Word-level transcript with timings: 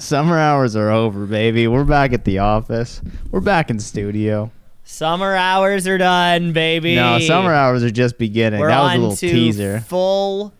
Summer 0.00 0.36
hours 0.36 0.74
are 0.74 0.90
over, 0.90 1.24
baby. 1.24 1.68
We're 1.68 1.84
back 1.84 2.12
at 2.12 2.24
the 2.24 2.40
office. 2.40 3.00
We're 3.30 3.38
back 3.38 3.70
in 3.70 3.78
studio. 3.78 4.50
Summer 4.82 5.36
hours 5.36 5.86
are 5.86 5.98
done, 5.98 6.52
baby. 6.52 6.96
No, 6.96 7.20
summer 7.20 7.52
hours 7.52 7.84
are 7.84 7.92
just 7.92 8.18
beginning. 8.18 8.58
We're 8.58 8.70
that 8.70 8.82
was 8.82 8.92
a 8.94 8.98
little 8.98 9.16
to 9.16 9.28
teaser. 9.30 9.80
full 9.86 10.52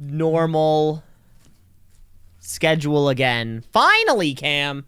normal 0.00 1.04
schedule 2.40 3.08
again. 3.10 3.62
Finally, 3.72 4.34
Cam. 4.34 4.86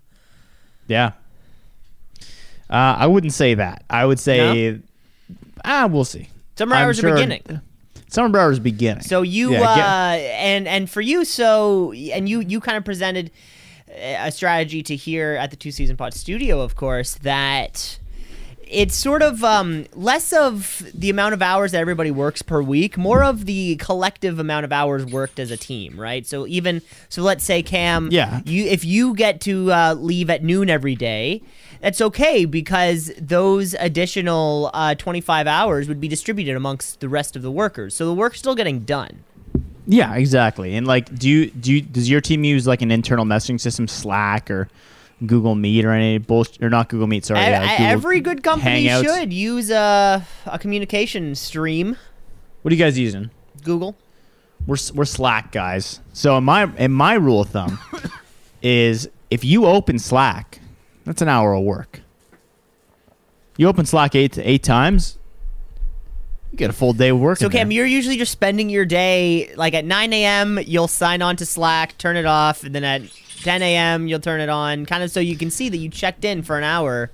Yeah. 0.89 1.13
Uh, 2.69 2.97
I 2.99 3.07
wouldn't 3.07 3.33
say 3.35 3.55
that. 3.55 3.85
I 3.89 4.05
would 4.05 4.19
say, 4.19 4.81
ah, 5.65 5.87
we'll 5.87 6.05
see. 6.05 6.29
Summer 6.59 6.75
I'm 6.75 6.87
hours 6.87 6.99
sure- 6.99 7.11
are 7.11 7.15
beginning. 7.15 7.61
Summer 8.09 8.37
hours 8.37 8.59
beginning. 8.59 9.05
So 9.05 9.23
you 9.23 9.53
Yeah, 9.53 9.61
uh, 9.71 10.15
and 10.17 10.67
and 10.67 10.91
for 10.91 11.01
you, 11.01 11.25
so 11.25 11.93
and 11.93 12.29
you 12.29 12.41
you 12.41 12.59
kind 12.59 12.77
of 12.77 12.85
presented 12.85 13.31
a 13.97 14.31
strategy 14.31 14.83
to 14.85 14.97
here 14.97 15.33
at 15.41 15.51
the 15.51 15.57
Two 15.57 15.71
Season 15.71 15.97
Pod 15.97 16.15
Studio, 16.15 16.61
of 16.61 16.77
course, 16.77 17.15
that 17.17 17.99
it's 18.73 18.95
sort 18.95 19.21
of 19.21 19.43
um, 19.43 19.85
less 19.95 20.33
of 20.33 20.83
the 20.95 21.11
amount 21.11 21.35
of 21.35 21.43
hours 21.43 21.73
that 21.73 21.79
everybody 21.81 22.13
works 22.13 22.41
per 22.41 22.63
week, 22.63 22.97
more 22.97 23.25
of 23.25 23.45
the 23.47 23.75
collective 23.77 24.39
amount 24.39 24.65
of 24.65 24.73
hours 24.73 25.05
worked 25.05 25.41
as 25.41 25.51
a 25.51 25.57
team, 25.57 25.99
right? 25.99 26.25
So 26.25 26.47
even 26.47 26.81
so, 27.09 27.23
let's 27.23 27.43
say 27.43 27.63
Cam, 27.65 28.09
Yeah. 28.13 28.43
you 28.45 28.67
if 28.67 28.85
you 28.85 29.15
get 29.15 29.41
to 29.43 29.73
uh, 29.73 29.95
leave 29.95 30.31
at 30.31 30.45
noon 30.45 30.71
every 30.71 30.95
day. 30.95 31.43
That's 31.81 32.03
okay 32.03 32.45
because 32.45 33.11
those 33.19 33.73
additional 33.73 34.71
uh, 34.75 34.95
25 34.97 35.47
hours 35.47 35.89
would 35.89 35.99
be 35.99 36.09
distributed 36.09 36.55
amongst 36.55 37.01
the 37.01 37.09
rest 37.09 37.37
of 37.37 37.43
the 37.43 37.51
workers. 37.51 37.95
So 37.97 38.05
the 38.05 38.13
work's 38.13 38.39
still 38.39 38.55
getting 38.55 38.81
done. 38.81 39.25
Yeah, 39.91 40.15
exactly. 40.15 40.77
And 40.77 40.87
like, 40.87 41.13
do 41.19 41.29
you 41.29 41.51
do 41.51 41.73
you, 41.73 41.81
does 41.83 42.09
your 42.09 42.21
team 42.21 42.45
use 42.45 42.67
like 42.67 42.81
an 42.83 42.91
internal 42.91 43.25
messaging 43.25 43.61
system, 43.61 43.89
Slack 43.89 44.51
or 44.51 44.69
Google 45.27 45.55
Meet 45.57 45.85
or 45.85 45.91
any 45.91 46.19
bullshit? 46.19 46.63
Or 46.63 46.71
not 46.71 46.89
Google 46.89 47.09
Meet? 47.09 47.25
Sorry, 47.27 47.41
E- 47.41 47.53
uh, 47.53 47.61
Google 47.69 47.87
Every 47.87 48.21
good 48.21 48.43
company 48.45 48.87
Hangouts? 48.87 49.03
should 49.03 49.33
use 49.33 49.71
a, 49.71 50.25
a 50.47 50.59
communication 50.61 51.35
stream. 51.35 51.97
What 52.63 52.73
are 52.73 52.77
you 52.77 52.83
guys 52.83 52.97
using? 52.99 53.31
Google. 53.65 53.97
We're 54.67 54.77
we're 54.95 55.05
Slack 55.07 55.51
guys. 55.53 56.01
So 56.13 56.37
in 56.39 56.45
my 56.45 56.65
in 56.77 56.93
my 56.93 57.15
rule 57.15 57.41
of 57.41 57.49
thumb 57.49 57.79
is 58.63 59.09
if 59.31 59.45
you 59.45 59.67
open 59.67 59.99
Slack, 59.99 60.61
that's 61.05 61.21
an 61.23 61.29
hour 61.29 61.53
of 61.55 61.65
work. 61.65 62.01
You 63.57 63.67
open 63.69 63.87
Slack 63.87 64.15
eight 64.15 64.39
eight 64.39 64.63
times, 64.63 65.19
you 66.53 66.59
get 66.59 66.71
a 66.71 66.73
full 66.73 66.93
day 66.93 67.09
of 67.11 67.19
work. 67.19 67.39
So 67.39 67.49
Cam, 67.49 67.69
there. 67.69 67.77
you're 67.77 67.87
usually 67.87 68.17
just 68.17 68.33
spending 68.33 68.69
your 68.71 68.85
day 68.85 69.53
like 69.57 69.75
at 69.75 69.85
9 69.85 70.13
a.m. 70.13 70.59
You'll 70.67 70.89
sign 70.89 71.23
on 71.23 71.37
to 71.37 71.47
Slack, 71.47 71.97
turn 71.99 72.17
it 72.17 72.27
off, 72.27 72.65
and 72.65 72.75
then 72.75 72.85
at 72.85 73.03
10 73.43 73.63
a.m. 73.63 74.07
you'll 74.09 74.21
turn 74.21 74.41
it 74.41 74.49
on, 74.49 74.85
kind 74.87 75.03
of 75.03 75.11
so 75.11 75.21
you 75.21 75.37
can 75.37 75.51
see 75.51 75.69
that 75.69 75.77
you 75.79 75.89
checked 75.89 76.25
in 76.25 76.43
for 76.43 76.59
an 76.59 76.65
hour 76.65 77.11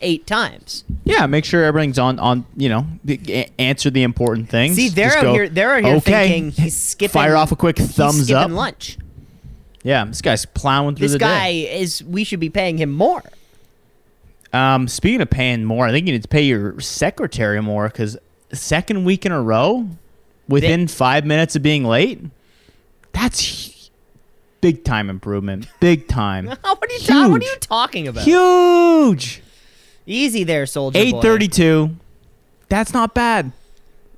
eight 0.00 0.26
times. 0.28 0.84
yeah, 1.04 1.26
make 1.26 1.44
sure 1.44 1.64
everything's 1.64 1.98
on 1.98 2.18
on. 2.20 2.46
You 2.56 2.68
know, 2.68 2.86
the- 3.04 3.48
answer 3.58 3.90
the 3.90 4.04
important 4.04 4.48
things. 4.48 4.76
See, 4.76 4.88
they're 4.88 5.06
Just 5.06 5.18
out 5.18 5.22
go, 5.24 5.32
here. 5.32 5.48
They're 5.48 5.74
out 5.74 5.84
here 5.84 5.96
okay. 5.96 6.28
thinking 6.28 6.50
he's 6.52 6.78
skipping. 6.80 7.12
Fire 7.12 7.34
off 7.36 7.50
a 7.50 7.56
quick 7.56 7.76
thumbs 7.78 8.30
up. 8.30 8.48
lunch. 8.50 8.96
Yeah, 9.82 10.04
this 10.04 10.22
guy's 10.22 10.44
plowing 10.46 10.94
through 10.96 11.08
the 11.08 11.12
This 11.14 11.18
the 11.18 11.18
guy 11.18 11.50
day. 11.52 11.80
is. 11.80 12.02
We 12.04 12.22
should 12.24 12.40
be 12.40 12.48
paying 12.50 12.78
him 12.78 12.90
more. 12.92 13.22
Um, 14.52 14.88
speaking 14.88 15.20
of 15.20 15.28
paying 15.30 15.64
more, 15.64 15.86
I 15.86 15.90
think 15.90 16.06
you 16.06 16.12
need 16.12 16.22
to 16.22 16.28
pay 16.28 16.42
your 16.42 16.80
secretary 16.80 17.60
more 17.60 17.88
because 17.88 18.16
second 18.52 19.04
week 19.04 19.26
in 19.26 19.32
a 19.32 19.40
row, 19.42 19.88
within 20.48 20.88
five 20.88 21.24
minutes 21.24 21.56
of 21.56 21.62
being 21.62 21.84
late, 21.84 22.20
that's 23.12 23.90
big 24.60 24.84
time 24.84 25.10
improvement. 25.10 25.68
Big 25.80 26.08
time. 26.08 26.46
what 26.60 26.64
are 26.64 26.92
you? 26.92 26.98
Ta- 27.00 27.28
what 27.28 27.42
are 27.42 27.44
you 27.44 27.56
talking 27.60 28.08
about? 28.08 28.24
Huge. 28.24 29.42
Easy 30.06 30.44
there, 30.44 30.66
soldier. 30.66 30.98
Eight 30.98 31.14
thirty-two. 31.20 31.96
That's 32.68 32.92
not 32.92 33.14
bad. 33.14 33.52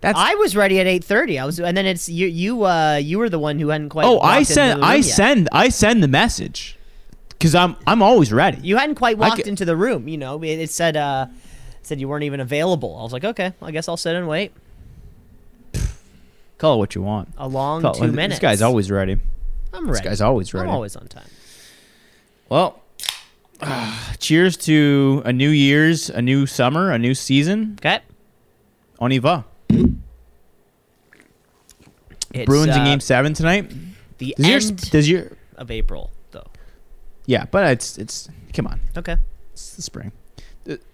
That's 0.00 0.18
I 0.18 0.34
was 0.36 0.56
ready 0.56 0.80
at 0.80 0.86
eight 0.86 1.04
thirty. 1.04 1.38
I 1.38 1.44
was, 1.44 1.60
and 1.60 1.76
then 1.76 1.84
it's 1.84 2.08
you. 2.08 2.26
You, 2.26 2.64
uh, 2.64 2.96
you 2.96 3.18
were 3.18 3.28
the 3.28 3.38
one 3.38 3.58
who 3.58 3.68
hadn't 3.68 3.90
quite. 3.90 4.06
oh, 4.06 4.20
I 4.20 4.44
send 4.44 4.84
I 4.84 4.96
yet. 4.96 5.04
send 5.04 5.48
I 5.52 5.68
send 5.68 6.02
the 6.02 6.08
message 6.08 6.78
because 7.30 7.54
I'm 7.54 7.76
I'm 7.86 8.02
always 8.02 8.32
ready. 8.32 8.58
You 8.62 8.76
hadn't 8.76 8.94
quite 8.94 9.18
walked 9.18 9.42
ca- 9.42 9.48
into 9.48 9.64
the 9.64 9.76
room. 9.76 10.08
You 10.08 10.16
know, 10.16 10.42
it, 10.42 10.58
it 10.58 10.70
said, 10.70 10.96
uh, 10.96 11.26
said 11.82 12.00
you 12.00 12.08
weren't 12.08 12.24
even 12.24 12.40
available. 12.40 12.96
I 12.98 13.02
was 13.02 13.12
like, 13.12 13.24
okay, 13.24 13.52
I 13.62 13.70
guess 13.70 13.88
I'll 13.88 13.96
sit 13.96 14.14
and 14.16 14.26
wait 14.28 14.52
Call 16.58 16.74
it 16.74 16.78
what 16.78 16.94
you 16.94 17.00
want. 17.00 17.30
a 17.38 17.48
long 17.48 17.80
Call- 17.80 17.94
two 17.94 18.06
this 18.06 18.14
minutes. 18.14 18.34
This 18.34 18.42
guy's 18.42 18.60
always 18.62 18.90
ready. 18.90 19.16
I'm 19.72 19.86
ready. 19.86 19.92
This 19.92 20.00
guy's 20.00 20.20
always 20.20 20.52
ready. 20.52 20.68
I'm 20.68 20.74
always 20.74 20.94
on 20.94 21.06
time. 21.08 21.24
Well, 22.50 22.82
cheers 24.18 24.58
to 24.58 25.22
a 25.24 25.32
new 25.32 25.48
year's, 25.48 26.10
a 26.10 26.20
new 26.20 26.44
summer, 26.46 26.90
a 26.92 26.98
new 26.98 27.14
season. 27.14 27.78
Okay. 27.80 28.00
On 28.98 29.10
y 29.10 29.16
va. 29.18 29.46
It's, 32.32 32.44
Bruins 32.46 32.76
in 32.76 32.82
uh, 32.82 32.84
game 32.84 33.00
seven 33.00 33.32
tonight. 33.34 33.72
The 34.18 34.34
Does 34.38 34.68
your, 34.70 34.76
does 34.90 35.08
your 35.08 35.32
of 35.56 35.70
April, 35.70 36.10
though. 36.30 36.46
yeah, 37.26 37.46
but 37.50 37.70
it's 37.72 37.96
it's 37.98 38.28
come 38.52 38.66
on, 38.66 38.80
Okay. 38.96 39.16
it's 39.52 39.74
the 39.76 39.82
spring. 39.82 40.12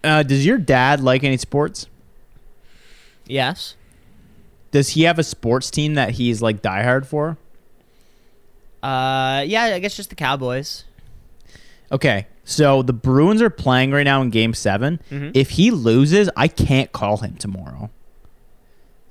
Uh, 0.04 0.22
does 0.22 0.46
your 0.46 0.58
dad 0.58 1.00
like 1.00 1.24
any 1.24 1.36
sports? 1.36 1.86
Yes. 3.26 3.74
Does 4.70 4.90
he 4.90 5.02
have 5.02 5.18
a 5.18 5.24
sports 5.24 5.70
team 5.70 5.94
that 5.94 6.10
he's 6.12 6.40
like 6.42 6.62
diehard 6.62 7.06
for? 7.06 7.36
Uh, 8.82 9.42
yeah. 9.46 9.64
I 9.64 9.78
guess 9.78 9.96
just 9.96 10.10
the 10.10 10.16
Cowboys. 10.16 10.84
Okay, 11.92 12.26
so 12.44 12.82
the 12.82 12.92
Bruins 12.92 13.40
are 13.40 13.50
playing 13.50 13.92
right 13.92 14.02
now 14.02 14.20
in 14.20 14.30
Game 14.30 14.54
7 14.54 14.98
Mhm. 15.10 15.30
If 15.34 15.50
he 15.50 15.70
loses, 15.70 16.28
I 16.36 16.48
can't 16.48 16.90
call 16.90 17.18
him 17.18 17.36
tomorrow. 17.36 17.90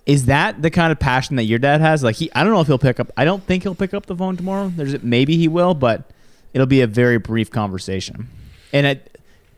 Is 0.06 0.26
that 0.26 0.62
the 0.62 0.70
kind 0.70 0.92
of 0.92 1.00
passion 1.00 1.38
that 1.38 1.46
your 1.46 1.58
dad 1.58 1.80
has? 1.82 2.04
Like 2.04 2.18
he, 2.18 2.30
I 2.36 2.44
don't 2.44 2.52
know 2.54 2.60
if 2.60 2.68
he'll 2.68 2.78
pick 2.78 3.00
up. 3.00 3.12
I 3.18 3.24
don't 3.26 3.44
think 3.44 3.64
he'll 3.64 3.76
pick 3.76 3.94
up 3.94 4.06
the 4.08 4.16
phone 4.16 4.36
tomorrow. 4.38 4.72
There's 4.76 5.02
maybe 5.02 5.38
he 5.38 5.48
will, 5.48 5.74
but 5.74 6.12
it'll 6.54 6.68
be 6.68 6.82
a 6.82 6.88
very 6.88 7.18
brief 7.18 7.50
conversation, 7.50 8.28
and 8.74 8.86
it 8.86 9.15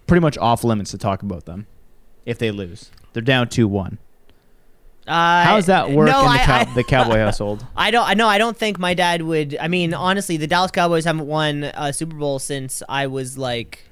pretty 0.07 0.22
much 0.22 0.38
off 0.38 0.63
limits 0.63 0.91
to 0.91 0.97
talk 0.97 1.22
about 1.22 1.45
them 1.45 1.68
if 2.25 2.40
they 2.40 2.50
lose. 2.51 2.90
They're 3.13 3.22
down 3.22 3.50
two 3.50 3.68
one. 3.68 3.97
Uh, 5.07 5.44
How 5.45 5.56
does 5.56 5.68
that 5.68 5.91
work 5.91 6.07
no, 6.09 6.19
in 6.19 6.25
the, 6.25 6.31
I- 6.31 6.38
cow- 6.45 6.59
I- 6.69 6.73
the 6.75 6.84
cowboy 6.84 7.18
household? 7.19 7.66
I 7.78 7.91
don't. 7.91 8.06
I 8.07 8.13
know. 8.13 8.28
I 8.28 8.38
don't 8.38 8.57
think 8.57 8.78
my 8.78 8.94
dad 8.94 9.22
would. 9.22 9.56
I 9.59 9.67
mean, 9.69 9.94
honestly, 9.94 10.35
the 10.38 10.47
Dallas 10.47 10.72
Cowboys 10.72 11.06
haven't 11.06 11.28
won 11.28 11.63
a 11.63 11.94
Super 11.94 12.16
Bowl 12.17 12.40
since 12.40 12.84
I 12.90 13.07
was 13.07 13.38
like, 13.38 13.84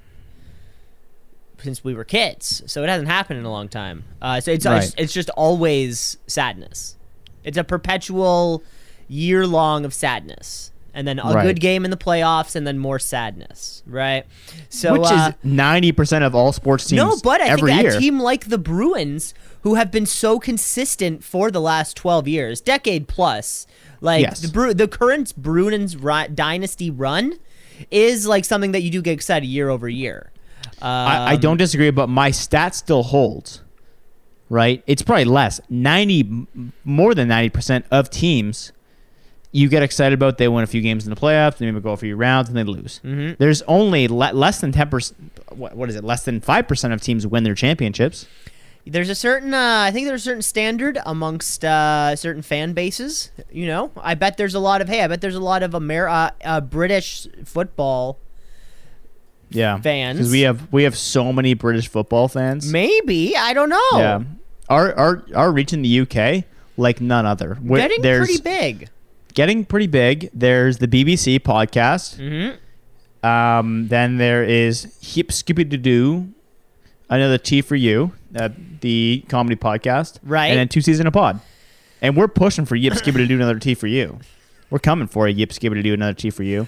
since 1.60 1.84
we 1.84 1.94
were 1.94 2.04
kids. 2.04 2.62
So 2.68 2.84
it 2.84 2.90
hasn't 2.90 3.08
happened 3.08 3.40
in 3.40 3.46
a 3.46 3.50
long 3.52 3.70
time. 3.70 4.04
Uh, 4.22 4.42
so 4.42 4.52
it's 4.52 4.66
Right. 4.66 4.84
it's, 4.84 4.94
it's 4.98 5.14
just 5.14 5.30
always 5.32 6.18
sadness. 6.28 6.96
It's 7.46 7.58
a 7.58 7.64
perpetual 7.64 8.62
year 9.08 9.48
long 9.48 9.86
of 9.86 9.94
sadness, 9.94 10.72
and 10.96 11.08
then 11.08 11.20
a 11.20 11.34
Right. 11.34 11.44
good 11.44 11.60
game 11.60 11.86
in 11.86 11.92
the 11.92 11.98
playoffs, 11.98 12.56
and 12.56 12.66
then 12.66 12.80
more 12.80 12.98
sadness. 12.98 13.84
Right. 13.86 14.24
So 14.70 14.94
Which 14.94 15.12
uh, 15.12 15.32
is 15.32 15.36
ninety 15.44 15.92
percent 15.92 16.24
of 16.24 16.34
all 16.34 16.52
sports 16.54 16.86
teams. 16.86 16.98
no, 16.98 17.18
but 17.24 17.42
I 17.42 17.48
every 17.50 17.72
think 17.72 17.84
year. 17.84 17.96
a 17.98 18.00
team 18.00 18.20
like 18.20 18.46
the 18.50 18.58
Bruins, 18.58 19.34
who 19.62 19.76
have 19.76 19.92
been 19.92 20.06
so 20.08 20.40
consistent 20.40 21.24
for 21.24 21.52
the 21.52 21.62
last 21.62 21.96
twelve 21.96 22.28
years, 22.28 22.62
decade 22.62 23.08
plus, 23.08 23.68
like 24.02 24.22
Yes. 24.24 24.40
the 24.40 24.48
Bru- 24.48 24.74
the 24.74 24.88
current 24.88 25.36
Bruins 25.38 25.96
ri- 25.98 26.30
dynasty 26.34 26.90
run, 26.90 27.34
is 27.92 28.26
like 28.26 28.46
something 28.46 28.72
that 28.72 28.82
you 28.82 28.90
do 28.90 29.02
get 29.02 29.12
excited 29.12 29.46
year 29.48 29.70
over 29.70 29.88
year. 29.90 30.32
I, 30.82 31.32
I 31.32 31.34
Um, 31.36 31.40
don't 31.42 31.58
disagree, 31.58 31.90
but 31.92 32.08
my 32.10 32.32
stat 32.32 32.74
still 32.74 33.04
holds. 33.04 33.62
Right? 34.50 34.84
It's 34.86 35.02
probably 35.02 35.26
less. 35.26 35.60
Ninety, 35.70 36.30
more 36.84 37.16
than 37.16 37.28
ninety 37.28 37.50
percent 37.50 37.86
of 37.92 38.10
teams, 38.12 38.72
you 39.56 39.70
get 39.70 39.84
excited 39.84 40.14
about. 40.14 40.38
They 40.38 40.48
win 40.48 40.64
a 40.64 40.68
few 40.68 40.82
games 40.82 41.06
in 41.06 41.10
the 41.10 41.16
playoffs, 41.20 41.58
they 41.58 41.66
maybe 41.66 41.80
go 41.80 41.92
a 41.92 41.98
few 41.98 42.16
rounds, 42.16 42.50
and 42.50 42.58
they 42.58 42.64
lose. 42.64 43.00
Mhm. 43.04 43.38
There's 43.38 43.62
only 43.64 44.08
le- 44.08 44.34
less 44.34 44.60
than 44.60 44.72
ten 44.72 44.90
percent. 44.90 45.18
What, 45.50 45.76
what 45.76 45.90
is 45.90 45.96
it? 45.96 46.04
Less 46.04 46.26
than 46.26 46.42
five 46.42 46.68
percent 46.68 46.94
of 46.94 47.02
teams 47.02 47.26
win 47.26 47.44
their 47.44 47.56
championships. 47.56 48.28
There's 48.88 49.10
a 49.10 49.16
certain, 49.16 49.52
uh, 49.54 49.86
I 49.88 49.92
think 49.92 50.06
there's 50.08 50.22
a 50.22 50.26
certain 50.26 50.42
standard 50.44 51.00
amongst 51.08 51.66
uh, 51.66 52.16
certain 52.16 52.44
fan 52.44 52.74
bases. 52.74 53.32
You 53.52 53.66
know, 53.66 53.92
I 53.98 54.14
bet 54.14 54.38
there's 54.38 54.54
a 54.54 54.60
lot 54.60 54.80
of, 54.82 54.88
hey, 54.88 55.02
I 55.02 55.08
bet 55.08 55.22
there's 55.22 55.34
a 55.34 55.40
lot 55.40 55.64
of 55.64 55.74
Amer- 55.74 56.08
uh, 56.08 56.30
uh, 56.44 56.62
British 56.62 57.26
football 57.46 58.20
Yeah, 59.50 59.80
Fans. 59.80 60.18
because 60.20 60.32
we 60.32 60.42
have 60.42 60.72
we 60.72 60.84
have 60.84 60.98
so 60.98 61.32
many 61.34 61.54
British 61.56 61.88
football 61.88 62.28
fans. 62.28 62.72
Maybe 62.72 63.36
I 63.38 63.54
don't 63.54 63.70
know. 63.70 63.90
Yeah, 63.94 64.24
our 64.70 64.94
our 64.94 65.24
our 65.34 65.52
reach 65.52 65.72
in 65.74 65.82
the 65.82 66.02
UK 66.02 66.44
like 66.78 67.00
none 67.02 67.26
other. 67.26 67.56
Where- 67.56 67.82
Getting 67.88 68.02
pretty 68.02 68.42
big. 68.42 68.90
Getting 69.36 69.66
pretty 69.66 69.88
big. 69.88 70.30
There's 70.34 70.80
the 70.80 70.88
BBC 70.88 71.40
podcast. 71.40 72.18
Mm-hmm. 72.18 73.26
Um, 73.26 73.88
then 73.90 74.18
there 74.18 74.44
is 74.44 74.98
Hip 75.02 75.32
Skippy 75.32 75.64
Doo 75.64 75.78
Doo, 75.78 76.34
another 77.10 77.38
T 77.38 77.62
for 77.62 77.76
you, 77.76 78.14
uh, 78.36 78.50
the 78.82 79.26
comedy 79.28 79.56
podcast, 79.56 80.20
Right. 80.24 80.48
And 80.48 80.60
then 80.60 80.68
two 80.68 80.82
C's 80.82 81.00
in 81.00 81.08
a 81.08 81.12
pod, 81.12 81.42
and 82.02 82.16
we're 82.16 82.28
pushing 82.28 82.66
for 82.66 82.76
Yip 82.76 82.94
Skippy 82.94 83.18
Doo 83.20 83.28
Doo 83.28 83.36
another 83.36 83.60
T 83.60 83.74
for 83.74 83.88
you. 83.88 84.20
We're 84.70 84.80
coming 84.80 85.08
for 85.08 85.28
you, 85.28 85.36
Yip 85.36 85.52
Skippy 85.54 85.76
Doo 85.76 85.84
Doo 85.84 85.94
another 85.96 86.14
T 86.14 86.30
for 86.30 86.44
you. 86.44 86.68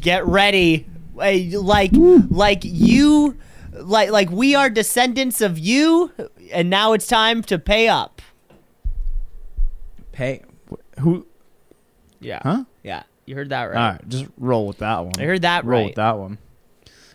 Get 0.00 0.24
ready. 0.26 0.86
Like 1.14 1.42
like 2.30 2.60
you 2.62 3.36
like 3.72 4.10
like 4.10 4.30
we 4.30 4.54
are 4.54 4.70
descendants 4.70 5.40
of 5.40 5.58
you 5.58 6.12
and 6.52 6.70
now 6.70 6.92
it's 6.92 7.08
time 7.08 7.42
to 7.42 7.58
pay 7.58 7.88
up. 7.88 8.22
Pay 10.12 10.42
who? 10.98 11.26
Yeah. 12.20 12.40
Huh? 12.42 12.64
Yeah. 12.82 13.02
You 13.26 13.34
heard 13.34 13.50
that 13.50 13.64
right. 13.64 13.76
All 13.76 13.92
right, 13.92 14.08
just 14.08 14.26
roll 14.38 14.66
with 14.66 14.78
that 14.78 15.04
one. 15.04 15.12
I 15.18 15.24
heard 15.24 15.42
that 15.42 15.64
roll 15.64 15.80
right. 15.80 15.86
with 15.86 15.96
that 15.96 16.18
one. 16.18 16.38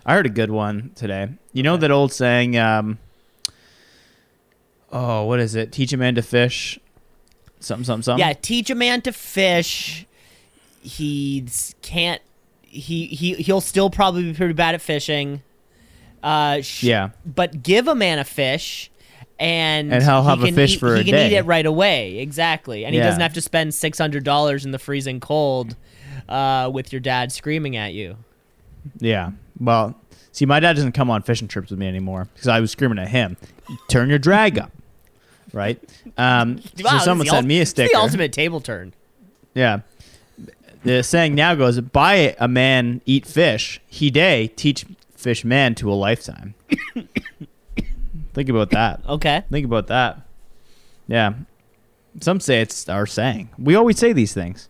I 0.06 0.14
heard 0.14 0.26
a 0.26 0.30
good 0.30 0.52
one 0.52 0.92
today. 0.96 1.30
You 1.54 1.64
know 1.64 1.78
that 1.78 1.90
old 1.90 2.12
saying, 2.14 2.58
um, 2.58 3.00
oh, 4.92 5.24
what 5.26 5.40
is 5.40 5.56
it? 5.56 5.72
Teach 5.72 5.94
a 5.94 5.98
man 5.98 6.16
to 6.16 6.22
fish. 6.22 6.80
Something, 7.60 7.86
something, 7.86 8.04
something. 8.04 8.20
Yeah, 8.26 8.34
teach 8.34 8.70
a 8.70 8.76
man 8.76 9.02
to 9.02 9.12
fish. 9.12 10.06
He 10.82 11.46
can't. 11.82 12.22
He 12.62 13.06
he 13.08 13.36
he'll 13.36 13.62
still 13.62 13.90
probably 13.90 14.24
be 14.24 14.34
pretty 14.34 14.54
bad 14.54 14.76
at 14.76 14.82
fishing. 14.82 15.42
Uh, 16.22 16.62
sh- 16.62 16.84
Yeah. 16.84 17.10
But 17.26 17.64
give 17.64 17.88
a 17.88 17.96
man 17.96 18.20
a 18.20 18.24
fish, 18.24 18.92
and 19.44 19.92
And 19.94 20.02
he'll 20.02 20.24
he 20.24 20.32
a 20.32 20.46
can 20.46 20.56
fish 20.56 20.76
eat, 20.76 20.80
for 20.80 20.96
he 20.96 21.04
can 21.04 21.32
eat 21.32 21.36
it 21.36 21.46
right 21.46 21.66
away. 21.66 22.20
Exactly, 22.20 22.86
and 22.86 22.96
he 22.96 23.02
doesn't 23.02 23.20
have 23.22 23.34
to 23.34 23.42
spend 23.42 23.74
six 23.74 23.98
hundred 23.98 24.24
dollars 24.24 24.64
in 24.64 24.72
the 24.72 24.80
freezing 24.80 25.20
cold, 25.20 25.76
uh, 26.30 26.70
with 26.74 26.94
your 26.94 27.02
dad 27.02 27.32
screaming 27.34 27.76
at 27.76 27.94
you. 27.94 28.16
Yeah. 29.00 29.32
Well, 29.60 29.96
see, 30.32 30.46
my 30.46 30.62
dad 30.62 30.78
doesn't 30.78 30.94
come 30.94 31.10
on 31.10 31.24
fishing 31.24 31.50
trips 31.50 31.70
with 31.72 31.80
me 31.80 31.88
anymore 31.88 32.30
because 32.34 32.48
I 32.48 32.62
was 32.62 32.72
screaming 32.72 33.00
at 33.00 33.10
him, 33.10 33.36
"Turn 33.90 34.10
your 34.10 34.20
drag 34.20 34.58
up." 34.58 34.72
Right. 35.52 35.78
Um, 36.18 36.62
Wow, 36.84 37.00
so 37.00 37.06
someone 37.06 37.28
sent 37.28 37.44
ul- 37.44 37.48
me 37.48 37.60
a 37.60 37.66
sticker. 37.66 37.90
The 37.94 38.00
ultimate 38.00 38.32
table 38.32 38.62
turn. 38.62 38.94
Yeah. 39.54 39.82
The 40.84 41.04
saying 41.04 41.36
now 41.36 41.54
goes, 41.56 41.82
"Buy 41.82 42.36
a 42.40 42.48
man 42.48 43.02
eat 43.06 43.26
fish, 43.26 43.82
he 43.88 44.10
day 44.10 44.48
teach 44.56 44.86
fish 45.16 45.44
man 45.44 45.76
to 45.76 45.92
a 45.92 45.96
lifetime." 45.96 46.56
Think 48.34 48.50
about 48.50 48.70
that. 48.72 49.02
Okay. 49.08 49.44
Think 49.52 49.66
about 49.66 49.88
that. 49.88 50.22
Yeah. 51.08 51.34
Some 52.22 52.40
say 52.40 52.62
it's 52.62 52.88
our 52.90 53.06
saying. 53.06 53.50
We 53.58 53.76
always 53.76 53.98
say 53.98 54.14
these 54.14 54.34
things. 54.34 54.70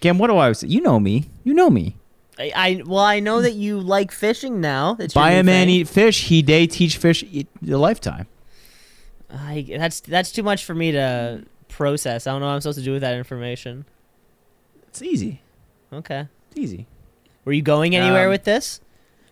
Cam, 0.00 0.18
what 0.18 0.28
do 0.28 0.36
I 0.36 0.44
always 0.44 0.58
say? 0.58 0.68
You 0.68 0.80
know 0.80 0.98
me. 1.00 1.26
You 1.44 1.54
know 1.54 1.70
me. 1.70 1.96
I, 2.38 2.52
I 2.54 2.82
well, 2.86 3.00
I 3.00 3.20
know 3.20 3.42
that 3.42 3.52
you 3.54 3.78
like 3.80 4.10
fishing 4.10 4.60
now. 4.60 4.96
Your 4.98 5.08
Buy 5.14 5.34
new 5.34 5.40
a 5.40 5.44
man 5.44 5.66
thing. 5.66 5.74
eat 5.76 5.88
fish, 5.88 6.24
he 6.24 6.42
day 6.42 6.66
teach 6.66 6.96
fish 6.96 7.22
eat 7.30 7.46
a 7.68 7.76
lifetime. 7.76 8.26
I, 9.30 9.66
that's 9.68 10.00
that's 10.00 10.32
too 10.32 10.42
much 10.42 10.64
for 10.64 10.74
me 10.74 10.92
to 10.92 11.44
process. 11.68 12.26
I 12.26 12.32
don't 12.32 12.40
know 12.40 12.46
what 12.46 12.54
I'm 12.54 12.60
supposed 12.60 12.78
to 12.78 12.84
do 12.84 12.92
with 12.92 13.02
that 13.02 13.14
information. 13.16 13.84
It's 14.88 15.02
easy. 15.02 15.40
Okay. 15.92 16.26
It's 16.50 16.58
easy. 16.58 16.86
Were 17.44 17.52
you 17.52 17.62
going 17.62 17.94
anywhere 17.96 18.24
Um, 18.26 18.30
with 18.30 18.44
this? 18.44 18.80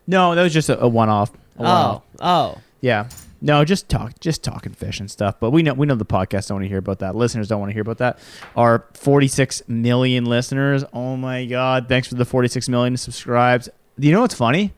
No, 0.06 0.34
that 0.34 0.42
was 0.42 0.52
just 0.52 0.68
a, 0.68 0.78
a. 0.80 0.84
A 0.84 0.88
one-off. 0.88 1.30
Oh, 1.58 2.02
oh. 2.20 2.58
Yeah. 2.80 3.08
No, 3.42 3.64
just 3.64 3.88
talk, 3.88 4.20
just 4.20 4.42
talking 4.44 4.72
fish 4.72 5.00
and 5.00 5.10
stuff. 5.10 5.36
But 5.40 5.50
we 5.50 5.62
know 5.62 5.72
we 5.74 5.86
know 5.86 5.94
the 5.94 6.04
podcast 6.04 6.48
don't 6.48 6.56
want 6.56 6.64
to 6.64 6.68
hear 6.68 6.78
about 6.78 6.98
that. 6.98 7.16
Listeners 7.16 7.48
don't 7.48 7.58
want 7.60 7.70
to 7.70 7.74
hear 7.74 7.82
about 7.82 7.98
that. 7.98 8.18
Our 8.54 8.84
46 8.94 9.62
million 9.68 10.26
listeners. 10.26 10.84
Oh 10.92 11.16
my 11.16 11.46
god! 11.46 11.88
Thanks 11.88 12.08
for 12.08 12.16
the 12.16 12.24
46 12.26 12.68
million 12.68 12.96
subscribed. 12.98 13.70
You 13.98 14.12
know 14.12 14.20
what's 14.20 14.34
funny? 14.34 14.72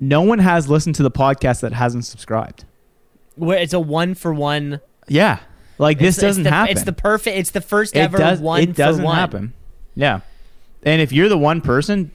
No 0.00 0.22
one 0.22 0.38
has 0.40 0.68
listened 0.68 0.94
to 0.96 1.02
the 1.02 1.10
podcast 1.10 1.60
that 1.60 1.72
hasn't 1.72 2.04
subscribed. 2.04 2.64
Where 3.36 3.58
it's 3.58 3.72
a 3.72 3.80
one 3.80 4.14
for 4.14 4.32
one. 4.34 4.80
Yeah, 5.06 5.38
like 5.78 5.98
this 5.98 6.18
It's- 6.18 6.18
it's 6.18 6.20
doesn't 6.22 6.42
the, 6.44 6.50
happen. 6.50 6.72
It's 6.72 6.82
the 6.84 6.92
perfect. 6.92 7.36
It's 7.38 7.50
the 7.52 7.60
first 7.60 7.94
it 7.96 8.00
ever 8.00 8.18
does. 8.18 8.40
one 8.40 8.60
it 8.62 8.74
doesn't 8.74 9.04
one. 9.04 9.16
happen. 9.16 9.52
Yeah, 9.94 10.20
and 10.82 11.00
if 11.00 11.12
you're 11.12 11.28
the 11.28 11.38
one 11.38 11.60
person, 11.60 12.10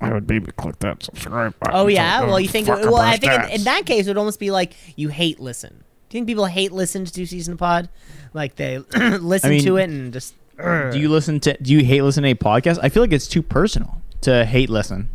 I 0.00 0.12
would 0.12 0.28
maybe 0.28 0.52
click 0.52 0.78
that 0.80 1.02
subscribe 1.02 1.58
button. 1.58 1.74
Oh 1.76 1.86
yeah. 1.88 2.24
Well, 2.24 2.38
you 2.38 2.48
think? 2.48 2.68
Well, 2.68 2.96
I 2.96 3.16
think 3.16 3.32
in, 3.32 3.50
in 3.50 3.64
that 3.64 3.84
case 3.86 4.06
it 4.06 4.10
would 4.10 4.18
almost 4.18 4.38
be 4.38 4.50
like 4.50 4.74
you 4.96 5.08
hate 5.08 5.40
listen. 5.40 5.84
Do 6.08 6.16
you 6.16 6.20
think 6.20 6.28
people 6.28 6.46
hate 6.46 6.72
listen 6.72 7.04
to 7.04 7.12
two 7.12 7.26
season 7.26 7.56
pod? 7.56 7.88
Like 8.32 8.56
they 8.56 8.78
listen 8.96 9.48
I 9.48 9.50
mean, 9.54 9.64
to 9.64 9.76
it 9.76 9.84
and 9.90 10.12
just. 10.12 10.34
do 10.56 10.98
you 10.98 11.08
listen 11.08 11.40
to? 11.40 11.56
Do 11.60 11.72
you 11.72 11.84
hate 11.84 12.02
listen 12.02 12.22
to 12.22 12.28
a 12.28 12.34
podcast? 12.34 12.78
I 12.82 12.88
feel 12.88 13.02
like 13.02 13.12
it's 13.12 13.26
too 13.28 13.42
personal 13.42 14.00
to 14.22 14.44
hate 14.44 14.70
listen. 14.70 15.10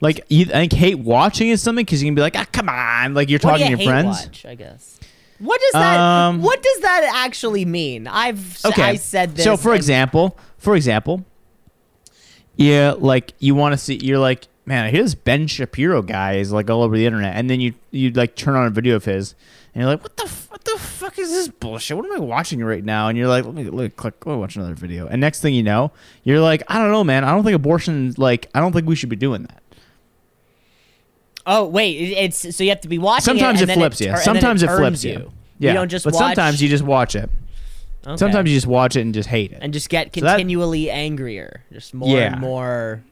Like 0.00 0.24
you, 0.28 0.46
I 0.46 0.66
think 0.66 0.72
hate 0.72 0.98
watching 0.98 1.48
is 1.48 1.62
something 1.62 1.84
because 1.84 2.02
you 2.02 2.08
can 2.08 2.14
be 2.14 2.22
like, 2.22 2.36
ah, 2.36 2.46
come 2.52 2.68
on, 2.70 3.12
like 3.14 3.28
you're 3.28 3.38
What 3.38 3.58
talking 3.58 3.70
you 3.70 3.76
to 3.76 3.82
your 3.82 3.92
hate 3.92 4.02
friends. 4.02 4.26
Watch, 4.26 4.46
I 4.46 4.54
guess. 4.54 4.98
What 5.38 5.60
does 5.60 5.72
that? 5.72 5.98
Um, 5.98 6.42
what 6.42 6.62
does 6.62 6.80
that 6.80 7.12
actually 7.14 7.64
mean? 7.64 8.06
I've 8.06 8.64
Okay, 8.64 8.82
I 8.82 8.94
said 8.96 9.36
this. 9.36 9.44
So 9.44 9.56
for 9.56 9.70
and- 9.70 9.76
example, 9.76 10.38
for 10.58 10.74
example, 10.74 11.24
yeah, 12.60 12.94
like 12.96 13.32
you 13.38 13.54
want 13.54 13.72
to 13.72 13.78
see, 13.78 13.96
you're 13.96 14.18
like, 14.18 14.46
man, 14.66 14.84
I 14.84 14.90
hear 14.90 15.02
this 15.02 15.14
Ben 15.14 15.46
Shapiro 15.46 16.02
guy 16.02 16.34
is 16.34 16.52
like 16.52 16.68
all 16.68 16.82
over 16.82 16.94
the 16.94 17.06
internet, 17.06 17.34
and 17.36 17.48
then 17.48 17.58
you 17.60 17.72
you 17.90 18.10
like 18.10 18.36
turn 18.36 18.54
on 18.54 18.66
a 18.66 18.70
video 18.70 18.96
of 18.96 19.04
his, 19.06 19.34
and 19.74 19.80
you're 19.82 19.90
like, 19.90 20.02
what 20.02 20.16
the 20.18 20.24
f- 20.24 20.46
what 20.50 20.62
the 20.64 20.76
fuck 20.78 21.18
is 21.18 21.30
this 21.30 21.48
bullshit? 21.48 21.96
What 21.96 22.04
am 22.04 22.12
I 22.12 22.18
watching 22.18 22.62
right 22.62 22.84
now? 22.84 23.08
And 23.08 23.16
you're 23.16 23.28
like, 23.28 23.46
let 23.46 23.54
me, 23.54 23.64
let 23.64 23.72
me 23.84 23.88
click, 23.88 24.26
let 24.26 24.34
me 24.34 24.38
watch 24.40 24.56
another 24.56 24.74
video, 24.74 25.06
and 25.06 25.22
next 25.22 25.40
thing 25.40 25.54
you 25.54 25.62
know, 25.62 25.90
you're 26.22 26.40
like, 26.40 26.62
I 26.68 26.78
don't 26.78 26.90
know, 26.92 27.02
man, 27.02 27.24
I 27.24 27.30
don't 27.30 27.44
think 27.44 27.56
abortion, 27.56 28.14
like, 28.18 28.50
I 28.54 28.60
don't 28.60 28.72
think 28.72 28.86
we 28.86 28.94
should 28.94 29.08
be 29.08 29.16
doing 29.16 29.42
that. 29.44 29.62
Oh 31.46 31.64
wait, 31.66 31.92
it's 31.94 32.54
so 32.54 32.62
you 32.62 32.68
have 32.70 32.82
to 32.82 32.88
be 32.88 32.98
watching. 32.98 33.24
Sometimes 33.24 33.62
it, 33.62 33.70
it, 33.70 33.74
flips 33.74 33.98
tur- 33.98 34.04
you. 34.10 34.16
Sometimes 34.18 34.62
it, 34.62 34.66
turns 34.66 34.78
flips 34.78 35.04
you. 35.04 35.12
you. 35.12 35.32
Yeah, 35.58 35.70
You 35.70 35.74
don't 35.78 35.88
just 35.88 36.04
but 36.04 36.12
watch. 36.14 36.20
sometimes 36.22 36.62
you 36.62 36.68
just 36.68 36.84
watch 36.84 37.16
it. 37.16 37.30
Okay. 38.06 38.16
Sometimes 38.16 38.48
you 38.50 38.56
just 38.56 38.66
watch 38.66 38.96
it 38.96 39.02
and 39.02 39.12
just 39.12 39.28
hate 39.28 39.52
it. 39.52 39.58
and 39.60 39.72
just 39.72 39.88
get 39.90 40.14
So 40.14 40.22
that- 40.22 40.36
continually 40.38 40.90
angrier, 40.90 41.62
just 41.72 41.92
more 41.92 42.16
Yeah. 42.16 42.32
and 42.32 42.40
more. 42.40 43.02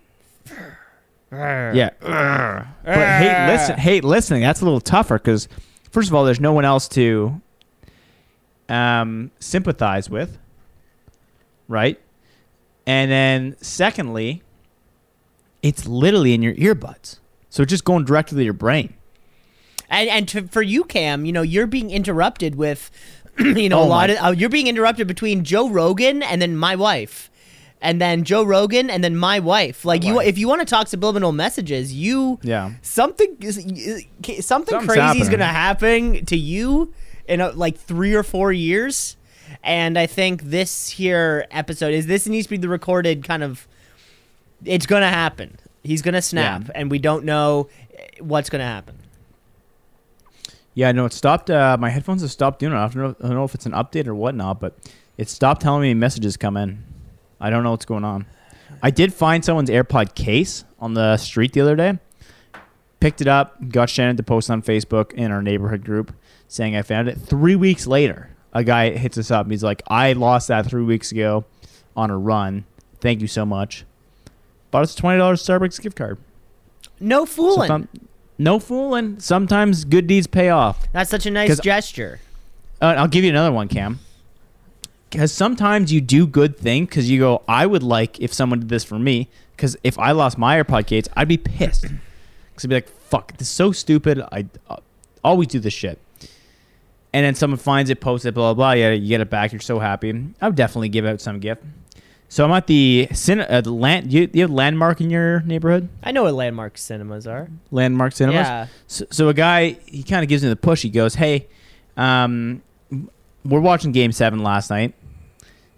Yeah. 1.31 1.91
but 2.01 2.65
hate 2.95 3.53
listen 3.53 3.79
hate 3.79 4.05
listening, 4.05 4.41
that's 4.43 4.61
a 4.63 4.65
little 4.65 4.81
tougher 4.81 5.19
because 5.19 5.47
first 5.91 6.09
of 6.09 6.15
all, 6.15 6.25
there's 6.25 6.41
no 6.41 6.53
one 6.55 6.65
else 6.65 6.89
to 6.89 7.41
um, 8.69 9.31
sympathize 9.39 10.09
with. 10.09 10.39
Right? 11.69 12.01
And 12.87 13.11
then 13.11 13.57
secondly, 13.61 14.43
it's 15.63 15.87
literally 15.87 16.33
in 16.33 16.41
your 16.41 16.55
earbuds. 16.55 17.19
So 17.51 17.63
it's 17.63 17.71
just 17.71 17.85
going 17.85 18.07
directly 18.07 18.39
to 18.39 18.45
your 18.45 18.55
brain. 18.55 18.95
And 19.91 20.09
and 20.09 20.29
to, 20.29 20.49
for 20.49 20.63
you, 20.63 20.85
Cam, 20.85 21.25
you 21.27 21.33
know 21.33 21.43
you're 21.43 21.67
being 21.67 21.91
interrupted 21.91 22.55
with, 22.55 22.91
you 23.57 23.69
know, 23.69 23.81
Oh 23.81 23.85
a 23.85 23.87
lot 23.87 24.11
my- 24.11 24.15
of 24.17 24.25
uh, 24.25 24.31
you're 24.37 24.49
being 24.49 24.67
interrupted 24.67 25.07
between 25.07 25.45
Joe 25.45 25.69
Rogan 25.69 26.23
and 26.23 26.41
then 26.43 26.57
my 26.57 26.75
wife, 26.77 27.31
and 27.81 28.01
then 28.01 28.25
Joe 28.25 28.43
Rogan 28.43 28.91
and 28.91 29.03
then 29.05 29.17
my 29.17 29.39
wife. 29.41 29.85
Like 29.85 30.03
you, 30.05 30.17
wife. 30.17 30.27
if 30.27 30.39
you 30.39 30.49
want 30.49 30.61
to 30.61 30.67
talk 30.67 30.89
subliminal 30.89 31.33
messages, 31.33 31.93
you 31.93 32.39
Yeah. 32.43 32.73
something 32.83 33.37
is- 33.41 33.57
something 33.57 34.43
Something's 34.43 34.87
crazy 34.87 35.21
is 35.21 35.29
gonna 35.29 35.45
happen 35.45 36.25
to 36.27 36.37
you 36.37 36.93
in 37.29 37.41
a, 37.41 37.51
like 37.51 37.79
three 37.79 38.15
or 38.15 38.23
four 38.23 38.53
years. 38.53 39.17
And 39.65 39.99
I 39.99 40.07
think 40.07 40.43
this 40.45 40.91
here 40.91 41.47
episode 41.51 41.95
is 41.95 42.07
this 42.07 42.27
needs 42.27 42.47
to 42.47 42.51
be 42.51 42.57
the 42.59 42.69
recorded 42.69 43.25
kind 43.25 43.43
of. 43.43 43.67
It's 44.65 44.87
gonna 44.87 45.09
happen. 45.09 45.59
He's 45.85 46.03
gonna 46.03 46.21
snap, 46.21 46.65
Yeah. 46.67 46.73
and 46.75 46.91
we 46.91 46.99
don't 46.99 47.25
know 47.25 47.69
eh, 47.97 48.03
what's 48.21 48.51
gonna 48.51 48.65
happen. 48.67 48.97
Yeah, 50.79 50.93
no, 50.93 51.07
it 51.07 51.13
stopped. 51.13 51.51
Uh, 51.51 51.77
my 51.77 51.91
headphones 51.91 52.23
have 52.23 52.31
stopped 52.31 52.61
doing 52.61 52.73
it. 52.73 52.77
I 52.77 52.87
don't, 52.87 52.95
know, 53.03 53.17
I 53.19 53.27
don't 53.27 53.35
know 53.35 53.43
if 53.43 53.53
it's 53.53 53.67
an 53.67 53.73
update 53.73 54.07
or 54.07 54.15
whatnot, 54.15 54.61
but 54.61 54.79
it 55.17 55.29
stopped 55.29 55.61
telling 55.61 55.83
me 55.83 55.93
messages 55.93 56.37
come 56.37 56.57
in. 56.57 56.85
I 57.41 57.51
don't 57.51 57.65
know 57.65 57.73
what's 57.73 57.85
going 57.85 58.05
on. 58.05 58.27
I 58.81 58.93
did 58.93 59.13
find 59.13 59.45
someone's 59.45 59.71
AirPod 59.71 60.15
case 60.15 60.63
on 60.79 60.95
the 60.95 61.17
street 61.17 61.53
the 61.53 61.63
other 61.63 61.75
day. 61.75 61.99
Picked 63.01 63.21
it 63.21 63.27
up, 63.27 63.57
got 63.71 63.91
Shannon 63.91 64.17
to 64.19 64.23
post 64.23 64.53
on 64.53 64.63
Facebook 64.63 65.13
in 65.15 65.33
our 65.33 65.43
neighborhood 65.43 65.85
group 65.85 66.15
saying 66.47 66.77
I 66.77 66.83
found 66.83 67.09
it. 67.09 67.19
Three 67.19 67.57
weeks 67.57 67.89
later, 67.89 68.31
a 68.53 68.63
guy 68.63 68.91
hits 68.91 69.19
us 69.19 69.33
up. 69.33 69.51
He's 69.51 69.65
like, 69.65 69.83
I 69.89 70.13
lost 70.13 70.47
that 70.47 70.67
three 70.67 70.85
weeks 70.85 71.11
ago 71.11 71.45
on 71.97 72.13
a 72.13 72.17
run. 72.17 72.67
Thank 73.01 73.21
you 73.21 73.27
so 73.27 73.45
much. 73.45 73.85
Bought 74.71 74.85
us 74.85 74.97
a 74.97 75.03
$20 75.03 75.19
Starbucks 75.19 75.81
gift 75.81 75.97
card. 75.97 76.19
No 77.01 77.27
fooling. 77.27 77.67
some- 77.67 77.89
no 78.39 78.59
fooling. 78.59 79.19
Sometimes 79.21 79.85
good 79.85 80.07
deeds 80.07 80.27
pay 80.27 80.49
off. 80.51 80.87
That's 80.93 81.11
such 81.11 81.27
a 81.27 81.31
nice 81.31 81.49
'Cause- 81.49 81.61
gesture. 81.61 82.21
Uh, 82.81 82.95
I'll 82.97 83.09
give 83.09 83.25
you 83.25 83.31
another 83.31 83.51
one, 83.53 83.69
Cam. 83.69 83.99
Because 85.11 85.33
sometimes 85.33 85.93
you 85.93 86.01
do 86.01 86.27
good 86.27 86.57
thing 86.59 86.85
because 86.85 87.11
you 87.11 87.19
go, 87.19 87.43
I 87.49 87.67
would 87.67 87.83
like 87.83 88.21
if 88.21 88.33
someone 88.33 88.61
did 88.61 88.69
this 88.69 88.85
for 88.85 88.99
me. 88.99 89.29
Because 89.57 89.77
if 89.83 89.99
I 89.99 90.13
lost 90.13 90.39
my 90.39 90.63
AirPod 90.63 90.87
case, 90.87 91.07
I'd 91.17 91.29
be 91.29 91.39
pissed. 91.39 91.83
Because 91.83 92.65
I'd 92.65 92.69
be 92.69 92.75
like, 92.77 92.89
fuck, 92.89 93.37
this 93.39 93.49
is 93.49 93.55
so 93.55 93.73
stupid. 93.73 94.21
I 94.31 94.47
uh, 94.71 94.77
always 95.25 95.49
do 95.49 95.59
this 95.59 95.73
shit. 95.73 95.99
And 97.13 97.25
then 97.25 97.35
someone 97.35 97.59
finds 97.59 97.91
it, 97.91 98.01
posts 98.01 98.27
it, 98.27 98.35
blah, 98.35 98.53
blah, 98.53 98.55
blah. 98.55 98.73
Yeah, 98.73 98.91
you 98.93 99.09
get 99.09 99.21
it 99.23 99.31
back. 99.31 99.51
You're 99.51 99.61
so 99.63 99.79
happy. 99.79 100.13
I 100.41 100.47
would 100.47 100.57
definitely 100.57 100.91
give 100.91 101.07
out 101.07 101.21
some 101.23 101.41
gift. 101.41 101.63
So 102.31 102.45
I'm 102.45 102.53
at 102.53 102.67
the, 102.67 103.09
cin- 103.13 103.41
uh, 103.41 103.61
the 103.63 103.73
land. 103.73 104.13
You, 104.13 104.29
you 104.33 104.43
have 104.43 104.51
landmark 104.51 105.01
in 105.01 105.09
your 105.09 105.41
neighborhood? 105.41 105.89
I 106.03 106.13
know 106.13 106.25
what 106.25 106.35
landmark 106.35 106.77
cinemas 106.77 107.27
are. 107.27 107.49
Landmark 107.71 108.13
cinemas? 108.13 108.47
Yeah. 108.47 108.67
So, 108.87 109.07
so 109.11 109.29
a 109.31 109.35
guy, 109.35 109.79
he 109.87 110.03
kind 110.03 110.23
of 110.23 110.29
gives 110.29 110.43
me 110.43 110.51
the 110.51 110.57
push. 110.57 110.83
He 110.83 110.91
goes, 110.91 111.15
"Hey, 111.15 111.47
um, 111.97 112.63
we're 113.45 113.61
watching 113.61 113.93
Game 113.93 114.13
Seven 114.13 114.43
last 114.43 114.69
night," 114.69 114.95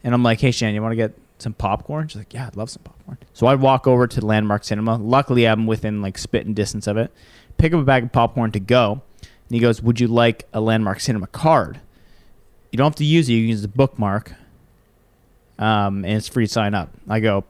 and 0.02 0.12
I'm 0.12 0.22
like, 0.24 0.40
"Hey, 0.40 0.50
Shan, 0.50 0.74
you 0.74 0.82
want 0.82 0.92
to 0.92 0.96
get 0.96 1.16
some 1.38 1.52
popcorn?" 1.52 2.08
She's 2.08 2.16
like, 2.18 2.34
"Yeah, 2.34 2.48
I'd 2.48 2.56
love 2.56 2.68
some 2.70 2.82
popcorn." 2.82 3.18
So 3.32 3.46
I'd 3.46 3.60
walk 3.60 3.86
over 3.86 4.06
to 4.08 4.24
Landmark 4.26 4.64
Cinema. 4.64 4.96
Luckily, 4.96 5.46
I'm 5.46 5.66
within 5.68 6.02
like 6.02 6.18
spitting 6.18 6.52
distance 6.54 6.86
of 6.88 6.96
it. 6.96 7.12
Pick 7.58 7.72
up 7.72 7.80
a 7.80 7.84
bag 7.84 8.02
of 8.04 8.12
popcorn 8.12 8.50
to 8.52 8.60
go, 8.60 9.02
and 9.22 9.30
he 9.50 9.60
goes, 9.60 9.82
"Would 9.82 10.00
you 10.00 10.08
like 10.08 10.48
a 10.52 10.60
Landmark 10.60 10.98
Cinema 10.98 11.28
card? 11.28 11.80
You 12.72 12.76
don't 12.76 12.86
have 12.86 12.96
to 12.96 13.04
use 13.04 13.28
it. 13.28 13.34
You 13.34 13.42
can 13.42 13.48
use 13.50 13.62
the 13.62 13.68
bookmark, 13.68 14.32
um, 15.60 16.04
and 16.04 16.14
it's 16.16 16.26
free 16.26 16.46
to 16.46 16.52
sign 16.52 16.74
up." 16.74 16.88
I 17.08 17.20
go, 17.20 17.44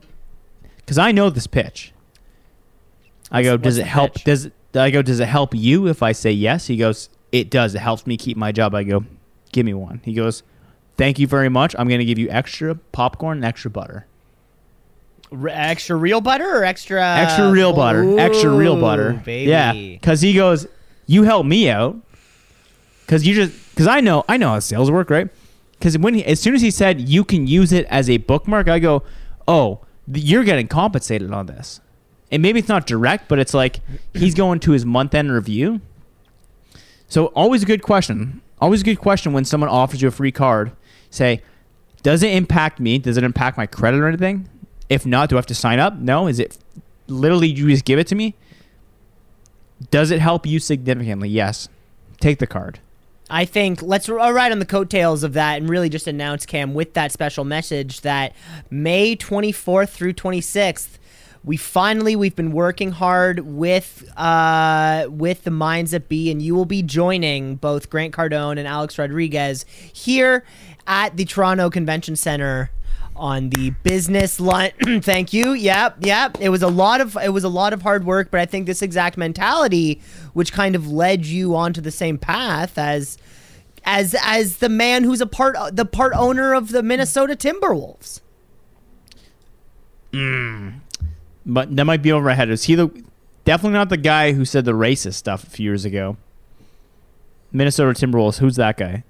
"Cause 0.87 0.99
I 0.99 1.12
know 1.12 1.31
this 1.31 1.47
pitch." 1.47 1.93
I 3.33 3.43
go, 3.43 3.52
What's- 3.52 3.62
"Does 3.62 3.79
what's 3.79 3.87
it 3.87 3.90
help? 3.90 4.12
pitch? 4.14 4.25
Does 4.25 4.45
it?" 4.47 4.52
I 4.75 4.90
go, 4.90 5.00
"Does 5.02 5.21
it 5.21 5.26
help 5.29 5.55
you 5.55 5.87
if 5.87 6.02
I 6.02 6.12
say 6.12 6.31
yes?" 6.33 6.67
He 6.67 6.76
goes, 6.76 7.09
"It 7.33 7.49
does. 7.50 7.75
It 7.75 7.79
helps 7.81 8.07
me 8.07 8.17
keep 8.17 8.37
my 8.37 8.52
job." 8.52 8.75
I 8.75 8.83
go, 8.85 9.05
"Give 9.52 9.64
me 9.64 9.73
one." 9.75 10.00
He 10.05 10.12
goes, 10.12 10.43
"Thank 10.97 11.19
you 11.19 11.26
very 11.26 11.49
much. 11.49 11.75
I'm 11.79 11.88
going 11.88 12.00
to 12.00 12.05
give 12.05 12.19
you 12.19 12.29
extra 12.31 12.75
popcorn 12.93 13.38
and 13.38 13.45
extra 13.45 13.71
butter." 13.71 14.07
R- 15.33 15.47
extra 15.49 15.95
real 15.95 16.21
butter 16.21 16.45
or 16.59 16.64
extra 16.64 17.00
extra 17.05 17.50
real 17.52 17.73
butter. 17.73 18.19
extra 18.19 18.50
real 18.50 18.81
butter. 18.81 19.12
Baby. 19.25 19.49
Yeah, 19.50 19.73
because 19.73 20.21
he 20.21 20.33
goes, 20.35 20.67
"You 21.07 21.23
help 21.23 21.47
me 21.47 21.71
out." 21.71 21.97
Because 23.07 23.25
you 23.26 23.35
just 23.35 23.52
because 23.71 23.87
I 23.87 24.00
know 24.00 24.25
I 24.29 24.37
know 24.37 24.49
how 24.50 24.59
sales 24.61 24.90
work, 24.90 25.09
right? 25.11 25.29
Because 25.80 25.96
when 25.96 26.12
he, 26.12 26.25
as 26.26 26.38
soon 26.38 26.54
as 26.54 26.60
he 26.60 26.70
said 26.70 27.08
you 27.08 27.25
can 27.25 27.46
use 27.46 27.72
it 27.72 27.87
as 27.87 28.10
a 28.10 28.18
bookmark, 28.18 28.68
I 28.68 28.78
go, 28.78 29.02
"Oh, 29.49 29.80
you're 30.06 30.44
getting 30.44 30.68
compensated 30.68 31.32
on 31.32 31.46
this." 31.46 31.80
And 32.30 32.42
maybe 32.42 32.58
it's 32.58 32.68
not 32.68 32.87
direct, 32.87 33.28
but 33.28 33.38
it's 33.38 33.54
like 33.54 33.80
he's 34.12 34.34
going 34.34 34.60
to 34.60 34.72
his 34.72 34.84
month 34.84 35.14
end 35.14 35.32
review. 35.32 35.80
So 37.08 37.26
always 37.28 37.62
a 37.62 37.66
good 37.66 37.82
question. 37.82 38.42
Always 38.60 38.82
a 38.82 38.84
good 38.84 38.99
question 38.99 39.32
when 39.32 39.46
someone 39.46 39.70
offers 39.70 40.02
you 40.02 40.08
a 40.08 40.10
free 40.12 40.30
card. 40.30 40.72
Say, 41.08 41.42
does 42.02 42.22
it 42.22 42.32
impact 42.34 42.78
me? 42.78 42.99
Does 42.99 43.16
it 43.16 43.25
impact 43.25 43.56
my 43.56 43.66
credit 43.66 44.00
or 44.00 44.06
anything? 44.06 44.49
If 44.90 45.06
not, 45.06 45.30
do 45.30 45.37
I 45.37 45.38
have 45.38 45.46
to 45.46 45.54
sign 45.54 45.80
up? 45.80 45.96
No. 45.96 46.26
Is 46.26 46.38
it 46.38 46.58
literally 47.08 47.49
you 47.49 47.68
just 47.70 47.87
give 47.87 47.99
it 47.99 48.06
to 48.08 48.14
me? 48.14 48.34
Does 49.90 50.10
it 50.10 50.20
help 50.20 50.46
you 50.46 50.58
significantly? 50.58 51.30
Yes. 51.30 51.68
Take 52.20 52.38
the 52.38 52.46
card. 52.46 52.80
I 53.30 53.44
think 53.44 53.80
let's 53.80 54.08
ride 54.08 54.52
on 54.52 54.58
the 54.58 54.66
coattails 54.66 55.22
of 55.22 55.34
that 55.34 55.58
and 55.58 55.68
really 55.68 55.88
just 55.88 56.06
announce 56.06 56.44
Cam 56.44 56.75
with 56.75 56.94
that 56.94 57.12
special 57.12 57.44
message 57.44 58.00
that 58.00 58.34
May 58.70 59.16
24th 59.16 59.90
through 59.90 60.14
26th 60.14 60.99
we 61.42 61.56
finally 61.56 62.14
we've 62.14 62.37
been 62.37 62.52
working 62.52 62.90
hard 62.92 63.40
with 63.40 64.06
uh 64.16 65.06
with 65.08 65.44
the 65.44 65.50
minds 65.50 65.92
that 65.92 66.08
be 66.08 66.30
and 66.30 66.42
you 66.42 66.54
will 66.54 66.66
be 66.66 66.82
joining 66.82 67.56
both 67.56 67.88
Grant 67.88 68.12
Cardone 68.12 68.58
and 68.58 68.68
Alex 68.68 68.99
Rodriguez 68.99 69.64
here 69.92 70.44
at 70.87 71.16
the 71.16 71.25
Toronto 71.25 71.70
Convention 71.70 72.16
Center 72.16 72.70
on 73.20 73.50
the 73.50 73.70
business 73.82 74.40
lunch. 74.40 74.74
Thank 75.02 75.32
you. 75.32 75.52
Yep, 75.52 75.98
yep. 76.00 76.38
It 76.40 76.48
was 76.48 76.62
a 76.62 76.68
lot 76.68 77.00
of 77.00 77.16
it 77.22 77.28
was 77.28 77.44
a 77.44 77.48
lot 77.48 77.72
of 77.72 77.82
hard 77.82 78.04
work, 78.04 78.30
but 78.30 78.40
I 78.40 78.46
think 78.46 78.66
this 78.66 78.82
exact 78.82 79.16
mentality, 79.16 80.00
which 80.32 80.52
kind 80.52 80.74
of 80.74 80.90
led 80.90 81.26
you 81.26 81.54
onto 81.54 81.80
the 81.80 81.90
same 81.90 82.18
path 82.18 82.78
as 82.78 83.18
as 83.84 84.16
as 84.22 84.56
the 84.56 84.68
man 84.68 85.04
who's 85.04 85.20
a 85.20 85.26
part 85.26 85.56
the 85.76 85.84
part 85.84 86.12
owner 86.16 86.54
of 86.54 86.70
the 86.70 86.82
Minnesota 86.82 87.36
Timberwolves. 87.36 88.20
Mm. 90.12 90.80
But 91.46 91.76
that 91.76 91.84
might 91.84 92.02
be 92.02 92.10
over 92.10 92.24
my 92.24 92.34
head. 92.34 92.50
Is 92.50 92.64
he 92.64 92.74
the 92.74 92.88
definitely 93.44 93.74
not 93.74 93.90
the 93.90 93.96
guy 93.96 94.32
who 94.32 94.44
said 94.44 94.64
the 94.64 94.72
racist 94.72 95.14
stuff 95.14 95.44
a 95.44 95.50
few 95.50 95.64
years 95.64 95.84
ago? 95.84 96.16
Minnesota 97.52 97.92
Timberwolves. 98.06 98.38
Who's 98.38 98.56
that 98.56 98.76
guy? 98.76 99.04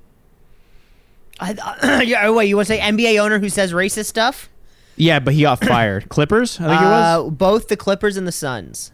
I, 1.41 2.03
yeah, 2.07 2.29
wait, 2.31 2.47
you 2.49 2.57
want 2.57 2.69
to 2.69 2.75
say 2.75 2.81
NBA 2.81 3.19
owner 3.19 3.39
who 3.39 3.49
says 3.49 3.73
racist 3.73 4.07
stuff? 4.07 4.49
Yeah, 4.97 5.19
but 5.21 5.35
he 5.35 5.43
got 5.43 5.65
fired. 5.65 6.09
Clippers, 6.09 6.61
I 6.61 6.65
think 6.69 6.81
it 6.81 6.85
Uh, 6.87 7.23
was. 7.25 7.33
both 7.33 7.69
the 7.69 7.77
Clippers 7.77 8.17
and 8.17 8.27
the 8.27 8.33
Suns. 8.33 8.93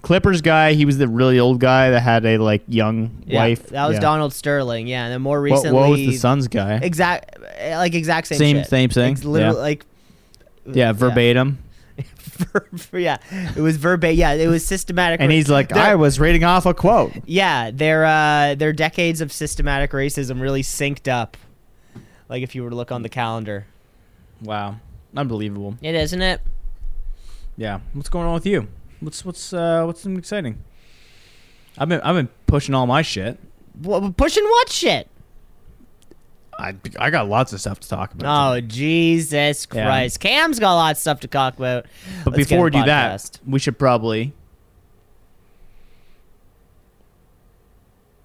Clippers 0.00 0.40
guy. 0.40 0.72
He 0.72 0.86
was 0.86 0.96
the 0.96 1.06
really 1.06 1.38
old 1.38 1.60
guy 1.60 1.90
that 1.90 2.00
had 2.00 2.24
a 2.24 2.38
like 2.38 2.62
young 2.66 3.22
Yeah, 3.26 3.40
wife. 3.40 3.66
that 3.66 3.86
was 3.86 3.96
yeah. 3.96 4.00
Donald 4.00 4.32
Sterling. 4.32 4.86
Yeah, 4.86 5.04
and 5.04 5.12
then 5.12 5.20
more 5.20 5.38
What, 5.42 5.50
recently, 5.50 5.72
what 5.78 5.90
was 5.90 6.00
the 6.00 6.12
Suns 6.16 6.48
guy? 6.48 6.76
exact 6.82 7.36
like 7.60 7.94
exact 7.94 8.28
same 8.28 8.38
Same- 8.38 8.56
shit. 8.58 8.68
same 8.68 8.88
thing? 8.90 9.12
It's 9.12 9.24
literally 9.24 9.56
Yeah. 9.56 9.60
like 9.62 9.84
yeah, 10.72 10.92
verbatim. 10.92 11.58
yeah, 12.92 13.18
it 13.56 13.60
was 13.60 13.76
verbatim. 13.76 14.18
Yeah, 14.18 14.32
it 14.32 14.48
was 14.48 14.66
systematic. 14.66 15.20
And 15.20 15.30
he's 15.32 15.48
like, 15.48 15.68
They're- 15.70 15.78
I 15.82 15.94
was 15.94 16.18
reading 16.20 16.44
off 16.44 16.66
a 16.66 16.74
quote. 16.74 17.12
Yeah, 17.26 17.70
their 17.70 18.04
uh, 18.04 18.54
their 18.54 18.72
decades 18.72 19.20
of 19.20 19.32
systematic 19.32 19.90
racism 19.92 20.40
really 20.40 20.62
synced 20.62 21.08
up. 21.10 21.36
Like 22.28 22.42
if 22.42 22.54
you 22.54 22.62
were 22.64 22.70
to 22.70 22.76
look 22.76 22.90
on 22.92 23.02
the 23.02 23.08
calendar, 23.08 23.66
Wow, 24.42 24.76
unbelievable. 25.16 25.76
it 25.82 25.94
isn't 25.94 26.22
it? 26.22 26.40
Yeah, 27.56 27.80
what's 27.92 28.08
going 28.08 28.26
on 28.26 28.34
with 28.34 28.46
you? 28.46 28.68
What's 29.00 29.24
what's 29.24 29.52
uh 29.52 29.84
what's 29.84 30.00
something 30.00 30.18
exciting? 30.18 30.58
I've 31.76 31.88
been 31.88 32.00
I've 32.00 32.14
been 32.16 32.28
pushing 32.46 32.74
all 32.74 32.86
my 32.86 33.02
shit. 33.02 33.38
Wh- 33.86 34.10
pushing 34.16 34.44
what 34.44 34.68
shit? 34.70 35.08
I 36.62 36.74
I 36.98 37.10
got 37.10 37.28
lots 37.28 37.52
of 37.52 37.60
stuff 37.60 37.80
to 37.80 37.88
talk 37.88 38.14
about. 38.14 38.56
Oh 38.56 38.60
Jesus 38.60 39.66
Yeah. 39.74 39.84
Christ! 39.86 40.20
Cam's 40.20 40.58
got 40.60 40.72
a 40.72 40.76
lot 40.76 40.92
of 40.92 40.98
stuff 40.98 41.20
to 41.20 41.26
talk 41.28 41.56
about. 41.56 41.86
but 42.24 42.34
Let's 42.34 42.48
get 42.48 42.54
before 42.54 42.64
we 42.66 42.70
do 42.70 42.84
that, 42.84 43.20
podcast. 43.20 43.38
we 43.46 43.58
should 43.58 43.78
probably 43.78 44.32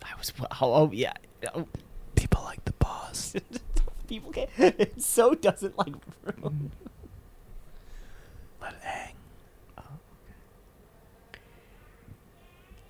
I 0.03 0.09
was 0.17 0.31
oh, 0.39 0.47
oh 0.61 0.91
yeah. 0.93 1.13
Oh, 1.55 1.67
people 2.15 2.43
like 2.43 2.63
the 2.65 2.73
pause. 2.73 3.35
people 4.07 4.31
can 4.31 4.47
It 4.57 5.01
so 5.01 5.33
doesn't 5.33 5.77
like. 5.77 5.93
Let 8.61 8.73
it 8.73 8.81
hang. 8.81 9.13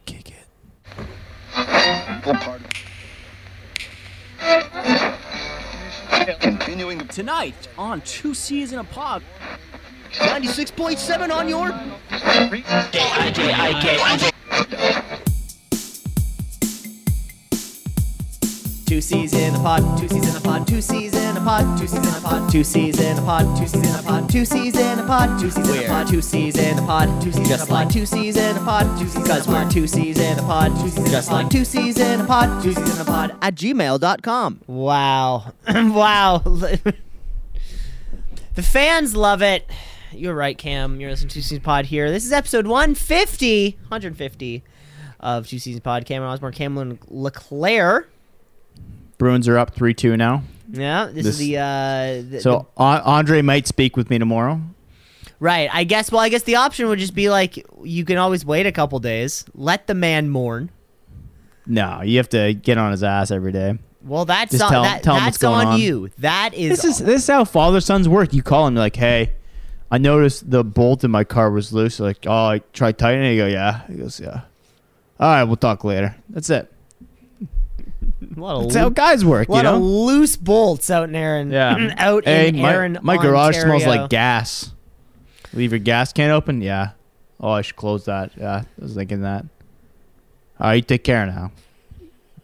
Kick 0.06 0.32
it. 0.32 0.48
Continuing 6.36 7.08
Tonight 7.08 7.70
on 7.78 8.02
Two 8.02 8.34
C's 8.34 8.74
in 8.74 8.80
a 8.80 8.84
Pod. 8.84 9.24
96.7 10.12 11.32
on 11.34 11.48
your. 11.48 11.70
Two 18.88 19.02
C's 19.02 19.34
in 19.34 19.54
a 19.54 19.58
pod, 19.58 20.00
two 20.00 20.08
C's 20.08 20.30
in 20.30 20.36
a 20.38 20.40
pod, 20.40 20.66
two 20.66 20.82
C's 20.82 21.14
in 21.14 21.36
a 21.36 21.42
pod, 21.42 21.78
two 21.78 21.88
C's 21.88 22.08
in 22.08 22.16
a 22.16 22.22
pod, 22.22 22.50
two 22.50 22.64
C's 22.64 22.98
in 22.98 23.18
a 23.18 23.22
pod, 23.22 23.58
two 23.58 23.66
C's 23.66 23.84
in 23.84 24.00
a 24.00 24.02
pod, 24.02 24.30
two 24.30 24.46
C's 24.46 24.76
in 24.78 24.98
a 24.98 25.04
pod, 25.04 25.38
two 25.38 25.52
C's 25.52 25.76
in 25.76 25.84
a 25.84 25.88
pod, 25.90 26.08
two 26.08 26.22
C's 26.22 26.56
in 26.58 26.78
a 26.78 26.82
pod, 26.86 27.22
two 27.22 27.32
C's 27.34 27.50
just 27.50 27.70
like 27.70 27.90
two 27.90 28.06
C's 28.06 28.38
in 28.38 28.56
a 28.56 28.60
pod, 28.62 28.98
two 28.98 29.10
C's 29.10 29.22
because 29.22 29.46
we're 29.46 29.70
two 29.70 29.88
C's 29.88 30.18
in 30.18 30.40
a 30.40 30.42
pod, 30.42 30.74
two 30.80 30.88
C's 30.88 31.12
just 31.12 31.30
like 31.30 31.50
two 31.50 31.66
C's 31.66 32.00
in 32.00 32.22
a 32.22 32.26
pod, 32.26 32.64
two 32.64 32.72
C's 32.72 32.96
in 32.96 33.02
a 33.02 33.04
pod 33.04 33.36
at 33.42 33.56
gmail.com. 33.56 34.62
Wow. 34.68 35.52
wow. 35.68 36.38
the 36.38 36.94
fans 38.56 39.18
love 39.18 39.42
it. 39.42 39.70
You're 40.14 40.34
right, 40.34 40.58
Cam. 40.58 41.02
You're 41.02 41.10
listening 41.10 41.28
to 41.30 41.36
Two 41.36 41.42
Seasons 41.42 41.66
Pod 41.66 41.88
here. 41.88 42.10
This 42.10 42.26
is 42.26 42.32
episode 42.32 42.66
150, 42.66 43.72
150 43.90 44.64
of 45.20 45.46
Two 45.46 45.60
Seasons 45.60 45.82
Pod. 45.82 46.06
Cameron 46.06 46.32
Osborne, 46.32 46.54
Cameron 46.54 47.00
Leclaire. 47.10 48.08
Bruins 49.18 49.48
are 49.48 49.58
up 49.58 49.74
three 49.76 49.94
two 49.94 50.16
now. 50.18 50.44
Yeah, 50.72 51.10
this, 51.12 51.26
is 51.26 51.38
the 51.38 51.58
uh 51.58 51.64
the, 52.30 52.40
So 52.42 52.68
An- 52.78 53.02
Andre 53.02 53.42
might 53.42 53.68
speak 53.68 53.96
with 53.98 54.10
me 54.10 54.20
tomorrow. 54.20 54.62
right. 55.40 55.70
I 55.74 55.84
guess 55.86 56.12
well 56.12 56.22
I 56.22 56.30
guess 56.30 56.44
the 56.44 56.56
option 56.58 56.88
would 56.90 57.00
just 57.00 57.16
be 57.16 57.30
like 57.30 57.66
you 57.84 58.04
can 58.06 58.18
always 58.18 58.46
wait 58.46 58.66
a 58.66 58.72
couple 58.72 59.00
days. 59.00 59.46
Let 59.54 59.88
the 59.88 59.94
man 59.96 60.30
mourn. 60.30 60.70
No, 61.66 62.02
you 62.02 62.18
have 62.18 62.30
to 62.30 62.54
get 62.54 62.78
on 62.78 62.92
his 62.92 63.04
ass 63.04 63.30
every 63.32 63.52
day. 63.52 63.78
Well, 64.04 64.24
that's 64.26 64.52
Just 64.52 64.64
on, 64.64 64.72
tell- 64.72 64.84
that, 64.84 65.04
tell 65.04 65.16
that's 65.16 65.44
on, 65.44 65.68
on. 65.68 65.80
you. 65.82 66.10
That 66.20 66.54
is, 66.54 66.82
This 66.82 66.86
is 66.86 67.00
this 67.06 67.22
is 67.24 67.28
how 67.28 67.44
father 67.44 67.82
sons 67.82 68.08
work. 68.08 68.34
You 68.34 68.42
call 68.42 68.66
him 68.68 68.76
like, 68.76 68.96
hey, 68.96 69.34
I 69.92 69.98
noticed 69.98 70.50
the 70.50 70.64
bolt 70.64 71.04
in 71.04 71.12
my 71.12 71.26
car 71.26 71.52
was 71.52 71.74
loose. 71.74 72.00
Like, 72.00 72.20
oh, 72.26 72.32
I 72.32 72.60
tried 72.72 72.98
tightening. 72.98 73.32
it." 73.32 73.36
You 73.36 73.42
go, 73.42 73.48
yeah. 73.48 73.86
He 73.88 73.96
goes, 73.96 74.20
yeah. 74.20 74.42
All 75.20 75.30
right, 75.30 75.44
we'll 75.44 75.56
talk 75.58 75.84
later. 75.84 76.16
That's 76.30 76.50
it. 76.50 76.72
A 78.38 78.40
lot 78.40 78.56
of, 78.58 78.64
That's 78.64 78.76
loo- 78.76 78.82
how 78.82 78.90
guys 78.90 79.26
work. 79.26 79.48
A 79.50 79.52
lot 79.52 79.64
you 79.66 79.70
of 79.72 79.80
know? 79.80 79.86
loose 79.86 80.36
bolts 80.38 80.90
out 80.92 81.10
in 81.10 81.16
Erin. 81.16 81.52
Yeah. 81.52 81.94
out 81.98 82.26
hey, 82.26 82.50
in 82.50 82.60
my, 82.62 82.72
Erin, 82.74 83.00
my 83.02 83.18
garage 83.18 83.58
smells 83.58 83.86
like 83.86 84.10
gas. 84.10 84.72
Leave 85.54 85.72
your 85.72 85.80
gas 85.80 86.14
can 86.14 86.30
open? 86.30 86.62
Yeah. 86.62 86.92
Oh, 87.40 87.50
I 87.50 87.62
should 87.64 87.76
close 87.76 88.06
that. 88.06 88.32
Yeah, 88.38 88.64
I 88.64 88.82
was 88.82 88.94
thinking 88.94 89.22
that. 89.22 89.44
All 90.60 90.68
right, 90.68 90.74
you 90.76 90.82
take 90.82 91.04
care 91.04 91.26
now. 91.26 91.52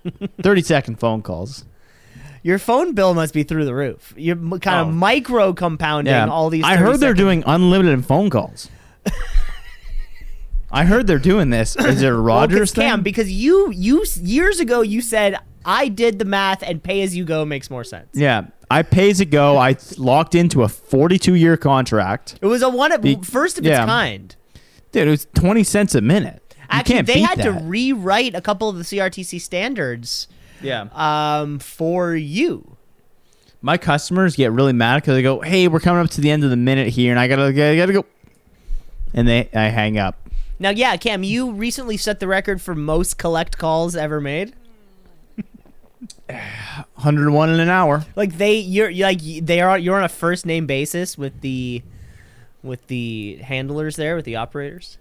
30 0.42 0.62
second 0.64 1.00
phone 1.00 1.22
calls. 1.22 1.66
Your 2.44 2.60
phone 2.60 2.94
bill 2.94 3.14
must 3.14 3.34
be 3.34 3.44
through 3.44 3.66
the 3.66 3.74
roof. 3.74 4.14
You're 4.18 4.36
m- 4.38 4.60
kind 4.60 4.86
Oh. 4.86 4.90
of 4.90 4.94
micro 4.96 5.54
compounding 5.54 6.12
Yeah. 6.14 6.28
all 6.28 6.50
these. 6.50 6.64
I 6.66 6.76
heard 6.76 7.00
they're 7.00 7.14
doing 7.14 7.44
unlimited 7.46 8.06
phone 8.06 8.30
calls. 8.30 8.70
I 10.72 10.86
heard 10.86 11.06
they're 11.08 11.20
doing 11.20 11.52
this. 11.52 11.76
Is 11.76 12.02
it 12.02 12.08
a 12.08 12.10
Well, 12.12 12.18
'cause 12.18 12.26
Rogers 12.26 12.72
thing? 12.72 12.90
Cam, 12.90 13.02
because 13.04 13.32
you 13.32 13.72
you 13.72 14.04
years 14.20 14.60
ago 14.60 14.82
you 14.82 15.02
said 15.02 15.38
I 15.66 15.88
did 15.88 16.20
the 16.20 16.26
math 16.26 16.64
and 16.64 16.84
pay 16.84 17.02
as 17.02 17.16
you 17.16 17.26
go 17.26 17.46
makes 17.46 17.70
more 17.70 17.84
sense. 17.84 18.10
Yeah, 18.14 18.48
I 18.70 18.84
pay 18.84 19.10
as 19.10 19.20
you 19.20 19.26
go. 19.26 19.58
I 19.58 19.78
locked 19.98 20.36
into 20.36 20.64
a 20.64 20.68
42 20.68 21.36
year 21.36 21.58
contract. 21.58 22.40
It 22.42 22.48
was 22.48 22.62
a 22.62 22.70
one 22.70 22.92
of 22.92 23.02
Be- 23.02 23.16
first 23.24 23.58
of 23.58 23.66
yeah. 23.66 23.84
its 23.84 23.86
kind. 23.86 24.36
Dude, 24.92 25.08
it 25.08 25.12
was 25.12 25.28
20 25.36 25.64
cents 25.64 25.96
a 25.96 26.02
minute. 26.02 26.42
You 26.58 26.66
Actually, 26.70 26.96
can't 26.96 27.08
they 27.08 27.20
had 27.20 27.42
to 27.44 27.52
rewrite 27.52 28.36
a 28.36 28.42
couple 28.42 28.70
of 28.70 28.78
the 28.78 28.84
CRTC 28.84 29.40
standards 29.42 30.28
yeah. 30.62 30.88
um, 30.94 31.60
for 31.60 32.16
you. 32.16 32.78
My 33.62 33.78
customers 33.78 34.36
get 34.36 34.52
really 34.52 34.74
mad 34.74 34.98
because 34.98 35.16
they 35.16 35.22
go, 35.22 35.40
"Hey, 35.42 35.68
we're 35.68 35.80
coming 35.80 36.04
up 36.04 36.10
to 36.12 36.22
the 36.22 36.30
end 36.32 36.44
of 36.44 36.50
the 36.50 36.58
minute 36.58 36.90
here, 36.90 37.12
and 37.12 37.20
I 37.20 37.28
gotta, 37.28 37.44
I 37.44 37.76
gotta 37.78 37.94
go," 37.94 38.06
and 39.14 39.28
they, 39.28 39.50
I 39.54 39.66
hang 39.70 39.98
up. 39.98 40.18
Now, 40.60 40.70
yeah, 40.70 40.98
Cam, 40.98 41.24
you 41.24 41.52
recently 41.52 41.98
set 41.98 42.20
the 42.20 42.28
record 42.28 42.62
for 42.62 42.76
most 42.76 43.18
collect 43.18 43.58
calls 43.58 43.96
ever 43.96 44.20
made. 44.20 44.54
101 46.96 47.50
in 47.50 47.60
an 47.60 47.70
hour. 47.70 48.06
Like 48.16 48.38
they, 48.38 48.56
you're 48.58 48.92
like 48.92 49.20
they 49.22 49.62
are. 49.62 49.78
You're 49.78 49.98
on 49.98 50.04
a 50.04 50.10
first 50.10 50.46
name 50.46 50.66
basis 50.68 51.18
with 51.18 51.42
the 51.42 51.82
with 52.62 52.88
the 52.88 53.38
handlers 53.44 53.96
there, 53.96 54.16
with 54.16 54.26
the 54.26 54.36
operators. 54.36 54.98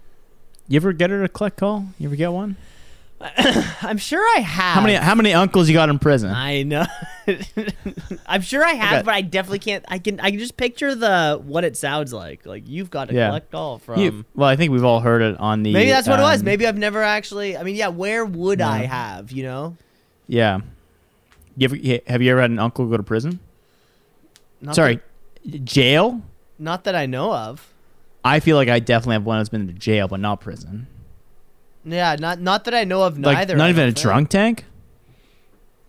You 0.67 0.77
ever 0.77 0.93
get 0.93 1.09
her 1.09 1.23
a 1.23 1.29
collect 1.29 1.57
call? 1.57 1.87
You 1.99 2.07
ever 2.07 2.15
get 2.15 2.31
one? 2.31 2.55
I'm 3.81 3.97
sure 3.97 4.21
I 4.37 4.41
have. 4.41 4.75
How 4.75 4.81
many, 4.81 4.95
how 4.95 5.15
many 5.15 5.33
uncles 5.33 5.69
you 5.69 5.73
got 5.73 5.87
in 5.89 5.97
prison? 5.97 6.29
I 6.29 6.63
know. 6.63 6.85
I'm 8.27 8.41
sure 8.41 8.65
I 8.65 8.71
have, 8.73 8.93
Okay. 8.95 9.03
but 9.03 9.13
I 9.13 9.21
definitely 9.21 9.59
can't. 9.59 9.85
I 9.87 9.97
can. 9.99 10.19
I 10.19 10.29
can 10.29 10.39
just 10.39 10.57
picture 10.57 10.93
the 10.93 11.39
what 11.43 11.63
it 11.63 11.77
sounds 11.77 12.11
like. 12.11 12.45
Like 12.45 12.67
you've 12.67 12.89
got 12.89 13.07
to 13.09 13.15
Yeah. 13.15 13.27
collect 13.27 13.51
call 13.51 13.79
from. 13.79 13.99
You- 14.01 14.25
well, 14.35 14.49
I 14.49 14.55
think 14.57 14.71
we've 14.73 14.83
all 14.83 14.99
heard 14.99 15.21
it 15.21 15.39
on 15.39 15.63
the. 15.63 15.71
Maybe 15.71 15.89
that's 15.89 16.07
what 16.07 16.19
it 16.19 16.23
was. 16.23 16.39
um, 16.39 16.45
Maybe 16.45 16.67
I've 16.67 16.77
never 16.77 17.01
actually. 17.01 17.55
I 17.55 17.63
mean, 17.63 17.75
yeah. 17.75 17.87
Where 17.87 18.25
would 18.25 18.59
I 18.61 18.79
have? 18.79 19.31
You 19.31 19.43
know. 19.43 19.77
Yeah. 20.27 20.59
You 21.57 21.65
ever, 21.65 21.75
have 22.07 22.21
you 22.21 22.31
ever 22.31 22.41
had 22.41 22.51
an 22.51 22.59
uncle 22.59 22.85
go 22.87 22.97
to 22.97 23.03
prison? 23.03 23.39
Not 24.61 24.75
Sorry, 24.75 24.99
jail. 25.63 26.21
Not 26.57 26.85
that 26.85 26.95
I 26.95 27.05
know 27.05 27.33
of. 27.33 27.69
I 28.23 28.39
feel 28.39 28.55
like 28.55 28.69
I 28.69 28.79
definitely 28.79 29.13
have 29.15 29.25
one 29.25 29.39
that's 29.39 29.49
been 29.49 29.67
to 29.67 29.73
jail, 29.73 30.07
but 30.07 30.19
not 30.19 30.39
prison. 30.39 30.87
Yeah. 31.83 32.15
Not 32.17 32.39
not 32.39 32.63
that 32.65 32.73
I 32.73 32.85
know 32.85 33.03
of. 33.03 33.19
Like 33.19 33.37
Neither. 33.37 33.55
not 33.57 33.69
even 33.69 33.83
a 33.83 33.91
think. 33.91 33.97
drunk 33.97 34.29
tank. 34.29 34.65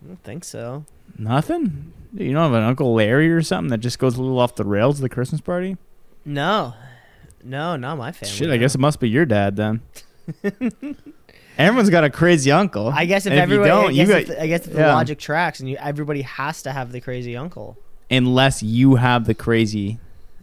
I 0.02 0.08
don't 0.08 0.22
think 0.24 0.44
so. 0.44 0.84
Nothing. 1.16 1.92
You 2.12 2.32
don't 2.32 2.42
have 2.42 2.52
an 2.52 2.64
Uncle 2.64 2.92
Larry 2.94 3.30
or 3.32 3.42
something 3.42 3.70
that 3.70 3.78
just 3.78 3.98
goes 3.98 4.16
a 4.16 4.22
little 4.22 4.38
off 4.38 4.56
the 4.56 4.64
rails 4.64 4.98
at 4.98 5.02
the 5.02 5.08
Christmas 5.08 5.40
party? 5.40 5.76
No. 6.24 6.74
No, 7.42 7.76
not 7.76 7.98
my 7.98 8.12
family. 8.12 8.34
Shit, 8.34 8.50
I 8.50 8.56
guess 8.56 8.74
it 8.74 8.78
must 8.80 9.00
be 9.00 9.08
your 9.08 9.26
dad 9.26 9.56
then. 9.56 9.80
Everyone's 11.58 11.90
got 11.90 12.04
a 12.04 12.10
crazy 12.10 12.50
uncle. 12.50 12.88
I 12.88 13.04
guess 13.04 13.26
if 13.26 13.32
And 13.32 13.40
everyone, 13.40 13.66
you 13.66 13.72
don't, 13.72 13.84
I 13.86 13.90
you 13.90 13.96
guess, 14.06 14.08
got 14.08 14.20
if, 14.22 14.26
the- 14.28 14.42
I 14.42 14.46
guess 14.46 14.66
if 14.66 14.72
the 14.72 14.78
yeah. 14.80 14.94
logic 14.94 15.18
tracks, 15.18 15.60
and 15.60 15.68
you, 15.68 15.76
everybody 15.76 16.22
has 16.22 16.62
to 16.62 16.72
have 16.72 16.90
the 16.92 17.00
crazy 17.00 17.36
uncle, 17.36 17.76
unless 18.10 18.62
you 18.62 18.96
have 18.96 19.26
the 19.26 19.34
crazy 19.34 19.98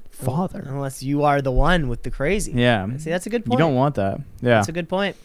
father. 0.10 0.64
unless 0.68 1.02
you 1.04 1.24
are 1.24 1.42
the 1.42 1.52
one 1.52 1.88
with 1.88 2.04
the 2.04 2.12
crazy. 2.12 2.52
Yeah, 2.54 2.86
See, 2.98 3.10
that's 3.10 3.26
a 3.26 3.30
good 3.30 3.46
point. 3.46 3.60
you 3.60 3.66
don't 3.66 3.76
want 3.76 3.96
that. 3.96 4.20
Yeah, 4.42 4.56
That's 4.56 4.70
a 4.70 4.72
good 4.72 4.88
point. 4.90 5.16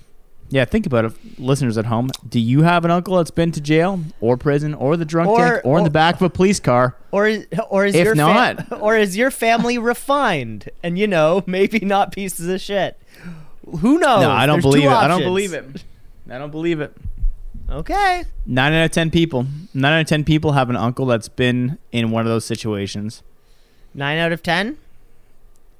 yeah. 0.48 0.64
Think 0.64 0.86
about 0.86 1.04
it, 1.04 1.12
listeners 1.38 1.76
at 1.78 1.86
home. 1.86 2.10
Do 2.28 2.40
you 2.40 2.62
have 2.62 2.84
an 2.84 2.90
uncle 2.90 3.16
that's 3.16 3.30
been 3.30 3.52
to 3.52 3.60
jail 3.60 4.00
or 4.20 4.36
prison 4.36 4.74
or 4.74 4.96
the 4.96 5.04
drunk 5.04 5.28
Or- 5.30 5.38
tank 5.38 5.60
or 5.64 5.78
in 5.78 5.84
the 5.84 5.90
back 5.90 6.14
of 6.16 6.22
a 6.22 6.30
police 6.30 6.58
car? 6.60 6.96
Or 7.12 7.26
is, 7.26 7.46
or 7.70 7.84
is 7.86 7.94
If 7.94 8.04
your 8.04 8.14
not- 8.14 8.72
or 8.80 8.96
is 8.96 9.16
your 9.16 9.30
family 9.30 9.76
refined 9.78 10.68
and 10.82 10.98
you 10.98 11.06
know 11.06 11.42
maybe 11.46 11.80
not 11.80 12.10
pieces 12.12 12.48
of 12.48 12.60
shit? 12.60 12.98
Who 13.66 13.98
knows? 13.98 14.20
no, 14.22 14.30
I 14.30 14.46
don't 14.46 14.56
There's 14.62 14.74
believe 14.74 14.84
it. 14.84 14.94
I 14.94 15.08
don't 15.08 15.22
believe 15.22 15.52
it. 15.52 15.84
I 16.30 16.38
don't 16.38 16.50
believe 16.50 16.80
it. 16.80 16.96
Okay. 17.68 18.24
Nine 18.46 18.72
out 18.72 18.84
of 18.84 18.90
ten 18.92 19.10
people. 19.10 19.46
Nine 19.74 19.92
out 19.92 20.00
of 20.02 20.06
ten 20.06 20.24
people 20.24 20.52
have 20.52 20.70
an 20.70 20.76
uncle 20.76 21.06
that's 21.06 21.28
been 21.28 21.78
in 21.90 22.10
one 22.12 22.22
of 22.22 22.28
those 22.28 22.44
situations. 22.44 23.22
Nine 23.94 24.18
out 24.18 24.30
of 24.32 24.42
ten. 24.42 24.78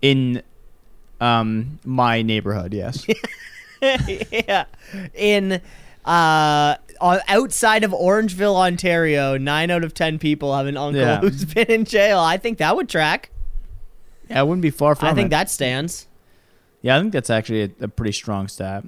In 0.02 0.42
um 1.20 1.78
my 1.84 2.22
neighborhood, 2.22 2.74
yes. 2.74 3.06
yeah. 4.32 4.64
In 5.14 5.60
uh 6.04 6.76
outside 7.00 7.84
of 7.84 7.92
Orangeville, 7.92 8.56
Ontario, 8.56 9.36
nine 9.38 9.70
out 9.70 9.84
of 9.84 9.94
ten 9.94 10.18
people 10.18 10.56
have 10.56 10.66
an 10.66 10.76
uncle 10.76 11.00
Yeah. 11.00 11.20
who's 11.20 11.44
been 11.44 11.66
in 11.68 11.84
jail. 11.84 12.18
I 12.18 12.36
think 12.36 12.58
that 12.58 12.74
would 12.74 12.88
track. 12.88 13.30
yeah, 14.28 14.40
it 14.40 14.46
wouldn't 14.46 14.62
be 14.62 14.70
far 14.70 14.94
from 14.96 15.08
I 15.08 15.14
think 15.14 15.26
it. 15.26 15.30
that 15.30 15.50
stands. 15.50 16.06
Yeah, 16.82 16.96
I 16.96 17.00
think 17.00 17.12
that's 17.12 17.30
actually 17.30 17.62
a, 17.62 17.70
a 17.82 17.88
pretty 17.88 18.12
strong 18.12 18.48
stat. 18.48 18.84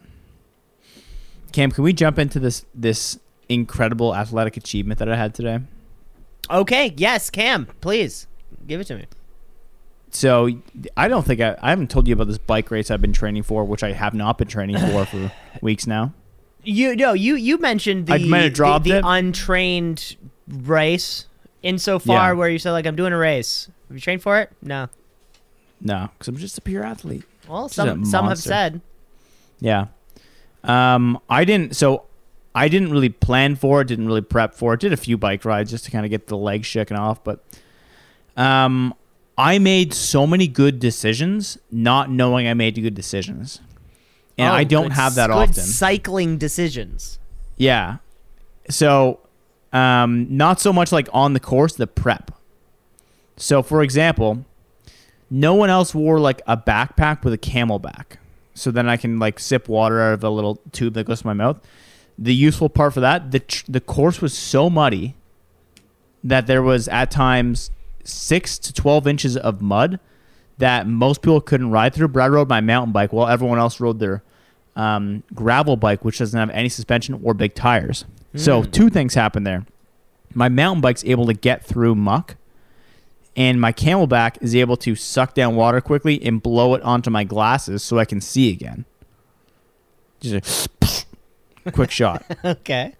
Cam, 1.52 1.70
can 1.70 1.84
we 1.84 1.92
jump 1.92 2.18
into 2.18 2.38
this 2.38 2.64
this 2.74 3.18
incredible 3.48 4.14
athletic 4.14 4.56
achievement 4.56 4.98
that 4.98 5.08
I 5.08 5.16
had 5.16 5.34
today? 5.34 5.60
Okay. 6.50 6.94
Yes, 6.96 7.30
Cam, 7.30 7.66
please 7.80 8.26
give 8.66 8.80
it 8.80 8.84
to 8.88 8.96
me. 8.96 9.06
So 10.10 10.48
I 10.96 11.08
don't 11.08 11.24
think 11.26 11.40
I, 11.40 11.56
I 11.60 11.70
haven't 11.70 11.90
told 11.90 12.06
you 12.08 12.14
about 12.14 12.28
this 12.28 12.38
bike 12.38 12.70
race 12.70 12.90
I've 12.90 13.00
been 13.02 13.12
training 13.12 13.42
for, 13.42 13.64
which 13.64 13.82
I 13.82 13.92
have 13.92 14.14
not 14.14 14.38
been 14.38 14.48
training 14.48 14.78
for 14.78 15.04
for 15.06 15.32
weeks 15.62 15.86
now. 15.86 16.12
You 16.62 16.94
no, 16.96 17.12
you 17.14 17.34
you 17.36 17.58
mentioned 17.58 18.06
the 18.06 18.14
I 18.14 18.18
might 18.18 18.38
have 18.42 18.52
the- 18.52 18.56
dropped 18.56 18.84
the, 18.84 18.98
it. 18.98 19.02
untrained 19.04 20.16
race 20.46 21.26
insofar 21.62 22.30
Yeah. 22.30 22.32
where 22.32 22.48
you 22.48 22.58
said 22.58 22.72
like 22.72 22.86
I'm 22.86 22.96
doing 22.96 23.12
a 23.12 23.18
race. 23.18 23.70
Have 23.88 23.96
you 23.96 24.00
trained 24.00 24.22
for 24.22 24.38
it? 24.38 24.50
No. 24.62 24.88
No, 25.80 26.08
because 26.12 26.28
I'm 26.28 26.36
just 26.36 26.58
a 26.58 26.60
pure 26.60 26.82
athlete. 26.84 27.24
Well, 27.48 27.68
some 27.68 28.04
some 28.04 28.28
have 28.28 28.38
said. 28.38 28.80
Yeah. 29.60 29.86
Um, 30.64 31.20
I 31.30 31.44
didn't. 31.44 31.76
So 31.76 32.04
I 32.54 32.68
didn't 32.68 32.90
really 32.90 33.08
plan 33.08 33.56
for 33.56 33.80
it. 33.80 33.86
Didn't 33.88 34.06
really 34.06 34.20
prep 34.20 34.54
for 34.54 34.74
it. 34.74 34.80
Did 34.80 34.92
a 34.92 34.96
few 34.96 35.16
bike 35.16 35.44
rides 35.44 35.70
just 35.70 35.84
to 35.86 35.90
kind 35.90 36.04
of 36.04 36.10
get 36.10 36.26
the 36.26 36.36
legs 36.36 36.66
shaken 36.66 36.96
off. 36.96 37.22
But 37.24 37.42
um, 38.36 38.94
I 39.36 39.58
made 39.58 39.94
so 39.94 40.26
many 40.26 40.48
good 40.48 40.80
decisions, 40.80 41.58
not 41.70 42.10
knowing 42.10 42.46
I 42.48 42.54
made 42.54 42.74
good 42.74 42.94
decisions, 42.94 43.60
and 44.36 44.50
Oh, 44.52 44.56
I 44.56 44.64
don't 44.64 44.84
good 44.88 44.92
have 44.92 45.14
that 45.14 45.30
often. 45.30 45.54
Cycling 45.54 46.38
decisions. 46.38 47.18
Yeah. 47.56 47.98
So, 48.70 49.20
um, 49.72 50.26
not 50.36 50.60
so 50.60 50.72
much 50.72 50.92
like 50.92 51.08
on 51.12 51.32
the 51.32 51.40
course, 51.40 51.74
the 51.74 51.86
prep. 51.86 52.32
So, 53.36 53.62
for 53.62 53.82
example, 53.82 54.44
no 55.30 55.54
one 55.54 55.70
else 55.70 55.94
wore 55.94 56.18
like 56.18 56.42
a 56.46 56.56
backpack 56.56 57.24
with 57.24 57.32
a 57.32 57.38
CamelBak. 57.38 58.16
So 58.54 58.70
then 58.70 58.88
I 58.88 58.96
can 58.96 59.18
like 59.18 59.38
sip 59.38 59.68
water 59.68 60.00
out 60.00 60.14
of 60.14 60.24
a 60.24 60.30
little 60.30 60.60
tube 60.72 60.94
that 60.94 61.04
goes 61.04 61.20
to 61.20 61.26
my 61.26 61.32
mouth. 61.32 61.60
The 62.18 62.34
useful 62.34 62.68
part 62.68 62.94
for 62.94 63.00
that, 63.00 63.30
the 63.30 63.40
tr- 63.40 63.64
the 63.68 63.80
course 63.80 64.20
was 64.20 64.36
so 64.36 64.68
muddy 64.68 65.14
that 66.24 66.48
there 66.48 66.62
was 66.62 66.88
at 66.88 67.10
times 67.10 67.70
six 68.02 68.58
to 68.58 68.72
twelve 68.72 69.06
inches 69.06 69.36
of 69.36 69.62
mud 69.62 70.00
that 70.58 70.88
most 70.88 71.22
people 71.22 71.40
couldn't 71.40 71.70
ride 71.70 71.94
through. 71.94 72.08
But 72.08 72.20
I 72.20 72.28
rode 72.28 72.48
my 72.48 72.60
mountain 72.60 72.92
bike 72.92 73.12
while 73.12 73.28
everyone 73.28 73.58
else 73.58 73.78
rode 73.78 74.00
their 74.00 74.24
um, 74.74 75.22
gravel 75.32 75.76
bike, 75.76 76.04
which 76.04 76.18
doesn't 76.18 76.38
have 76.38 76.50
any 76.50 76.68
suspension 76.68 77.20
or 77.22 77.34
big 77.34 77.54
tires. 77.54 78.04
So 78.34 78.62
two 78.62 78.88
things 78.90 79.14
happen 79.14 79.44
there. 79.44 79.64
My 80.34 80.48
mountain 80.48 80.80
bike's 80.80 81.04
able 81.04 81.26
to 81.26 81.34
get 81.34 81.64
through 81.64 81.94
muck, 81.94 82.36
and 83.38 83.60
my 83.60 83.72
CamelBak 83.72 84.38
is 84.42 84.56
able 84.56 84.76
to 84.78 84.96
suck 84.96 85.32
down 85.32 85.54
water 85.54 85.80
quickly 85.80 86.20
and 86.24 86.42
blow 86.42 86.74
it 86.74 86.82
onto 86.82 87.08
my 87.08 87.22
glasses 87.22 87.84
so 87.84 87.96
I 87.96 88.04
can 88.04 88.20
see 88.20 88.50
again. 88.52 88.84
Just 90.20 90.68
a 91.64 91.70
quick 91.72 91.92
shot, 91.92 92.24
Okay. 92.44 92.96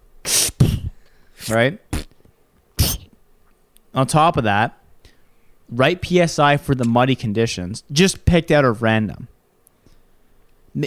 right? 1.50 1.80
On 3.92 4.06
top 4.06 4.36
of 4.36 4.44
that, 4.44 4.78
right 5.68 5.98
PSI 6.04 6.56
for 6.56 6.76
the 6.76 6.84
muddy 6.84 7.16
conditions, 7.16 7.82
just 7.90 8.24
picked 8.24 8.52
out 8.52 8.64
of 8.64 8.80
random. 8.80 9.26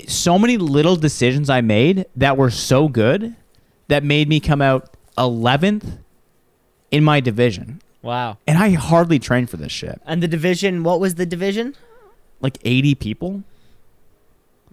So 0.07 0.39
many 0.39 0.55
little 0.55 0.95
decisions 0.95 1.49
I 1.49 1.59
made 1.59 2.05
that 2.15 2.37
were 2.37 2.51
so 2.51 2.87
good 2.87 3.35
that 3.89 4.05
made 4.05 4.29
me 4.29 4.39
come 4.39 4.61
out 4.61 4.95
11th 5.17 5.97
in 6.89 7.03
my 7.03 7.19
division. 7.19 7.81
Wow. 8.01 8.37
And 8.47 8.57
I 8.57 8.71
hardly 8.71 9.19
trained 9.19 9.49
for 9.49 9.57
this 9.57 9.71
shit. 9.71 10.01
And 10.05 10.23
the 10.23 10.27
division, 10.27 10.83
what 10.83 10.99
was 10.99 11.15
the 11.15 11.25
division? 11.25 11.75
Like 12.41 12.57
80 12.63 12.95
people. 12.95 13.43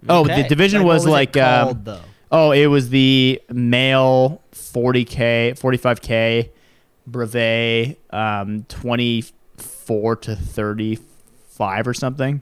Oh, 0.07 0.21
Okay. 0.21 0.41
the 0.43 0.47
division 0.47 0.83
what 0.83 0.93
was, 0.95 1.05
it 1.05 1.09
like 1.09 1.37
um, 1.37 1.65
called, 1.65 1.85
though. 1.85 2.01
Oh, 2.31 2.51
it 2.51 2.67
was 2.67 2.89
the 2.89 3.41
male 3.51 4.41
40k, 4.53 5.59
45k, 5.59 6.49
brevet, 7.07 7.97
um, 8.11 8.63
24 8.69 10.15
to 10.17 10.35
35 10.35 11.87
or 11.87 11.93
something. 11.93 12.41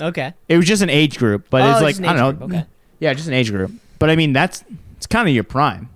Okay. 0.00 0.32
It 0.48 0.56
was 0.56 0.66
just 0.66 0.82
an 0.82 0.90
age 0.90 1.18
group, 1.18 1.46
but 1.50 1.62
Oh, 1.62 1.70
it's 1.70 1.80
just 1.80 1.82
like 1.82 1.98
an 1.98 2.04
I 2.04 2.12
age 2.12 2.18
don't 2.18 2.38
group, 2.38 2.50
know. 2.50 2.56
okay. 2.58 2.66
Yeah, 3.00 3.12
just 3.14 3.28
an 3.28 3.34
age 3.34 3.50
group. 3.50 3.72
But 3.98 4.10
I 4.10 4.16
mean, 4.16 4.32
that's 4.32 4.64
it's 4.96 5.06
kind 5.06 5.28
of 5.28 5.34
your 5.34 5.44
prime. 5.44 5.88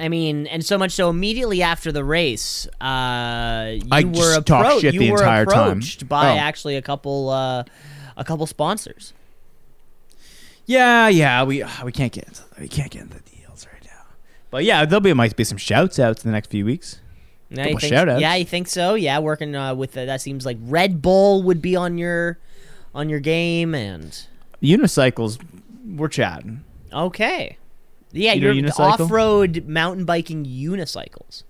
I 0.00 0.08
mean, 0.08 0.46
and 0.46 0.64
so 0.64 0.78
much 0.78 0.92
so 0.92 1.10
immediately 1.10 1.62
after 1.62 1.92
the 1.92 2.02
race, 2.04 2.66
uh, 2.80 3.72
you 3.74 3.88
I 3.92 4.04
were 4.04 4.12
just 4.12 4.46
talked 4.46 4.68
appro- 4.68 4.80
shit 4.80 4.94
you 4.94 5.00
the 5.00 5.10
were 5.12 5.18
entire 5.18 5.44
time. 5.46 5.68
approached 5.78 6.08
by 6.08 6.30
Oh. 6.32 6.36
actually 6.38 6.76
a 6.76 6.82
couple, 6.82 7.28
uh, 7.30 7.64
a 8.16 8.24
couple 8.24 8.46
sponsors. 8.46 9.12
Yeah, 10.66 11.08
yeah, 11.08 11.42
we 11.42 11.64
we 11.84 11.92
can't 11.92 12.12
get 12.12 12.24
into, 12.28 12.42
we 12.60 12.68
can't 12.68 12.90
get 12.90 13.02
into 13.02 13.14
the 13.16 13.22
deals 13.36 13.66
right 13.72 13.82
now. 13.84 14.04
But 14.50 14.64
yeah, 14.64 14.84
there'll 14.84 15.00
be 15.00 15.12
might 15.12 15.34
be 15.36 15.44
some 15.44 15.58
shouts 15.58 15.98
outs 15.98 16.24
in 16.24 16.30
the 16.30 16.32
next 16.32 16.48
few 16.50 16.64
weeks. 16.64 17.00
Yeah, 17.50 17.66
you 17.66 17.78
think. 17.78 17.92
Yeah, 17.92 18.34
you 18.36 18.44
think 18.44 18.68
so? 18.68 18.94
Yeah, 18.94 19.18
working 19.18 19.56
uh, 19.56 19.74
with 19.74 19.96
uh, 19.96 20.04
that 20.04 20.20
seems 20.20 20.46
like 20.46 20.58
Red 20.62 21.02
Bull 21.02 21.42
would 21.42 21.60
be 21.60 21.74
on 21.74 21.98
your 21.98 22.38
on 22.94 23.08
your 23.08 23.18
game 23.20 23.74
and 23.74 24.16
Unicycles, 24.62 25.38
we're 25.84 26.08
chatting. 26.08 26.62
okay. 26.92 27.56
Yeah, 28.12 28.32
You 28.32 28.52
you're 28.52 28.70
off-road 28.78 29.66
mountain 29.66 30.04
biking 30.04 30.44
unicycles. 30.44 31.44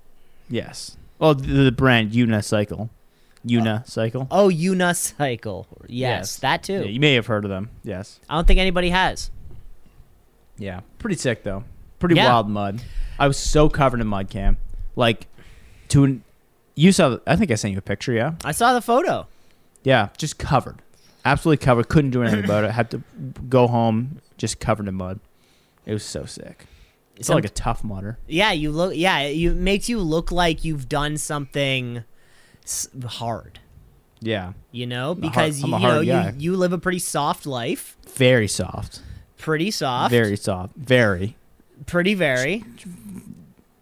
Yes. 0.49 0.96
Well, 1.18 1.35
the, 1.35 1.64
the 1.64 1.73
brand 1.73 2.12
Unicycle. 2.12 2.88
Uh, 3.42 3.49
unicycle. 3.49 4.27
Oh, 4.31 4.49
unicycle. 4.49 5.66
Yes, 5.87 5.88
Yes. 5.88 6.37
that 6.38 6.62
too. 6.62 6.75
Yeah, 6.81 6.90
you 6.90 7.01
may 7.01 7.14
have 7.14 7.27
heard 7.27 7.44
of 7.44 7.51
them. 7.51 7.70
Yes. 7.83 8.20
I 8.29 8.35
don't 8.37 8.46
think 8.46 8.61
anybody 8.61 8.90
has. 8.90 9.31
Yeah. 10.59 10.81
Pretty 10.99 11.16
sick 11.16 11.42
though. 11.42 11.64
Pretty 11.99 12.16
Yeah. 12.16 12.27
wild 12.33 12.49
mud. 12.49 12.83
I 13.18 13.27
was 13.27 13.38
so 13.38 13.68
covered 13.68 14.01
in 14.01 14.07
mud, 14.07 14.29
Cam. 14.31 14.57
Like, 14.96 15.27
to 15.88 16.05
an, 16.05 16.25
you 16.75 16.92
saw. 16.92 17.18
I 17.27 17.37
think 17.37 17.51
I 17.51 17.55
sent 17.55 17.73
you 17.73 17.79
a 17.79 17.83
picture. 17.83 18.12
Yeah. 18.12 18.33
I 18.44 18.53
saw 18.53 18.73
the 18.75 18.83
photo. 18.83 19.27
Yeah. 19.83 20.09
Just 20.18 20.38
covered. 20.38 20.83
Absolutely 21.25 21.64
covered. 21.64 21.88
Couldn't 21.88 22.11
do 22.11 22.23
anything 22.23 22.44
about 22.44 22.64
it. 22.64 22.70
Had 22.73 22.90
to 22.90 23.03
go 23.49 23.66
home 23.68 24.20
just 24.38 24.61
covered 24.61 24.88
in 24.88 24.94
mud. 24.94 25.20
It 25.90 25.94
was 25.94 26.05
so 26.05 26.24
sick. 26.24 26.66
It's 27.16 27.26
Some- 27.26 27.35
like 27.35 27.44
a 27.44 27.48
tough 27.50 27.83
mudder. 27.83 28.18
Yeah, 28.29 28.53
you 28.53 28.70
look. 28.70 28.94
Yeah, 28.94 29.22
you 29.26 29.50
it 29.50 29.57
makes 29.57 29.88
you 29.88 29.98
look 29.98 30.31
like 30.31 30.64
you've 30.64 30.88
done 30.88 31.16
something 31.18 32.05
s- 32.64 32.88
hard. 33.07 33.59
Yeah. 34.20 34.53
You 34.70 34.87
know, 34.87 35.11
a 35.11 35.14
hard- 35.14 35.20
because 35.20 35.61
you, 35.62 35.66
you 35.72 35.79
know 35.81 36.00
you, 36.00 36.33
you 36.38 36.57
live 36.57 36.72
a 36.72 36.79
pretty 36.79 36.98
soft 37.00 37.44
life. 37.44 37.96
Very 38.14 38.46
soft. 38.48 39.00
Pretty 39.37 39.70
soft. 39.70 40.11
Very 40.12 40.37
soft. 40.37 40.74
Very. 40.76 41.37
pretty 41.87 42.14
very. 42.14 42.62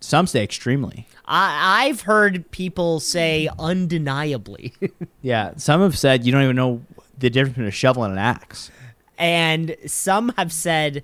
Some 0.01 0.27
say 0.27 0.43
extremely. 0.45 1.07
I 1.27 1.87
I've 1.89 2.03
heard 2.03 2.51
people 2.53 3.01
say 3.01 3.49
undeniably, 3.59 4.73
Yeah. 5.23 5.53
Some 5.57 5.81
have 5.83 5.99
said 5.99 6.25
you 6.25 6.33
don't 6.33 6.43
even 6.45 6.57
know 6.57 6.83
the 7.19 7.29
difference 7.29 7.55
between 7.55 7.69
a 7.69 7.73
shovel 7.73 8.05
and 8.05 8.13
an 8.13 8.19
axe. 8.19 8.71
And 9.19 9.77
some 9.87 10.33
have 10.37 10.53
said, 10.53 11.03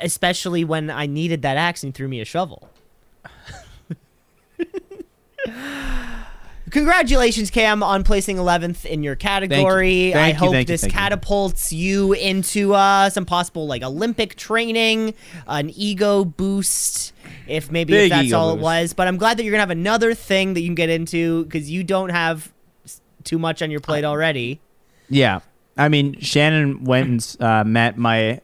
especially 0.00 0.64
when 0.64 0.90
I 0.90 1.06
needed 1.06 1.42
that 1.42 1.56
axe 1.56 1.82
and 1.82 1.94
he 1.94 1.96
threw 1.96 2.08
me 2.08 2.20
a 2.20 2.24
shovel. 2.24 2.68
Congratulations, 6.70 7.50
Cam, 7.50 7.82
on 7.82 8.02
placing 8.02 8.36
11th 8.36 8.84
in 8.84 9.04
your 9.04 9.14
category. 9.14 10.10
Thank 10.12 10.16
I 10.16 10.28
you, 10.28 10.34
hope 10.34 10.52
thank 10.52 10.68
you, 10.68 10.72
this 10.72 10.80
thank 10.80 10.92
you. 10.92 10.98
catapults 10.98 11.72
you 11.72 12.12
into 12.12 12.74
uh, 12.74 13.08
some 13.08 13.24
possible 13.24 13.68
like 13.68 13.82
Olympic 13.82 14.34
training, 14.34 15.14
an 15.46 15.70
ego 15.70 16.24
boost, 16.24 17.12
if 17.46 17.70
maybe 17.70 17.94
if 17.94 18.10
that's 18.10 18.32
all 18.32 18.52
it 18.52 18.58
was. 18.58 18.92
But 18.94 19.06
I'm 19.06 19.16
glad 19.16 19.36
that 19.38 19.44
you're 19.44 19.52
gonna 19.52 19.62
have 19.62 19.70
another 19.70 20.12
thing 20.12 20.54
that 20.54 20.60
you 20.60 20.66
can 20.66 20.74
get 20.74 20.90
into 20.90 21.44
because 21.44 21.70
you 21.70 21.84
don't 21.84 22.10
have 22.10 22.52
too 23.22 23.38
much 23.38 23.62
on 23.62 23.70
your 23.70 23.80
plate 23.80 24.04
already. 24.04 24.60
Yeah, 25.08 25.40
I 25.76 25.88
mean 25.88 26.18
Shannon 26.20 26.84
went 26.84 27.08
and 27.08 27.36
uh, 27.42 27.64
met 27.64 27.96
my 27.98 28.40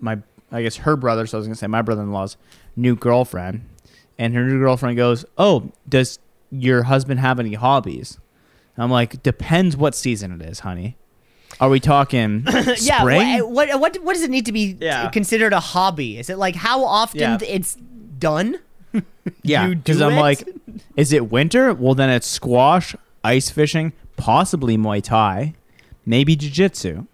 my 0.00 0.18
I 0.52 0.62
guess 0.62 0.76
her 0.76 0.96
brother. 0.96 1.26
So 1.26 1.36
I 1.36 1.40
was 1.40 1.46
gonna 1.46 1.54
say 1.56 1.66
my 1.66 1.82
brother-in-law's 1.82 2.36
new 2.76 2.96
girlfriend, 2.96 3.62
and 4.18 4.34
her 4.34 4.44
new 4.44 4.58
girlfriend 4.58 4.96
goes, 4.96 5.24
"Oh, 5.38 5.70
does 5.88 6.18
your 6.50 6.84
husband 6.84 7.20
have 7.20 7.38
any 7.40 7.54
hobbies?" 7.54 8.18
And 8.76 8.84
I'm 8.84 8.90
like, 8.90 9.22
"Depends 9.22 9.76
what 9.76 9.94
season 9.94 10.32
it 10.32 10.42
is, 10.42 10.60
honey. 10.60 10.96
Are 11.60 11.68
we 11.68 11.80
talking 11.80 12.44
Yeah, 12.80 13.00
spring? 13.00 13.42
wha- 13.42 13.48
what, 13.68 13.80
what 13.80 13.96
what 14.02 14.12
does 14.14 14.22
it 14.22 14.30
need 14.30 14.46
to 14.46 14.52
be 14.52 14.76
Yeah. 14.80 15.08
considered 15.10 15.52
a 15.52 15.60
hobby? 15.60 16.18
Is 16.18 16.30
it 16.30 16.38
like 16.38 16.56
how 16.56 16.84
often 16.84 17.20
Yeah. 17.20 17.38
it's 17.46 17.76
done? 18.18 18.58
Yeah, 19.42 19.68
because 19.68 19.98
do 19.98 20.04
I'm 20.04 20.14
it? 20.14 20.20
like, 20.20 20.48
is 20.96 21.12
it 21.12 21.30
winter? 21.30 21.72
Well, 21.74 21.94
then 21.94 22.10
it's 22.10 22.26
squash, 22.26 22.96
ice 23.22 23.48
fishing, 23.50 23.92
possibly 24.16 24.76
Muay 24.76 25.02
Thai, 25.02 25.54
maybe 26.10 26.36
Jiu-Jitsu. 26.36 27.06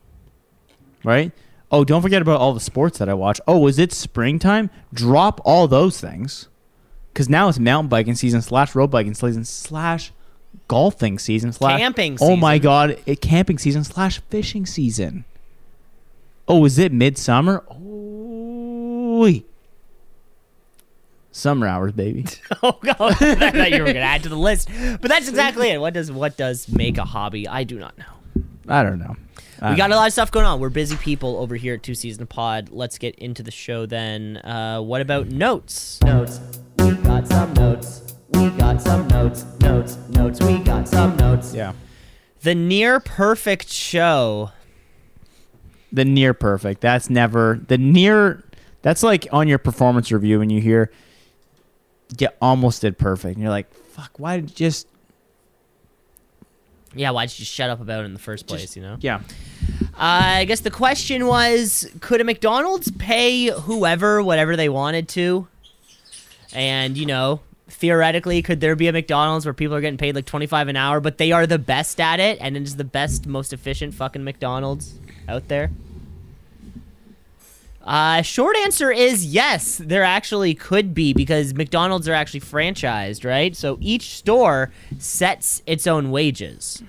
Right? 1.04 1.30
Oh, 1.70 1.84
don't 1.84 2.02
forget 2.02 2.22
about 2.22 2.40
all 2.40 2.52
the 2.54 2.60
sports 2.60 2.98
that 2.98 3.08
I 3.08 3.14
watch. 3.14 3.40
Oh, 3.46 3.66
is 3.66 3.78
it 3.78 3.92
springtime? 3.92 4.70
Drop 4.92 5.40
all 5.44 5.68
those 5.68 6.00
things. 6.00 6.48
Because 7.12 7.28
now 7.28 7.48
it's 7.48 7.58
mountain 7.58 7.88
biking 7.88 8.14
season 8.14 8.42
slash 8.42 8.74
road 8.74 8.90
biking 8.90 9.14
season 9.14 9.44
slash 9.44 10.12
golfing 10.68 11.18
season 11.18 11.52
slash 11.52 11.78
Camping 11.78 12.18
Oh 12.20 12.36
my 12.36 12.58
god, 12.58 12.98
it 13.06 13.20
camping 13.20 13.58
season 13.58 13.84
slash 13.84 14.20
fishing 14.30 14.66
season. 14.66 15.24
Oh, 16.48 16.64
is 16.64 16.78
it 16.78 16.92
midsummer? 16.92 17.64
Oh, 17.70 19.40
summer 21.32 21.66
hours, 21.66 21.92
baby. 21.92 22.26
Oh 22.62 22.78
god, 22.82 23.00
I 23.22 23.50
thought 23.50 23.70
you 23.70 23.80
were 23.80 23.86
gonna 23.86 24.00
add 24.00 24.22
to 24.24 24.28
the 24.28 24.36
list, 24.36 24.68
but 25.00 25.08
that's 25.08 25.28
exactly 25.28 25.70
it. 25.70 25.80
What 25.80 25.94
does 25.94 26.10
what 26.12 26.36
does 26.36 26.68
make 26.68 26.98
a 26.98 27.04
hobby? 27.04 27.48
I 27.48 27.64
do 27.64 27.78
not 27.78 27.96
know. 27.98 28.04
I 28.68 28.82
don't 28.82 28.98
know. 28.98 29.16
I 29.60 29.70
We 29.70 29.76
don't 29.76 29.76
got 29.76 29.90
know. 29.90 29.96
a 29.96 29.98
lot 29.98 30.06
of 30.08 30.12
stuff 30.12 30.30
going 30.30 30.44
on. 30.46 30.60
We're 30.60 30.68
busy 30.70 30.96
people 30.96 31.36
over 31.38 31.56
here 31.56 31.74
at 31.74 31.82
Two 31.82 31.94
Season 31.94 32.26
Pod. 32.26 32.68
Let's 32.70 32.98
get 32.98 33.14
into 33.16 33.42
the 33.42 33.50
show 33.50 33.86
then. 33.86 34.36
Uh, 34.38 34.80
what 34.80 35.00
about 35.00 35.28
notes? 35.28 36.00
Notes. 36.02 36.40
We 36.78 36.92
got 36.96 37.26
some 37.26 37.54
notes. 37.54 38.14
We 38.32 38.50
got 38.50 38.82
some 38.82 39.08
notes. 39.08 39.44
Notes. 39.60 39.96
Notes. 40.10 40.40
We 40.42 40.58
got 40.58 40.88
some 40.88 41.16
notes. 41.16 41.54
Yeah. 41.54 41.72
The 42.42 42.54
near 42.54 43.00
perfect 43.00 43.70
show. 43.70 44.50
The 45.92 46.04
near 46.04 46.34
perfect. 46.34 46.80
That's 46.82 47.08
never 47.08 47.60
the 47.66 47.78
near. 47.78 48.42
That's 48.82 49.02
like 49.02 49.26
on 49.32 49.48
your 49.48 49.58
performance 49.58 50.12
review 50.12 50.38
when 50.40 50.50
you 50.50 50.60
hear, 50.60 50.90
"You 52.18 52.28
almost 52.42 52.82
did 52.82 52.98
perfect," 52.98 53.34
and 53.36 53.42
you're 53.42 53.50
like, 53.50 53.72
"Fuck, 53.72 54.18
why 54.18 54.36
did 54.40 54.50
you 54.50 54.56
just?" 54.56 54.86
Yeah, 56.98 57.10
why'd 57.10 57.30
you 57.30 57.36
just 57.36 57.52
shut 57.52 57.70
up 57.70 57.80
about 57.80 58.02
it 58.02 58.06
in 58.06 58.12
the 58.12 58.18
first 58.18 58.46
place? 58.46 58.76
you 58.76 58.82
know. 58.82 58.96
Yeah. 59.00 59.20
Uh, 59.94 60.40
I 60.40 60.44
guess 60.44 60.60
the 60.60 60.70
question 60.70 61.26
was, 61.26 61.90
could 62.00 62.20
a 62.20 62.24
McDonald's 62.24 62.90
pay 62.92 63.46
whoever 63.46 64.22
whatever 64.22 64.56
they 64.56 64.68
wanted 64.68 65.08
to? 65.10 65.48
And 66.52 66.96
you 66.96 67.06
know, 67.06 67.40
theoretically, 67.68 68.42
could 68.42 68.60
there 68.60 68.76
be 68.76 68.88
a 68.88 68.92
McDonald's 68.92 69.46
where 69.46 69.54
people 69.54 69.74
are 69.76 69.80
getting 69.80 69.98
paid 69.98 70.14
like 70.14 70.26
twenty 70.26 70.46
five 70.46 70.68
an 70.68 70.76
hour, 70.76 71.00
but 71.00 71.18
they 71.18 71.32
are 71.32 71.46
the 71.46 71.58
best 71.58 72.00
at 72.00 72.20
it, 72.20 72.38
and 72.40 72.56
it 72.56 72.62
is 72.62 72.76
the 72.76 72.84
best, 72.84 73.26
most 73.26 73.52
efficient 73.52 73.94
fucking 73.94 74.24
McDonald's 74.24 74.98
out 75.28 75.48
there? 75.48 75.70
Uh, 77.86 78.20
short 78.20 78.56
answer 78.64 78.90
is 78.90 79.24
yes, 79.24 79.78
there 79.78 80.02
actually 80.02 80.54
could 80.54 80.92
be 80.92 81.12
because 81.12 81.54
McDonald's 81.54 82.08
are 82.08 82.14
actually 82.14 82.40
franchised, 82.40 83.24
right? 83.24 83.54
So 83.56 83.78
each 83.80 84.16
store 84.16 84.72
sets 84.98 85.62
its 85.66 85.86
own 85.86 86.10
wages. 86.10 86.82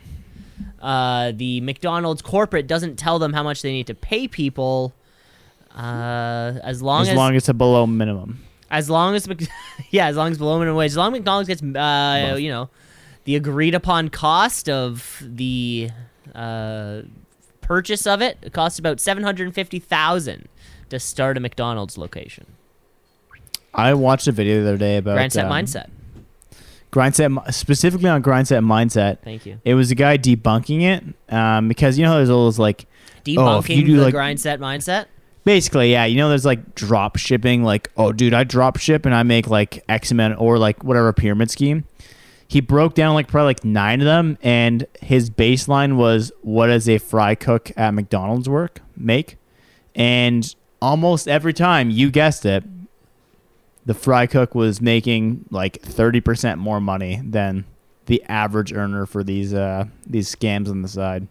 Uh, 0.81 1.33
the 1.35 1.61
McDonald's 1.61 2.21
corporate 2.23 2.65
doesn't 2.65 2.95
tell 2.97 3.19
them 3.19 3.33
how 3.33 3.43
much 3.43 3.61
they 3.61 3.71
need 3.71 3.87
to 3.87 3.93
pay 3.93 4.27
people. 4.27 4.93
Uh, 5.75 6.53
as 6.63 6.81
long 6.81 7.03
As 7.03 7.09
as, 7.09 7.15
long 7.15 7.35
as 7.35 7.47
it's 7.47 7.57
below 7.57 7.85
minimum. 7.85 8.43
as 8.71 8.89
long 8.89 9.13
as 9.13 9.27
Mc- 9.27 9.47
yeah, 9.91 10.07
as 10.07 10.15
long 10.15 10.31
as 10.31 10.39
below 10.39 10.57
minimum 10.57 10.77
wage, 10.77 10.91
as 10.91 10.97
long 10.97 11.13
as 11.13 11.19
McDonald's 11.19 11.47
gets 11.47 11.61
uh, 11.61 12.35
you 12.39 12.49
know 12.49 12.69
the 13.25 13.35
agreed 13.35 13.75
upon 13.75 14.09
cost 14.09 14.67
of 14.69 15.21
the 15.23 15.91
uh, 16.33 17.01
purchase 17.61 18.07
of 18.07 18.23
it, 18.23 18.39
it 18.41 18.53
costs 18.53 18.79
about 18.79 18.99
seven 18.99 19.23
hundred 19.23 19.53
fifty 19.53 19.77
thousand 19.77 20.47
to 20.89 20.99
start 20.99 21.37
a 21.37 21.39
McDonald's 21.39 21.97
location. 21.97 22.45
I 23.73 23.93
watched 23.93 24.27
a 24.27 24.31
video 24.31 24.63
the 24.63 24.69
other 24.69 24.77
day 24.77 24.97
about 24.97 25.17
Grindset 25.17 25.45
um, 25.45 25.51
mindset. 25.51 25.89
Grindset, 26.91 27.53
specifically 27.53 28.09
on 28.09 28.23
Grindset 28.23 28.65
mindset. 28.65 29.19
Thank 29.19 29.45
you. 29.45 29.59
It 29.63 29.75
was 29.75 29.91
a 29.91 29.95
guy 29.95 30.17
debunking 30.17 30.81
it 30.81 31.33
um, 31.33 31.67
because 31.67 31.97
you 31.97 32.05
know 32.05 32.15
there's 32.15 32.29
all 32.29 32.45
those 32.45 32.59
like 32.59 32.87
Debunking 33.27 33.55
oh, 33.55 33.59
if 33.59 33.69
you 33.69 33.83
do 33.83 33.97
the 33.97 34.03
like 34.03 34.13
grindset 34.13 34.59
mindset. 34.59 35.05
Basically, 35.43 35.91
yeah. 35.91 36.05
You 36.05 36.17
know, 36.17 36.29
there's 36.29 36.45
like 36.45 36.75
drop 36.75 37.17
shipping, 37.17 37.63
like, 37.63 37.89
oh, 37.97 38.11
dude, 38.11 38.33
I 38.33 38.43
drop 38.43 38.77
ship 38.77 39.05
and 39.05 39.13
I 39.13 39.23
make 39.23 39.47
like 39.47 39.83
X 39.87 40.11
amount 40.11 40.39
or 40.39 40.57
like 40.57 40.83
whatever 40.83 41.11
pyramid 41.13 41.51
scheme. 41.51 41.85
He 42.47 42.61
broke 42.61 42.93
down 42.93 43.13
like 43.13 43.27
probably 43.27 43.47
like 43.47 43.65
nine 43.65 43.99
of 43.99 44.05
them, 44.05 44.37
and 44.41 44.87
his 45.01 45.29
baseline 45.29 45.97
was 45.97 46.31
what 46.41 46.67
does 46.67 46.87
a 46.87 46.97
fry 46.97 47.35
cook 47.35 47.71
at 47.75 47.93
McDonald's 47.93 48.47
work 48.47 48.81
make? 48.95 49.37
And 49.93 50.55
almost 50.81 51.27
every 51.27 51.53
time, 51.53 51.89
you 51.89 52.11
guessed 52.11 52.45
it, 52.45 52.63
the 53.85 53.93
fry 53.93 54.25
cook 54.27 54.53
was 54.55 54.81
making 54.81 55.45
like 55.51 55.81
thirty 55.81 56.19
percent 56.21 56.59
more 56.59 56.79
money 56.81 57.21
than 57.23 57.65
the 58.07 58.23
average 58.29 58.71
earner 58.73 59.05
for 59.05 59.23
these 59.23 59.53
uh 59.53 59.85
these 60.05 60.33
scams 60.33 60.69
on 60.69 60.81
the 60.81 60.87
side. 60.87 61.27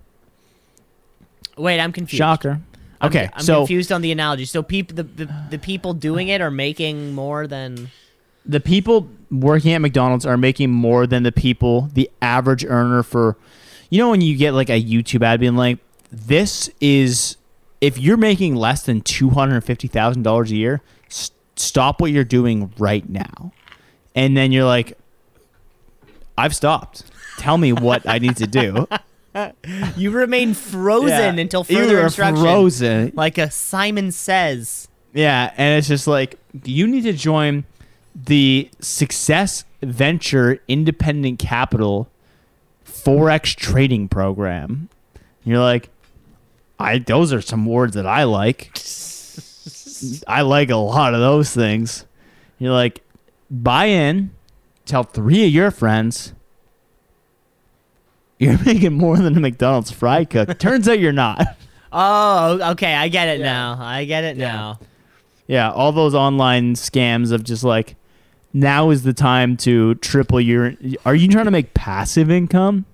Wait, 1.56 1.80
I'm 1.80 1.92
confused. 1.92 2.18
Shocker. 2.18 2.50
I'm- 2.50 2.62
Okay, 3.02 3.28
I'm, 3.34 3.42
so 3.44 3.58
confused 3.60 3.92
on 3.92 4.00
the 4.00 4.10
analogy. 4.10 4.46
So 4.46 4.62
people, 4.62 4.96
the, 4.96 5.02
the 5.02 5.28
the 5.50 5.58
people 5.58 5.92
doing 5.92 6.28
it 6.28 6.40
are 6.40 6.50
making 6.50 7.12
more 7.12 7.46
than. 7.46 7.90
the 8.46 8.58
people 8.58 9.10
working 9.30 9.74
at 9.74 9.82
McDonald's 9.82 10.24
are 10.24 10.38
making 10.38 10.70
more 10.70 11.06
than 11.06 11.22
the 11.22 11.30
people, 11.30 11.90
the 11.92 12.10
average 12.22 12.64
earner 12.64 13.02
for, 13.02 13.36
you 13.90 13.98
know, 13.98 14.08
when 14.10 14.22
you 14.22 14.34
get 14.34 14.54
like 14.54 14.70
a 14.70 14.82
YouTube 14.82 15.22
ad 15.22 15.40
being 15.40 15.56
like, 15.56 15.76
this 16.10 16.70
is, 16.80 17.36
if 17.80 17.98
you're 17.98 18.16
making 18.16 18.56
less 18.56 18.82
than 18.84 19.02
$250,000 19.02 20.50
a 20.50 20.54
year, 20.56 20.82
s- 21.08 21.30
stop 21.56 22.00
what 22.00 22.10
you're 22.10 22.24
doing 22.24 22.72
right 22.78 23.08
now. 23.08 23.52
And 24.14 24.36
then 24.36 24.52
you're 24.52 24.64
like, 24.64 24.96
I've 26.38 26.54
stopped. 26.54 27.04
Tell 27.38 27.58
me 27.58 27.72
what 27.72 28.08
I 28.08 28.18
need 28.18 28.36
to 28.38 28.46
do. 28.46 28.86
You 29.98 30.12
remain 30.12 30.54
frozen 30.54 31.08
Yeah. 31.36 31.42
until 31.42 31.66
You 31.68 31.76
further 31.76 32.00
are 32.00 32.04
instruction. 32.04 32.42
Frozen. 32.42 33.12
Like 33.14 33.36
a 33.36 33.50
Simon 33.50 34.10
says. 34.10 34.88
Yeah, 35.12 35.52
and 35.58 35.78
it's 35.78 35.88
just 35.88 36.06
like 36.06 36.38
you 36.64 36.86
need 36.86 37.02
to 37.02 37.12
join 37.12 37.66
the 38.14 38.70
Success 38.80 39.64
Venture 39.82 40.60
Independent 40.68 41.38
Capital 41.38 42.08
Forex 42.86 43.54
trading 43.54 44.08
program. 44.08 44.88
And 45.44 45.52
you're 45.52 45.58
like, 45.58 45.90
I 46.78 46.98
those 46.98 47.32
are 47.32 47.40
some 47.40 47.66
words 47.66 47.94
that 47.94 48.06
I 48.06 48.24
like. 48.24 48.70
I 50.28 50.42
like 50.42 50.70
a 50.70 50.76
lot 50.76 51.14
of 51.14 51.20
those 51.20 51.52
things. 51.54 52.04
You're 52.58 52.72
like, 52.72 53.02
buy 53.50 53.86
in, 53.86 54.30
tell 54.84 55.02
three 55.04 55.46
of 55.46 55.50
your 55.52 55.70
friends. 55.70 56.32
You're 58.38 58.58
making 58.64 58.92
more 58.94 59.16
than 59.16 59.36
a 59.36 59.40
McDonald's 59.40 59.90
fry 59.90 60.24
cook. 60.24 60.58
Turns 60.58 60.88
out 60.88 60.98
you're 61.00 61.12
not. 61.12 61.40
Oh, 61.98 62.72
okay. 62.72 62.92
I 62.94 63.08
get 63.08 63.28
it 63.28 63.38
Yeah. 63.38 63.44
now. 63.46 63.78
I 63.80 64.04
get 64.04 64.22
it 64.24 64.36
Yeah. 64.36 64.52
now. 64.52 64.80
Yeah, 65.46 65.70
all 65.70 65.92
those 65.92 66.14
online 66.14 66.74
scams 66.74 67.32
of 67.32 67.42
just 67.42 67.64
like 67.64 67.94
now 68.52 68.90
is 68.90 69.02
the 69.04 69.14
time 69.14 69.56
to 69.58 69.94
triple 69.94 70.38
your 70.40 70.74
Are 71.06 71.14
you 71.14 71.28
trying 71.28 71.46
to 71.46 71.50
make 71.50 71.72
passive 71.72 72.30
income? 72.30 72.84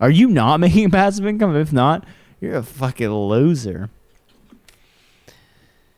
Are 0.00 0.10
you 0.10 0.28
not 0.28 0.60
making 0.60 0.90
passive 0.92 1.26
income? 1.26 1.56
If 1.56 1.72
not, 1.72 2.04
you're 2.40 2.56
a 2.56 2.62
fucking 2.62 3.10
loser. 3.10 3.90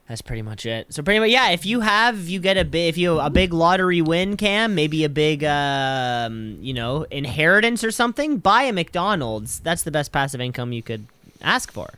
That's 0.08 0.22
pretty 0.22 0.40
much 0.40 0.64
it. 0.64 0.92
So 0.94 1.02
pretty 1.02 1.20
much, 1.20 1.28
yeah. 1.28 1.50
If 1.50 1.66
you 1.66 1.80
have, 1.80 2.28
you 2.28 2.40
get 2.40 2.56
a 2.56 2.64
big, 2.64 2.88
if 2.88 2.96
you 2.96 3.20
a 3.20 3.28
big 3.28 3.52
lottery 3.52 4.00
win, 4.00 4.38
Cam, 4.38 4.74
maybe 4.74 5.04
a 5.04 5.08
big, 5.10 5.44
um, 5.44 6.56
you 6.62 6.72
know, 6.72 7.02
inheritance 7.10 7.84
or 7.84 7.90
something. 7.90 8.38
Buy 8.38 8.62
a 8.62 8.72
McDonald's. 8.72 9.60
That's 9.60 9.82
the 9.82 9.90
best 9.90 10.10
passive 10.10 10.40
income 10.40 10.72
you 10.72 10.82
could 10.82 11.06
ask 11.42 11.70
for. 11.70 11.90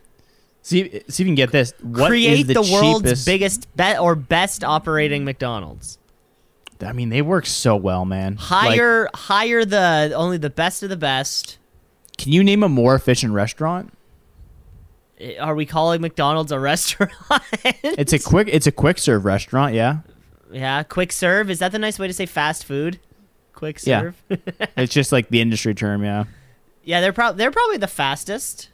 See, 0.63 0.91
see 0.91 0.97
if 1.07 1.21
you 1.21 1.25
can 1.27 1.35
get 1.37 1.53
this. 1.53 1.73
What 1.83 2.07
is 2.07 2.09
Create 2.09 2.47
the, 2.49 2.55
the, 2.55 2.63
world's 2.63 3.03
cheapest- 3.03 3.27
biggest 3.27 3.77
bet 3.77 4.01
or 4.01 4.17
best 4.17 4.65
operating 4.65 5.25
McDonald's. 5.25 5.97
I 6.83 6.93
mean, 6.93 7.11
they 7.11 7.23
work 7.23 7.47
so 7.47 7.77
well, 7.77 8.05
man. 8.07 8.37
Like, 8.37 8.41
Hire, 8.41 9.09
hire 9.15 9.65
the 9.67 10.13
only 10.17 10.39
the 10.39 10.51
best 10.51 10.83
of 10.83 10.89
the 10.89 10.97
best. 10.97 11.59
can 12.17 12.33
you 12.33 12.43
name 12.43 12.63
a 12.63 12.69
more 12.69 12.95
efficient 12.95 13.35
restaurant? 13.35 13.93
Eh, 15.21 15.37
Are 15.39 15.55
we 15.55 15.67
calling 15.67 16.01
McDonald's 16.01 16.53
a 16.53 16.59
restaurant? 16.59 17.13
It's 17.65 18.13
a 18.13 18.19
quick. 18.19 18.49
It's 18.51 18.67
a 18.67 18.73
quick 18.73 18.99
serve 18.99 19.25
restaurant. 19.25 19.75
Yeah, 19.75 19.99
yeah, 20.51 20.83
quick 20.83 21.13
serve. 21.13 21.51
Is 21.51 21.59
that 21.59 21.73
the 21.73 21.79
nice 21.79 21.99
way 21.99 22.07
to 22.07 22.13
say 22.13 22.27
fast 22.27 22.65
food? 22.65 22.99
Quick 23.53 23.79
Yeah. 23.85 24.01
serve. 24.01 24.23
it's 24.77 24.93
just 24.95 25.13
like 25.13 25.29
the 25.29 25.41
industry 25.41 25.75
term. 25.75 26.03
Yeah, 26.03 26.25
yeah, 26.85 27.01
they're 27.01 27.13
probably 27.13 27.39
they're 27.39 27.51
probably 27.51 27.77
the 27.77 27.87
fastest. 27.89 28.69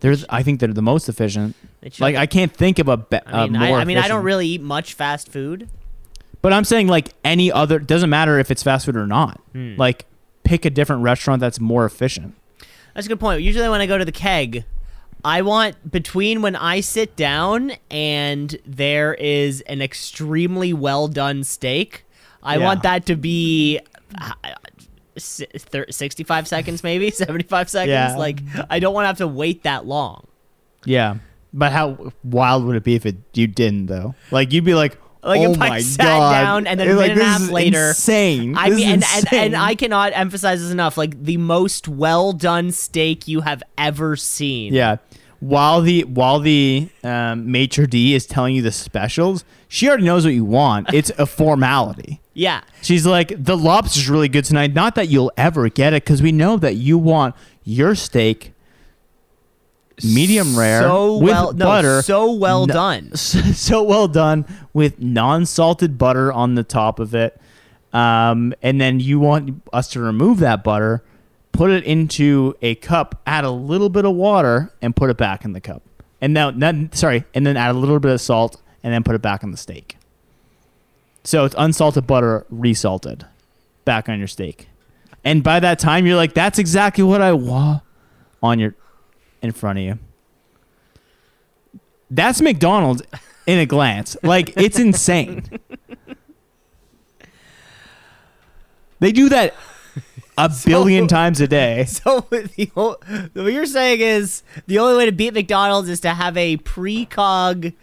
there's. 0.00 0.24
I 0.28 0.42
think 0.42 0.60
they're 0.60 0.72
the 0.72 0.82
most 0.82 1.08
efficient. 1.08 1.54
Like 1.98 2.16
I 2.16 2.26
can't 2.26 2.52
think 2.52 2.78
of 2.78 2.88
a, 2.88 2.96
be- 2.96 3.18
I 3.26 3.46
mean, 3.46 3.56
a 3.56 3.64
I, 3.64 3.68
more 3.68 3.78
I 3.78 3.84
mean, 3.84 3.98
I 3.98 4.08
don't 4.08 4.24
really 4.24 4.46
eat 4.48 4.60
much 4.62 4.94
fast 4.94 5.28
food. 5.30 5.68
But 6.40 6.52
I'm 6.52 6.64
saying 6.64 6.88
like 6.88 7.10
any 7.24 7.52
other 7.52 7.78
doesn't 7.78 8.10
matter 8.10 8.38
if 8.40 8.50
it's 8.50 8.62
fast 8.64 8.86
food 8.86 8.96
or 8.96 9.06
not. 9.06 9.40
Hmm. 9.52 9.76
Like 9.76 10.06
pick 10.42 10.64
a 10.64 10.70
different 10.70 11.02
restaurant 11.02 11.40
that's 11.40 11.60
more 11.60 11.84
efficient. 11.84 12.34
That's 12.94 13.06
a 13.06 13.08
good 13.08 13.20
point. 13.20 13.42
Usually, 13.42 13.68
when 13.68 13.80
I 13.80 13.86
go 13.86 13.96
to 13.96 14.04
the 14.04 14.12
keg, 14.12 14.64
I 15.24 15.42
want 15.42 15.90
between 15.90 16.42
when 16.42 16.56
I 16.56 16.80
sit 16.80 17.14
down 17.16 17.72
and 17.90 18.56
there 18.66 19.14
is 19.14 19.60
an 19.62 19.80
extremely 19.82 20.72
well 20.72 21.06
done 21.08 21.44
steak. 21.44 22.04
I 22.42 22.56
Yeah. 22.58 22.64
want 22.64 22.82
that 22.82 23.06
to 23.06 23.16
be. 23.16 23.80
uh, 24.20 24.32
65 25.18 26.48
seconds 26.48 26.82
maybe 26.82 27.10
75 27.12 27.68
seconds 27.68 27.88
Yeah. 27.90 28.16
like 28.16 28.40
i 28.70 28.78
don't 28.78 28.94
want 28.94 29.04
to 29.04 29.08
have 29.08 29.18
to 29.18 29.28
wait 29.28 29.62
that 29.64 29.84
long 29.86 30.26
Yeah. 30.86 31.16
But 31.52 31.72
how 31.72 32.12
wild 32.24 32.64
would 32.64 32.76
it 32.76 32.82
be 32.82 32.94
if 32.94 33.04
it 33.04 33.16
you 33.34 33.46
didn't 33.46 33.86
though? 33.86 34.14
Like 34.30 34.52
you'd 34.54 34.64
be 34.64 34.74
like, 34.74 34.98
Like, 35.24 35.40
oh 35.42 35.52
if 35.52 35.60
I 35.60 35.80
sat 35.80 36.04
god, 36.04 36.42
down 36.42 36.66
and 36.66 36.80
then 36.80 36.88
a 36.90 36.94
minute 36.94 37.10
and 37.12 37.20
a 37.20 37.24
half 37.24 37.40
is 37.42 37.50
later- 37.50 37.88
insane. 37.90 38.56
I 38.56 38.70
This 38.70 38.78
mean, 38.78 38.88
and, 38.88 39.04
and, 39.14 39.32
and. 39.32 39.56
I 39.56 39.74
cannot 39.76 40.12
emphasize 40.14 40.60
this 40.60 40.72
enough. 40.72 40.96
Like 40.96 41.22
the 41.22 41.36
most 41.36 41.86
well 41.88 42.32
done 42.32 42.72
steak 42.72 43.28
you 43.28 43.42
have 43.42 43.62
ever 43.78 44.16
seen. 44.16 44.74
yeah. 44.74 44.96
While 45.38 45.80
the 45.82 46.04
while 46.04 46.38
the 46.38 46.88
um, 47.02 47.50
maitre 47.50 47.88
d 47.88 48.14
is 48.14 48.26
telling 48.26 48.54
you 48.54 48.62
the 48.62 48.70
specials, 48.70 49.44
she 49.66 49.88
already 49.88 50.04
knows 50.04 50.24
what 50.24 50.34
you 50.34 50.44
want. 50.44 50.94
It's 50.94 51.10
a 51.18 51.26
formality. 51.38 52.20
Yeah. 52.32 52.62
She's 52.80 53.04
like, 53.06 53.32
the 53.36 53.56
lobster's 53.56 54.08
really 54.08 54.28
good 54.28 54.44
tonight. 54.44 54.72
Not 54.72 54.94
that 54.94 55.08
you'll 55.08 55.32
ever 55.36 55.68
get 55.68 55.94
it, 55.94 56.04
because 56.04 56.22
we 56.22 56.30
know 56.30 56.56
that 56.58 56.76
you 56.76 56.96
want 56.96 57.34
your 57.64 57.96
steak 57.96 58.51
medium 60.02 60.56
rare 60.58 60.82
So 60.82 61.16
with 61.18 61.30
well, 61.30 61.52
no, 61.52 61.64
butter. 61.64 62.02
so 62.02 62.32
well 62.32 62.66
No- 62.66 62.74
done. 62.74 63.14
so 63.16 63.82
well 63.82 64.08
done 64.08 64.44
with 64.72 65.00
non-salted 65.00 65.98
butter 65.98 66.32
on 66.32 66.54
the 66.54 66.64
top 66.64 66.98
of 66.98 67.14
it. 67.14 67.40
Um, 67.92 68.54
and 68.62 68.80
then 68.80 69.00
you 69.00 69.20
want 69.20 69.62
us 69.72 69.88
to 69.90 70.00
remove 70.00 70.38
that 70.38 70.64
butter, 70.64 71.02
put 71.52 71.70
it 71.70 71.84
into 71.84 72.56
a 72.62 72.74
cup, 72.76 73.20
add 73.26 73.44
a 73.44 73.50
little 73.50 73.90
bit 73.90 74.04
of 74.06 74.14
water, 74.14 74.72
and 74.80 74.96
put 74.96 75.10
it 75.10 75.16
back 75.18 75.44
in 75.44 75.52
the 75.52 75.60
cup. 75.60 75.82
And 76.20 76.32
now, 76.32 76.50
not, 76.50 76.94
sorry, 76.94 77.24
and 77.34 77.46
then 77.46 77.56
add 77.58 77.70
a 77.74 77.78
little 77.78 77.98
bit 78.00 78.12
of 78.12 78.20
salt, 78.20 78.60
and 78.82 78.94
then 78.94 79.02
put 79.04 79.14
it 79.14 79.20
back 79.22 79.44
on 79.44 79.50
the 79.50 79.56
steak. 79.58 79.96
So 81.24 81.44
it's 81.44 81.54
unsalted 81.58 82.06
butter, 82.06 82.46
resalted, 82.50 83.26
back 83.84 84.08
on 84.08 84.18
your 84.18 84.28
steak. 84.28 84.68
And 85.24 85.42
by 85.44 85.60
that 85.60 85.78
time, 85.78 86.06
you're 86.06 86.16
like, 86.16 86.32
that's 86.34 86.58
exactly 86.58 87.04
what 87.04 87.20
I 87.20 87.32
want 87.32 87.82
on 88.42 88.58
your, 88.58 88.74
in 89.42 89.52
front 89.52 89.78
of 89.78 89.84
you. 89.84 89.98
That's 92.10 92.40
McDonald's 92.40 93.02
in 93.46 93.58
a 93.58 93.66
glance. 93.66 94.16
Like 94.22 94.52
it's 94.56 94.78
insane. 94.78 95.44
They 99.00 99.10
do 99.10 99.28
that 99.30 99.54
a 100.38 100.50
billion 100.64 101.08
times 101.08 101.40
a 101.40 101.48
day. 101.48 101.86
So 101.88 102.20
the, 102.30 102.70
what 102.74 103.52
you're 103.52 103.66
saying 103.66 104.00
is 104.00 104.42
the 104.66 104.78
only 104.78 104.96
way 104.96 105.06
to 105.06 105.12
beat 105.12 105.34
McDonald's 105.34 105.88
is 105.88 106.00
to 106.00 106.10
have 106.10 106.36
a 106.36 106.56
precog 106.58 107.74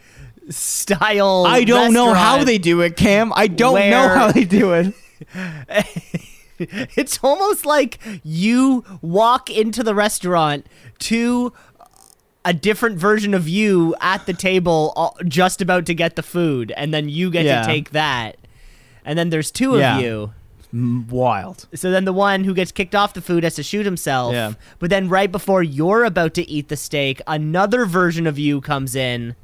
style. 0.50 1.45
I 1.45 1.63
don't 1.63 1.93
know 1.93 2.13
how 2.13 2.43
they 2.43 2.58
do 2.58 2.82
it, 2.82 2.95
Cam. 2.95 3.34
I 3.36 3.48
don't 3.48 3.89
know 3.89 4.08
how 4.08 4.32
they 4.32 4.45
do 4.45 4.74
it. 4.74 4.93
It's 6.95 7.19
almost 7.24 7.65
like 7.65 8.00
you 8.24 8.84
walk 9.02 9.50
into 9.50 9.84
the 9.84 9.95
restaurant 9.95 10.65
to 11.00 11.54
a 12.45 12.54
different 12.54 12.98
version 12.98 13.34
of 13.34 13.48
you 13.48 13.95
at 14.02 14.26
the 14.26 14.34
table, 14.34 14.93
uh, 14.95 15.24
just 15.26 15.62
about 15.62 15.86
to 15.88 15.93
get 15.93 16.15
the 16.15 16.24
food, 16.24 16.72
and 16.78 16.93
then 16.93 17.10
you 17.10 17.30
get 17.30 17.45
Yeah. 17.45 17.62
to 17.62 17.67
take 17.67 17.91
that. 17.91 18.38
And 19.06 19.17
then 19.17 19.30
there's 19.30 19.52
two 19.52 19.76
of 19.76 20.02
you. 20.02 20.34
Wild. 20.72 21.65
So 21.74 21.89
then 21.89 22.06
the 22.06 22.13
one 22.13 22.43
who 22.43 22.54
gets 22.54 22.72
kicked 22.72 22.93
off 22.93 23.13
the 23.15 23.22
food 23.22 23.43
has 23.43 23.56
to 23.56 23.63
shoot 23.63 23.86
himself. 23.86 24.34
Yeah. 24.34 24.54
But 24.78 24.89
then 24.91 25.10
right 25.10 25.32
before 25.32 25.63
you're 25.63 26.04
about 26.04 26.34
to 26.36 26.48
eat 26.50 26.67
the 26.69 26.78
steak, 26.78 27.22
another 27.26 27.86
version 27.86 28.28
of 28.28 28.38
you 28.38 28.62
comes 28.62 28.95
in 28.95 29.36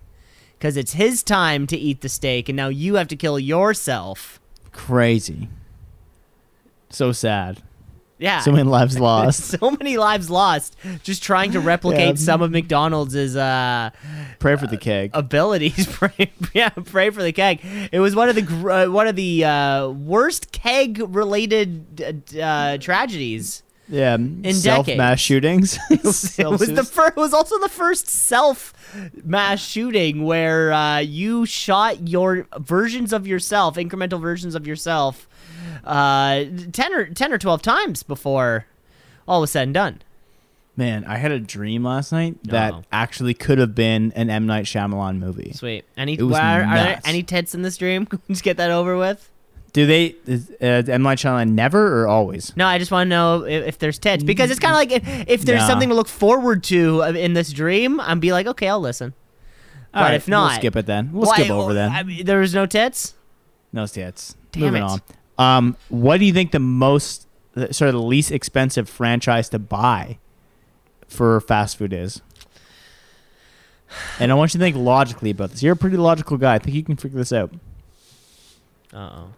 because 0.57 0.77
it's 0.77 0.93
his 0.93 1.23
time 1.23 1.65
to 1.67 1.77
eat 1.77 2.01
the 2.01 2.09
steak, 2.09 2.47
and 2.47 2.55
now 2.55 2.67
you 2.69 2.95
have 2.95 3.07
to 3.09 3.15
kill 3.15 3.39
yourself. 3.39 4.39
Crazy. 4.71 5.49
So 6.95 7.11
sad. 7.11 7.61
Yeah. 8.17 8.39
So 8.39 8.51
many 8.51 8.63
lives 8.63 8.97
lost. 9.09 9.43
so 9.43 9.71
many 9.71 9.97
lives 9.97 10.29
lost 10.29 10.77
just 11.03 11.21
trying 11.21 11.51
to 11.51 11.59
replicate 11.59 12.07
Yeah. 12.07 12.13
some 12.15 12.41
of 12.41 12.49
McDonald's 12.51 13.13
uh, 13.35 13.89
Pray 14.39 14.55
for 14.55 14.67
the 14.67 14.77
keg. 14.77 15.11
abilities. 15.13 15.85
pray, 15.91 16.31
yeah, 16.53 16.69
pray 16.69 17.09
for 17.09 17.21
the 17.21 17.33
keg. 17.33 17.59
It 17.91 17.99
was 17.99 18.15
one 18.15 18.29
of 18.29 18.35
the 18.35 18.41
gr- 18.41 18.71
uh, 18.71 18.87
one 18.87 19.07
of 19.07 19.17
the 19.17 19.43
uh, 19.43 19.89
worst 19.89 20.53
keg 20.53 21.01
related 21.09 22.33
uh, 22.41 22.77
tragedies. 22.77 23.63
yeah. 23.89 24.15
Self 24.51 24.85
decades. 24.85 24.97
mass 24.97 25.19
shootings. 25.19 25.77
it 25.89 26.03
was 26.03 26.69
the 26.73 26.83
first. 26.89 27.17
It 27.17 27.19
was 27.19 27.33
also 27.33 27.59
the 27.59 27.69
first 27.69 28.07
self 28.07 28.73
mass 29.25 29.59
shooting 29.61 30.23
where 30.23 30.71
uh, 30.71 30.99
you 30.99 31.45
shot 31.45 32.07
your 32.07 32.47
versions 32.59 33.11
of 33.11 33.27
yourself, 33.27 33.75
incremental 33.75 34.21
versions 34.21 34.55
of 34.55 34.65
yourself, 34.65 35.27
uh, 35.85 36.45
ten 36.71 36.93
or 36.93 37.05
ten 37.07 37.31
or 37.31 37.37
twelve 37.37 37.61
times 37.61 38.03
before 38.03 38.65
all 39.27 39.41
was 39.41 39.51
said 39.51 39.63
and 39.67 39.73
done. 39.73 40.01
Man, 40.77 41.05
I 41.05 41.17
had 41.17 41.31
a 41.31 41.39
dream 41.39 41.85
last 41.85 42.11
night 42.11 42.35
that 42.45 42.73
Oh. 42.73 42.83
actually 42.91 43.33
could 43.33 43.59
have 43.59 43.73
been 43.75 44.11
an 44.15 44.29
M 44.29 44.45
Night 44.45 44.65
Shyamalan 44.65 45.19
movie. 45.19 45.53
Sweet. 45.53 45.85
Any 45.95 46.19
are, 46.19 46.25
are 46.33 46.75
there 46.75 47.01
any 47.05 47.23
tits 47.23 47.55
in 47.55 47.61
this 47.61 47.77
dream? 47.77 48.07
Just 48.27 48.43
get 48.43 48.57
that 48.57 48.71
over 48.71 48.97
with. 48.97 49.29
Do 49.71 49.85
they 49.85 50.15
is, 50.25 50.51
uh, 50.61 50.83
M 50.87 51.01
Night 51.03 51.17
Shyamalan 51.17 51.51
never 51.51 52.01
or 52.01 52.07
always? 52.07 52.55
No, 52.57 52.65
I 52.65 52.77
just 52.77 52.91
want 52.91 53.07
to 53.07 53.09
know 53.09 53.43
if, 53.45 53.65
if 53.67 53.79
there's 53.79 53.99
tits 53.99 54.23
because 54.23 54.49
it's 54.51 54.59
kind 54.59 54.71
of 54.73 54.77
like 54.77 54.91
if, 54.91 55.27
if 55.29 55.41
there's 55.45 55.61
Nah. 55.61 55.67
something 55.67 55.89
to 55.89 55.95
look 55.95 56.07
forward 56.07 56.63
to 56.65 57.03
uh, 57.03 57.11
in 57.11 57.33
this 57.33 57.51
dream, 57.53 57.99
I'm 58.01 58.19
be 58.19 58.31
like, 58.33 58.47
okay, 58.47 58.67
I'll 58.69 58.79
listen. 58.81 59.13
All 59.93 60.01
But 60.03 60.07
right, 60.09 60.13
if 60.15 60.27
not, 60.27 60.49
we'll 60.51 60.59
skip 60.59 60.75
it 60.75 60.85
then. 60.85 61.11
We'll 61.13 61.25
skip 61.31 61.49
over 61.49 61.73
then. 61.73 61.89
I 61.91 62.03
mean, 62.03 62.25
there 62.25 62.39
was 62.39 62.53
no 62.53 62.65
tits. 62.65 63.13
No 63.71 63.85
tits. 63.87 64.35
Damn 64.51 64.63
Moving 64.63 64.83
it. 64.83 64.85
on. 64.85 65.01
Um, 65.37 65.75
what 65.89 66.17
do 66.19 66.25
you 66.25 66.33
think 66.33 66.51
the 66.51 66.59
most 66.59 67.25
sort 67.71 67.89
of 67.89 67.93
the 67.93 68.01
least 68.01 68.31
expensive 68.31 68.89
franchise 68.89 69.49
to 69.49 69.59
buy 69.59 70.17
for 71.07 71.39
fast 71.41 71.77
food 71.77 71.93
is. 71.93 72.21
And 74.19 74.31
I 74.31 74.35
want 74.35 74.53
you 74.53 74.59
to 74.59 74.63
think 74.63 74.75
logically 74.75 75.29
about 75.29 75.51
this. 75.51 75.63
You're 75.63 75.73
a 75.73 75.77
pretty 75.77 75.97
logical 75.97 76.37
guy. 76.37 76.55
I 76.55 76.59
think 76.59 76.75
you 76.75 76.83
can 76.83 76.97
figure 76.97 77.17
this 77.17 77.31
out. 77.31 77.53
Uh 78.93 78.97
oh. 78.97 79.33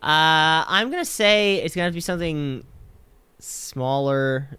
Uh, 0.00 0.62
I'm 0.68 0.90
gonna 0.90 1.04
say 1.04 1.56
it's 1.56 1.74
gonna 1.74 1.84
have 1.84 1.92
to 1.92 1.96
be 1.96 2.00
something 2.00 2.64
smaller. 3.40 4.58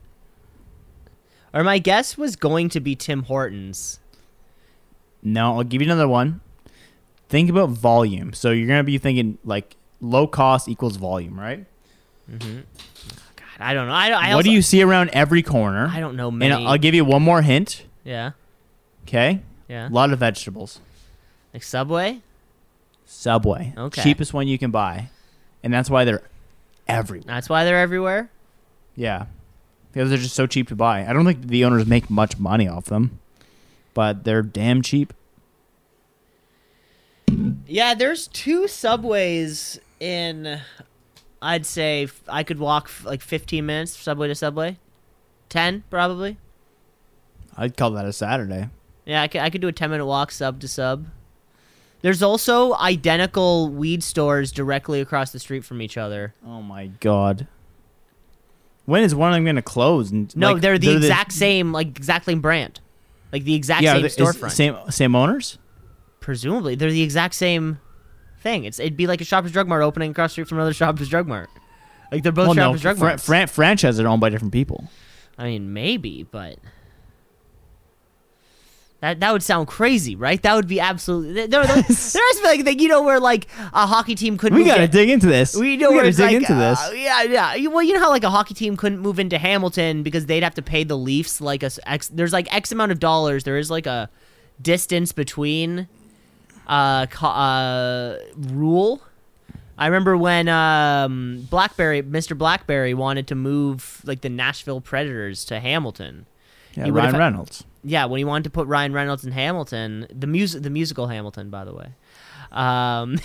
Or 1.54 1.64
my 1.64 1.80
guess 1.80 2.18
was 2.18 2.36
going 2.36 2.70
to 2.70 2.80
be 2.80 2.96
Tim 2.96 3.24
Hortons. 3.24 4.00
No, 5.24 5.58
I'll 5.58 5.64
give 5.64 5.82
you 5.82 5.88
another 5.88 6.08
one. 6.08 6.42
Think 7.30 7.50
about 7.50 7.70
volume. 7.70 8.34
So 8.34 8.52
you're 8.52 8.68
gonna 8.68 8.84
be 8.84 8.98
thinking 8.98 9.38
like 9.46 9.76
low 10.02 10.28
cost 10.28 10.68
equals 10.68 10.96
volume, 10.98 11.40
right? 11.40 11.66
Mm-hmm. 12.32 12.60
God, 13.36 13.46
I 13.60 13.74
don't 13.74 13.88
know. 13.88 13.94
I, 13.94 14.08
I 14.10 14.28
what 14.30 14.36
also, 14.36 14.44
do 14.44 14.52
you 14.52 14.62
see 14.62 14.82
around 14.82 15.10
every 15.14 15.42
corner? 15.44 15.88
I 15.92 16.00
don't 16.00 16.16
know 16.16 16.30
and. 16.30 16.54
I'll 16.54 16.78
give 16.78 16.94
you 16.96 17.04
one 17.06 17.22
more 17.22 17.42
hint. 17.42 17.84
yeah, 18.04 18.32
Okay, 19.08 19.42
yeah. 19.68 19.88
a 19.88 19.92
lot 19.92 20.12
of 20.14 20.20
vegetables. 20.20 20.80
Like 21.54 21.64
Subway. 21.64 22.22
Subway, 23.06 23.74
Okay. 23.76 24.04
cheapest 24.04 24.34
one 24.34 24.48
you 24.48 24.60
can 24.60 24.70
buy, 24.70 25.10
and 25.64 25.74
that's 25.74 25.90
why 25.90 26.06
they're 26.06 26.22
everywhere. 26.88 27.26
That's 27.26 27.50
why 27.50 27.64
they're 27.66 27.80
everywhere. 27.80 28.30
Yeah, 28.96 29.26
because 29.92 30.10
they're 30.10 30.20
just 30.20 30.36
so 30.36 30.46
cheap 30.46 30.68
to 30.68 30.76
buy. 30.76 31.08
I 31.08 31.14
don't 31.14 31.26
think 31.26 31.42
the 31.48 31.66
owners 31.66 31.88
make 31.88 32.10
much 32.12 32.38
money 32.38 32.68
off 32.68 32.86
them, 32.86 33.18
but 33.96 34.26
they're 34.26 34.44
damn 34.44 34.84
cheap. 34.84 35.14
Yeah, 37.66 37.94
there's 37.94 38.28
two 38.28 38.68
subways 38.68 39.80
in. 40.00 40.60
I'd 41.42 41.66
say 41.66 42.08
I 42.28 42.44
could 42.44 42.60
walk 42.60 42.92
like 43.04 43.22
15 43.22 43.66
minutes 43.66 43.96
subway 43.98 44.28
to 44.28 44.36
subway. 44.36 44.78
10 45.50 45.84
probably. 45.90 46.38
I'd 47.58 47.78
call 47.78 47.92
that 47.92 48.06
a 48.06 48.14
Saturday. 48.14 48.70
Yeah, 49.06 49.22
I 49.22 49.28
could, 49.28 49.42
I 49.42 49.50
could 49.50 49.62
do 49.62 49.68
a 49.68 49.72
10 49.72 49.90
minute 49.90 50.06
walk 50.06 50.32
sub 50.32 50.60
to 50.60 50.68
sub. 50.68 51.06
There's 52.02 52.22
also 52.24 52.76
identical 52.76 53.70
weed 53.70 54.04
stores 54.04 54.52
directly 54.52 55.02
across 55.02 55.32
the 55.32 55.40
street 55.40 55.66
from 55.66 55.82
each 55.82 55.98
other. 55.98 56.34
Oh 56.46 56.62
my 56.62 56.88
god. 56.88 57.48
When 58.86 59.04
is 59.04 59.14
one 59.14 59.30
of 59.32 59.36
them 59.36 59.44
going 59.44 59.56
to 59.58 59.62
close? 59.62 60.12
And 60.12 60.36
No, 60.36 60.54
like, 60.54 60.62
they're 60.62 60.78
the 60.80 60.96
exact 60.96 61.32
same, 61.32 61.72
like 61.72 61.88
exact 61.88 62.26
same 62.26 62.42
brand, 62.42 62.80
like 63.32 63.44
the 63.44 63.54
exact 63.56 63.84
yeah, 63.84 63.94
same 63.94 64.02
the- 64.04 64.08
storefront. 64.10 64.52
Same 64.52 64.76
same 64.90 65.16
owners. 65.16 65.58
Presumably, 66.20 66.76
they're 66.76 66.92
the 66.92 67.02
exact 67.02 67.34
same 67.34 67.80
thing. 68.40 68.64
It's 68.66 68.80
it'd 68.80 68.98
be 68.98 69.08
like 69.08 69.22
a 69.22 69.26
Shoppers 69.26 69.52
Drug 69.52 69.68
Mart 69.68 69.82
opening 69.84 70.12
across 70.12 70.32
the 70.32 70.34
street 70.34 70.48
from 70.48 70.58
another 70.58 70.74
Shoppers 70.74 71.10
Drug 71.10 71.28
Mart. 71.28 71.50
Like 72.12 72.24
they're 72.24 72.32
both 72.32 72.48
well, 72.48 72.56
no, 72.56 72.62
Shoppers 72.72 72.82
Drug 72.82 72.98
fran- 72.98 73.10
Marts. 73.10 73.26
fran- 73.26 73.48
franchises 73.48 74.00
are 74.00 74.08
owned 74.08 74.22
by 74.22 74.30
different 74.30 74.54
people. 74.54 74.90
I 75.38 75.46
mean, 75.46 75.74
maybe, 75.74 76.24
but 76.24 76.58
that 79.02 79.22
that 79.22 79.32
would 79.32 79.44
sound 79.44 79.68
crazy, 79.68 80.16
right? 80.16 80.42
That 80.42 80.56
would 80.56 80.68
be 80.68 80.80
absolutely. 80.82 81.34
There, 81.34 81.48
there, 81.48 81.66
there 81.82 81.84
be 81.84 82.44
like, 82.44 82.66
like 82.66 82.82
you 82.82 82.90
know 82.90 83.02
where 83.04 83.20
like 83.20 83.48
a 83.74 83.88
hockey 83.88 84.16
team 84.16 84.38
couldn't. 84.38 84.58
We 84.58 84.64
move 84.64 84.74
got 84.74 84.78
to 84.78 84.88
to- 84.88 84.92
dig 84.92 85.10
into 85.10 85.28
this. 85.28 85.56
We 85.56 85.78
know 85.78 85.92
we 85.92 85.98
got 85.98 86.04
to 86.04 86.12
dig 86.12 86.20
like, 86.20 86.36
into 86.36 86.54
this. 86.54 86.80
uh, 86.82 86.92
yeah, 86.94 87.24
yeah. 87.24 87.68
Well, 87.68 87.82
you 87.82 87.94
know 87.94 88.00
how 88.00 88.10
like 88.10 88.26
a 88.26 88.30
hockey 88.30 88.54
team 88.54 88.76
couldn't 88.76 89.00
move 89.00 89.18
into 89.20 89.38
Hamilton 89.38 90.04
because 90.04 90.26
they'd 90.26 90.44
have 90.44 90.56
to 90.56 90.62
pay 90.62 90.84
the 90.84 90.98
Leafs 90.98 91.40
like 91.40 91.64
a 91.64 91.72
X. 91.86 92.10
There's 92.10 92.34
like 92.34 92.54
X 92.54 92.74
amount 92.74 92.92
of 92.92 93.00
dollars. 93.00 93.46
There 93.46 93.58
is 93.58 93.72
like 93.72 93.86
a 93.86 94.10
distance 94.62 95.14
between 95.14 95.88
uh, 96.70 97.08
co- 97.08 97.28
uh 97.28 98.18
rule. 98.38 99.02
I 99.78 99.88
remember 99.88 100.18
when 100.18 100.50
um, 100.50 101.48
Blackberry, 101.50 102.04
Mr. 102.04 102.38
Blackberry, 102.38 102.94
wanted 102.94 103.28
to 103.28 103.36
move 103.36 104.02
like 104.06 104.22
the 104.22 104.30
Nashville 104.30 104.82
Predators 104.82 105.46
to 105.46 105.60
Hamilton. 105.60 106.26
yeah, 106.76 106.86
he 106.86 106.92
Ryan 106.92 107.16
Reynolds. 107.16 107.64
Yeah, 107.84 108.06
when 108.06 108.18
he 108.18 108.26
wanted 108.26 108.44
to 108.44 108.50
put 108.50 108.68
Ryan 108.68 108.92
Reynolds 108.92 109.26
in 109.26 109.32
Hamilton, 109.32 110.06
the 110.14 110.28
music, 110.28 110.64
the 110.64 110.70
musical 110.70 111.08
Hamilton, 111.08 111.50
by 111.50 111.64
the 111.64 111.74
way. 111.74 111.88
Um, 112.52 113.20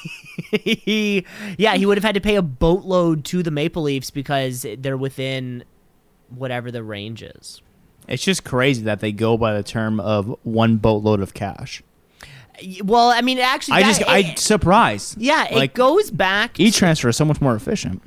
he, 0.50 1.26
yeah, 1.58 1.76
he 1.76 1.84
would 1.84 1.98
have 1.98 2.04
had 2.04 2.14
to 2.14 2.22
pay 2.22 2.36
a 2.36 2.42
boatload 2.42 3.24
to 3.26 3.42
the 3.42 3.50
Maple 3.50 3.82
Leafs 3.82 4.10
because 4.10 4.64
they're 4.78 4.96
within 4.96 5.62
whatever 6.30 6.70
the 6.70 6.82
range 6.82 7.22
is. 7.22 7.60
It's 8.06 8.24
just 8.24 8.44
crazy 8.44 8.82
that 8.84 9.00
they 9.00 9.12
go 9.12 9.36
by 9.36 9.52
the 9.54 9.62
term 9.62 10.00
of 10.00 10.34
one 10.42 10.78
boatload 10.78 11.20
of 11.20 11.34
cash. 11.34 11.82
Well, 12.84 13.10
I 13.10 13.20
mean, 13.22 13.38
actually, 13.38 13.74
I 13.78 13.82
that- 13.82 13.88
just 13.98 14.08
I 14.08 14.18
it- 14.18 14.38
surprised. 14.38 15.16
yeah, 15.20 15.44
it 15.48 15.54
like 15.54 15.74
goes 15.74 16.10
back. 16.10 16.58
E 16.58 16.70
transfer 16.70 17.08
is 17.08 17.16
so 17.16 17.24
much 17.24 17.40
more 17.40 17.54
efficient. 17.54 18.02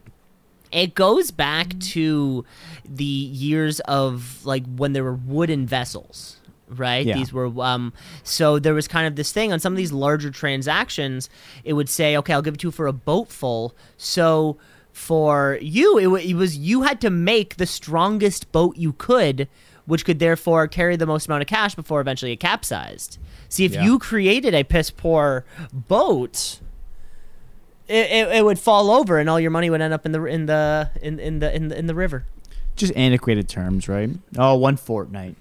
it 0.71 0.95
goes 0.95 1.31
back 1.31 1.77
to 1.79 2.45
the 2.85 3.03
years 3.03 3.79
of 3.81 4.45
like 4.45 4.63
when 4.77 4.93
there 4.93 5.03
were 5.03 5.13
wooden 5.15 5.65
vessels 5.65 6.37
right 6.69 7.05
Yeah. 7.05 7.15
these 7.15 7.33
were 7.33 7.47
um 7.61 7.91
so 8.23 8.57
there 8.57 8.73
was 8.73 8.87
kind 8.87 9.05
of 9.05 9.17
this 9.17 9.33
thing 9.33 9.51
on 9.51 9.59
some 9.59 9.73
of 9.73 9.77
these 9.77 9.91
larger 9.91 10.31
transactions 10.31 11.29
it 11.65 11.73
would 11.73 11.89
say 11.89 12.15
okay 12.15 12.31
i'll 12.31 12.41
give 12.41 12.53
it 12.53 12.61
to 12.61 12.67
you 12.67 12.71
for 12.71 12.87
a 12.87 12.93
boat 12.93 13.27
full 13.29 13.75
so 13.97 14.57
for 14.93 15.57
you 15.61 15.97
it, 15.97 16.07
wa- 16.07 16.15
it 16.17 16.35
was 16.35 16.55
you 16.57 16.83
had 16.83 17.01
to 17.01 17.09
make 17.09 17.57
the 17.57 17.65
strongest 17.65 18.49
boat 18.53 18.77
you 18.77 18.93
could 18.93 19.49
which 19.85 20.05
could 20.05 20.19
therefore 20.19 20.67
carry 20.67 20.95
the 20.95 21.05
most 21.05 21.27
amount 21.27 21.41
of 21.41 21.47
cash 21.47 21.75
before 21.75 21.99
eventually 22.01 22.31
it 22.31 22.39
capsized 22.39 23.17
see 23.49 23.65
if 23.65 23.73
Yeah. 23.73 23.83
you 23.83 23.99
created 23.99 24.53
a 24.53 24.63
piss 24.63 24.89
poor 24.91 25.45
boat 25.73 26.59
it, 27.87 28.09
it, 28.11 28.35
it 28.37 28.45
would 28.45 28.59
fall 28.59 28.89
over 28.91 29.19
and 29.19 29.29
all 29.29 29.39
your 29.39 29.51
money 29.51 29.69
would 29.69 29.81
end 29.81 29.93
up 29.93 30.05
in 30.05 30.11
the 30.13 30.23
in 30.25 30.45
the 30.45 30.89
in, 31.01 31.19
in 31.19 31.39
the 31.39 31.53
in 31.55 31.67
the 31.67 31.77
in 31.77 31.87
the 31.87 31.95
river. 31.95 32.25
Just 32.77 32.95
antiquated 32.95 33.49
terms, 33.49 33.89
right? 33.89 34.09
Oh, 34.37 34.55
one 34.55 34.77
fortnight. 34.77 35.35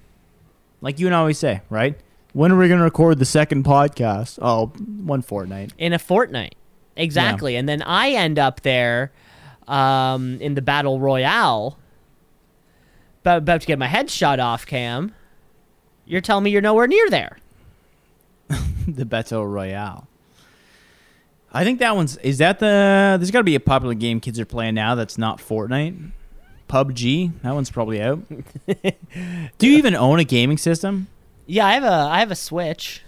Like 0.80 0.98
you 0.98 1.06
and 1.06 1.14
I 1.14 1.20
always 1.20 1.38
say, 1.38 1.60
right? 1.70 1.96
When 2.32 2.50
are 2.50 2.56
we 2.56 2.66
going 2.66 2.78
to 2.78 2.84
record 2.84 3.20
the 3.20 3.24
second 3.24 3.64
podcast? 3.64 4.38
Oh, 4.42 4.66
one 5.04 5.22
fortnight. 5.22 5.72
In 5.78 5.92
a 5.92 5.98
fortnight. 5.98 6.56
Exactly. 6.96 7.54
And 7.54 7.68
then 7.68 7.82
I 7.82 8.10
end 8.10 8.38
up 8.38 8.62
there 8.62 9.12
um, 9.68 10.40
in 10.40 10.54
the 10.54 10.62
battle 10.62 10.98
royale 10.98 11.78
about, 13.22 13.38
about 13.38 13.60
to 13.60 13.66
get 13.66 13.78
my 13.78 13.86
head 13.86 14.10
shot 14.10 14.40
off, 14.40 14.66
Cam. 14.66 15.14
You're 16.06 16.20
telling 16.20 16.44
me 16.44 16.50
you're 16.50 16.62
nowhere 16.62 16.86
near 16.86 17.08
there. 17.10 17.38
the 18.88 19.04
Battle 19.04 19.46
Royale. 19.46 20.08
I 21.52 21.64
think 21.64 21.80
that 21.80 21.96
one's 21.96 22.16
is 22.18 22.38
that 22.38 22.60
the 22.60 23.16
there's 23.18 23.30
got 23.30 23.40
to 23.40 23.44
be 23.44 23.56
a 23.56 23.60
popular 23.60 23.94
game 23.94 24.20
kids 24.20 24.38
are 24.38 24.44
playing 24.44 24.74
now 24.74 24.94
that's 24.94 25.18
not 25.18 25.38
Fortnite. 25.38 26.10
PUBG, 26.68 27.32
that 27.42 27.52
one's 27.52 27.70
probably 27.70 28.00
out. 28.00 28.20
Do 29.58 29.66
you 29.66 29.76
even 29.76 29.96
own 29.96 30.20
a 30.20 30.24
gaming 30.24 30.58
system? 30.58 31.08
Yeah, 31.46 31.66
I 31.66 31.72
have 31.72 31.82
a 31.82 31.86
I 31.86 32.20
have 32.20 32.30
a 32.30 32.36
Switch. 32.36 33.02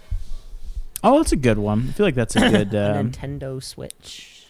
Oh, 1.03 1.17
that's 1.17 1.31
a 1.31 1.37
good 1.37 1.57
one. 1.57 1.87
I 1.89 1.91
feel 1.93 2.05
like 2.05 2.15
that's 2.15 2.35
a 2.35 2.39
good. 2.49 2.75
Um, 2.75 3.11
Nintendo 3.11 3.63
Switch. 3.63 4.47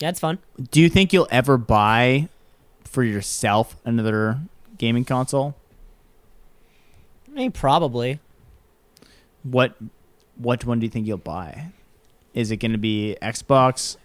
Yeah, 0.00 0.08
it's 0.08 0.20
fun. 0.20 0.38
do 0.70 0.80
you 0.80 0.88
think 0.88 1.12
you'll 1.12 1.28
ever 1.30 1.56
buy 1.56 2.28
for 2.94 3.02
yourself 3.02 3.76
another 3.84 4.38
gaming 4.78 5.04
console? 5.04 5.56
I 7.28 7.32
mean, 7.32 7.52
probably. 7.52 8.20
What 9.42 9.74
what 10.36 10.64
one 10.64 10.78
do 10.78 10.86
you 10.86 10.90
think 10.90 11.06
you'll 11.06 11.18
buy? 11.18 11.72
Is 12.32 12.50
it 12.50 12.58
going 12.58 12.72
to 12.72 12.78
be 12.78 13.16
Xbox, 13.20 13.96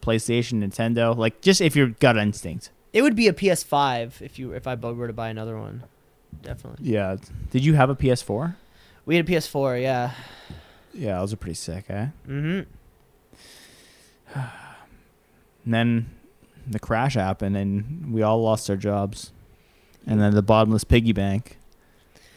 PlayStation, 0.00 0.64
Nintendo? 0.64 1.16
Like 1.16 1.42
just 1.42 1.60
if 1.60 1.76
your 1.76 1.88
gut 1.88 2.16
instinct. 2.16 2.70
It 2.94 3.02
would 3.02 3.14
be 3.14 3.28
a 3.28 3.32
PS5 3.32 4.22
if 4.22 4.38
you 4.38 4.52
if 4.52 4.66
I 4.66 4.74
were 4.74 5.06
to 5.06 5.12
buy 5.12 5.28
another 5.28 5.58
one. 5.58 5.84
Definitely. 6.42 6.90
Yeah. 6.90 7.16
Did 7.50 7.64
you 7.64 7.74
have 7.74 7.90
a 7.90 7.94
PS4? 7.94 8.56
We 9.04 9.16
had 9.16 9.28
a 9.28 9.32
PS4, 9.32 9.82
yeah. 9.82 10.12
Yeah, 10.94 11.18
those 11.18 11.32
are 11.32 11.36
pretty 11.36 11.54
sick, 11.54 11.84
eh? 11.88 12.06
Mm-hmm. 12.26 12.62
And 14.34 14.46
then 15.66 16.10
the 16.70 16.78
crash 16.78 17.14
happened, 17.14 17.56
and 17.56 18.12
we 18.12 18.22
all 18.22 18.40
lost 18.42 18.70
our 18.70 18.76
jobs. 18.76 19.32
And 20.06 20.20
then 20.20 20.34
the 20.34 20.42
bottomless 20.42 20.84
piggy 20.84 21.12
bank 21.12 21.58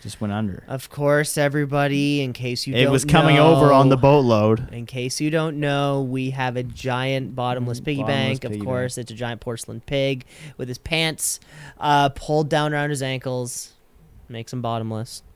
just 0.01 0.19
went 0.19 0.33
under. 0.33 0.65
Of 0.67 0.89
course, 0.89 1.37
everybody, 1.37 2.21
in 2.21 2.33
case 2.33 2.67
you 2.67 2.75
it 2.75 2.91
was 2.91 3.05
coming 3.05 3.37
over 3.37 3.71
on 3.71 3.87
the 3.87 3.95
boatload. 3.95 4.71
In 4.73 4.85
case 4.85 5.21
you 5.21 5.29
don't 5.31 5.61
know, 5.61 6.01
we 6.01 6.31
have 6.31 6.57
a 6.57 6.63
giant 6.63 7.35
bottomless 7.35 7.79
Mm, 7.79 7.85
piggy 7.85 8.01
bottomless 8.01 8.39
bank. 8.39 8.41
piggy 8.41 8.59
of 8.59 8.65
course, 8.65 8.97
it's 8.97 9.11
a 9.11 9.15
giant 9.15 9.39
porcelain 9.39 9.79
pig 9.79 10.25
with 10.57 10.67
his 10.67 10.77
pants 10.77 11.39
uh, 11.79 12.09
pulled 12.09 12.49
down 12.49 12.73
around 12.73 12.89
his 12.89 13.01
ankles. 13.01 13.71
Makes 14.27 14.51
him 14.51 14.61
bottomless. 14.61 15.23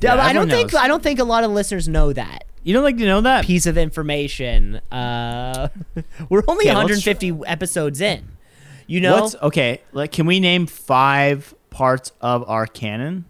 Yeah, 0.00 0.14
I 0.14 0.32
don't 0.32 0.50
everyone 0.50 0.68
think. 0.70 0.82
I 0.82 0.88
don't 0.88 1.02
think 1.02 1.18
a 1.20 1.24
lot 1.24 1.44
of 1.44 1.50
listeners 1.50 1.88
know 1.88 2.12
that 2.12 2.44
You 2.64 2.72
don't 2.72 2.82
like 2.82 2.96
to 2.96 3.04
know 3.04 3.20
that? 3.20 3.44
piece 3.44 3.66
of 3.66 3.76
information. 3.76 4.76
Uh, 4.90 5.68
we're 6.28 6.42
only 6.48 6.64
Okay, 6.64 6.74
let's 6.74 7.06
150 7.06 7.42
episodes 7.46 8.00
in. 8.00 8.26
You 8.86 9.00
know, 9.00 9.20
What's 9.20 9.36
okay? 9.36 9.82
Like, 9.92 10.12
can 10.12 10.26
we 10.26 10.40
name 10.40 10.66
five 10.66 11.54
parts 11.70 12.12
of 12.20 12.48
our 12.48 12.66
canon? 12.66 13.26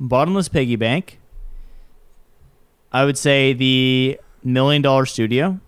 Bottomless 0.00 0.48
piggy 0.48 0.76
bank. 0.76 1.18
I 2.92 3.04
would 3.04 3.18
say 3.18 3.52
the 3.52 4.18
million 4.42 4.82
dollar 4.82 5.06
studio. 5.06 5.60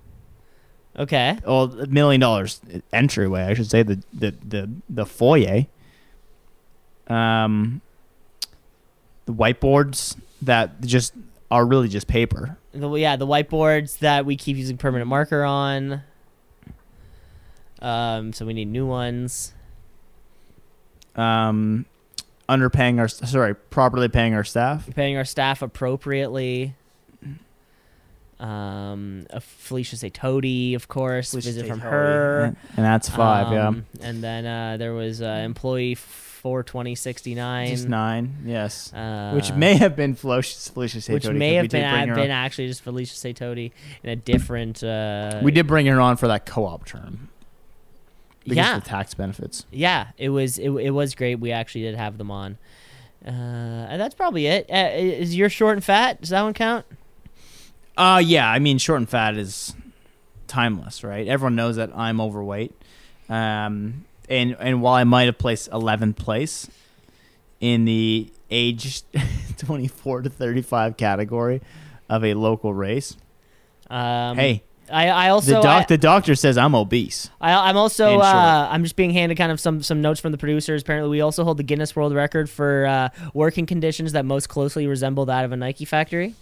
Okay. 0.98 1.38
well, 1.46 1.68
million 1.88 2.20
dollars 2.20 2.60
entryway, 2.92 3.44
I 3.44 3.54
should 3.54 3.70
say 3.70 3.82
the 3.82 4.02
the 4.12 4.34
the 4.46 4.70
the 4.88 5.06
foyer. 5.06 5.66
Um, 7.06 7.80
the 9.26 9.32
whiteboards 9.32 10.16
that 10.42 10.80
just 10.80 11.12
are 11.50 11.66
really 11.66 11.88
just 11.88 12.06
paper. 12.06 12.56
The, 12.72 12.88
yeah, 12.94 13.16
the 13.16 13.26
whiteboards 13.26 13.98
that 13.98 14.24
we 14.24 14.36
keep 14.36 14.56
using 14.56 14.76
permanent 14.76 15.08
marker 15.08 15.42
on. 15.42 16.02
Um, 17.82 18.32
so 18.32 18.46
we 18.46 18.52
need 18.52 18.68
new 18.68 18.86
ones. 18.86 19.52
Um, 21.16 21.86
underpaying 22.48 22.98
our 23.00 23.08
sorry, 23.08 23.54
properly 23.54 24.08
paying 24.08 24.34
our 24.34 24.44
staff. 24.44 24.88
Paying 24.94 25.16
our 25.16 25.24
staff 25.24 25.62
appropriately. 25.62 26.74
Um, 28.38 29.26
uh, 29.30 29.40
Felicia 29.40 29.96
say 29.96 30.08
Toady, 30.08 30.74
of 30.74 30.88
course. 30.88 31.34
visit 31.34 31.66
from 31.66 31.80
her. 31.80 32.44
and, 32.44 32.56
and 32.76 32.86
that's 32.86 33.08
five. 33.08 33.48
Um, 33.48 33.84
And 34.00 34.22
then 34.22 34.46
uh, 34.46 34.76
there 34.78 34.94
was 34.94 35.20
uh, 35.20 35.26
employee 35.44 35.94
four 36.40 36.62
twenty 36.62 36.94
sixty 36.94 37.34
nine. 37.34 37.68
just 37.68 37.88
nine. 37.88 38.36
Yes, 38.44 38.92
Uh, 38.92 39.32
which 39.34 39.52
may 39.52 39.74
have 39.74 39.94
been 39.96 40.14
Felicia 40.14 40.70
Felicia 40.72 41.12
which 41.12 41.28
may 41.28 41.54
have 41.54 41.68
been 41.68 41.82
been 42.06 42.18
on. 42.18 42.30
actually 42.30 42.66
just 42.68 42.82
Felicia 42.82 43.14
say 43.14 43.32
Toady 43.32 43.72
in 44.02 44.10
a 44.10 44.16
different. 44.16 44.82
Uh, 44.82 45.40
We 45.42 45.52
did 45.52 45.66
bring 45.66 45.86
her 45.86 46.00
on 46.00 46.16
for 46.16 46.26
that 46.28 46.46
co-op 46.46 46.84
term. 46.86 47.28
Because 48.44 48.56
Yeah. 48.56 48.78
the 48.78 48.84
tax 48.86 49.12
benefits. 49.14 49.66
Yeah, 49.70 50.08
it 50.16 50.30
was 50.30 50.58
it, 50.58 50.70
it 50.70 50.90
was 50.90 51.14
great. 51.14 51.36
We 51.40 51.52
actually 51.52 51.82
did 51.82 51.94
have 51.96 52.16
them 52.18 52.30
on. 52.30 52.56
Uh, 53.24 53.30
and 53.30 54.00
that's 54.00 54.14
probably 54.14 54.46
it. 54.46 54.66
Uh, 54.72 54.88
is 54.94 55.36
your 55.36 55.50
short 55.50 55.76
and 55.76 55.84
fat? 55.84 56.22
Does 56.22 56.30
that 56.30 56.42
one 56.42 56.54
count? 56.54 56.86
Uh 57.98 58.22
yeah, 58.24 58.50
I 58.50 58.58
mean 58.60 58.78
short 58.78 58.98
and 59.00 59.08
fat 59.08 59.36
is 59.36 59.74
timeless, 60.46 61.04
right? 61.04 61.28
Everyone 61.28 61.54
knows 61.54 61.76
that 61.76 61.90
I'm 61.94 62.18
overweight. 62.20 62.72
Um 63.28 64.06
and 64.30 64.56
and 64.58 64.80
while 64.80 64.94
I 64.94 65.04
might 65.04 65.24
have 65.24 65.36
placed 65.38 65.70
11th 65.70 66.16
place 66.16 66.68
in 67.60 67.84
the 67.84 68.32
age 68.50 69.02
24 69.58 70.22
to 70.22 70.30
35 70.30 70.96
category 70.96 71.60
of 72.08 72.24
a 72.24 72.34
local 72.34 72.72
race, 72.72 73.16
Um, 73.90 74.36
hey, 74.38 74.62
I 74.90 75.08
I 75.08 75.28
also 75.28 75.54
the 75.56 75.60
doc 75.62 75.82
I, 75.82 75.84
the 75.86 75.98
doctor 75.98 76.34
says 76.34 76.56
I'm 76.56 76.74
obese. 76.74 77.28
I, 77.40 77.68
I'm 77.68 77.76
also 77.76 78.18
uh, 78.18 78.68
I'm 78.70 78.82
just 78.82 78.96
being 78.96 79.10
handed 79.10 79.36
kind 79.36 79.52
of 79.52 79.60
some 79.60 79.82
some 79.82 80.00
notes 80.00 80.20
from 80.20 80.32
the 80.32 80.38
producers. 80.38 80.82
Apparently, 80.82 81.10
we 81.10 81.20
also 81.20 81.44
hold 81.44 81.58
the 81.58 81.62
Guinness 81.62 81.94
World 81.94 82.14
Record 82.14 82.48
for 82.48 82.86
uh, 82.86 83.08
working 83.34 83.66
conditions 83.66 84.12
that 84.12 84.24
most 84.24 84.48
closely 84.48 84.86
resemble 84.86 85.26
that 85.26 85.44
of 85.44 85.52
a 85.52 85.56
Nike 85.56 85.84
factory. 85.84 86.34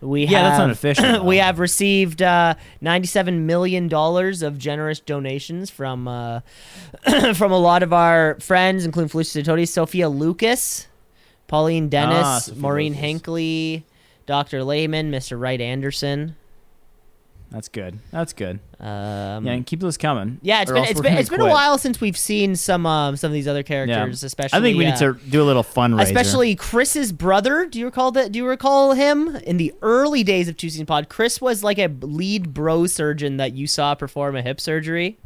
We 0.00 0.26
Yeah, 0.26 0.40
have, 0.42 0.50
that's 0.52 0.60
unofficial. 0.60 1.24
we 1.26 1.38
have 1.38 1.58
received 1.58 2.20
uh, 2.22 2.54
97 2.80 3.46
million 3.46 3.88
dollars 3.88 4.42
of 4.42 4.58
generous 4.58 5.00
donations 5.00 5.70
from 5.70 6.06
uh, 6.08 6.40
from 7.34 7.52
a 7.52 7.58
lot 7.58 7.82
of 7.82 7.92
our 7.92 8.38
friends, 8.40 8.84
including 8.84 9.08
Felicia 9.08 9.42
Toti, 9.42 9.66
Sophia 9.66 10.08
Lucas, 10.08 10.88
Pauline 11.46 11.88
Dennis, 11.88 12.50
Ah, 12.50 12.54
Maureen 12.56 12.92
Lucas. 12.94 13.22
Hinkley, 13.22 13.82
Dr. 14.26 14.62
Lehman, 14.64 15.10
Mr. 15.10 15.38
Wright 15.40 15.60
Anderson. 15.60 16.36
That's 17.54 17.68
good. 17.68 18.00
That's 18.10 18.32
good. 18.32 18.58
Um, 18.80 19.46
yeah, 19.46 19.52
and 19.52 19.64
keep 19.64 19.78
those 19.78 19.96
coming. 19.96 20.40
yeah, 20.42 20.62
it's 20.62 20.72
been 20.72 20.84
it's 20.84 21.00
been 21.00 21.38
been 21.38 21.40
a 21.46 21.50
while 21.50 21.78
since 21.78 22.00
we've 22.00 22.16
seen 22.18 22.56
some 22.56 22.84
um 22.84 23.16
some 23.16 23.28
of 23.28 23.32
these 23.32 23.46
other 23.46 23.62
characters, 23.62 24.24
especially 24.24 24.58
I 24.58 24.60
think 24.60 24.76
we 24.76 24.84
uh, 24.84 24.90
need 24.90 24.98
to 24.98 25.12
do 25.30 25.40
a 25.40 25.44
little 25.44 25.62
fundraiser. 25.62 26.02
especially 26.02 26.56
Chris's 26.56 27.12
brother. 27.12 27.64
Do 27.66 27.78
you 27.78 27.84
recall 27.84 28.10
that? 28.10 28.32
Do 28.32 28.38
you 28.40 28.46
recall 28.46 28.94
him 28.94 29.36
in 29.36 29.56
the 29.58 29.72
early 29.82 30.24
days 30.24 30.48
of 30.48 30.56
Two 30.56 30.68
Pod? 30.84 31.08
Chris 31.08 31.40
was 31.40 31.62
like 31.62 31.78
a 31.78 31.86
lead 32.00 32.52
bro 32.52 32.86
surgeon 32.86 33.36
that 33.36 33.52
you 33.52 33.68
saw 33.68 33.94
perform 33.94 34.34
a 34.34 34.42
hip 34.42 34.60
surgery. 34.60 35.16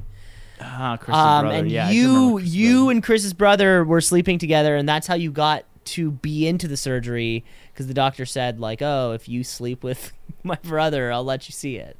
ah, 0.61 0.99
Chris's 1.01 1.14
Um, 1.18 1.45
brother. 1.47 1.59
and 1.61 1.70
yeah, 1.70 1.89
you 1.91 2.39
you 2.41 2.76
brother. 2.81 2.91
and 2.91 3.03
Chris's 3.03 3.33
brother 3.33 3.85
were 3.85 4.03
sleeping 4.03 4.39
together, 4.39 4.76
and 4.76 4.87
that's 4.87 5.07
how 5.07 5.14
you 5.14 5.31
got 5.33 5.64
to 5.87 6.11
be 6.11 6.47
into 6.47 6.68
the 6.68 6.76
surgery 6.76 7.43
because 7.72 7.87
the 7.87 7.95
doctor 7.95 8.26
said 8.26 8.61
like, 8.61 8.83
oh, 8.83 9.12
if 9.12 9.31
you 9.31 9.43
sleep 9.43 9.83
with 9.83 10.12
my 10.45 10.59
brother, 10.62 11.11
I'll 11.11 11.24
let 11.24 11.49
you 11.49 11.53
see 11.55 11.76
it. 11.76 11.97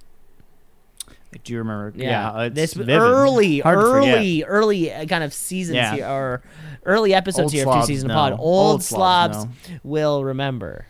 I 1.35 1.37
do 1.45 1.59
remember. 1.59 1.93
Yeah, 1.97 2.09
Yeah, 2.37 2.43
it's 2.45 2.55
this 2.55 2.74
vivid. 2.74 2.97
early, 2.99 3.59
Hard 3.61 3.79
early, 3.79 4.45
early 4.45 4.93
uh, 4.93 5.05
kind 5.07 5.22
of 5.22 5.35
seasons 5.35 5.76
Yeah. 5.76 5.95
here, 5.95 6.07
or 6.07 6.43
early 6.87 7.12
episodes 7.12 7.45
Old 7.45 7.53
here 7.53 7.68
of 7.68 7.81
two 7.83 7.87
season 7.87 8.09
know. 8.09 8.14
Pod. 8.14 8.33
Old 8.33 8.41
Old 8.41 8.83
Slobs 8.83 9.37
slobs 9.37 9.68
know. 9.70 9.79
will 9.85 10.24
remember. 10.24 10.87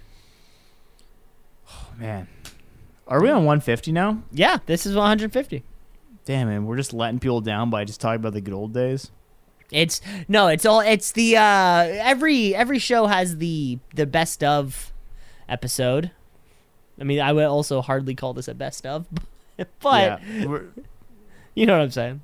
Oh 1.70 1.89
man, 1.99 2.28
are 3.07 3.20
we 3.20 3.28
on 3.30 3.39
150 3.45 3.91
now? 3.93 4.22
Yeah, 4.32 4.59
this 4.66 4.86
is 4.86 4.95
150. 4.95 5.62
Damn, 6.24 6.49
man, 6.49 6.66
we're 6.66 6.76
just 6.76 6.93
letting 6.93 7.18
people 7.18 7.41
down 7.41 7.70
by 7.70 7.84
just 7.84 8.01
talking 8.01 8.16
about 8.20 8.34
the 8.34 8.41
good 8.41 8.55
old 8.55 8.72
days. 8.72 9.11
It's 9.70 10.01
no, 10.28 10.47
it's 10.49 10.64
all 10.64 10.80
it's 10.80 11.12
the 11.12 11.36
uh 11.36 11.43
every 11.89 12.55
every 12.55 12.78
show 12.78 13.07
has 13.07 13.36
the 13.39 13.78
the 13.95 14.07
best 14.07 14.43
of 14.45 14.93
episode. 15.49 16.11
I 17.01 17.05
mean, 17.05 17.20
I 17.20 17.32
would 17.32 17.45
also 17.45 17.80
hardly 17.82 18.14
call 18.14 18.34
this 18.34 18.49
a 18.49 18.55
best 18.55 18.84
of, 18.86 19.07
but 19.80 20.22
yeah, 20.22 20.59
you 21.54 21.66
know 21.66 21.74
what 21.74 21.82
I'm 21.82 21.90
saying. 21.90 22.20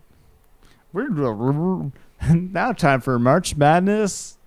we're 0.92 1.90
now 2.34 2.72
time 2.72 3.00
for 3.00 3.18
March 3.18 3.56
Madness. 3.56 4.38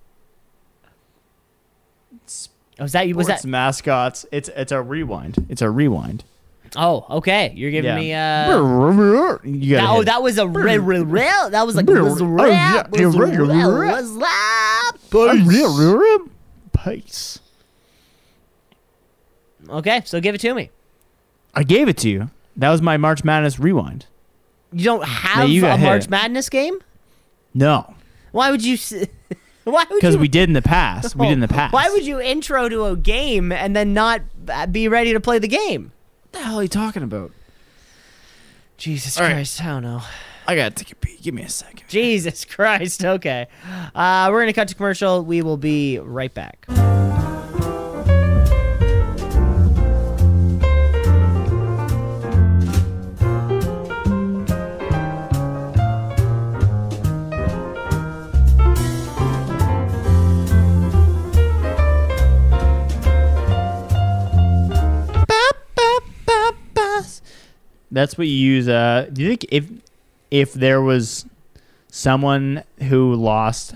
Oh, 2.79 2.83
was 2.83 2.91
that 2.93 3.07
was 3.15 3.27
that? 3.27 3.45
mascots? 3.45 4.25
It's 4.31 4.49
it's 4.49 4.71
a 4.71 4.81
rewind. 4.81 5.45
It's 5.49 5.61
a 5.61 5.69
rewind. 5.69 6.23
Oh, 6.75 7.05
okay. 7.09 7.53
You're 7.55 7.71
giving 7.71 7.89
Yeah. 7.89 7.95
me 7.95 8.13
uh. 8.13 9.38
you 9.43 9.75
That, 9.77 9.89
oh, 9.89 10.03
that 10.03 10.21
was 10.21 10.38
a 10.38 10.47
real, 10.47 10.79
real, 10.81 11.05
real. 11.05 11.49
That 11.49 11.65
was 11.65 11.75
like 11.75 11.88
was 11.88 12.21
Oh, 12.21 12.25
rap, 12.25 12.91
was 12.91 13.15
rap, 13.17 13.33
yeah. 13.33 13.67
was 13.67 14.11
rap. 14.11 14.95
it. 16.01 16.21
Pace. 16.73 17.39
Okay, 19.69 20.01
so 20.05 20.21
give 20.21 20.35
it 20.35 20.41
to 20.41 20.53
me. 20.53 20.69
I 21.53 21.63
gave 21.63 21.88
it 21.89 21.97
to 21.97 22.09
you. 22.09 22.29
That 22.58 22.70
was 22.72 22.82
my 22.82 22.97
March 22.97 23.24
Madness 23.24 23.60
rewind. 23.60 24.08
You 24.74 24.84
don't 24.84 25.05
have 25.05 25.47
you 25.49 25.62
a 25.64 25.70
got 25.70 25.80
hit. 25.80 25.86
March 25.86 26.10
Madness 26.10 26.49
game. 26.49 26.80
No, 27.53 27.93
Why 28.32 28.51
would 28.51 28.64
you? 28.64 28.74
s- 28.74 28.93
Why 29.64 29.86
would 29.89 29.95
because 29.95 30.16
you? 30.16 30.22
we 30.22 30.28
did 30.28 30.49
in 30.49 30.53
the 30.53 30.62
past. 30.62 31.16
We 31.16 31.28
did 31.28 31.34
in 31.34 31.39
the 31.39 31.47
past. 31.60 31.74
Why 31.74 31.89
would 31.89 32.05
you 32.05 32.20
intro 32.22 32.68
to 32.70 32.86
a 32.86 32.95
game 32.97 33.51
and 33.51 33.76
then 33.76 33.93
not 33.93 34.22
uh, 34.49 34.66
be 34.68 34.88
ready 34.88 35.14
to 35.14 35.20
play 35.20 35.39
the 35.39 35.47
game? 35.47 35.91
What 36.24 36.32
the 36.34 36.39
hell 36.45 36.60
are 36.60 36.64
you 36.64 36.68
talking 36.70 37.03
about? 37.03 37.32
Jesus 38.78 39.18
All 39.18 39.24
right. 39.26 39.34
Christ, 39.34 39.64
I 39.64 39.68
don't 39.68 39.84
know. 39.84 40.01
I 40.45 40.55
gotta 40.55 40.74
take 40.76 40.91
a 40.91 40.95
pee. 40.95 41.18
Give 41.22 41.34
me 41.34 41.43
a 41.43 41.49
second. 41.49 41.84
Jesus 41.89 42.45
Christ. 42.55 43.03
Okay, 43.03 43.47
uh, 43.95 44.30
we're 44.32 44.41
gonna 44.41 44.53
cut 44.53 44.68
to 44.70 44.76
commercial. 44.76 45.24
We 45.24 45.41
will 45.41 45.58
be 45.58 45.99
right 45.99 46.34
back. 46.34 46.66
That's 67.97 68.15
what 68.15 68.27
you 68.27 68.33
use. 68.33 68.69
Uh, 68.69 69.09
do 69.11 69.23
you 69.23 69.29
think 69.29 69.47
if 69.49 69.65
if 70.29 70.53
there 70.53 70.83
was 70.83 71.25
someone 71.89 72.63
who 72.83 73.15
lost 73.15 73.73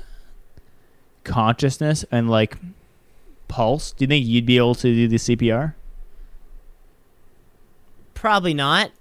consciousness 1.23 2.05
and 2.11 2.29
like 2.29 2.55
pulse, 3.47 3.93
do 3.93 4.03
you 4.03 4.07
think 4.07 4.27
you'd 4.27 4.45
be 4.45 4.57
able 4.57 4.75
to 4.75 4.93
do 4.93 5.07
the 5.07 5.15
CPR? 5.15 5.73
Probably 8.13 8.53
not. 8.53 8.91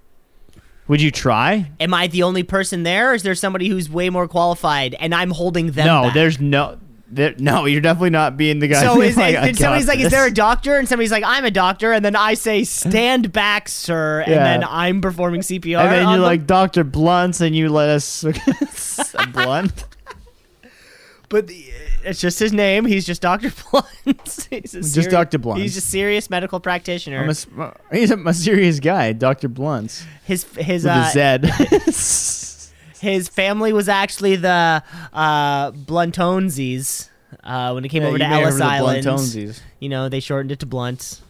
Would 0.89 1.03
you 1.03 1.11
try? 1.11 1.71
Am 1.79 1.93
I 1.93 2.07
the 2.07 2.23
only 2.23 2.43
person 2.43 2.83
there, 2.83 3.11
or 3.11 3.15
is 3.15 3.23
there 3.23 3.35
somebody 3.35 3.69
who's 3.69 3.91
way 3.91 4.09
more 4.09 4.27
qualified 4.27 4.95
and 4.95 5.15
I'm 5.15 5.33
holding 5.33 5.73
them? 5.73 5.87
no, 5.87 6.03
back? 6.05 6.15
there's 6.15 6.41
no. 6.41 6.79
There, 7.13 7.35
no, 7.39 7.65
you're 7.65 7.81
definitely 7.81 8.11
not 8.11 8.37
being 8.37 8.61
the 8.61 8.69
guy. 8.69 8.83
So 8.83 9.01
is, 9.01 9.17
like, 9.17 9.35
is- 9.35 9.41
"I 9.41 9.47
and 9.49 9.59
somebody's 9.59 9.89
like, 9.89 9.99
"Is 9.99 10.13
there 10.13 10.27
a 10.27 10.31
doctor?" 10.33 10.79
And 10.79 10.89
somebody's 10.89 11.11
like, 11.11 11.25
"I'm 11.27 11.45
a 11.45 11.51
doctor," 11.51 11.93
and 11.93 12.05
then 12.05 12.15
I 12.15 12.35
say, 12.35 12.63
"Stand 12.63 13.33
back, 13.33 13.69
sir," 13.69 14.21
and 14.21 14.31
Yeah. 14.33 14.45
then 14.45 14.65
I'm 14.69 15.01
performing 15.01 15.41
CPR. 15.43 15.81
And 15.81 15.91
then 15.93 16.03
you're 16.05 16.13
them. 16.13 16.21
like 16.23 16.47
Doctor 16.47 16.85
Blunts, 16.85 17.41
and 17.41 17.55
you 17.57 17.69
let 17.69 17.89
us 17.89 18.25
blunt. 19.33 19.85
but 21.29 21.49
the, 21.49 21.65
it's 22.05 22.21
just 22.21 22.39
his 22.39 22.53
name. 22.53 22.85
He's 22.87 23.05
just 23.05 23.23
Doctor 23.23 23.51
Blunt. 23.73 23.87
he's 24.49 24.75
a 24.75 24.81
Just 24.81 25.11
Dr. 25.11 25.39
Blunt. 25.39 25.61
He's 25.61 25.77
a 25.77 25.81
serious 25.81 26.31
medical 26.31 26.61
practitioner. 26.61 27.29
A, 27.29 27.75
he's 27.93 28.11
a 28.13 28.35
serious 28.35 28.79
guy, 28.79 29.13
Doctor 29.15 29.49
Blunts, 29.49 30.05
his 30.25 30.45
his 30.57 30.85
with 30.85 30.93
uh, 30.93 31.11
a 31.17 31.91
Z. 31.91 32.47
his 33.01 33.29
family 33.29 33.73
was 33.73 33.89
actually 33.89 34.37
the 34.37 34.83
uh, 35.13 35.71
Bluntonesies. 35.73 37.09
Uh, 37.45 37.73
when 37.73 37.85
it 37.85 37.89
came 37.89 38.03
Yeah, 38.03 38.09
over 38.09 38.19
to 38.19 38.25
you 38.25 38.31
may 38.31 38.37
have 38.41 38.49
Ellis 38.49 38.61
Island, 38.61 39.63
you 39.79 39.89
know 39.89 40.09
they 40.09 40.21
shortened 40.21 40.53
it 40.53 40.59
to 40.61 40.67
Blunts. 40.67 41.23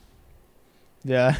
Yeah. 1.05 1.37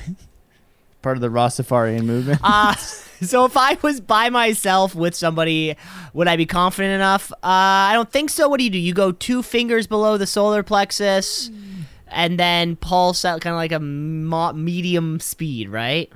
Part 1.03 1.17
of 1.17 1.23
the 1.23 1.29
Rastafarian 1.29 2.05
movement. 2.05 2.41
Uh, 2.43 2.75
So 3.23 3.45
if 3.45 3.55
I 3.55 3.77
was 3.83 4.01
by 4.01 4.31
myself 4.31 4.95
with 4.95 5.15
somebody, 5.15 5.77
would 6.15 6.27
I 6.27 6.37
be 6.37 6.47
confident 6.47 6.95
enough? 6.95 7.31
Uh, 7.33 7.37
I 7.43 7.93
don't 7.93 8.11
think 8.11 8.31
so. 8.31 8.49
What 8.49 8.57
do 8.57 8.65
you 8.65 8.71
do? 8.71 8.79
You 8.79 8.95
go 8.95 9.13
two 9.13 9.43
fingers 9.43 9.87
below 9.87 10.17
the 10.17 10.27
solar 10.27 10.63
plexus, 10.63 11.51
and 12.09 12.39
then 12.41 12.77
pulse 12.77 13.27
out 13.27 13.43
kind 13.43 13.53
of 13.53 13.59
like 13.59 13.73
a 13.73 13.79
mo- 13.79 14.55
medium 14.55 15.21
speed, 15.21 15.69
right? 15.69 16.11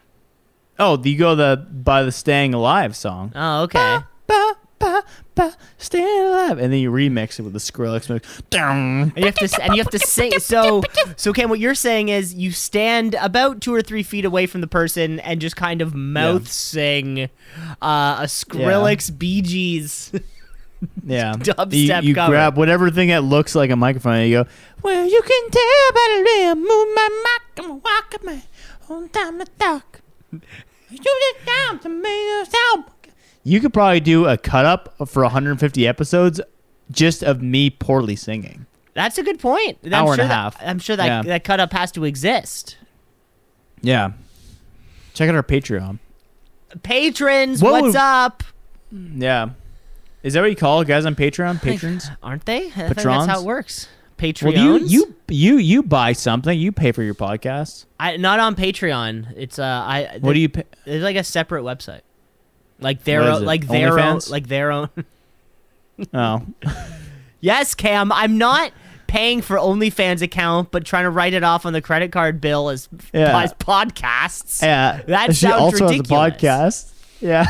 Oh, 0.79 1.01
you 1.03 1.17
go 1.17 1.35
the 1.35 1.67
by 1.71 2.03
the 2.03 2.13
"Staying 2.13 2.55
Alive" 2.55 2.97
song. 2.97 3.33
Oh, 3.35 3.63
okay. 3.63 3.99
Ba, 4.27 4.55
ba, 4.79 5.05
ba, 5.35 5.57
staying 5.79 6.27
alive, 6.27 6.59
and 6.59 6.73
then 6.73 6.81
you 6.81 6.91
remix 6.91 7.39
it 7.39 7.43
with 7.43 7.53
the 7.53 7.59
Skrillex 7.59 8.09
mix. 8.11 8.43
And 8.53 9.13
you 9.17 9.25
have 9.27 9.35
to 9.37 9.63
and 9.63 9.75
you 9.77 9.83
have 9.83 9.91
to 9.91 9.99
sing. 9.99 10.39
So 10.41 10.83
so 11.17 11.33
Cam, 11.33 11.49
what 11.51 11.59
you're 11.61 11.75
saying 11.75 12.09
is 12.09 12.35
you 12.35 12.51
stand 12.53 13.15
about 13.17 13.61
two 13.61 13.73
or 13.75 13.83
three 13.83 14.03
feet 14.03 14.25
away 14.25 14.47
from 14.47 14.61
the 14.63 14.67
person 14.67 15.21
and 15.21 15.41
just 15.41 15.57
kind 15.57 15.81
of 15.83 15.95
mouth 15.95 16.49
sing 16.51 17.29
uh, 17.83 18.19
a 18.21 18.25
Skrillex 18.27 19.17
Bee 19.17 19.43
Gees. 19.43 20.13
Yeah. 21.03 21.33
Dubstep 21.39 22.03
you, 22.03 22.09
you 22.11 22.15
cover. 22.15 22.33
grab 22.33 22.59
whatever 22.59 22.91
thing 22.91 23.09
that 23.09 23.25
looks 23.25 23.55
like 23.55 23.71
a 23.71 23.77
microphone 23.77 24.17
and 24.17 24.29
you 24.29 24.43
go, 24.45 24.51
Well, 24.83 25.07
you 25.09 25.23
can 25.23 25.51
tell 25.51 25.93
by 25.95 26.15
the 26.17 26.23
way 26.23 26.47
I 26.47 26.55
move 26.55 26.95
my 26.95 27.09
mic, 27.25 27.65
I'm 27.65 27.81
walking 27.81 28.21
my 28.23 28.43
on 28.95 29.09
time 29.09 29.39
to 29.39 29.47
talk. 29.59 29.94
You 30.91 30.99
just 30.99 31.47
down 31.47 31.79
to 31.81 31.89
me 31.89 32.41
a 32.41 32.47
sound. 32.47 32.85
You 33.43 33.61
could 33.61 33.73
probably 33.75 34.01
do 34.01 34.27
a 34.27 34.37
cut 34.39 34.65
up 34.65 34.95
for 35.09 35.23
150 35.23 35.87
episodes 35.87 36.41
just 36.91 37.23
of 37.23 37.43
me 37.43 37.71
poorly 37.71 38.17
singing. 38.17 38.67
That's 38.95 39.19
a 39.19 39.23
good 39.23 39.39
point. 39.41 39.79
I'm 39.85 39.93
Hour 39.93 40.09
and 40.13 40.17
sure 40.17 40.25
a 40.25 40.29
that- 40.29 40.35
half. 40.35 40.57
I'm 40.61 40.79
sure 40.79 40.97
that 40.97 41.07
Yeah. 41.07 41.23
that 41.23 41.45
cut 41.45 41.59
up 41.61 41.73
has 41.73 41.91
to 41.93 42.05
exist. 42.05 42.77
Yeah. 43.83 44.13
Check 45.15 45.29
out 45.29 45.35
our 45.35 45.43
Patreon. 45.43 45.99
Patrons, 46.83 47.63
What 47.63 47.73
what's 47.73 47.87
would- 47.89 47.97
up? 47.97 48.43
Yeah. 48.93 49.51
Is 50.23 50.33
that 50.35 50.41
what 50.41 50.51
you 50.51 50.57
call 50.57 50.83
guys 50.85 51.05
on 51.05 51.15
Patreon? 51.15 51.61
Patrons? 51.61 52.09
Aren't 52.23 52.47
they? 52.47 52.57
I 52.67 52.71
think 52.71 52.75
that's 52.75 52.95
Patrons? 52.95 53.27
how 53.27 53.41
it 53.41 53.45
works. 53.45 53.89
Well, 54.43 54.53
you 54.53 54.79
you 54.87 55.15
you 55.29 55.57
you 55.59 55.83
buy 55.83 56.13
something, 56.13 56.59
you 56.59 56.73
pay 56.73 56.93
for 56.93 57.03
your 57.03 57.15
podcast. 57.15 57.85
I, 58.01 58.17
not 58.17 58.41
on 58.41 58.55
Patreon. 58.57 59.33
It's 59.37 59.59
uh, 59.59 59.63
I. 59.65 60.19
What 60.21 60.33
do 60.35 60.41
you 60.41 60.49
pay? 60.49 60.65
It's 60.87 61.03
like 61.03 61.17
a 61.17 61.25
separate 61.25 61.63
website. 61.65 62.01
Like 62.81 63.05
their 63.05 63.21
What 63.21 63.29
is 63.31 63.37
own, 63.37 63.43
it? 63.43 63.47
like 63.47 63.67
their 63.69 63.99
own, 63.99 64.21
like 64.31 64.49
their 64.49 64.71
own. 64.73 64.89
Oh. 66.13 66.43
yes, 67.41 67.75
Cam. 67.77 68.11
I'm 68.11 68.37
not 68.37 68.73
paying 69.07 69.43
for 69.43 69.57
OnlyFans 69.57 70.23
account, 70.23 70.73
but 70.73 70.85
trying 70.85 71.05
to 71.05 71.11
write 71.11 71.35
it 71.35 71.45
off 71.45 71.65
on 71.67 71.73
the 71.73 71.81
credit 71.81 72.11
card 72.11 72.41
bill 72.41 72.69
as, 72.69 72.89
Yeah. 73.13 73.41
as 73.43 73.55
podcasts. 73.55 74.61
Yeah. 74.61 75.03
That 75.07 75.29
she 75.37 75.47
sounds 75.47 75.55
also 75.63 75.87
ridiculous. 75.87 76.09
has 76.11 76.43
a 76.43 76.47
podcast. 76.47 76.91
Yeah. 77.21 77.47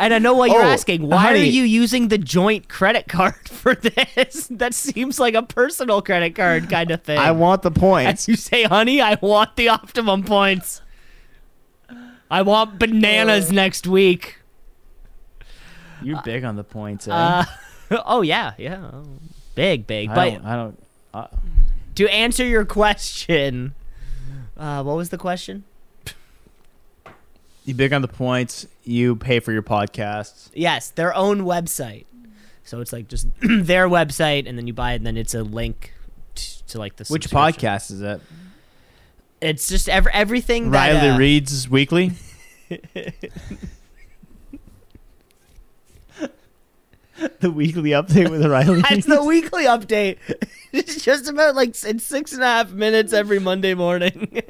And 0.00 0.14
I 0.14 0.18
know 0.18 0.34
what 0.34 0.50
you're 0.50 0.62
Oh, 0.62 0.66
asking. 0.66 1.06
Why 1.06 1.18
honey. 1.18 1.40
are 1.40 1.44
you 1.44 1.62
using 1.62 2.08
the 2.08 2.16
joint 2.18 2.68
credit 2.68 3.06
card 3.06 3.34
for 3.48 3.74
this? 3.74 4.46
that 4.50 4.72
seems 4.74 5.20
like 5.20 5.34
a 5.34 5.42
personal 5.42 6.00
credit 6.02 6.34
card 6.34 6.70
kind 6.70 6.90
of 6.90 7.02
thing. 7.02 7.18
I 7.18 7.32
want 7.32 7.62
the 7.62 7.70
points. 7.70 8.26
you 8.26 8.34
say, 8.36 8.64
honey, 8.64 9.00
I 9.02 9.18
want 9.20 9.56
the 9.56 9.68
optimum 9.68 10.24
points. 10.24 10.80
I 12.30 12.42
want 12.42 12.78
bananas 12.78 13.52
next 13.52 13.86
week. 13.86 14.38
You're 16.02 16.22
big 16.22 16.44
on 16.44 16.56
the 16.56 16.64
points, 16.64 17.06
eh? 17.06 17.12
Uh, 17.12 17.44
oh 18.06 18.22
yeah, 18.22 18.52
yeah, 18.56 18.90
big, 19.54 19.86
big. 19.86 20.08
I 20.08 20.14
But 20.14 20.30
don't, 20.30 20.44
I 20.46 20.56
don't 20.56 20.82
uh, 21.12 21.26
to 21.96 22.08
answer 22.08 22.44
your 22.44 22.64
question, 22.64 23.74
uh, 24.56 24.82
what 24.82 24.96
was 24.96 25.10
the 25.10 25.18
question? 25.18 25.64
You 27.70 27.74
big 27.74 27.92
on 27.92 28.02
the 28.02 28.08
points. 28.08 28.66
You 28.84 29.16
pay 29.16 29.40
for 29.40 29.52
your 29.52 29.62
podcasts. 29.62 30.50
Yes, 30.54 30.90
their 30.90 31.14
own 31.14 31.42
website. 31.42 32.06
So 32.64 32.80
it's 32.80 32.92
like 32.92 33.08
just 33.08 33.26
their 33.40 33.88
website, 33.88 34.48
and 34.48 34.56
then 34.58 34.66
you 34.66 34.72
buy 34.72 34.92
it, 34.92 34.96
and 34.96 35.06
then 35.06 35.16
it's 35.16 35.34
a 35.34 35.42
link 35.42 35.92
t- 36.34 36.62
to 36.68 36.78
like 36.78 36.96
the 36.96 37.04
Which 37.04 37.30
podcast 37.30 37.90
is 37.90 38.02
it? 38.02 38.20
It's 39.40 39.68
just 39.68 39.88
ev- 39.88 40.06
everything 40.08 40.70
that 40.70 40.92
Riley 40.92 41.08
uh, 41.10 41.18
Reads 41.18 41.68
Weekly. 41.68 42.12
the 47.40 47.50
weekly 47.50 47.90
update 47.90 48.30
with 48.30 48.44
Riley. 48.46 48.82
That's 48.88 49.06
the 49.06 49.24
weekly 49.24 49.64
update. 49.64 50.18
It's 50.72 51.02
just 51.04 51.28
about 51.28 51.56
like 51.56 51.70
it's 51.70 52.04
six 52.04 52.32
and 52.32 52.44
a 52.44 52.46
half 52.46 52.70
minutes 52.70 53.12
every 53.12 53.40
Monday 53.40 53.74
morning. 53.74 54.40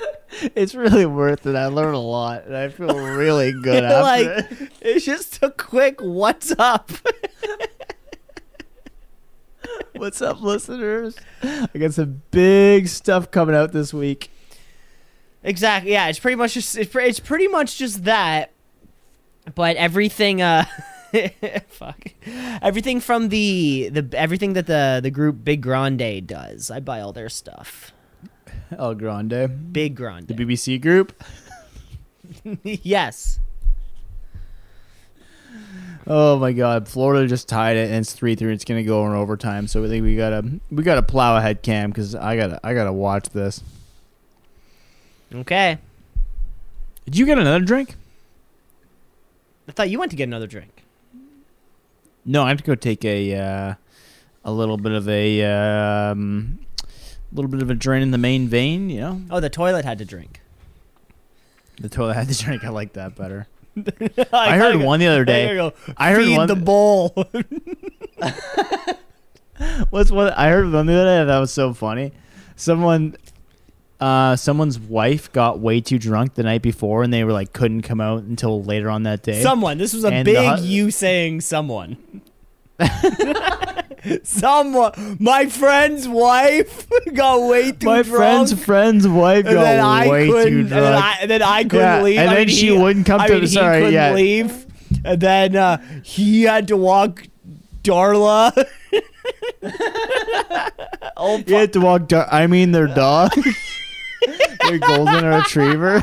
it's 0.54 0.74
really 0.74 1.06
worth 1.06 1.46
it. 1.46 1.54
I 1.56 1.66
learned 1.66 1.94
a 1.94 2.00
lot, 2.00 2.44
and 2.44 2.56
I 2.56 2.68
feel 2.68 2.96
really 2.98 3.52
good 3.52 3.84
after 3.84 4.02
like 4.02 4.26
it. 4.50 4.72
it's 4.80 5.04
just 5.04 5.42
a 5.42 5.50
quick 5.50 6.00
"What's 6.00 6.52
up?" 6.58 6.90
What's 9.94 10.22
up, 10.22 10.40
listeners? 10.40 11.16
I 11.42 11.68
got 11.76 11.92
some 11.92 12.22
big 12.30 12.86
stuff 12.86 13.30
coming 13.32 13.56
out 13.56 13.72
this 13.72 13.92
week. 13.92 14.30
exactly. 15.42 15.90
Yeah, 15.90 16.06
it's 16.08 16.20
pretty 16.20 16.36
much 16.36 16.54
just 16.54 16.76
it's, 16.76 16.90
pre- 16.90 17.06
it's 17.06 17.18
pretty 17.20 17.48
much 17.48 17.76
just 17.76 18.04
that. 18.04 18.52
But 19.54 19.76
everything, 19.76 20.40
uh, 20.42 20.66
fuck, 21.68 22.10
everything 22.62 23.00
from 23.00 23.30
the 23.30 23.88
the 23.90 24.08
everything 24.16 24.52
that 24.52 24.66
the 24.66 25.00
the 25.02 25.10
group 25.10 25.42
Big 25.42 25.62
Grande 25.62 26.24
does, 26.26 26.70
I 26.70 26.80
buy 26.80 27.00
all 27.00 27.12
their 27.12 27.28
stuff. 27.30 27.92
El 28.76 28.94
Grande, 28.94 29.48
Big 29.72 29.94
Grande. 29.94 30.28
the 30.28 30.34
BBC 30.34 30.80
group. 30.80 31.12
yes. 32.62 33.38
Oh 36.06 36.38
my 36.38 36.52
God, 36.52 36.88
Florida 36.88 37.26
just 37.26 37.48
tied 37.48 37.76
it, 37.76 37.88
and 37.88 37.98
it's 37.98 38.12
three 38.12 38.34
three. 38.34 38.52
It's 38.52 38.64
gonna 38.64 38.82
go 38.82 39.06
in 39.06 39.12
overtime, 39.12 39.66
so 39.66 39.84
I 39.84 39.88
think 39.88 40.02
we 40.04 40.16
gotta 40.16 40.42
we 40.70 40.82
gotta 40.82 41.02
plow 41.02 41.36
ahead, 41.36 41.62
Cam, 41.62 41.90
because 41.90 42.14
I 42.14 42.36
gotta 42.36 42.60
I 42.64 42.74
gotta 42.74 42.92
watch 42.92 43.28
this. 43.30 43.62
Okay. 45.34 45.78
Did 47.04 47.18
you 47.18 47.26
get 47.26 47.38
another 47.38 47.64
drink? 47.64 47.94
I 49.68 49.72
thought 49.72 49.90
you 49.90 49.98
went 49.98 50.10
to 50.12 50.16
get 50.16 50.24
another 50.24 50.46
drink. 50.46 50.84
No, 52.24 52.42
I 52.42 52.48
have 52.48 52.58
to 52.58 52.64
go 52.64 52.74
take 52.74 53.04
a 53.04 53.34
uh, 53.34 53.74
a 54.44 54.52
little 54.52 54.78
bit 54.78 54.92
of 54.92 55.08
a 55.08 55.44
um, 55.44 56.58
little 57.32 57.50
bit 57.50 57.62
of 57.62 57.70
a 57.70 57.74
drain 57.74 58.02
in 58.02 58.10
the 58.10 58.18
main 58.18 58.48
vein. 58.48 58.90
You 58.90 59.00
know, 59.00 59.22
Oh, 59.30 59.40
the 59.40 59.50
toilet 59.50 59.84
had 59.84 59.98
to 59.98 60.04
drink. 60.04 60.40
the 61.80 61.88
toilet 61.88 62.14
had 62.14 62.28
to 62.28 62.36
drink. 62.44 62.64
I 62.64 62.68
like 62.70 62.94
that 62.94 63.14
better. 63.16 63.46
I 64.32 64.56
heard 64.56 64.76
one 64.76 64.98
the 65.00 65.06
other 65.06 65.24
day. 65.24 65.48
you 65.50 65.54
go. 65.54 65.72
I 65.96 66.10
heard 66.12 66.28
one- 66.28 66.48
the 66.48 66.56
bowl. 66.56 67.14
What's 69.90 70.10
what 70.10 70.36
I 70.38 70.50
heard 70.50 70.70
one 70.72 70.86
the 70.86 70.94
other 70.94 71.04
day 71.04 71.24
that 71.24 71.38
was 71.38 71.52
so 71.52 71.74
funny. 71.74 72.12
Someone, 72.54 73.16
uh, 74.00 74.36
someone's 74.36 74.78
wife 74.78 75.32
got 75.32 75.58
way 75.58 75.80
too 75.80 75.98
drunk 75.98 76.34
the 76.34 76.44
night 76.44 76.62
before, 76.62 77.02
and 77.02 77.12
they 77.12 77.24
were 77.24 77.32
like 77.32 77.52
couldn't 77.52 77.82
come 77.82 78.00
out 78.00 78.22
until 78.22 78.62
later 78.62 78.88
on 78.90 79.02
that 79.04 79.22
day. 79.22 79.42
someone. 79.42 79.78
This 79.78 79.92
was 79.94 80.04
a 80.04 80.08
And 80.12 80.24
big 80.24 80.60
you 80.60 80.90
saying 80.90 81.40
someone. 81.40 81.96
someone. 84.22 85.16
My 85.20 85.46
friend's 85.46 86.06
wife 86.08 86.86
got 87.14 87.48
way 87.48 87.72
too 87.72 87.78
drunk. 87.78 87.84
My 87.84 88.02
drunk. 88.02 88.16
friend's 88.16 88.64
friend's 88.64 89.08
wife 89.08 89.46
and 89.46 89.56
then 89.56 89.78
got 89.80 89.84
I 90.04 90.08
way 90.08 90.26
couldn't. 90.28 90.52
too 90.52 90.58
And 90.60 90.68
then 90.70 90.92
drunk. 90.92 91.04
I, 91.04 91.18
and 91.22 91.30
then 91.30 91.42
I 91.42 91.62
couldn't 91.64 91.78
Yeah, 91.80 92.02
leave. 92.02 92.18
and 92.18 92.30
I 92.30 92.34
then 92.34 92.46
mean, 92.46 92.56
she 92.56 92.66
he- 92.68 92.78
wouldn't 92.78 93.06
come 93.06 93.20
I 93.20 93.26
to- 93.26 93.32
mean, 93.34 93.42
he 93.42 93.48
sorry, 93.48 93.78
couldn't 93.78 93.92
yeah. 93.94 94.12
leave. 94.14 94.66
And 95.04 95.20
then 95.20 95.56
uh, 95.56 95.78
he 96.02 96.42
had 96.44 96.68
to 96.68 96.76
walk 96.76 97.24
Darla. 97.82 98.52
oh, 101.16 101.42
You 101.46 101.54
had 101.56 101.72
to 101.74 101.80
walk. 101.80 102.08
Do- 102.08 102.24
I 102.30 102.46
mean, 102.46 102.72
their 102.72 102.86
dog, 102.86 103.32
their 104.66 104.78
golden 104.78 105.24
retriever. 105.24 106.02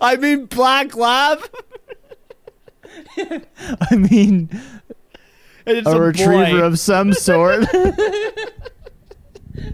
I 0.00 0.16
mean 0.16 0.46
Black 0.46 0.96
Lab. 0.96 1.40
I 3.16 3.96
mean, 3.96 4.48
a 5.66 5.82
a, 5.86 6.00
retriever 6.00 6.58
boy. 6.60 6.62
of 6.62 6.78
some 6.78 7.12
sort. 7.14 7.64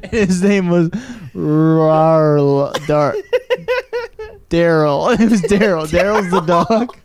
His 0.04 0.42
name 0.42 0.68
was 0.68 0.90
Rar 1.34 2.36
Dar- 2.86 3.14
Daryl. 4.50 5.14
It 5.20 5.30
was 5.30 5.42
Daryl. 5.42 5.86
Daryl's 5.86 6.30
the 6.30 6.40
dog. 6.40 6.96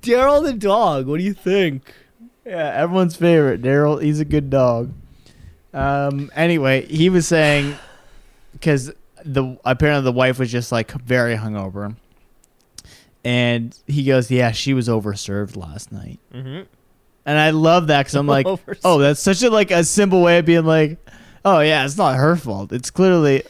Daryl 0.00 0.42
the 0.44 0.52
dog. 0.54 1.06
What 1.06 1.18
do 1.18 1.24
you 1.24 1.34
think? 1.34 1.92
Yeah, 2.44 2.72
everyone's 2.74 3.14
favorite. 3.14 3.62
Daryl, 3.62 4.02
he's 4.02 4.20
a 4.20 4.24
good 4.24 4.50
dog. 4.50 4.92
Um. 5.74 6.30
Anyway, 6.34 6.86
he 6.86 7.08
was 7.08 7.26
saying 7.26 7.76
because 8.52 8.92
the 9.24 9.56
apparently 9.64 10.04
the 10.04 10.12
wife 10.12 10.38
was 10.38 10.50
just 10.50 10.70
like 10.72 10.90
very 10.92 11.36
hungover, 11.36 11.96
and 13.24 13.78
he 13.86 14.04
goes, 14.04 14.30
"Yeah, 14.30 14.50
she 14.52 14.74
was 14.74 14.88
overserved 14.88 15.56
last 15.56 15.90
night." 15.92 16.18
Mm-hmm. 16.34 16.62
And 17.24 17.38
I 17.38 17.50
love 17.50 17.86
that 17.88 18.00
because 18.00 18.14
I'm 18.14 18.26
like, 18.26 18.46
oh, 18.84 18.98
that's 18.98 19.20
such 19.20 19.42
a 19.42 19.50
like 19.50 19.70
a 19.70 19.84
simple 19.84 20.22
way 20.22 20.38
of 20.38 20.44
being 20.44 20.64
like, 20.64 20.98
oh 21.44 21.60
yeah, 21.60 21.84
it's 21.84 21.96
not 21.96 22.16
her 22.16 22.36
fault. 22.36 22.72
It's 22.72 22.90
clearly. 22.90 23.44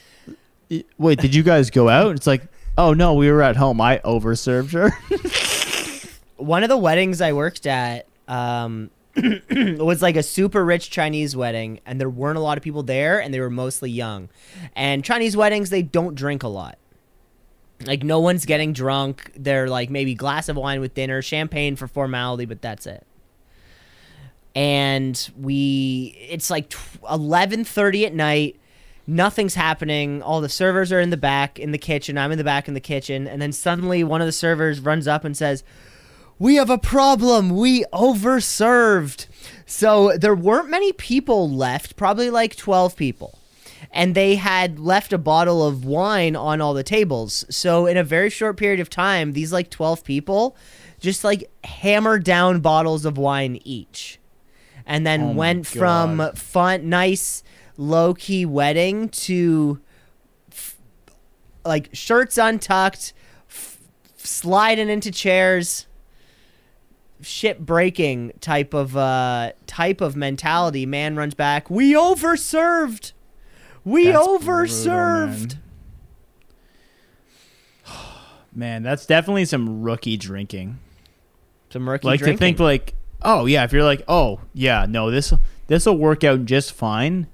Wait, 0.97 1.19
did 1.19 1.35
you 1.35 1.43
guys 1.43 1.69
go 1.69 1.89
out? 1.89 2.17
It's 2.17 2.27
like, 2.27 2.43
Oh 2.79 2.95
no, 2.95 3.15
we 3.15 3.31
were 3.31 3.43
at 3.43 3.57
home. 3.57 3.81
I 3.81 3.99
overserved 3.99 4.73
her. 4.73 4.91
one 6.43 6.63
of 6.63 6.69
the 6.69 6.77
weddings 6.77 7.21
I 7.21 7.33
worked 7.35 7.67
at 7.67 8.07
um, 8.29 8.91
was 9.51 10.01
like 10.01 10.17
a 10.17 10.23
super 10.23 10.65
rich 10.65 10.91
Chinese 10.91 11.37
wedding, 11.37 11.81
and 11.85 12.01
there 12.01 12.09
weren't 12.09 12.39
a 12.39 12.41
lot 12.41 12.57
of 12.57 12.65
people 12.65 12.83
there, 12.83 13.21
and 13.21 13.33
they 13.33 13.41
were 13.41 13.51
mostly 13.51 13.91
young. 13.91 14.31
And 14.75 15.05
Chinese 15.05 15.37
weddings, 15.37 15.69
they 15.69 15.83
don't 15.83 16.15
drink 16.15 16.43
a 16.43 16.49
lot. 16.49 16.79
Like 17.85 18.03
no 18.03 18.21
one's 18.21 18.47
getting 18.47 18.73
drunk. 18.73 19.33
They're 19.37 19.69
like 19.69 19.91
maybe 19.91 20.15
glass 20.15 20.49
of 20.49 20.57
wine 20.57 20.81
with 20.81 20.95
dinner, 20.95 21.21
champagne 21.21 21.77
for 21.77 21.89
formality, 21.89 22.47
but 22.47 22.63
that's 22.63 22.87
it. 22.87 23.07
And 24.55 25.31
we, 25.37 26.17
it's 26.29 26.51
like 26.51 26.73
eleven 27.09 27.65
thirty 27.65 28.05
at 28.07 28.15
night. 28.15 28.59
Nothing's 29.07 29.55
happening. 29.55 30.23
All 30.23 30.41
the 30.41 30.49
servers 30.49 30.93
are 30.93 31.01
in 31.01 31.11
the 31.11 31.17
back 31.17 31.59
in 31.59 31.73
the 31.73 31.79
kitchen. 31.79 32.17
I'm 32.17 32.31
in 32.33 32.39
the 32.39 32.45
back 32.45 32.69
in 32.69 32.75
the 32.75 32.81
kitchen, 32.81 33.27
and 33.27 33.43
then 33.43 33.53
suddenly 33.53 34.05
one 34.05 34.21
of 34.21 34.27
the 34.27 34.33
servers 34.33 34.81
runs 34.81 35.09
up 35.09 35.25
and 35.25 35.37
says, 35.37 35.65
we 36.43 36.57
have 36.57 36.71
a 36.71 36.79
problem. 36.79 37.51
We 37.51 37.85
overserved. 37.93 39.27
So 39.65 40.17
there 40.17 40.35
weren't 40.35 40.71
many 40.71 40.93
people 40.93 41.49
left, 41.49 41.95
probably 41.95 42.31
like 42.31 42.57
12 42.57 42.97
people. 42.97 43.39
And 43.93 44.17
they 44.17 44.35
had 44.35 44.81
left 44.81 45.13
a 45.13 45.19
bottle 45.19 45.65
of 45.65 45.85
wine 45.85 46.35
on 46.35 46.61
all 46.61 46.75
the 46.75 46.83
tables. 46.83 47.45
So 47.49 47.87
in 47.87 47.97
a 47.97 48.03
very 48.03 48.29
short 48.29 48.57
period 48.57 48.81
of 48.81 48.91
time, 48.91 49.35
these 49.35 49.53
like 49.53 49.71
12 49.71 50.03
people 50.03 50.57
just 50.99 51.23
like 51.23 51.49
hammered 51.63 52.25
down 52.25 52.59
bottles 52.61 53.05
of 53.05 53.19
wine 53.19 53.61
each. 53.65 54.19
And 54.87 55.07
then 55.07 55.23
Oh 55.23 55.33
went 55.33 55.67
from 55.67 56.33
fun, 56.35 56.89
nice, 56.89 57.43
low 57.77 58.15
key 58.15 58.45
wedding 58.45 59.09
to 59.11 59.81
f- 60.51 60.77
like 61.65 61.91
shirts 61.93 62.37
untucked, 62.39 63.13
f- 63.49 63.79
sliding 64.17 64.89
into 64.89 65.11
chairs 65.11 65.87
ship 67.21 67.61
breaking 67.61 68.33
type 68.41 68.75
of 68.75 68.97
uh 68.97 69.53
type 69.67 70.01
of 70.01 70.17
mentality. 70.17 70.85
Man 70.87 71.15
runs 71.17 71.35
back 71.35 71.71
we 71.71 71.93
overserved! 71.95 73.13
We 73.85 74.07
That's 74.07 74.27
overserved! 74.27 75.57
brutal, 77.87 78.03
Man, 78.55 78.83
that's 78.83 79.07
definitely 79.07 79.45
some 79.45 79.83
rookie 79.83 80.17
drinking. 80.17 80.79
some 81.71 81.83
murky 81.83 82.07
like 82.07 82.19
drinking. 82.21 82.39
to 82.39 82.45
think 82.45 82.59
like, 82.61 82.95
oh 83.25 83.47
yeah, 83.47 83.65
if 83.65 83.73
you're 83.73 83.83
like, 83.85 84.03
oh 84.09 84.41
yeah, 84.55 84.87
no, 84.89 85.11
this 85.11 85.33
this 85.69 85.87
will 85.87 85.97
work 85.97 86.25
out 86.25 86.45
just 86.45 86.73
fine. 86.73 87.27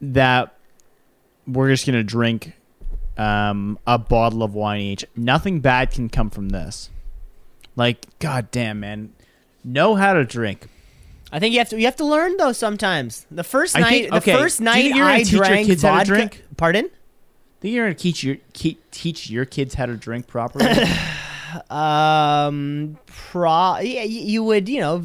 That 0.00 0.54
we're 1.46 1.70
just 1.70 1.86
gonna 1.86 2.04
drink 2.04 2.52
um, 3.16 3.78
a 3.86 3.98
bottle 3.98 4.42
of 4.42 4.54
wine 4.54 4.80
each. 4.80 5.04
Nothing 5.16 5.60
bad 5.60 5.90
can 5.90 6.08
come 6.08 6.30
from 6.30 6.50
this. 6.50 6.90
Like, 7.74 8.06
god 8.20 8.50
damn, 8.50 8.80
man, 8.80 9.12
know 9.64 9.94
how 9.96 10.12
to 10.14 10.24
drink. 10.24 10.68
I 11.32 11.38
think 11.40 11.52
you 11.52 11.58
have 11.58 11.68
to 11.70 11.78
you 11.78 11.84
have 11.84 11.96
to 11.96 12.04
learn 12.04 12.36
though 12.36 12.52
sometimes. 12.52 13.26
The 13.30 13.44
first 13.44 13.76
I 13.76 13.80
night 13.80 13.90
think- 13.90 14.14
okay, 14.14 14.32
the 14.32 14.38
first 14.38 14.60
night 14.60 14.84
you're 14.84 14.94
gonna 15.04 15.14
I 15.14 15.18
teach 15.18 15.32
your 15.32 15.44
drank 15.44 15.66
kids 15.66 15.82
how 15.82 15.90
to 15.90 15.96
vodka. 15.98 16.12
drink? 16.14 16.44
Pardon? 16.56 16.90
Think 17.60 17.74
you're 17.74 17.84
gonna 17.86 17.94
teach 17.94 18.22
your 18.22 18.36
teach 18.52 19.28
your 19.30 19.44
kids 19.44 19.74
how 19.74 19.86
to 19.86 19.96
drink 19.96 20.26
properly? 20.28 20.66
Um 21.70 22.98
pro 23.06 23.78
yeah, 23.78 24.02
you 24.04 24.42
would, 24.44 24.68
you 24.68 24.80
know, 24.80 25.04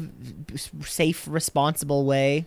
safe 0.84 1.26
responsible 1.28 2.04
way. 2.04 2.46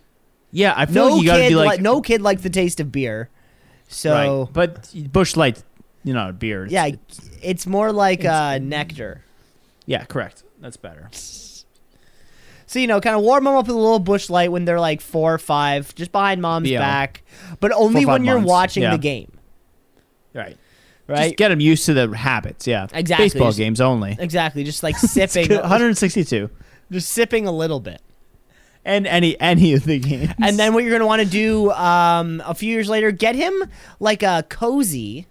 yeah, 0.52 0.72
I 0.76 0.86
feel 0.86 0.94
No 1.08 1.14
like 1.14 1.22
you 1.22 1.26
gotta 1.28 1.42
kid 1.42 1.48
be 1.50 1.54
like, 1.56 1.78
li- 1.78 1.82
no 1.82 2.00
kid 2.00 2.22
likes 2.22 2.42
the 2.42 2.50
taste 2.50 2.80
of 2.80 2.92
beer. 2.92 3.28
So 3.88 4.42
right. 4.44 4.52
but 4.52 4.92
Busch 5.12 5.36
Light, 5.36 5.62
you 6.04 6.12
know, 6.14 6.32
beer. 6.32 6.64
It's- 6.66 6.72
yeah, 6.72 6.86
it's- 6.94 7.20
it's 7.42 7.66
more 7.66 7.92
like 7.92 8.20
it's- 8.20 8.32
uh, 8.34 8.58
nectar. 8.58 9.22
yeah, 9.86 10.04
correct. 10.04 10.42
That's 10.60 10.76
better. 10.76 11.08
So 11.12 12.78
you 12.78 12.86
know, 12.86 13.00
kind 13.00 13.16
of 13.16 13.22
warm 13.22 13.44
them 13.44 13.54
up 13.54 13.66
with 13.66 13.74
a 13.76 13.78
little 13.78 13.98
Busch 13.98 14.28
Light 14.28 14.52
when 14.52 14.64
they're 14.66 14.80
like 14.80 15.00
four 15.00 15.32
or 15.32 15.38
five, 15.38 15.94
just 15.94 16.12
behind 16.12 16.42
mom's 16.42 16.68
Yeah. 16.70 16.80
back, 16.80 17.22
but 17.60 17.72
only 17.72 18.04
when 18.04 18.24
you're 18.26 18.34
months, 18.36 18.48
watching 18.48 18.82
yeah. 18.82 18.90
the 18.90 18.98
game, 18.98 19.32
Right. 20.34 20.56
Right? 21.08 21.24
Just 21.24 21.36
get 21.36 21.48
them 21.48 21.60
used 21.60 21.86
to 21.86 21.94
the 21.94 22.16
habits. 22.16 22.66
Yeah. 22.66 22.86
Exactly. 22.92 23.24
Baseball 23.26 23.48
Just- 23.48 23.58
games 23.58 23.80
only. 23.80 24.16
exactly, 24.18 24.62
just 24.64 24.82
like 24.82 24.96
sipping, 24.98 25.50
162. 25.50 26.50
just 26.92 27.08
sipping 27.10 27.46
a 27.46 27.52
little 27.52 27.80
bit. 27.80 28.00
And 28.84 29.06
any 29.06 29.38
any 29.40 29.74
of 29.74 29.84
the 29.84 29.98
games. 29.98 30.32
And 30.42 30.58
then 30.58 30.72
what 30.72 30.82
you're 30.82 30.92
gonna 30.92 31.06
want 31.06 31.20
to 31.22 31.28
do 31.28 31.70
um, 31.72 32.42
a 32.46 32.54
few 32.54 32.70
years 32.72 32.88
later, 32.88 33.10
get 33.10 33.34
him 33.34 33.52
like 34.00 34.22
a 34.22 34.44
cozy, 34.48 35.26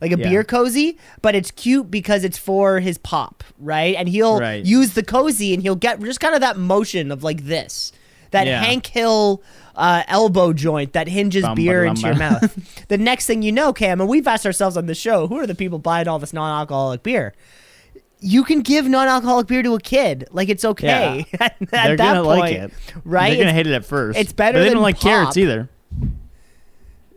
like 0.00 0.10
a 0.12 0.18
Yeah. 0.18 0.28
beer 0.28 0.42
cozy, 0.44 0.98
but 1.22 1.34
it's 1.36 1.50
cute 1.52 1.90
because 1.92 2.24
it's 2.24 2.38
for 2.38 2.80
his 2.80 2.98
pop, 2.98 3.44
right? 3.60 3.94
And 3.96 4.08
he'll 4.08 4.40
Right. 4.40 4.64
use 4.64 4.94
the 4.94 5.04
cozy 5.04 5.54
and 5.54 5.62
he'll 5.62 5.76
get 5.76 6.00
just 6.00 6.18
kind 6.18 6.34
of 6.34 6.40
that 6.40 6.56
motion 6.56 7.12
of 7.12 7.22
like 7.22 7.44
this, 7.44 7.92
that 8.32 8.46
Yeah. 8.48 8.64
Hank 8.64 8.86
Hill 8.86 9.42
uh, 9.78 10.02
elbow 10.08 10.52
joint 10.52 10.92
that 10.92 11.08
hinges 11.08 11.42
Bum, 11.44 11.54
beer 11.54 11.84
ba, 11.84 11.88
into 11.90 12.02
your 12.02 12.16
mouth. 12.16 12.84
the 12.88 12.98
next 12.98 13.24
thing 13.26 13.40
you 13.42 13.52
know, 13.52 13.72
Cam, 13.72 14.00
and 14.00 14.10
we've 14.10 14.26
asked 14.26 14.44
ourselves 14.44 14.76
on 14.76 14.84
the 14.86 14.94
show, 14.94 15.26
who 15.28 15.38
are 15.38 15.46
the 15.46 15.54
people 15.54 15.78
buying 15.78 16.06
all 16.08 16.18
this 16.18 16.32
non-alcoholic 16.32 17.02
beer? 17.02 17.32
You 18.20 18.42
can 18.44 18.60
give 18.62 18.86
non-alcoholic 18.88 19.46
beer 19.46 19.62
to 19.62 19.74
a 19.74 19.80
kid, 19.80 20.26
like 20.32 20.48
it's 20.48 20.64
okay. 20.64 21.24
at 21.40 21.54
at 21.70 21.70
they're 21.70 21.96
gonna 21.96 22.24
point, 22.24 22.40
like 22.40 22.52
it. 22.56 22.72
right? 23.04 23.28
They're 23.28 23.36
gonna 23.36 23.50
It's- 23.50 23.54
hate 23.54 23.66
it 23.68 23.74
at 23.74 23.84
first. 23.84 24.18
it's 24.18 24.32
better 24.32 24.58
But 24.58 24.64
they 24.64 24.70
don't 24.70 24.82
like 24.82 24.98
carrots 25.00 25.36
either. 25.36 25.68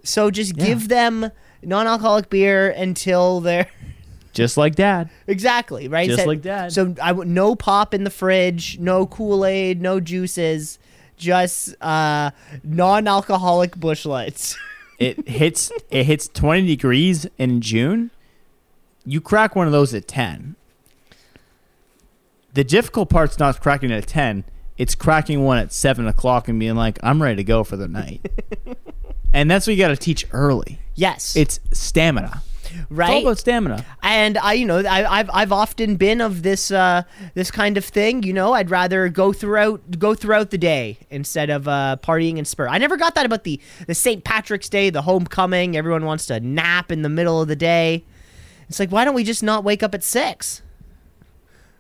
So 0.04 0.32
just 0.32 0.58
Yeah. 0.58 0.66
give 0.66 0.88
them 0.88 1.32
non-alcoholic 1.64 2.30
beer 2.30 2.70
until 2.70 3.40
they're 3.42 3.68
Just 4.34 4.56
like 4.58 4.76
dad. 4.76 5.10
exactly 5.28 5.88
right. 5.88 6.08
Just 6.08 6.22
so, 6.22 6.28
like 6.28 6.42
Dad. 6.42 6.72
So 6.72 6.96
I 7.02 7.10
w- 7.10 7.30
no 7.30 7.54
pop 7.56 7.94
in 7.94 8.06
the 8.06 8.10
fridge, 8.10 8.80
no 8.80 9.06
Kool 9.06 9.46
Aid, 9.46 9.82
no 9.82 10.00
juices, 10.00 10.80
just 11.22 11.76
uh, 11.82 12.32
non-alcoholic 12.64 13.78
Busch 13.78 14.06
Lights. 14.06 14.58
It 15.00 15.28
hits 15.28 15.72
it 15.90 16.04
hits 16.04 16.28
20 16.28 16.68
degrees 16.68 17.26
in 17.40 17.60
June. 17.62 18.12
You 19.04 19.20
crack 19.20 19.56
one 19.56 19.66
of 19.66 19.72
those 19.74 19.96
at 19.96 20.08
10. 20.08 20.56
The 22.54 22.64
difficult 22.64 23.10
part's 23.10 23.40
not 23.40 23.60
cracking 23.62 23.92
at 23.92 24.06
10. 24.06 24.44
It's 24.78 24.94
cracking 24.94 25.44
one 25.44 25.58
at 25.58 25.74
7 25.74 26.06
o'clock 26.06 26.48
and 26.48 26.60
being 26.60 26.76
like, 26.76 27.00
I'm 27.02 27.20
ready 27.20 27.38
to 27.38 27.44
go 27.44 27.64
for 27.64 27.78
the 27.78 27.88
night. 27.88 28.30
and 29.34 29.50
that's 29.50 29.66
what 29.66 29.76
you 29.76 29.82
got 29.82 29.88
to 29.88 29.98
teach 29.98 30.28
early. 30.34 30.78
yes, 30.94 31.36
It's 31.36 31.60
stamina. 31.74 32.44
It's 32.74 32.90
all 32.92 32.98
right. 32.98 33.24
about 33.24 33.38
stamina. 33.38 33.86
and 34.04 34.38
I, 34.38 34.54
you 34.54 34.66
know, 34.66 34.80
I, 34.80 35.20
I've 35.20 35.30
I've 35.34 35.52
often 35.52 35.96
been 35.96 36.22
of 36.22 36.44
this 36.44 36.72
uh, 36.72 37.04
this 37.34 37.52
kind 37.52 37.78
of 37.78 37.86
thing. 37.86 38.24
You 38.24 38.34
know, 38.34 38.54
I'd 38.54 38.70
rather 38.70 39.10
go 39.10 39.34
throughout 39.34 40.00
go 40.00 40.16
throughout 40.16 40.52
the 40.52 40.58
day 40.58 40.98
instead 41.10 41.50
of 41.50 41.68
uh, 41.68 41.98
partying 42.02 42.38
and 42.38 42.48
spur. 42.48 42.68
I 42.68 42.78
never 42.78 42.98
got 42.98 43.16
that 43.16 43.26
about 43.26 43.44
the 43.44 43.60
the 43.88 43.96
St. 43.96 44.24
Patrick's 44.24 44.70
Day, 44.70 44.90
the 44.90 45.02
homecoming. 45.04 45.76
Everyone 45.78 46.06
wants 46.06 46.26
to 46.28 46.40
nap 46.40 46.92
in 46.92 47.02
the 47.02 47.10
middle 47.10 47.42
of 47.42 47.48
the 47.48 47.56
day. 47.56 48.04
It's 48.70 48.80
like, 48.80 48.92
why 48.92 49.04
don't 49.06 49.16
we 49.16 49.24
just 49.24 49.44
not 49.44 49.64
wake 49.64 49.84
up 49.84 49.94
at 49.94 50.04
six? 50.04 50.62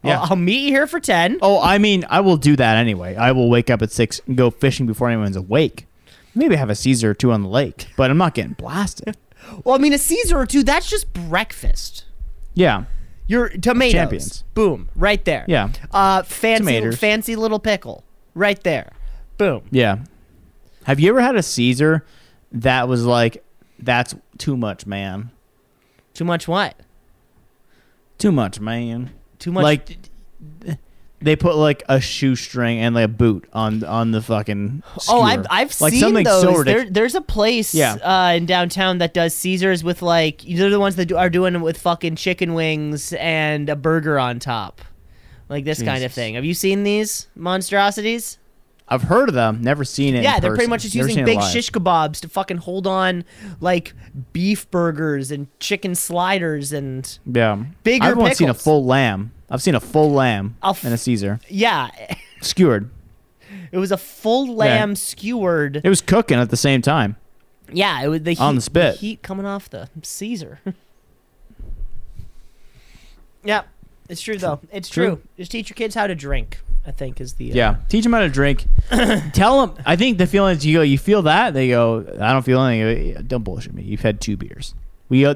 Yeah. 0.03 0.19
I'll, 0.21 0.31
I'll 0.31 0.35
meet 0.35 0.61
you 0.63 0.69
here 0.69 0.87
for 0.87 0.99
ten. 0.99 1.37
Oh, 1.41 1.61
I 1.61 1.77
mean, 1.77 2.05
I 2.09 2.21
will 2.21 2.37
do 2.37 2.55
that 2.55 2.77
anyway. 2.77 3.15
I 3.15 3.31
will 3.31 3.49
wake 3.49 3.69
up 3.69 3.81
at 3.81 3.91
6 3.91 4.21
and 4.25 4.35
go 4.35 4.49
fishing 4.49 4.87
before 4.87 5.09
anyone's 5.09 5.35
awake. 5.35 5.85
Maybe 6.33 6.55
have 6.55 6.69
a 6.69 6.75
Caesar 6.75 7.11
or 7.11 7.13
two 7.13 7.31
on 7.31 7.43
the 7.43 7.49
lake, 7.49 7.87
but 7.97 8.09
I'm 8.09 8.17
not 8.17 8.33
getting 8.33 8.53
blasted. 8.53 9.15
Well, 9.63 9.75
I 9.75 9.77
mean, 9.77 9.93
a 9.93 9.97
Caesar 9.97 10.37
or 10.39 10.45
two. 10.45 10.63
That's 10.63 10.89
just 10.89 11.11
breakfast. 11.13 12.05
Yeah. 12.53 12.85
Your 13.27 13.47
tomatoes, 13.49 13.93
Champions. 13.93 14.43
boom, 14.53 14.89
right 14.95 15.23
there. 15.23 15.45
Yeah. 15.47 15.69
Uh, 15.91 16.23
fancy, 16.23 16.59
Tomatoes. 16.65 16.97
fancy 16.97 17.35
little 17.37 17.59
pickle, 17.59 18.03
right 18.33 18.61
there, 18.63 18.91
boom. 19.37 19.63
Yeah. 19.71 19.99
Have 20.83 20.99
you 20.99 21.09
ever 21.11 21.21
had 21.21 21.37
a 21.37 21.43
Caesar 21.43 22.05
that 22.51 22.89
was 22.89 23.05
like, 23.05 23.41
that's 23.79 24.15
too 24.37 24.57
much, 24.57 24.85
man? 24.85 25.31
Too 26.13 26.25
much 26.25 26.45
what? 26.45 26.75
Too 28.17 28.33
much, 28.33 28.59
man. 28.59 29.11
Too 29.39 29.53
much. 29.53 29.63
Like, 29.63 29.97
they 31.21 31.35
put 31.35 31.55
like 31.55 31.83
a 31.87 32.01
shoestring 32.01 32.79
and 32.79 32.95
like 32.95 33.05
a 33.05 33.07
boot 33.07 33.47
on 33.53 33.83
on 33.83 34.11
the 34.11 34.21
fucking. 34.21 34.83
Oh. 35.07 35.21
I've, 35.21 35.45
I've 35.49 35.79
like 35.81 35.91
seen 35.93 35.99
something 36.01 36.23
those. 36.23 36.41
so 36.41 36.63
there, 36.63 36.89
there's 36.89 37.15
a 37.15 37.21
place 37.21 37.73
Yeah. 37.75 37.93
uh, 37.95 38.33
in 38.35 38.45
downtown 38.45 38.97
that 38.99 39.13
does 39.13 39.33
Caesars 39.35 39.83
with 39.83 40.01
like 40.01 40.41
they're 40.43 40.69
the 40.69 40.79
ones 40.79 40.95
that 40.95 41.05
do, 41.05 41.17
are 41.17 41.29
doing 41.29 41.59
with 41.61 41.77
fucking 41.77 42.15
chicken 42.15 42.53
wings 42.53 43.13
and 43.13 43.69
a 43.69 43.75
burger 43.75 44.17
on 44.17 44.39
top, 44.39 44.81
like 45.49 45.63
this 45.65 45.81
kind 45.81 46.03
of 46.03 46.11
thing. 46.11 46.35
Have 46.35 46.45
you 46.45 46.53
seen 46.53 46.83
these 46.83 47.27
monstrosities? 47.35 48.37
I've 48.87 49.03
heard 49.03 49.29
of 49.29 49.35
them, 49.35 49.61
never 49.61 49.85
seen 49.85 50.15
it. 50.15 50.23
Yeah, 50.23 50.41
they're 50.41 50.53
pretty 50.53 50.69
much 50.69 50.81
just 50.81 50.95
Never 50.95 51.07
using 51.07 51.23
big 51.23 51.41
shish 51.43 51.71
kebabs 51.71 52.19
to 52.21 52.27
fucking 52.29 52.57
hold 52.57 52.85
on 52.85 53.23
like 53.61 53.93
beef 54.33 54.69
burgers 54.69 55.31
and 55.31 55.47
chicken 55.61 55.95
sliders 55.95 56.73
and 56.73 57.17
Yeah, 57.25 57.63
Bigger 57.83 58.19
I've 58.21 58.35
seen 58.35 58.49
a 58.49 58.53
full 58.53 58.83
lamb. 58.83 59.31
I've 59.51 59.61
seen 59.61 59.75
a 59.75 59.79
full 59.79 60.11
lamb 60.11 60.55
I'll 60.63 60.71
f- 60.71 60.83
and 60.85 60.93
a 60.93 60.97
Caesar 60.97 61.39
yeah, 61.49 61.89
skewered. 62.41 62.89
it 63.71 63.77
was 63.77 63.91
a 63.91 63.97
full 63.97 64.55
lamb 64.55 64.95
skewered. 64.95 65.81
It 65.83 65.89
was 65.89 66.01
cooking 66.01 66.37
at 66.39 66.49
the 66.49 66.57
same 66.57 66.81
time. 66.81 67.17
Yeah, 67.71 68.01
it 68.01 68.07
was 68.07 68.21
the 68.23 68.31
heat, 68.31 68.39
On 68.41 68.55
the 68.55 68.61
spit. 68.61 68.95
heat 68.95 69.21
coming 69.21 69.45
off 69.45 69.69
the 69.69 69.89
Caesar. 70.01 70.59
Yeah, 73.43 73.63
it's 74.07 74.21
true 74.21 74.37
though. 74.37 74.59
It's 74.71 74.87
True. 74.89 75.15
true. 75.15 75.21
Just 75.37 75.51
teach 75.51 75.69
your 75.69 75.75
kids 75.75 75.95
how 75.95 76.07
to 76.07 76.15
drink. 76.15 76.59
I 76.85 76.91
think 76.91 77.19
is 77.21 77.33
the 77.33 77.51
uh, 77.51 77.55
Yeah, 77.55 77.75
teach 77.89 78.03
them 78.03 78.13
how 78.13 78.19
to 78.19 78.29
drink. 78.29 78.65
Tell 79.33 79.65
them. 79.65 79.77
I 79.85 79.95
think 79.95 80.17
the 80.17 80.27
feeling 80.27 80.57
is 80.57 80.65
you 80.65 80.77
go. 80.77 80.81
You 80.81 80.97
feel 80.97 81.21
that 81.23 81.53
they 81.53 81.69
go. 81.69 82.05
I 82.19 82.33
don't 82.33 82.43
feel 82.43 82.61
anything. 82.61 83.23
Don't 83.27 83.43
bullshit 83.43 83.73
me. 83.73 83.83
You've 83.83 84.01
had 84.01 84.21
two 84.21 84.37
beers. 84.37 84.73
We 85.09 85.25
uh, 85.25 85.35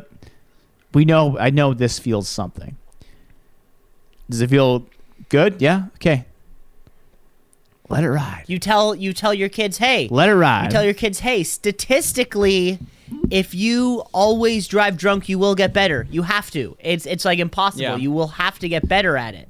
we 0.94 1.06
know. 1.06 1.38
I 1.40 1.50
know 1.50 1.74
this 1.74 1.98
feels 2.00 2.28
something. 2.28 2.78
Does 4.30 4.42
it 4.42 4.50
feel 4.50 4.86
good? 5.30 5.62
Yeah. 5.62 5.86
Okay. 5.96 6.26
Let 7.88 8.04
it 8.04 8.10
ride. 8.10 8.46
You 8.48 8.58
tell 8.58 8.96
you 8.96 9.14
tell 9.14 9.34
your 9.34 9.50
kids, 9.50 9.78
hey, 9.78 10.08
Let 10.10 10.28
it 10.30 10.34
ride. 10.36 10.66
you 10.66 10.70
tell 10.72 10.84
your 10.84 10.96
kids, 10.96 11.20
hey, 11.20 11.44
statistically, 11.44 12.80
if 13.30 13.54
you 13.54 14.04
always 14.12 14.68
drive 14.68 14.98
drunk, 14.98 15.30
you 15.30 15.38
will 15.38 15.54
get 15.54 15.72
better. 15.72 16.08
You 16.10 16.24
have 16.24 16.50
to. 16.52 16.76
It's 16.80 17.06
it's 17.06 17.26
like 17.26 17.38
impossible. 17.38 17.84
Yeah. 17.84 17.96
You 17.98 18.12
will 18.12 18.28
have 18.30 18.58
to 18.60 18.68
get 18.70 18.88
better 18.88 19.18
at 19.18 19.36
it. 19.36 19.48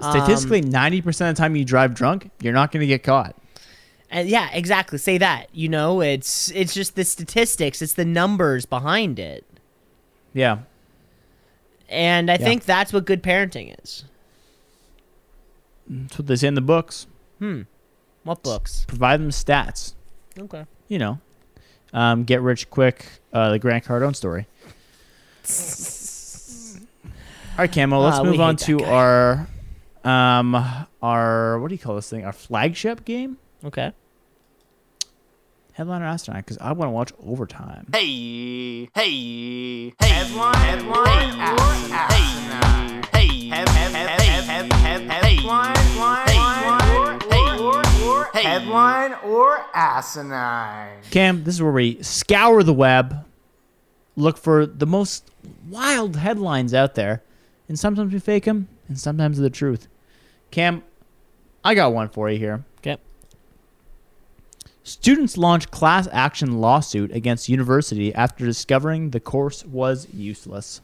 Statistically, 0.00 0.62
um, 0.62 0.68
ninety 0.70 1.00
percent 1.00 1.30
of 1.30 1.36
the 1.36 1.40
time 1.40 1.56
you 1.56 1.64
drive 1.64 1.94
drunk, 1.94 2.30
you're 2.42 2.52
not 2.52 2.70
going 2.72 2.82
to 2.82 2.86
get 2.86 3.02
caught. 3.02 3.34
And 4.10 4.28
yeah, 4.28 4.50
exactly. 4.52 4.98
Say 4.98 5.16
that. 5.18 5.46
You 5.52 5.70
know, 5.70 6.02
it's 6.02 6.50
it's 6.50 6.74
just 6.74 6.94
the 6.94 7.04
statistics. 7.04 7.80
It's 7.80 7.94
the 7.94 8.04
numbers 8.04 8.66
behind 8.66 9.18
it. 9.18 9.46
Yeah. 10.34 10.58
And 11.88 12.30
I 12.30 12.34
Yeah. 12.34 12.44
think 12.44 12.64
that's 12.64 12.92
what 12.92 13.04
good 13.04 13.22
parenting 13.22 13.74
is. 13.82 14.04
That's 15.88 16.18
what 16.18 16.26
they 16.26 16.36
say 16.36 16.48
in 16.48 16.54
the 16.54 16.60
books. 16.60 17.06
Hmm. 17.38 17.62
What 18.24 18.42
books? 18.42 18.84
Provide 18.88 19.20
them 19.20 19.30
stats. 19.30 19.94
Okay. 20.38 20.64
You 20.88 20.98
know, 20.98 21.20
um, 21.92 22.24
get 22.24 22.40
rich 22.42 22.68
quick. 22.70 23.06
Uh, 23.32 23.50
the 23.52 23.58
Grant 23.58 23.84
Cardone 23.84 24.16
story. 24.16 24.46
All 27.58 27.62
right, 27.62 27.72
Camo. 27.72 28.00
Let's 28.00 28.20
we 28.20 28.30
move 28.30 28.40
on 28.40 28.56
to 28.56 28.82
our, 28.84 29.46
um, 30.04 30.54
our 31.02 31.58
what 31.60 31.68
do 31.68 31.74
you 31.74 31.78
call 31.78 31.94
this 31.96 32.10
thing? 32.10 32.24
Our 32.24 32.32
flagship 32.32 33.04
game, 33.04 33.38
Okay. 33.64 33.92
Headliner 35.76 36.06
Asinine, 36.06 36.38
because 36.38 36.56
I 36.56 36.72
want 36.72 36.88
to 36.88 36.92
watch 36.92 37.12
overtime. 37.22 37.86
Hey, 37.92 38.88
hey, 38.94 39.92
hey, 40.00 40.08
headline, 40.08 40.54
headline, 40.54 41.38
hey, 43.12 43.50
hey, 48.32 48.42
headline 48.42 49.12
or 49.22 49.66
asinine. 49.74 50.96
Cam, 51.10 51.44
this 51.44 51.56
is 51.56 51.62
where 51.62 51.72
we 51.72 52.02
scour 52.02 52.62
the 52.62 52.72
web, 52.72 53.26
look 54.16 54.38
for 54.38 54.64
the 54.64 54.86
most 54.86 55.30
wild 55.68 56.16
headlines 56.16 56.72
out 56.72 56.94
there, 56.94 57.22
and 57.68 57.78
sometimes 57.78 58.14
we 58.14 58.18
fake 58.18 58.44
them, 58.44 58.68
and 58.88 58.98
sometimes 58.98 59.36
they're 59.36 59.50
the 59.50 59.50
truth. 59.50 59.88
Cam, 60.50 60.82
I 61.62 61.74
got 61.74 61.92
one 61.92 62.08
for 62.08 62.30
you 62.30 62.38
here. 62.38 62.64
Students 64.86 65.36
launch 65.36 65.72
class 65.72 66.06
action 66.12 66.60
lawsuit 66.60 67.10
against 67.10 67.48
university 67.48 68.14
after 68.14 68.46
discovering 68.46 69.10
the 69.10 69.18
course 69.18 69.64
was 69.64 70.06
useless. 70.14 70.80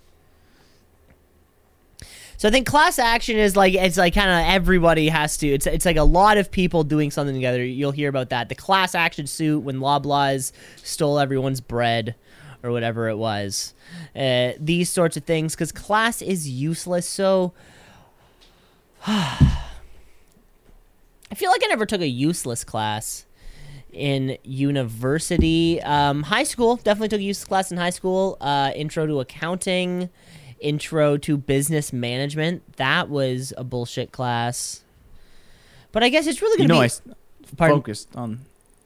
So 2.36 2.48
I 2.48 2.50
think 2.50 2.66
class 2.66 2.98
action 2.98 3.38
is 3.38 3.54
like 3.54 3.74
it's 3.74 3.96
like 3.96 4.12
kind 4.12 4.28
of 4.28 4.52
everybody 4.56 5.08
has 5.08 5.36
to. 5.36 5.46
It's 5.46 5.68
it's 5.68 5.86
like 5.86 5.98
a 5.98 6.02
lot 6.02 6.36
of 6.36 6.50
people 6.50 6.82
doing 6.82 7.12
something 7.12 7.32
together. 7.32 7.64
You'll 7.64 7.92
hear 7.92 8.08
about 8.08 8.30
that. 8.30 8.48
The 8.48 8.56
class 8.56 8.96
action 8.96 9.28
suit 9.28 9.60
when 9.60 9.76
Loblaws 9.78 10.50
stole 10.82 11.20
everyone's 11.20 11.60
bread 11.60 12.16
or 12.64 12.72
whatever 12.72 13.08
it 13.08 13.18
was. 13.18 13.72
Uh, 14.16 14.54
these 14.58 14.90
sorts 14.90 15.16
of 15.16 15.22
things 15.22 15.54
because 15.54 15.70
class 15.70 16.20
is 16.22 16.50
useless. 16.50 17.08
So 17.08 17.52
I 19.06 19.62
feel 21.36 21.52
like 21.52 21.62
I 21.62 21.68
never 21.68 21.86
took 21.86 22.00
a 22.00 22.08
useless 22.08 22.64
class 22.64 23.26
in 23.92 24.38
university. 24.44 25.80
Um, 25.82 26.22
high 26.22 26.44
school 26.44 26.76
definitely 26.76 27.08
took 27.08 27.20
a 27.20 27.24
useless 27.24 27.44
class 27.46 27.70
in 27.70 27.76
high 27.78 27.90
school. 27.90 28.36
Uh, 28.40 28.72
intro 28.74 29.06
to 29.06 29.20
accounting, 29.20 30.08
intro 30.60 31.16
to 31.18 31.36
business 31.36 31.92
management. 31.92 32.76
That 32.76 33.08
was 33.08 33.52
a 33.56 33.64
bullshit 33.64 34.12
class. 34.12 34.82
But 35.92 36.02
I 36.02 36.08
guess 36.08 36.26
it's 36.26 36.40
really 36.40 36.62
You 36.62 36.68
gonna 36.68 36.80
know, 36.80 36.88
be. 36.88 37.12
I 37.50 37.56
Pardon? 37.56 37.78
focused 37.78 38.08
on. 38.16 38.40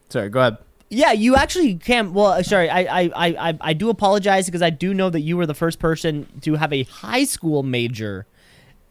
Sorry, 0.09 0.29
go 0.29 0.41
ahead. 0.41 0.59
Yeah, 0.89 1.13
you 1.13 1.35
actually 1.35 1.75
can. 1.75 2.13
Well, 2.15 2.27
uh, 2.27 2.43
sorry, 2.45 2.71
I, 2.71 3.05
I, 3.05 3.11
I- 3.49 3.59
I 3.61 3.73
do 3.73 3.91
apologize 3.91 4.47
because 4.47 4.63
I 4.63 4.71
do 4.71 4.95
know 4.95 5.11
that 5.11 5.21
you 5.21 5.37
were 5.37 5.47
the 5.47 5.55
first 5.55 5.79
person 5.81 6.27
to 6.43 6.55
have 6.55 6.73
a 6.73 6.85
high 6.85 7.25
school 7.25 7.63
major 7.65 8.27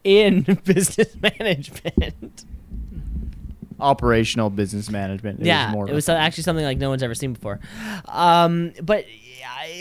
in 0.04 0.42
business 0.64 1.14
management. 1.38 2.44
Operational 3.78 4.50
business 4.50 4.90
management. 4.90 5.40
It 5.40 5.46
yeah, 5.46 5.66
was 5.66 5.74
more 5.74 5.88
it 5.88 5.92
was 5.92 6.08
actually 6.08 6.44
something 6.44 6.64
like 6.64 6.78
no 6.78 6.88
one's 6.88 7.02
ever 7.02 7.14
seen 7.14 7.34
before. 7.34 7.60
Um, 8.08 8.72
but 8.82 9.04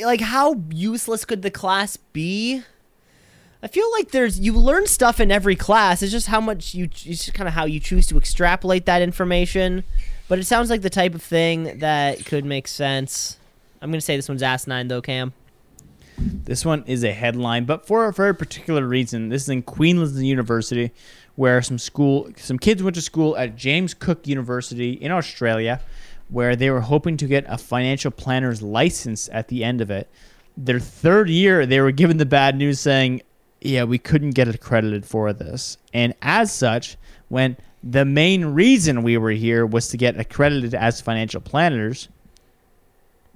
like, 0.03 0.21
how 0.21 0.61
useless 0.69 1.25
could 1.25 1.41
the 1.41 1.51
class 1.51 1.97
be? 1.97 2.63
I 3.63 3.67
feel 3.67 3.89
like 3.93 4.11
there's 4.11 4.39
you 4.39 4.53
learn 4.53 4.85
stuff 4.85 5.19
in 5.19 5.31
every 5.31 5.55
class. 5.55 6.03
It's 6.03 6.11
just 6.11 6.27
how 6.27 6.39
much 6.39 6.75
you 6.75 6.85
it's 6.85 7.03
just 7.03 7.33
kind 7.33 7.47
of 7.47 7.53
how 7.53 7.65
you 7.65 7.79
choose 7.79 8.05
to 8.07 8.17
extrapolate 8.17 8.85
that 8.85 9.01
information. 9.01 9.83
But 10.27 10.39
it 10.39 10.45
sounds 10.45 10.69
like 10.69 10.81
the 10.81 10.89
type 10.89 11.15
of 11.15 11.23
thing 11.23 11.79
that 11.79 12.25
could 12.25 12.45
make 12.45 12.67
sense. 12.67 13.37
I'm 13.81 13.89
gonna 13.89 14.01
say 14.01 14.15
this 14.15 14.29
one's 14.29 14.43
asinine 14.43 14.87
though, 14.87 15.01
Cam. 15.01 15.33
This 16.17 16.63
one 16.63 16.83
is 16.85 17.03
a 17.03 17.11
headline, 17.11 17.65
but 17.65 17.87
for 17.87 18.05
a 18.05 18.13
very 18.13 18.35
particular 18.35 18.85
reason. 18.87 19.29
This 19.29 19.43
is 19.43 19.49
in 19.49 19.63
Queensland 19.63 20.25
University, 20.25 20.91
where 21.35 21.61
some 21.61 21.77
school, 21.77 22.29
some 22.37 22.57
kids 22.57 22.81
went 22.81 22.95
to 22.95 23.01
school 23.01 23.35
at 23.37 23.55
James 23.55 23.93
Cook 23.93 24.27
University 24.27 24.93
in 24.93 25.11
Australia, 25.11 25.81
where 26.29 26.55
they 26.55 26.69
were 26.69 26.81
hoping 26.81 27.17
to 27.17 27.27
get 27.27 27.45
a 27.47 27.57
financial 27.57 28.11
planner's 28.11 28.61
license 28.61 29.29
at 29.31 29.47
the 29.49 29.63
end 29.63 29.81
of 29.81 29.91
it. 29.91 30.09
Their 30.57 30.79
third 30.79 31.29
year, 31.29 31.65
they 31.65 31.81
were 31.81 31.91
given 31.91 32.17
the 32.17 32.25
bad 32.25 32.55
news 32.55 32.79
saying, 32.79 33.21
"Yeah, 33.61 33.83
we 33.83 33.97
couldn't 33.97 34.31
get 34.31 34.47
accredited 34.47 35.05
for 35.05 35.33
this," 35.33 35.77
and 35.93 36.13
as 36.21 36.51
such, 36.51 36.97
when 37.27 37.57
the 37.83 38.05
main 38.05 38.45
reason 38.45 39.03
we 39.03 39.17
were 39.17 39.31
here 39.31 39.65
was 39.65 39.89
to 39.89 39.97
get 39.97 40.19
accredited 40.19 40.73
as 40.73 41.01
financial 41.01 41.41
planners, 41.41 42.07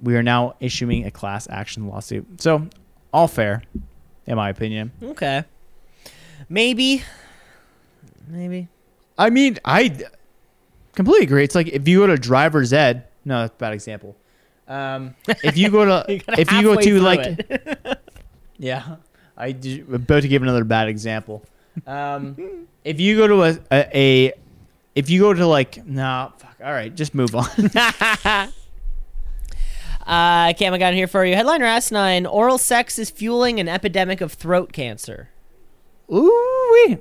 we 0.02 0.16
are 0.16 0.22
now 0.22 0.54
issuing 0.58 1.06
a 1.06 1.10
class 1.10 1.46
action 1.50 1.86
lawsuit. 1.86 2.40
So, 2.40 2.66
all 3.12 3.28
fair, 3.28 3.62
in 4.26 4.36
my 4.36 4.48
opinion. 4.48 4.90
Okay, 5.02 5.44
maybe, 6.48 7.02
maybe. 8.30 8.68
I 9.18 9.30
mean, 9.30 9.58
I 9.64 9.96
completely 10.94 11.24
agree. 11.24 11.44
It's 11.44 11.54
like 11.54 11.68
if 11.68 11.86
you 11.86 11.98
go 11.98 12.06
to 12.06 12.16
driver's 12.16 12.72
ed. 12.72 13.04
No, 13.24 13.40
that's 13.40 13.54
a 13.54 13.58
bad 13.58 13.72
example. 13.74 14.16
Um, 14.66 15.14
if 15.42 15.58
you 15.58 15.70
go 15.70 15.84
to, 15.84 16.04
if 16.38 16.52
you 16.52 16.62
go 16.62 16.76
to 16.76 17.00
like, 17.00 17.46
yeah, 18.58 18.96
I 19.36 19.52
d- 19.52 19.84
about 19.92 20.22
to 20.22 20.28
give 20.28 20.42
another 20.42 20.64
bad 20.64 20.88
example. 20.88 21.44
Um, 21.86 22.66
if 22.84 23.00
you 23.00 23.16
go 23.16 23.26
to 23.26 23.42
a, 23.42 23.58
a, 23.70 23.98
a 23.98 24.32
if 24.94 25.10
you 25.10 25.20
go 25.20 25.34
to 25.34 25.46
like, 25.46 25.84
no, 25.86 26.32
fuck. 26.38 26.56
All 26.64 26.72
right, 26.72 26.94
just 26.94 27.14
move 27.14 27.34
on. 27.34 28.52
Uh, 30.06 30.52
Cam, 30.54 30.72
I 30.72 30.78
got 30.78 30.92
here 30.94 31.06
for 31.06 31.24
you. 31.24 31.36
Headliner 31.36 31.66
asinine: 31.66 32.26
Oral 32.26 32.58
sex 32.58 32.98
is 32.98 33.10
fueling 33.10 33.60
an 33.60 33.68
epidemic 33.68 34.20
of 34.20 34.32
throat 34.32 34.72
cancer. 34.72 35.28
Ooh, 36.12 36.98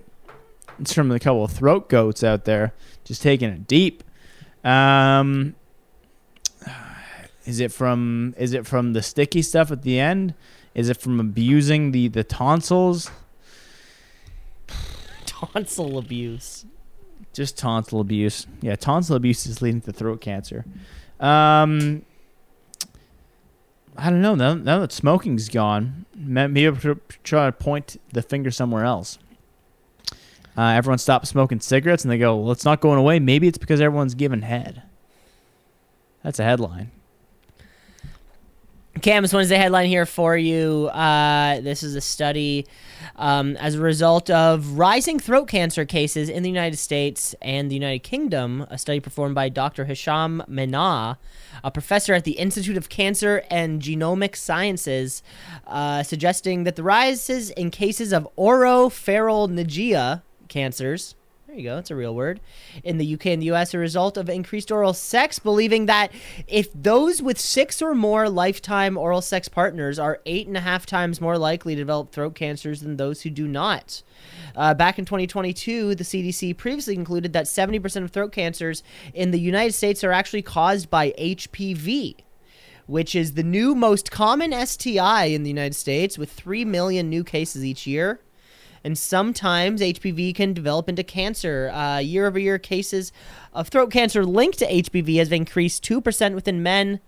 it's 0.80 0.94
from 0.94 1.12
a 1.12 1.20
couple 1.20 1.44
of 1.44 1.52
throat 1.52 1.90
goats 1.90 2.24
out 2.24 2.46
there, 2.46 2.74
just 3.04 3.22
taking 3.22 3.50
it 3.50 3.68
deep. 3.68 4.04
Um, 4.64 5.56
is 7.46 7.60
it 7.60 7.72
from? 7.72 8.36
Is 8.38 8.54
it 8.54 8.68
from 8.68 8.94
the 8.94 9.02
sticky 9.02 9.42
stuff 9.42 9.72
at 9.72 9.82
the 9.84 10.00
end? 10.00 10.34
Is 10.76 10.90
it 10.90 10.98
from 10.98 11.20
abusing 11.20 11.92
the 11.92 12.08
the 12.08 12.24
tonsils? 12.24 13.12
Tonsil 15.26 15.98
abuse. 15.98 16.66
Just 17.34 17.58
tonsil 17.58 18.02
abuse. 18.02 18.48
Yeah, 18.62 18.76
tonsil 18.76 19.16
abuse 19.16 19.46
is 19.46 19.62
leading 19.62 19.82
to 19.82 19.92
throat 19.92 20.22
cancer. 20.22 20.66
Um, 21.20 22.04
I 23.98 24.10
don't 24.10 24.22
know. 24.22 24.36
Now, 24.36 24.54
now 24.54 24.80
that 24.80 24.92
smoking's 24.92 25.50
gone, 25.50 26.06
maybe 26.16 26.68
I'll 26.68 26.78
try 27.24 27.46
to 27.46 27.52
point 27.52 28.00
the 28.14 28.22
finger 28.22 28.52
somewhere 28.52 28.86
else. 28.86 29.20
Uh, 30.58 30.74
everyone 30.76 30.98
stops 30.98 31.30
smoking 31.30 31.60
cigarettes, 31.60 32.04
and 32.04 32.12
they 32.12 32.18
go, 32.18 32.36
"Well, 32.36 32.52
it's 32.52 32.66
not 32.66 32.82
going 32.82 33.00
away. 33.00 33.20
Maybe 33.20 33.48
it's 33.48 33.58
because 33.58 33.82
everyone's 33.82 34.16
giving 34.16 34.42
head." 34.42 34.84
That's 36.24 36.40
a 36.40 36.44
headline. 36.44 36.92
Cam, 39.02 39.24
this 39.24 39.32
Wednesday 39.32 39.56
headline 39.56 39.88
here 39.88 40.06
for 40.06 40.36
you. 40.36 40.88
Uh, 40.88 41.62
this 41.62 41.84
is 41.84 41.96
a 41.96 42.02
study 42.02 42.68
um, 43.16 43.56
as 43.58 43.76
a 43.76 43.80
result 43.80 44.30
of 44.30 44.78
rising 44.78 45.20
throat 45.20 45.48
cancer 45.48 45.86
cases 45.86 46.28
in 46.28 46.44
the 46.44 46.50
United 46.50 46.76
States 46.76 47.34
and 47.42 47.72
the 47.72 47.76
United 47.76 48.00
Kingdom. 48.00 48.66
A 48.70 48.78
study 48.78 49.00
performed 49.00 49.36
by 49.36 49.48
Dr. 49.48 49.86
Hisham 49.86 50.44
Mehanna, 50.50 51.16
a 51.64 51.72
professor 51.72 52.14
at 52.14 52.26
the 52.26 52.34
Institute 52.34 52.76
of 52.76 52.90
Cancer 52.90 53.44
and 53.50 53.82
Genomic 53.82 54.36
Sciences, 54.36 55.24
uh, 55.66 56.04
suggesting 56.04 56.66
that 56.66 56.76
the 56.76 56.84
rises 56.84 57.52
in 57.52 57.72
cases 57.72 58.12
of 58.12 58.28
oropharyngeal 58.38 60.24
cancers 60.50 61.16
there 61.50 61.58
you 61.58 61.64
go. 61.64 61.80
It's 61.80 61.90
a 61.90 61.96
real 61.96 62.14
word. 62.14 62.42
In 62.84 63.00
the 63.00 63.14
UK 63.16 63.26
and 63.28 63.42
the 63.42 63.52
US, 63.54 63.74
a 63.74 63.80
result 63.80 64.18
of 64.18 64.30
increased 64.30 64.72
oral 64.72 64.94
sex, 64.94 65.40
believing 65.40 65.88
that 65.88 66.12
if 66.48 66.72
those 66.76 67.24
with 67.24 67.40
six 67.40 67.82
or 67.82 67.96
more 67.96 68.30
lifetime 68.30 68.96
oral 68.96 69.20
sex 69.20 69.48
partners 69.50 69.98
are 69.98 70.22
eight 70.28 70.46
and 70.46 70.56
a 70.56 70.60
half 70.60 70.86
times 70.86 71.20
more 71.20 71.40
likely 71.40 71.74
to 71.74 71.82
develop 71.82 72.12
throat 72.12 72.36
cancers 72.36 72.82
than 72.82 72.98
those 72.98 73.24
who 73.24 73.32
do 73.32 73.48
not. 73.48 74.04
Uh, 74.56 74.76
back 74.76 75.00
in 75.00 75.06
2022, 75.06 75.96
the 75.96 76.04
CDC 76.04 76.56
previously 76.56 76.94
concluded 76.94 77.34
that 77.34 77.46
70% 77.46 78.04
of 78.04 78.12
throat 78.12 78.32
cancers 78.32 78.84
in 79.16 79.32
the 79.32 79.40
United 79.40 79.74
States 79.74 80.04
are 80.04 80.12
actually 80.12 80.44
caused 80.44 80.92
by 80.92 81.14
HPV. 81.18 82.18
Which 82.86 83.16
is 83.16 83.34
the 83.34 83.44
new 83.44 83.74
most 83.74 84.12
common 84.12 84.52
STI 84.66 85.26
in 85.26 85.42
the 85.44 85.50
United 85.50 85.76
States, 85.76 86.18
with 86.18 86.32
3 86.32 86.66
million 86.66 87.08
new 87.10 87.24
cases 87.24 87.64
each 87.64 87.86
year 87.88 88.20
and 88.90 88.98
sometimes 88.98 89.82
HPV 89.82 90.34
can 90.34 90.52
develop 90.52 90.90
into 90.90 91.04
cancer. 91.04 91.72
Year 92.02 92.26
over 92.26 92.40
year, 92.40 92.58
cases 92.58 93.12
of 93.54 93.68
throat 93.68 93.92
cancer 93.92 94.26
linked 94.26 94.58
to 94.58 94.66
HPV 94.66 95.18
has 95.18 95.32
increased 95.32 95.84
2% 95.84 96.34
within 96.34 96.64
men, 96.64 97.00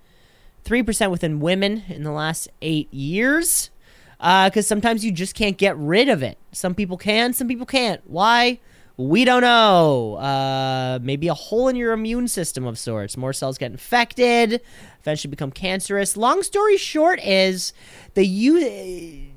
3% 0.63 1.09
within 1.09 1.39
women 1.39 1.82
in 1.89 2.03
the 2.03 2.11
last 2.11 2.49
eight 2.61 2.93
years. 2.93 3.71
Because 4.19 4.57
uh, 4.57 4.61
sometimes 4.61 5.03
you 5.03 5.11
just 5.11 5.34
can't 5.34 5.57
get 5.57 5.75
rid 5.75 6.07
of 6.07 6.21
it. 6.21 6.38
Some 6.51 6.75
people 6.75 6.97
can, 6.97 7.34
some 7.34 7.47
people 7.47 7.65
can't. 7.65 8.01
Why? 8.05 8.59
We 8.95 9.25
don't 9.25 9.41
know. 9.41 10.17
Uh, 10.17 10.99
maybe 11.01 11.29
a 11.29 11.34
hole 11.34 11.67
in 11.67 11.75
your 11.75 11.93
immune 11.93 12.27
system 12.27 12.67
of 12.67 12.77
sorts. 12.77 13.17
More 13.17 13.34
cells 13.34 13.57
get 13.57 13.71
infected, 13.71 14.61
eventually 14.99 15.32
become 15.32 15.51
cancerous. 15.51 16.15
Long 16.15 16.43
story 16.43 16.77
short 16.77 17.19
is 17.23 17.73
that 18.13 18.25
you 18.25 19.32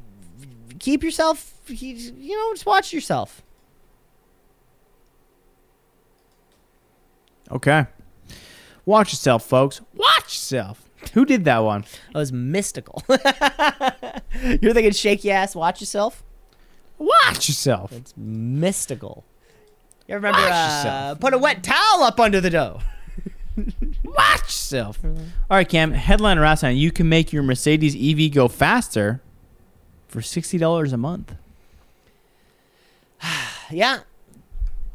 keep 0.78 1.02
yourself 1.02 1.53
you 1.68 2.36
know, 2.36 2.52
just 2.54 2.66
watch 2.66 2.92
yourself. 2.92 3.42
Okay. 7.50 7.86
Watch 8.86 9.12
yourself, 9.12 9.44
folks. 9.44 9.80
Watch 9.94 10.24
yourself. 10.24 10.88
Who 11.12 11.24
did 11.24 11.44
that 11.44 11.58
one? 11.58 11.84
That 12.12 12.18
was 12.18 12.32
mystical. 12.32 13.02
You're 13.08 14.72
thinking 14.72 14.92
shaky 14.92 15.30
ass, 15.30 15.54
watch 15.54 15.80
yourself? 15.80 16.22
Watch 16.98 17.48
yourself. 17.48 17.92
It's 17.92 18.14
mystical. 18.16 19.24
You 20.06 20.16
remember 20.16 20.40
Watch 20.40 20.86
uh, 20.86 21.14
put 21.16 21.34
a 21.34 21.38
wet 21.38 21.62
towel 21.62 22.02
up 22.02 22.20
under 22.20 22.40
the 22.40 22.50
dough. 22.50 22.80
Watch 24.04 24.42
yourself. 24.42 24.98
All 25.04 25.12
right, 25.50 25.68
Cam. 25.68 25.92
Headline 25.92 26.38
night. 26.38 26.70
You 26.70 26.92
can 26.92 27.08
make 27.08 27.32
your 27.32 27.42
Mercedes 27.42 27.94
EV 27.96 28.32
go 28.32 28.48
faster 28.48 29.22
for 30.08 30.20
sixty 30.20 30.58
dollars 30.58 30.92
a 30.92 30.96
month. 30.96 31.34
yeah. 33.70 34.00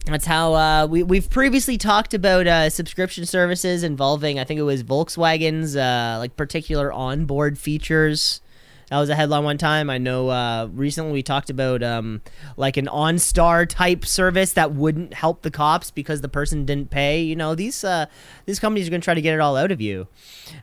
That's 0.06 0.26
how 0.26 0.54
uh, 0.54 0.88
we 0.88 1.04
we've 1.04 1.30
previously 1.30 1.78
talked 1.78 2.14
about 2.14 2.48
uh, 2.48 2.70
subscription 2.70 3.26
services 3.26 3.84
involving 3.84 4.40
I 4.40 4.44
think 4.44 4.60
it 4.60 4.64
was 4.64 4.84
Volkswagen's 4.84 5.76
uh, 5.76 6.16
like 6.20 6.36
particular 6.36 6.92
onboard 6.92 7.60
features. 7.60 8.42
That 8.90 8.98
was 8.98 9.10
a 9.10 9.16
headline 9.16 9.44
one 9.44 9.60
time. 9.60 9.90
I 9.92 10.00
know 10.00 10.30
uh, 10.30 10.68
recently 10.74 11.12
we 11.12 11.22
talked 11.22 11.52
about 11.52 11.84
um, 11.84 12.22
like 12.58 12.76
an 12.76 12.88
OnStar 12.88 13.70
type 13.70 14.04
service 14.04 14.54
that 14.54 14.72
wouldn't 14.72 15.14
help 15.14 15.44
the 15.44 15.52
cops 15.52 15.92
because 15.92 16.22
the 16.22 16.30
person 16.30 16.66
didn't 16.66 16.90
pay. 16.90 17.22
You 17.22 17.36
know 17.36 17.54
these 17.54 17.84
uh, 17.84 18.08
these 18.46 18.60
companies 18.60 18.88
are 18.88 18.90
going 18.90 19.02
to 19.02 19.06
try 19.06 19.14
to 19.14 19.22
get 19.22 19.36
it 19.36 19.42
all 19.42 19.56
out 19.56 19.72
of 19.72 19.80
you. 19.80 20.08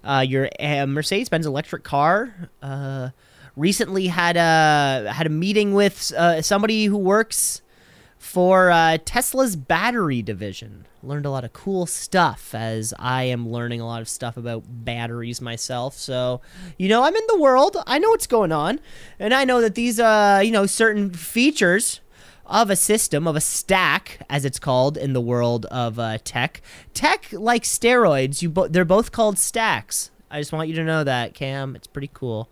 Uh, 0.02 0.24
your 0.26 0.50
uh, 0.58 0.86
Mercedes 0.86 1.28
Benz 1.28 1.46
electric 1.46 1.84
car 1.84 2.50
uh, 2.62 3.10
recently 3.56 4.08
had 4.08 4.36
a 4.36 5.10
had 5.12 5.26
a 5.26 5.30
meeting 5.30 5.74
with 5.74 6.12
uh, 6.12 6.42
somebody 6.42 6.84
who 6.86 6.98
works 6.98 7.62
for 8.18 8.70
uh, 8.70 8.98
Tesla's 9.04 9.56
battery 9.56 10.22
division. 10.22 10.86
Learned 11.02 11.26
a 11.26 11.30
lot 11.30 11.44
of 11.44 11.52
cool 11.52 11.86
stuff 11.86 12.54
as 12.54 12.92
I 12.98 13.24
am 13.24 13.48
learning 13.48 13.80
a 13.80 13.86
lot 13.86 14.02
of 14.02 14.08
stuff 14.08 14.36
about 14.36 14.64
batteries 14.66 15.40
myself. 15.40 15.96
So, 15.96 16.40
you 16.76 16.88
know, 16.88 17.04
I'm 17.04 17.14
in 17.14 17.22
the 17.28 17.38
world. 17.38 17.76
I 17.86 17.98
know 17.98 18.10
what's 18.10 18.26
going 18.26 18.50
on. 18.50 18.80
And 19.18 19.32
I 19.32 19.44
know 19.44 19.60
that 19.60 19.76
these, 19.76 20.00
uh, 20.00 20.40
you 20.44 20.50
know, 20.50 20.66
certain 20.66 21.10
features 21.10 22.00
of 22.44 22.70
a 22.70 22.76
system, 22.76 23.26
of 23.28 23.36
a 23.36 23.40
stack, 23.40 24.20
as 24.28 24.44
it's 24.44 24.58
called 24.58 24.96
in 24.96 25.12
the 25.12 25.20
world 25.20 25.66
of 25.66 25.98
uh, 25.98 26.18
tech. 26.24 26.60
Tech, 26.94 27.28
like 27.32 27.62
steroids, 27.62 28.42
you 28.42 28.48
bo- 28.48 28.68
they're 28.68 28.84
both 28.84 29.12
called 29.12 29.38
stacks. 29.38 30.10
I 30.30 30.40
just 30.40 30.52
want 30.52 30.68
you 30.68 30.74
to 30.76 30.84
know 30.84 31.04
that, 31.04 31.34
Cam. 31.34 31.76
It's 31.76 31.86
pretty 31.86 32.10
cool. 32.12 32.50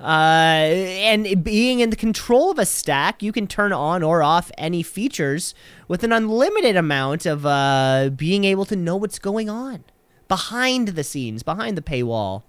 Uh, 0.00 0.04
and 0.04 1.44
being 1.44 1.80
in 1.80 1.90
the 1.90 1.96
control 1.96 2.50
of 2.50 2.58
a 2.58 2.66
stack, 2.66 3.22
you 3.22 3.32
can 3.32 3.46
turn 3.46 3.72
on 3.72 4.02
or 4.02 4.22
off 4.22 4.50
any 4.58 4.82
features 4.82 5.54
with 5.88 6.02
an 6.02 6.12
unlimited 6.12 6.76
amount 6.76 7.26
of 7.26 7.46
uh, 7.46 8.10
being 8.14 8.44
able 8.44 8.64
to 8.64 8.76
know 8.76 8.96
what's 8.96 9.18
going 9.18 9.48
on 9.48 9.84
behind 10.28 10.88
the 10.88 11.04
scenes, 11.04 11.42
behind 11.42 11.76
the 11.76 11.82
paywall 11.82 12.42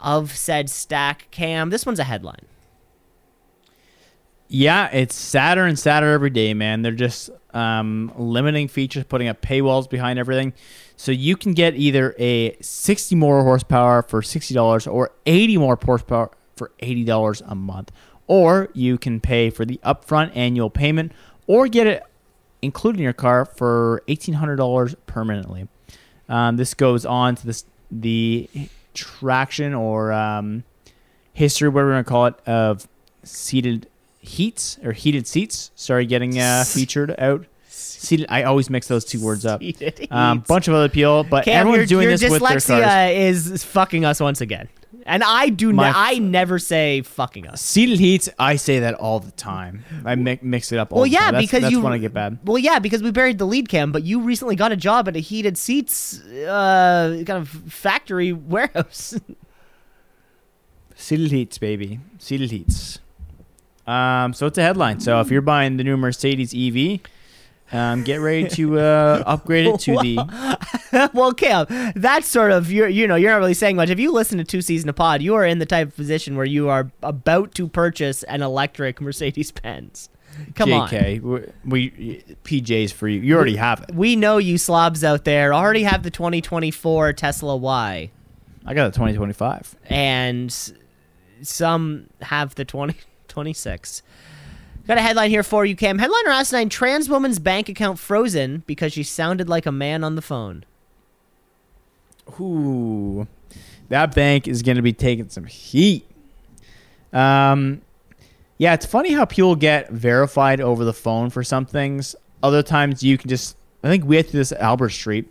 of 0.00 0.36
said 0.36 0.70
stack 0.70 1.30
cam. 1.30 1.70
This 1.70 1.84
one's 1.84 1.98
a 1.98 2.04
headline. 2.04 2.46
Yeah, 4.48 4.88
it's 4.92 5.14
sadder 5.14 5.64
and 5.64 5.78
sadder 5.78 6.12
every 6.12 6.30
day, 6.30 6.54
man. 6.54 6.82
They're 6.82 6.92
just 6.92 7.30
um, 7.54 8.12
limiting 8.16 8.68
features, 8.68 9.04
putting 9.04 9.26
up 9.28 9.40
paywalls 9.40 9.88
behind 9.88 10.18
everything. 10.18 10.52
So 10.96 11.12
you 11.12 11.36
can 11.36 11.54
get 11.54 11.74
either 11.74 12.14
a 12.18 12.56
60 12.60 13.16
more 13.16 13.42
horsepower 13.42 14.02
for 14.02 14.20
$60 14.20 14.92
or 14.92 15.10
80 15.26 15.56
more 15.56 15.78
horsepower 15.82 16.30
for 16.56 16.72
$80 16.82 17.42
a 17.46 17.54
month. 17.54 17.92
Or 18.26 18.70
you 18.72 18.96
can 18.96 19.20
pay 19.20 19.50
for 19.50 19.64
the 19.64 19.78
upfront 19.84 20.34
annual 20.34 20.70
payment 20.70 21.12
or 21.46 21.68
get 21.68 21.86
it 21.86 22.02
included 22.62 22.98
in 22.98 23.04
your 23.04 23.12
car 23.12 23.44
for 23.44 24.02
$1,800 24.08 24.94
permanently. 25.06 25.68
Um, 26.28 26.56
this 26.56 26.72
goes 26.74 27.04
on 27.04 27.36
to 27.36 27.46
this, 27.46 27.64
the 27.90 28.48
traction 28.94 29.74
or 29.74 30.12
um, 30.12 30.64
history, 31.34 31.68
whatever 31.68 31.88
we're 31.88 31.94
going 31.94 32.04
to 32.04 32.08
call 32.08 32.26
it, 32.26 32.34
of 32.46 32.88
seated 33.22 33.88
heats 34.20 34.78
or 34.82 34.92
heated 34.92 35.26
seats 35.26 35.70
Sorry, 35.74 36.06
getting 36.06 36.38
uh, 36.38 36.64
featured 36.66 37.14
out. 37.18 37.46
Seated, 37.68 38.26
I 38.28 38.44
always 38.44 38.70
mix 38.70 38.86
those 38.86 39.04
two 39.04 39.22
words 39.22 39.44
up. 39.44 39.60
Um, 40.10 40.40
bunch 40.40 40.68
of 40.68 40.74
other 40.74 40.88
people, 40.88 41.24
but 41.24 41.44
Cam, 41.44 41.60
everyone's 41.60 41.90
your, 41.90 42.00
doing 42.00 42.08
your 42.08 42.18
this 42.18 42.30
with 42.30 42.40
their 42.40 42.50
cars. 42.50 42.64
dyslexia 42.66 43.16
is 43.16 43.64
fucking 43.64 44.04
us 44.04 44.20
once 44.20 44.40
again. 44.40 44.68
And 45.06 45.22
I 45.22 45.48
do 45.48 45.72
not. 45.72 45.94
I 45.96 46.14
never 46.18 46.58
say 46.58 47.02
fucking 47.02 47.46
us. 47.46 47.60
Seated 47.60 47.98
heats, 47.98 48.28
I 48.38 48.56
say 48.56 48.80
that 48.80 48.94
all 48.94 49.20
the 49.20 49.30
time. 49.32 49.84
I 50.04 50.14
mi- 50.14 50.38
mix 50.42 50.72
it 50.72 50.78
up 50.78 50.92
all 50.92 50.96
Well, 51.00 51.04
the 51.04 51.10
yeah. 51.10 51.30
That's, 51.30 51.44
because 51.44 51.62
that's 51.62 51.72
you 51.72 51.80
want 51.80 51.94
to 51.94 51.98
get 51.98 52.12
bad. 52.14 52.38
Well, 52.44 52.58
yeah, 52.58 52.78
because 52.78 53.02
we 53.02 53.10
buried 53.10 53.38
the 53.38 53.46
lead 53.46 53.68
cam, 53.68 53.92
but 53.92 54.02
you 54.04 54.20
recently 54.20 54.56
got 54.56 54.72
a 54.72 54.76
job 54.76 55.08
at 55.08 55.16
a 55.16 55.20
heated 55.20 55.58
seats 55.58 56.20
uh, 56.22 57.22
kind 57.26 57.38
of 57.38 57.48
factory 57.48 58.32
warehouse. 58.32 59.18
Seated 60.96 61.32
heats, 61.32 61.58
baby. 61.58 62.00
Seated 62.18 62.50
heats. 62.50 63.00
Um, 63.86 64.32
so 64.32 64.46
it's 64.46 64.56
a 64.58 64.62
headline. 64.62 65.00
So 65.00 65.20
if 65.20 65.30
you're 65.30 65.42
buying 65.42 65.76
the 65.76 65.84
new 65.84 65.96
Mercedes 65.96 66.54
EV, 66.54 67.00
um, 67.74 68.04
get 68.04 68.16
ready 68.16 68.48
to 68.50 68.78
uh, 68.78 69.22
upgrade 69.26 69.66
it 69.66 69.80
to 69.80 69.96
the. 69.98 71.10
well, 71.14 71.34
Cam, 71.34 71.66
that's 71.96 72.28
sort 72.28 72.52
of 72.52 72.70
you're 72.70 72.88
you 72.88 73.06
know 73.06 73.16
you're 73.16 73.30
not 73.30 73.38
really 73.38 73.54
saying 73.54 73.76
much. 73.76 73.90
If 73.90 73.98
you 73.98 74.12
listen 74.12 74.38
to 74.38 74.44
two 74.44 74.62
C's 74.62 74.82
in 74.82 74.88
a 74.88 74.92
pod, 74.92 75.22
you 75.22 75.34
are 75.34 75.44
in 75.44 75.58
the 75.58 75.66
type 75.66 75.88
of 75.88 75.96
position 75.96 76.36
where 76.36 76.46
you 76.46 76.68
are 76.68 76.90
about 77.02 77.54
to 77.56 77.68
purchase 77.68 78.22
an 78.24 78.42
electric 78.42 79.00
Mercedes 79.00 79.50
Benz. 79.50 80.08
Come 80.54 80.72
on. 80.72 80.88
JK. 80.88 81.20
We, 81.20 81.90
we 81.90 82.24
PJs 82.44 82.92
for 82.92 83.08
you. 83.08 83.20
You 83.20 83.36
already 83.36 83.56
have 83.56 83.82
it. 83.82 83.94
We 83.94 84.16
know 84.16 84.38
you 84.38 84.58
slobs 84.58 85.04
out 85.04 85.24
there 85.24 85.54
already 85.54 85.84
have 85.84 86.02
the 86.02 86.10
2024 86.10 87.12
Tesla 87.12 87.56
Y, 87.56 88.10
I 88.66 88.74
got 88.74 88.88
a 88.88 88.90
2025. 88.90 89.76
and 89.86 90.72
some 91.42 92.08
have 92.22 92.54
the 92.54 92.64
2026. 92.64 94.02
Got 94.86 94.98
a 94.98 95.02
headline 95.02 95.30
here 95.30 95.42
for 95.42 95.64
you, 95.64 95.74
Cam. 95.74 95.98
Headliner 95.98 96.30
asinine: 96.30 96.68
Trans 96.68 97.08
woman's 97.08 97.38
bank 97.38 97.68
account 97.68 97.98
frozen 97.98 98.62
because 98.66 98.92
she 98.92 99.02
sounded 99.02 99.48
like 99.48 99.64
a 99.64 99.72
man 99.72 100.04
on 100.04 100.14
the 100.14 100.22
phone. 100.22 100.64
Ooh, 102.38 103.26
that 103.88 104.14
bank 104.14 104.46
is 104.46 104.62
going 104.62 104.76
to 104.76 104.82
be 104.82 104.92
taking 104.92 105.28
some 105.30 105.44
heat. 105.44 106.06
Um, 107.12 107.80
yeah, 108.58 108.74
it's 108.74 108.86
funny 108.86 109.12
how 109.12 109.24
people 109.24 109.56
get 109.56 109.90
verified 109.90 110.60
over 110.60 110.84
the 110.84 110.92
phone 110.92 111.30
for 111.30 111.42
some 111.42 111.64
things. 111.64 112.14
Other 112.42 112.62
times 112.62 113.02
you 113.02 113.16
can 113.16 113.30
just. 113.30 113.56
I 113.82 113.88
think 113.88 114.04
we 114.04 114.16
had 114.16 114.26
to 114.26 114.32
do 114.32 114.38
this 114.38 114.52
at 114.52 114.60
Albert 114.60 114.90
Street, 114.90 115.26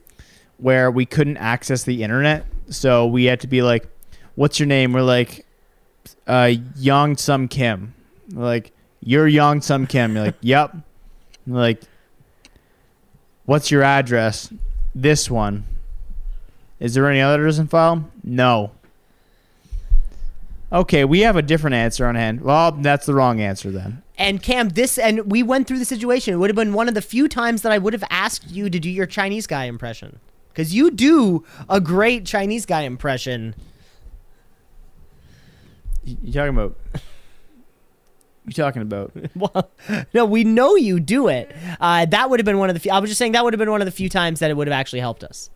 where 0.58 0.90
we 0.90 1.06
couldn't 1.06 1.38
access 1.38 1.84
the 1.84 2.04
internet, 2.04 2.46
so 2.70 3.06
we 3.06 3.26
had 3.26 3.40
to 3.42 3.48
be 3.48 3.62
like, 3.62 3.88
"What's 4.34 4.60
your 4.60 4.68
name?" 4.68 4.94
We're 4.94 5.04
like, 5.04 5.46
"Uh, 6.26 6.54
Young 6.76 7.18
Sum 7.18 7.48
Kim." 7.48 7.94
Like, 8.32 8.72
"You're 9.06 9.28
Young 9.28 9.62
Sum 9.62 9.88
Kim." 9.88 10.16
You're 10.16 10.26
like, 10.26 10.36
"Yep." 10.42 10.78
We're 11.48 11.60
like, 11.60 11.82
"What's 13.46 13.72
your 13.72 13.84
address?" 13.84 14.52
This 14.96 15.30
one. 15.30 15.66
Is 16.80 16.94
there 16.94 17.10
any 17.10 17.22
others 17.22 17.60
in 17.60 17.68
file? 17.68 18.10
No. 18.24 18.72
Okay, 20.72 21.06
we 21.06 21.22
have 21.22 21.36
a 21.36 21.42
different 21.42 21.76
answer 21.76 22.06
on 22.08 22.16
hand. 22.16 22.42
Well, 22.42 22.72
that's 22.72 23.06
the 23.06 23.14
wrong 23.14 23.40
answer 23.40 23.72
then. 23.72 24.02
And 24.18 24.42
Cam, 24.42 24.70
this 24.70 24.98
and 24.98 25.32
we 25.32 25.44
went 25.44 25.68
through 25.68 25.80
the 25.80 25.86
situation. 25.86 26.34
It 26.34 26.38
would 26.38 26.50
have 26.50 26.56
been 26.56 26.74
one 26.74 26.88
of 26.88 26.94
the 26.94 27.02
few 27.02 27.28
times 27.28 27.62
that 27.62 27.72
I 27.72 27.78
would 27.78 27.94
have 27.94 28.04
asked 28.10 28.50
you 28.50 28.70
to 28.70 28.80
do 28.80 28.90
your 28.90 29.06
Chinese 29.06 29.48
guy 29.48 29.66
impression. 29.66 30.20
Because 30.52 30.74
you 30.74 30.92
do 30.92 31.44
a 31.70 31.80
great 31.80 32.26
Chinese 32.26 32.66
guy 32.66 32.82
impression. 32.82 33.56
You 36.04 36.18
you 36.24 36.34
talking 36.34 36.50
about? 36.50 36.76
You 38.46 38.54
talking 38.54 38.82
about? 38.82 39.14
Well, 39.36 39.72
no, 40.14 40.26
we 40.26 40.44
know 40.44 40.76
you 40.76 41.00
do 41.00 41.28
it. 41.30 41.56
Uh, 41.80 42.06
that 42.06 42.30
would 42.30 42.40
have 42.40 42.46
been 42.46 42.58
one 42.58 42.70
of 42.70 42.74
the 42.74 42.80
few. 42.80 42.92
I 42.92 43.00
was 43.00 43.10
just 43.10 43.18
saying 43.18 43.32
that 43.34 43.44
would 43.44 43.54
have 43.54 43.60
been 43.60 43.72
one 43.72 43.82
of 43.82 43.86
the 43.86 43.92
few 43.92 44.10
times 44.10 44.40
that 44.40 44.52
it 44.52 44.56
would 44.58 44.68
have 44.68 44.74
actually 44.74 45.00
helped 45.00 45.24
us. 45.24 45.50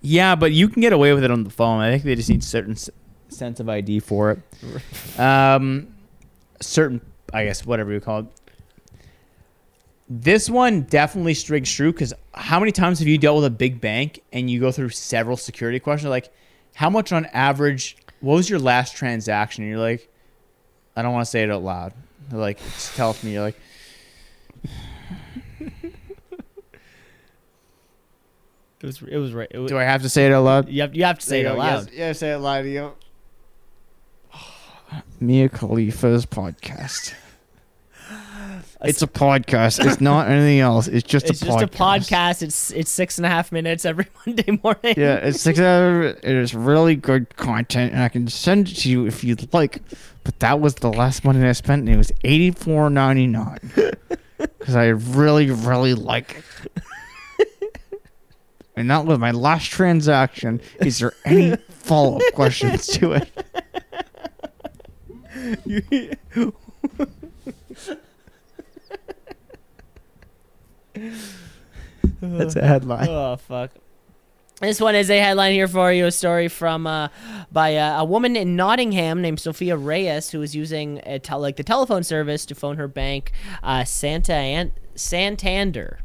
Yeah, 0.00 0.34
but 0.36 0.52
you 0.52 0.68
can 0.68 0.80
get 0.82 0.92
away 0.92 1.12
with 1.12 1.24
it 1.24 1.30
on 1.30 1.44
the 1.44 1.50
phone. 1.50 1.80
I 1.80 1.90
think 1.90 2.04
they 2.04 2.14
just 2.14 2.28
need 2.30 2.42
certain 2.44 2.72
s- 2.72 2.90
sense 3.28 3.60
of 3.60 3.68
ID 3.68 4.00
for 4.00 4.30
it. 4.32 4.38
Um, 5.20 5.88
certain, 6.60 7.00
I 7.32 7.44
guess, 7.44 7.64
whatever 7.66 7.92
you 7.92 8.00
call 8.00 8.20
it. 8.20 8.26
This 10.08 10.48
one 10.48 10.82
definitely 10.82 11.34
strings 11.34 11.72
true 11.72 11.92
because 11.92 12.14
how 12.34 12.60
many 12.60 12.70
times 12.70 13.00
have 13.00 13.08
you 13.08 13.18
dealt 13.18 13.36
with 13.36 13.44
a 13.46 13.50
big 13.50 13.80
bank 13.80 14.20
and 14.32 14.48
you 14.48 14.60
go 14.60 14.70
through 14.70 14.90
several 14.90 15.36
security 15.36 15.80
questions? 15.80 16.10
Like, 16.10 16.32
how 16.74 16.88
much 16.90 17.12
on 17.12 17.26
average? 17.26 17.96
What 18.20 18.34
was 18.36 18.48
your 18.48 18.60
last 18.60 18.94
transaction? 18.96 19.64
And 19.64 19.70
you're 19.70 19.80
like, 19.80 20.08
I 20.96 21.02
don't 21.02 21.12
want 21.12 21.24
to 21.26 21.30
say 21.30 21.42
it 21.42 21.50
out 21.50 21.62
loud. 21.62 21.92
Like, 22.32 22.58
just 22.58 22.96
tell 22.96 23.14
me. 23.22 23.34
You're 23.34 23.42
like, 23.42 23.58
It 28.82 28.86
was. 28.86 29.02
It 29.02 29.16
was 29.16 29.32
right. 29.32 29.48
It 29.50 29.58
was, 29.58 29.70
do 29.70 29.78
I 29.78 29.84
have 29.84 30.02
to 30.02 30.08
say 30.08 30.26
it 30.26 30.32
out 30.32 30.44
loud? 30.44 30.68
you 30.68 30.82
have. 30.82 30.94
You 30.94 31.04
have 31.04 31.18
to 31.18 31.26
say 31.26 31.40
it 31.40 31.46
out 31.46 31.58
loud. 31.58 31.90
Yeah, 31.92 32.12
say 32.12 32.32
it 32.32 32.38
loud. 32.38 32.66
You. 32.66 32.92
Mia 35.20 35.48
Khalifa's 35.48 36.26
podcast. 36.26 37.14
It's 38.88 39.02
a 39.02 39.06
podcast. 39.06 39.84
It's 39.84 40.00
not 40.00 40.28
anything 40.30 40.60
else. 40.60 40.88
It's 40.88 41.06
just 41.06 41.28
It's 41.30 41.42
a 41.42 41.46
just 41.46 41.58
podcast. 41.58 41.62
a 41.62 41.68
podcast. 42.00 42.42
It's 42.42 42.70
it's 42.70 42.90
six 42.90 43.18
and 43.18 43.26
a 43.26 43.28
half 43.28 43.52
minutes 43.52 43.84
every 43.84 44.06
Monday 44.26 44.58
morning. 44.62 44.94
Yeah, 44.96 45.16
it's 45.16 45.40
six. 45.40 45.58
It 45.58 46.24
is 46.24 46.54
really 46.54 46.96
good 46.96 47.36
content, 47.36 47.92
and 47.92 48.02
I 48.02 48.08
can 48.08 48.28
send 48.28 48.68
it 48.68 48.74
to 48.76 48.90
you 48.90 49.06
if 49.06 49.22
you'd 49.24 49.52
like. 49.52 49.82
But 50.24 50.38
that 50.40 50.60
was 50.60 50.76
the 50.76 50.92
last 50.92 51.24
money 51.24 51.46
I 51.46 51.52
spent, 51.52 51.80
and 51.80 51.88
it 51.88 51.96
was 51.96 52.12
eighty 52.24 52.50
four 52.50 52.90
ninety 52.90 53.26
nine. 53.26 53.58
Because 54.38 54.74
I 54.76 54.86
really, 54.88 55.50
really 55.50 55.94
like 55.94 56.42
it. 57.38 57.48
and 58.76 58.90
that 58.90 59.04
was 59.04 59.18
my 59.18 59.30
last 59.30 59.70
transaction. 59.70 60.60
Is 60.80 60.98
there 60.98 61.12
any 61.24 61.56
follow 61.68 62.16
up 62.16 62.22
questions 62.34 62.86
to 62.88 63.12
it? 63.12 63.30
That's 72.20 72.56
a 72.56 72.66
headline. 72.66 73.08
Oh 73.08 73.36
fuck. 73.36 73.70
This 74.60 74.80
one 74.80 74.94
is 74.94 75.10
a 75.10 75.18
headline 75.20 75.52
here 75.52 75.68
for 75.68 75.92
you. 75.92 76.06
A 76.06 76.10
story 76.10 76.48
from 76.48 76.86
uh, 76.86 77.08
by 77.52 77.76
uh, 77.76 78.00
a 78.00 78.04
woman 78.06 78.36
in 78.36 78.56
Nottingham 78.56 79.20
named 79.20 79.38
Sophia 79.38 79.76
Reyes, 79.76 80.30
who 80.30 80.38
was 80.38 80.56
using 80.56 81.00
a 81.04 81.18
tel- 81.18 81.40
like 81.40 81.56
the 81.56 81.62
telephone 81.62 82.02
service 82.02 82.46
to 82.46 82.54
phone 82.54 82.76
her 82.78 82.88
bank, 82.88 83.32
uh, 83.62 83.84
Santa 83.84 84.32
An- 84.32 84.72
Santander. 84.94 85.98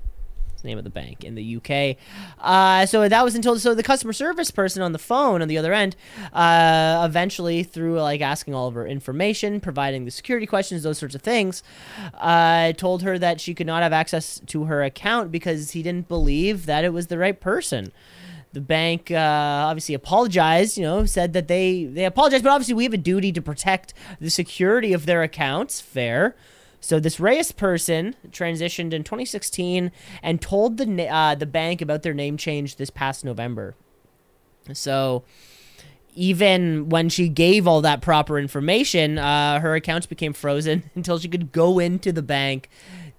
The 0.62 0.68
Name 0.68 0.78
of 0.78 0.84
the 0.84 0.90
bank 0.90 1.24
in 1.24 1.36
the 1.36 1.58
UK. 1.58 1.98
Uh, 2.40 2.86
so 2.86 3.08
that 3.08 3.24
was 3.24 3.36
until 3.36 3.58
so 3.60 3.74
the 3.74 3.84
customer 3.84 4.14
service 4.14 4.52
person 4.52 4.82
on 4.82 4.92
the 4.92 5.00
phone 5.00 5.42
on 5.42 5.48
the 5.48 5.58
other 5.58 5.74
end, 5.74 5.96
uh, 6.34 7.04
eventually 7.06 7.64
through 7.64 8.00
like 8.02 8.22
asking 8.22 8.54
all 8.54 8.68
of 8.68 8.74
her 8.76 8.88
information, 8.88 9.60
providing 9.60 10.06
the 10.06 10.12
security 10.12 10.46
questions, 10.46 10.84
those 10.84 10.98
sorts 10.98 11.16
of 11.16 11.22
things, 11.22 11.64
uh, 12.16 12.72
told 12.74 13.02
her 13.04 13.18
that 13.20 13.42
she 13.42 13.54
could 13.54 13.68
not 13.68 13.84
have 13.84 13.94
access 13.94 14.40
to 14.48 14.66
her 14.66 14.84
account 14.84 15.32
because 15.32 15.72
he 15.72 15.84
didn't 15.84 16.08
believe 16.08 16.66
that 16.66 16.84
it 16.84 16.94
was 16.94 17.08
the 17.08 17.18
right 17.18 17.40
person. 17.40 17.92
The 18.54 18.62
bank 18.62 19.10
uh, 19.12 19.16
obviously 19.16 19.96
apologized, 19.96 20.78
you 20.78 20.84
know, 20.84 21.06
said 21.06 21.32
that 21.34 21.48
they 21.48 21.86
they 21.86 22.04
apologized, 22.04 22.44
but 22.44 22.50
obviously 22.52 22.74
we 22.74 22.84
have 22.84 22.94
a 22.94 22.98
duty 22.98 23.32
to 23.32 23.42
protect 23.42 23.94
the 24.20 24.30
security 24.30 24.92
of 24.92 25.06
their 25.06 25.24
accounts. 25.24 25.80
Fair. 25.80 26.36
So 26.82 27.00
this 27.00 27.20
Reyes 27.20 27.52
person 27.52 28.16
transitioned 28.32 28.92
in 28.92 29.04
2016 29.04 29.92
and 30.24 30.42
told 30.42 30.78
the 30.78 31.08
uh, 31.08 31.36
the 31.36 31.46
bank 31.46 31.82
about 31.82 32.02
their 32.02 32.16
name 32.16 32.38
change 32.38 32.76
this 32.76 32.90
past 32.90 33.24
November. 33.24 33.76
So 34.74 35.24
even 36.16 36.90
when 36.90 37.08
she 37.08 37.30
gave 37.30 37.68
all 37.68 37.82
that 37.82 38.02
proper 38.02 38.38
information, 38.38 39.18
uh, 39.18 39.60
her 39.60 39.76
accounts 39.76 40.08
became 40.08 40.34
frozen 40.34 40.90
until 40.96 41.20
she 41.20 41.30
could 41.30 41.52
go 41.52 41.80
into 41.80 42.12
the 42.12 42.24
bank 42.24 42.68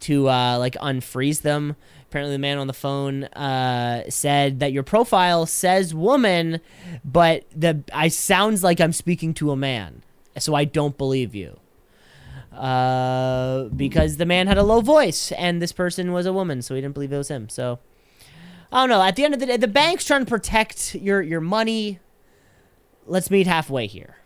to 0.00 0.28
uh, 0.28 0.58
like 0.58 0.74
unfreeze 0.74 1.42
them. 1.42 1.76
Apparently, 2.08 2.34
the 2.34 2.40
man 2.40 2.58
on 2.58 2.66
the 2.66 2.74
phone 2.74 3.24
uh, 3.24 4.10
said 4.10 4.60
that 4.60 4.72
your 4.72 4.82
profile 4.82 5.46
says 5.46 5.94
woman, 5.94 6.60
but 7.04 7.46
the 7.56 7.82
I 7.94 8.08
sounds 8.08 8.62
like 8.62 8.80
I'm 8.80 8.92
speaking 8.92 9.32
to 9.34 9.50
a 9.50 9.56
man, 9.56 10.02
so 10.36 10.54
I 10.54 10.64
don't 10.64 10.98
believe 10.98 11.34
you. 11.34 11.58
Uh, 12.54 13.64
because 13.74 14.16
the 14.18 14.26
man 14.26 14.46
had 14.46 14.58
a 14.58 14.62
low 14.62 14.80
voice 14.80 15.32
and 15.32 15.60
this 15.62 15.72
person 15.72 16.12
was 16.12 16.26
a 16.26 16.32
woman, 16.32 16.62
so 16.62 16.74
he 16.74 16.80
didn't 16.80 16.94
believe 16.94 17.12
it 17.12 17.16
was 17.16 17.28
him. 17.28 17.48
So 17.48 17.78
I 18.70 18.80
don't 18.82 18.88
know. 18.90 19.02
At 19.02 19.16
the 19.16 19.24
end 19.24 19.34
of 19.34 19.40
the 19.40 19.46
day, 19.46 19.56
the 19.56 19.68
bank's 19.68 20.04
trying 20.04 20.24
to 20.24 20.28
protect 20.28 20.94
your 20.94 21.22
your 21.22 21.40
money. 21.40 21.98
Let's 23.06 23.30
meet 23.30 23.46
halfway 23.46 23.86
here. 23.86 24.16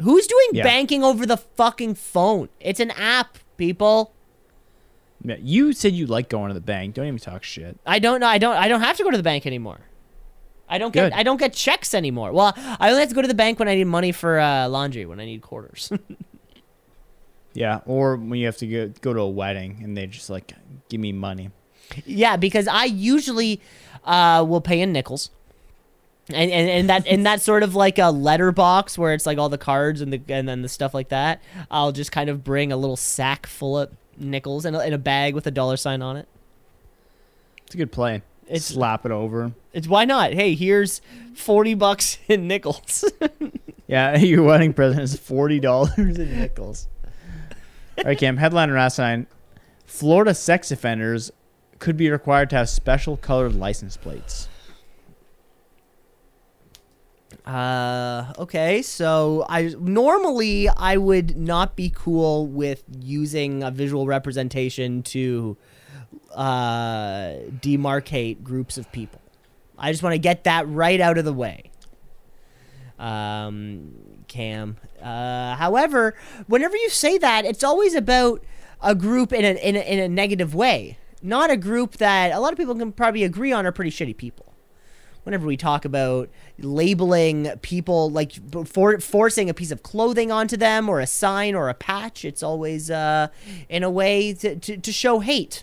Who's 0.00 0.26
doing 0.26 0.48
Yeah. 0.52 0.64
banking 0.64 1.04
over 1.04 1.24
the 1.26 1.36
fucking 1.36 1.94
phone? 1.94 2.48
It's 2.60 2.80
an 2.80 2.90
app, 2.92 3.38
people. 3.56 4.12
Yeah, 5.24 5.36
you 5.40 5.72
said 5.72 5.92
you 5.92 6.06
like 6.06 6.28
going 6.28 6.48
to 6.48 6.54
the 6.54 6.60
bank. 6.60 6.94
Don't 6.94 7.06
even 7.06 7.18
talk 7.18 7.44
shit. 7.44 7.78
I 7.86 8.00
don't 8.00 8.20
know. 8.20 8.26
I 8.26 8.38
don't. 8.38 8.56
I 8.56 8.66
don't 8.68 8.80
have 8.80 8.96
to 8.96 9.04
go 9.04 9.10
to 9.10 9.16
the 9.16 9.22
bank 9.22 9.46
anymore. 9.46 9.80
I 10.68 10.78
don't 10.78 10.92
get. 10.92 11.04
Good. 11.04 11.12
I 11.12 11.22
don't 11.22 11.36
get 11.38 11.52
checks 11.52 11.94
anymore. 11.94 12.32
Well, 12.32 12.54
I 12.56 12.88
only 12.90 13.00
have 13.00 13.10
to 13.10 13.14
go 13.14 13.22
to 13.22 13.28
the 13.28 13.34
bank 13.34 13.58
when 13.58 13.68
I 13.68 13.76
need 13.76 13.84
money 13.84 14.10
for 14.10 14.40
uh, 14.40 14.68
laundry. 14.68 15.06
When 15.06 15.20
I 15.20 15.24
need 15.26 15.42
quarters. 15.42 15.92
Yeah, 17.54 17.80
or 17.86 18.16
when 18.16 18.38
you 18.38 18.46
have 18.46 18.56
to 18.58 18.66
go 18.66 18.88
go 19.00 19.12
to 19.12 19.20
a 19.20 19.28
wedding 19.28 19.80
and 19.82 19.96
they 19.96 20.06
just 20.06 20.30
like 20.30 20.52
give 20.88 21.00
me 21.00 21.12
money. 21.12 21.50
yeah, 22.06 22.36
because 22.36 22.66
I 22.66 22.84
usually 22.84 23.60
uh, 24.04 24.44
will 24.48 24.60
pay 24.62 24.80
in 24.80 24.92
nickels. 24.92 25.30
And, 26.28 26.50
and, 26.52 26.70
and 26.70 26.88
that 26.88 27.06
and 27.06 27.26
that 27.26 27.42
sort 27.42 27.62
of 27.64 27.74
like 27.74 27.98
a 27.98 28.10
letterbox 28.10 28.96
where 28.96 29.12
it's 29.12 29.26
like 29.26 29.38
all 29.38 29.48
the 29.48 29.58
cards 29.58 30.00
and 30.00 30.12
the 30.12 30.20
and 30.28 30.48
then 30.48 30.62
the 30.62 30.68
stuff 30.68 30.94
like 30.94 31.08
that. 31.08 31.42
I'll 31.70 31.92
just 31.92 32.12
kind 32.12 32.30
of 32.30 32.44
bring 32.44 32.70
a 32.72 32.76
little 32.76 32.96
sack 32.96 33.46
full 33.46 33.76
of 33.78 33.90
nickels 34.16 34.64
and 34.64 34.76
a, 34.76 34.86
in 34.86 34.92
a 34.92 34.98
bag 34.98 35.34
with 35.34 35.46
a 35.46 35.50
dollar 35.50 35.76
sign 35.76 36.00
on 36.00 36.16
it. 36.16 36.28
It's 37.66 37.74
a 37.74 37.76
good 37.78 37.90
play. 37.92 38.22
It's- 38.46 38.66
slap 38.66 39.04
it 39.04 39.10
over. 39.12 39.52
It's 39.72 39.88
why 39.88 40.04
not? 40.04 40.32
Hey, 40.32 40.54
here's 40.54 41.00
forty 41.34 41.74
bucks 41.74 42.18
in 42.28 42.46
nickels. 42.48 43.04
Yeah, 43.88 44.16
your 44.18 44.42
wedding 44.44 44.72
present 44.72 45.02
is 45.02 45.18
forty 45.18 45.60
dollars 45.60 46.16
in 46.18 46.38
nickels. 46.38 46.86
All 47.98 48.04
right, 48.04 48.18
Cam. 48.18 48.36
Headline 48.36 48.70
asinine: 48.70 49.26
Florida 49.86 50.34
sex 50.34 50.70
offenders 50.70 51.30
could 51.78 51.96
be 51.96 52.10
required 52.10 52.50
to 52.50 52.56
have 52.56 52.68
special 52.68 53.16
colored 53.16 53.54
license 53.54 53.96
plates. 53.96 54.48
Uh, 57.44 58.32
okay. 58.38 58.82
So 58.82 59.44
I 59.48 59.74
normally 59.78 60.68
I 60.68 60.96
would 60.96 61.36
not 61.36 61.74
be 61.76 61.92
cool 61.94 62.46
with 62.46 62.84
using 63.00 63.62
a 63.62 63.70
visual 63.70 64.06
representation 64.06 65.02
to 65.04 65.56
uh, 66.34 67.34
demarcate 67.60 68.42
groups 68.42 68.78
of 68.78 68.90
people. 68.92 69.20
I 69.76 69.90
just 69.90 70.02
want 70.02 70.14
to 70.14 70.18
get 70.18 70.44
that 70.44 70.68
right 70.68 71.00
out 71.00 71.18
of 71.18 71.24
the 71.24 71.32
way. 71.32 71.70
Um, 72.98 73.94
Cam. 74.28 74.76
Uh, 75.02 75.56
however, 75.56 76.14
whenever 76.46 76.76
you 76.76 76.88
say 76.88 77.18
that, 77.18 77.44
it's 77.44 77.64
always 77.64 77.94
about 77.94 78.42
a 78.80 78.94
group 78.94 79.32
in 79.32 79.44
a, 79.44 79.58
in 79.60 79.76
a 79.76 79.80
in 79.80 79.98
a 79.98 80.08
negative 80.08 80.54
way, 80.54 80.98
not 81.22 81.50
a 81.50 81.56
group 81.56 81.98
that 81.98 82.32
a 82.32 82.40
lot 82.40 82.52
of 82.52 82.58
people 82.58 82.74
can 82.74 82.92
probably 82.92 83.24
agree 83.24 83.52
on 83.52 83.66
are 83.66 83.72
pretty 83.72 83.90
shitty 83.90 84.16
people. 84.16 84.46
Whenever 85.24 85.46
we 85.46 85.56
talk 85.56 85.84
about 85.84 86.28
labeling 86.58 87.48
people 87.62 88.10
like 88.10 88.32
for, 88.66 88.98
forcing 88.98 89.48
a 89.48 89.54
piece 89.54 89.70
of 89.70 89.82
clothing 89.84 90.32
onto 90.32 90.56
them 90.56 90.88
or 90.88 90.98
a 90.98 91.06
sign 91.06 91.54
or 91.54 91.68
a 91.68 91.74
patch 91.74 92.24
it's 92.24 92.42
always 92.42 92.90
uh, 92.90 93.28
in 93.68 93.84
a 93.84 93.90
way 93.90 94.32
to, 94.34 94.56
to, 94.56 94.76
to 94.76 94.92
show 94.92 95.20
hate. 95.20 95.62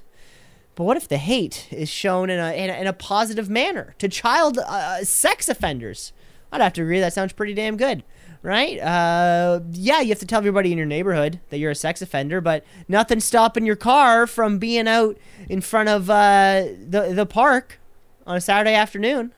But 0.76 0.86
what 0.86 0.96
if 0.96 1.10
the 1.10 1.18
hate 1.18 1.68
is 1.72 1.90
shown 1.90 2.30
in 2.30 2.40
a, 2.40 2.54
in 2.54 2.70
a, 2.70 2.74
in 2.74 2.88
a 2.88 2.94
positive 2.94 3.50
manner 3.50 3.96
to 3.98 4.08
child 4.08 4.60
uh, 4.60 5.04
sex 5.04 5.50
offenders? 5.50 6.14
I'd 6.54 6.62
have 6.62 6.72
to 6.74 6.82
agree 6.82 7.02
that 7.02 7.12
sounds 7.12 7.34
pretty 7.34 7.54
damn 7.54 7.76
good, 7.76 8.06
right? 8.42 8.80
Uh, 8.80 9.60
yeah, 9.72 10.02
you 10.02 10.10
have 10.10 10.20
to 10.20 10.26
tell 10.26 10.40
everybody 10.40 10.72
in 10.72 10.78
your 10.78 10.88
neighborhood 10.88 11.40
that 11.50 11.58
you're 11.58 11.72
a 11.72 11.76
sex 11.76 12.02
offender, 12.02 12.42
but 12.42 12.64
nothing 12.88 13.20
stopping 13.20 13.66
your 13.66 13.76
car 13.76 14.28
from 14.28 14.58
being 14.60 14.88
out 14.88 15.18
in 15.50 15.62
front 15.62 15.90
of 15.90 16.10
uh, 16.10 16.66
the 16.88 17.12
the 17.14 17.26
park 17.26 17.80
on 18.26 18.38
a 18.38 18.42
Saturday 18.42 18.74
afternoon. 18.74 19.34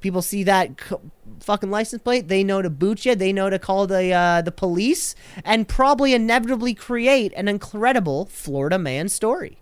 People 0.00 0.22
see 0.22 0.44
that 0.44 0.80
c- 0.80 0.96
fucking 1.40 1.70
license 1.70 2.02
plate, 2.02 2.28
they 2.28 2.44
know 2.44 2.62
to 2.62 2.70
boot 2.70 3.04
you, 3.04 3.16
they 3.16 3.32
know 3.32 3.50
to 3.50 3.58
call 3.58 3.86
the 3.86 4.12
uh, 4.12 4.42
the 4.42 4.52
police, 4.52 5.14
and 5.44 5.66
probably 5.66 6.14
inevitably 6.14 6.74
create 6.74 7.32
an 7.36 7.48
incredible 7.48 8.26
Florida 8.26 8.78
man 8.78 9.08
story. 9.08 9.58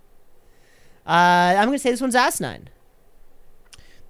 Uh, 1.06 1.54
I'm 1.56 1.68
gonna 1.68 1.78
say 1.78 1.90
this 1.90 2.00
one's 2.00 2.16
asinine. 2.16 2.68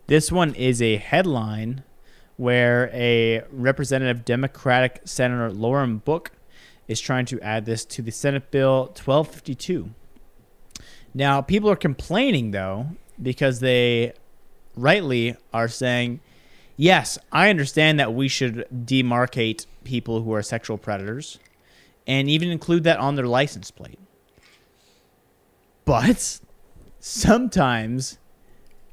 This 0.07 0.33
one 0.33 0.55
is 0.55 0.81
a 0.81 0.97
headline 0.97 1.83
where 2.37 2.91
a 2.93 3.43
representative 3.51 4.25
Democratic 4.25 5.01
Senator 5.05 5.51
Lauren 5.51 5.99
Book 5.99 6.33
is 6.89 7.01
trying 7.01 7.27
to 7.27 7.41
add 7.41 7.65
this 7.65 7.85
to 7.85 8.03
the 8.03 8.13
Senate 8.13 8.51
Bill 8.51 8.87
1252. 8.87 9.91
Now, 11.15 11.41
people 11.41 11.71
are 11.71 11.77
complaining 11.77 12.51
though 12.51 12.89
because 13.21 13.61
they 13.61 14.13
rightly 14.77 15.37
are 15.53 15.69
saying, 15.69 16.21
yes, 16.77 17.19
I 17.33 17.49
understand 17.49 17.99
that 17.99 18.15
we 18.15 18.29
should 18.29 18.67
demarcate 18.71 19.67
people 19.85 20.23
who 20.23 20.33
are 20.35 20.43
sexual 20.43 20.77
predators 20.77 21.39
and 22.07 22.29
even 22.29 22.51
include 22.51 22.85
that 22.85 22.99
on 22.99 23.17
their 23.17 23.27
license 23.27 23.71
plate. 23.71 23.99
But 25.85 26.41
sometimes 27.01 28.19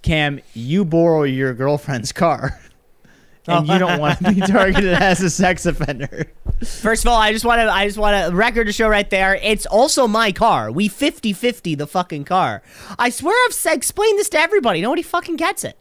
Cam, 0.04 0.42
you 0.54 0.84
borrow 0.84 1.24
your 1.24 1.54
girlfriend's 1.54 2.12
car, 2.12 2.60
and 3.48 3.68
you 3.68 3.78
don't 3.78 4.00
want 4.00 4.20
to 4.20 4.34
be 4.34 4.42
targeted 4.48 4.94
as 4.94 5.22
a 5.22 5.30
sex 5.30 5.66
offender. 5.66 6.32
First 6.64 7.04
of 7.04 7.10
all, 7.10 7.20
I 7.20 7.32
just 7.34 7.46
want 7.46 7.60
to 7.60 7.72
I 7.72 7.86
just 7.86 7.98
want 7.98 8.32
a 8.32 8.36
record 8.36 8.68
to 8.68 8.74
show 8.74 8.88
right 8.88 9.10
there. 9.10 9.36
It's 9.36 9.66
also 9.66 10.08
my 10.08 10.32
car. 10.32 10.72
We 10.72 10.90
50-50 10.90 11.78
the 11.78 11.88
fucking 11.88 12.26
car. 12.26 12.64
I 12.98 13.10
swear 13.10 13.36
I've 13.46 13.54
said, 13.54 13.76
explained 13.76 14.20
this 14.20 14.30
to 14.30 14.40
everybody. 14.40 14.82
Nobody 14.82 15.02
fucking 15.02 15.36
gets 15.36 15.64
it. 15.64 15.78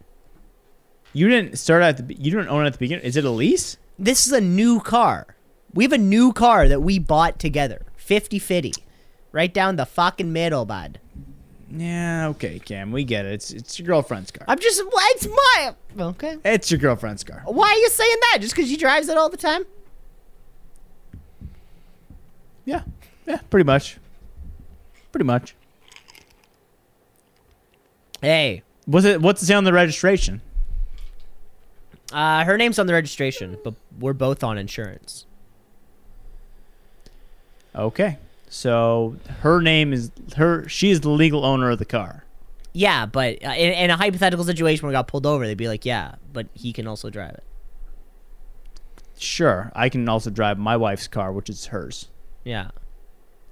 You 1.13 1.29
didn't 1.29 1.59
start 1.59 1.83
at 1.83 1.97
the 2.09 2.15
you 2.15 2.31
didn't 2.31 2.49
own 2.49 2.65
it 2.65 2.69
at 2.69 2.73
the 2.73 2.79
beginning. 2.79 3.05
Is 3.05 3.17
it 3.17 3.25
a 3.25 3.31
lease? 3.31 3.77
This 3.99 4.27
is 4.27 4.33
a 4.33 4.41
new 4.41 4.81
car. 4.81 5.37
We 5.75 5.85
have 5.85 5.93
a 5.93 5.99
new 5.99 6.33
car 6.33 6.69
that 6.69 6.81
we 6.81 6.99
bought 6.99 7.39
together. 7.39 7.87
50-50. 7.99 8.73
Right 9.31 9.53
down 9.53 9.77
the 9.77 9.87
fucking 9.87 10.33
middle, 10.33 10.67
bud. 10.67 11.01
Yeah. 11.75 12.29
Okay, 12.29 12.59
Cam, 12.59 12.93
we 12.93 13.03
get 13.05 13.25
it. 13.25 13.33
It's 13.33 13.51
it's 13.51 13.79
your 13.79 13.87
girlfriend's 13.87 14.31
car. 14.31 14.45
I'm 14.47 14.59
just 14.59 14.83
it's 14.85 15.27
my 15.27 15.75
Okay. 15.99 16.37
It's 16.45 16.71
your 16.71 16.79
girlfriend's 16.79 17.25
car. 17.25 17.43
Why 17.47 17.69
are 17.71 17.77
you 17.79 17.89
saying 17.89 18.17
that? 18.33 18.39
Just 18.41 18.55
cuz 18.55 18.69
she 18.69 18.77
drives 18.77 19.09
it 19.09 19.17
all 19.17 19.31
the 19.31 19.39
time? 19.39 19.65
Yeah. 22.67 22.83
Yeah. 23.27 23.39
Pretty 23.49 23.65
much. 23.65 23.99
Pretty 25.13 25.25
much. 25.25 25.55
Hey, 28.21 28.63
Was 28.87 29.05
it? 29.05 29.21
What's 29.21 29.43
it 29.43 29.47
say 29.47 29.55
on 29.55 29.65
the 29.65 29.73
registration? 29.73 30.43
uh 32.13 32.45
her 32.45 32.59
name's 32.59 32.79
on 32.79 32.87
the 32.87 32.93
registration, 32.93 33.57
but 33.65 33.73
we're 33.99 34.13
both 34.13 34.45
on 34.45 34.59
insurance. 34.59 35.25
Okay. 37.75 38.19
So 38.53 39.17
her 39.41 39.63
name 39.63 39.95
is 39.95 40.11
her. 40.37 40.69
She 40.69 40.91
is 40.91 41.01
the 41.01 41.09
legal 41.09 41.43
owner 41.43 41.71
of 41.71 41.79
the 41.79 41.87
car. 41.87 42.27
Yeah, 42.75 43.07
but 43.07 43.43
uh, 43.43 43.49
in, 43.49 43.73
in 43.73 43.91
a 43.91 43.97
hypothetical 43.97 44.45
situation 44.45 44.83
where 44.83 44.91
we 44.91 44.93
got 44.93 45.09
pulled 45.09 45.25
over, 45.25 45.47
they'd 45.47 45.55
be 45.55 45.69
like, 45.69 45.87
"Yeah, 45.87 46.17
but 46.35 46.49
he 46.53 46.71
can 46.75 46.87
also 46.87 47.09
drive 47.09 47.31
it." 47.31 47.45
Sure, 49.19 49.73
I 49.75 49.89
can 49.89 50.07
also 50.07 50.29
drive 50.29 50.59
my 50.59 50.77
wife's 50.77 51.09
car, 51.09 51.33
which 51.33 51.49
is 51.49 51.67
hers. 51.67 52.09
Yeah. 52.45 52.73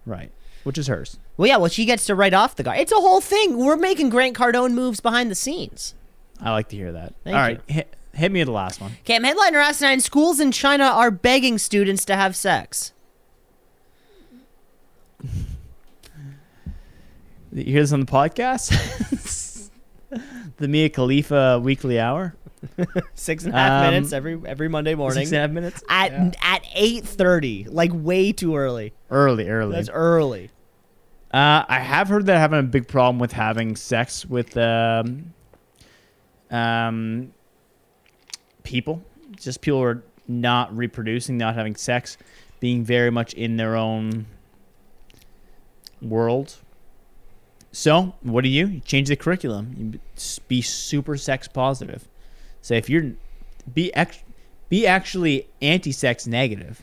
Right. 0.05 0.33
Which 0.65 0.77
is 0.77 0.89
hers. 0.89 1.17
Well, 1.39 1.49
yeah. 1.49 1.57
Well, 1.57 1.71
she 1.71 1.87
gets 1.87 2.05
to 2.05 2.15
write 2.15 2.35
off 2.35 2.57
the 2.57 2.65
car. 2.65 2.77
It's 2.77 2.93
a 2.93 2.97
whole 2.97 3.23
thing. 3.23 3.57
We're 3.57 3.77
making 3.77 4.11
Grant 4.11 4.37
Cardone 4.37 4.75
moves 4.75 5.01
behind 5.01 5.31
the 5.31 5.35
scenes. 5.35 5.95
I 6.43 6.51
like 6.51 6.69
to 6.69 6.77
hear 6.77 6.93
that. 6.93 7.15
Thank 7.25 7.37
All 7.37 7.41
right, 7.41 7.61
hit, 7.69 7.97
hit 8.13 8.31
me 8.31 8.41
with 8.41 8.49
the 8.49 8.53
last 8.53 8.83
one. 8.83 8.93
Cam 9.05 9.25
headliner 9.25 9.61
asinine: 9.61 10.01
Schools 10.01 10.41
in 10.41 10.53
China 10.53 10.85
are 10.85 11.11
begging 11.11 11.57
students 11.57 12.05
to 12.05 12.17
have 12.17 12.37
sex. 12.37 12.93
You 17.53 17.65
hear 17.65 17.81
this 17.83 17.93
on 17.93 18.01
the 18.01 18.07
podcast? 18.07 19.71
the 20.59 20.69
Mia 20.69 20.89
Khalifa 20.89 21.59
weekly 21.63 21.99
hour. 21.99 22.35
Six 23.15 23.45
and 23.45 23.55
a 23.55 23.57
half 23.59 23.85
Um, 23.87 23.91
minutes 23.95 24.13
every 24.13 24.39
every 24.45 24.69
Monday 24.69 24.95
morning 24.95 25.19
Six 25.21 25.31
and 25.31 25.39
a 25.39 25.41
half 25.41 25.51
minutes. 25.51 25.83
at 25.89 26.13
at 26.43 26.63
eight 26.75 27.05
thirty. 27.05 27.65
Like 27.65 27.91
way 27.95 28.33
too 28.33 28.55
early. 28.57 28.93
Early, 29.11 29.49
early. 29.49 29.73
That's 29.77 29.89
early. 29.89 30.51
Uh, 31.33 31.65
I 31.69 31.79
have 31.81 32.09
heard 32.09 32.27
that 32.27 32.39
having 32.39 32.59
a 32.59 32.63
big 32.65 32.87
problem 32.89 33.19
with 33.19 33.33
having 33.33 33.77
sex 33.77 34.27
with 34.27 34.57
um, 34.57 35.33
um, 36.51 37.33
people. 38.63 39.03
Just 39.37 39.61
people 39.61 39.79
who 39.79 39.85
are 39.87 40.03
not 40.29 40.77
reproducing, 40.77 41.39
not 41.39 41.55
having 41.55 41.77
sex, 41.77 42.19
being 42.59 42.85
very 42.85 43.11
much 43.11 43.33
in 43.35 43.57
their 43.57 43.77
own 43.77 44.27
world. 46.03 46.57
So, 47.73 48.15
what 48.23 48.43
do 48.43 48.51
you? 48.51 48.67
You 48.67 48.81
change 48.81 49.09
the 49.09 49.17
curriculum. 49.17 49.75
You 49.79 50.01
be- 50.49 50.63
super 50.63 51.17
sex 51.17 51.47
positive. 51.49 52.09
Say 52.63 52.77
if 52.77 52.91
you're 52.91 53.13
be 53.73 53.95
ex- 53.95 54.23
be 54.69 54.87
actually 54.87 55.49
anti-sex 55.63 56.27
negative. 56.27 56.83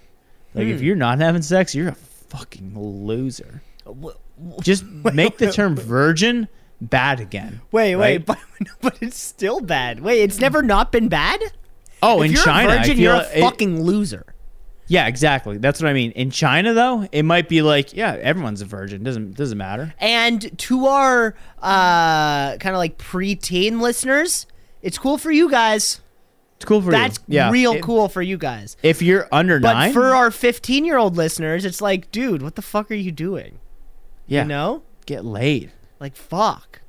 Like 0.54 0.68
if 0.68 0.80
hmm. 0.80 0.86
you're 0.86 0.96
not 0.96 1.20
having 1.20 1.42
sex, 1.42 1.76
you're 1.76 1.90
a 1.90 1.96
fucking 1.96 2.78
loser. 2.78 3.62
Uh, 3.86 4.12
Just 4.62 4.84
make 5.14 5.38
the 5.38 5.52
term 5.52 5.76
virgin 5.76 6.48
bad 6.82 7.20
again. 7.20 7.62
Wait, 7.72 7.96
wait, 7.96 8.18
right? 8.18 8.26
but 8.26 8.40
but 8.82 8.98
it's 9.02 9.18
still 9.18 9.60
bad. 9.60 10.00
Wait, 10.00 10.22
it's 10.22 10.40
never 10.40 10.62
not 10.62 10.92
been 10.92 11.10
bad. 11.10 11.42
Oh, 12.02 12.22
if 12.22 12.32
in 12.32 12.38
China, 12.38 12.78
virgin, 12.78 12.98
you're 12.98 13.16
a 13.16 13.42
fucking 13.42 13.84
loser. 13.84 14.26
Yeah, 14.88 15.08
exactly. 15.08 15.58
That's 15.58 15.82
what 15.82 15.90
I 15.90 15.94
mean. 15.94 16.12
In 16.12 16.32
China, 16.32 16.74
though, 16.74 17.08
it 17.12 17.24
might 17.24 17.50
be 17.50 17.62
like, 17.62 17.94
yeah, 17.94 18.14
everyone's 18.22 18.62
a 18.62 18.66
virgin. 18.66 19.04
Doesn't 19.04 19.36
doesn't 19.36 19.58
matter. 19.58 19.94
And 20.00 20.58
to 20.60 20.86
our 20.88 21.36
uh, 21.62 22.58
kind 22.58 22.76
of 22.76 22.78
like 22.78 22.98
preteen 22.98 23.82
listeners, 23.82 24.48
it's 24.82 24.98
cool 24.98 25.18
for 25.18 25.32
you 25.32 25.50
guys. 25.50 26.02
It's 26.56 26.66
cool 26.66 26.82
for 26.82 26.90
That's 26.92 27.18
you. 27.28 27.36
Yeah, 27.36 27.52
real 27.52 27.74
If- 27.74 27.82
cool 27.84 28.10
for 28.10 28.22
you 28.22 28.38
guys. 28.38 28.78
If 28.82 29.02
you're 29.04 29.28
under 29.32 29.60
But 29.60 29.74
nine, 29.74 29.94
for 29.94 30.16
our 30.16 30.32
15 30.32 30.86
year 30.86 30.98
old 30.98 31.16
listeners, 31.16 31.66
it's 31.66 31.82
like, 31.82 32.10
dude, 32.12 32.42
what 32.42 32.56
the 32.56 32.64
fuck 32.64 32.90
are 32.90 32.96
you 32.96 33.12
doing? 33.12 33.60
yeah, 34.26 34.42
You 34.42 34.48
know? 34.48 34.82
get 35.06 35.24
laid. 35.24 35.72
Like, 36.00 36.16
fuck. 36.16 36.82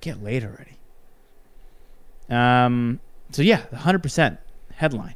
Get 0.00 0.22
laid 0.22 0.44
already. 0.44 0.76
Um. 2.30 3.00
So 3.32 3.42
yeah, 3.42 3.62
hundred 3.74 4.02
percent 4.02 4.38
headline. 4.74 5.14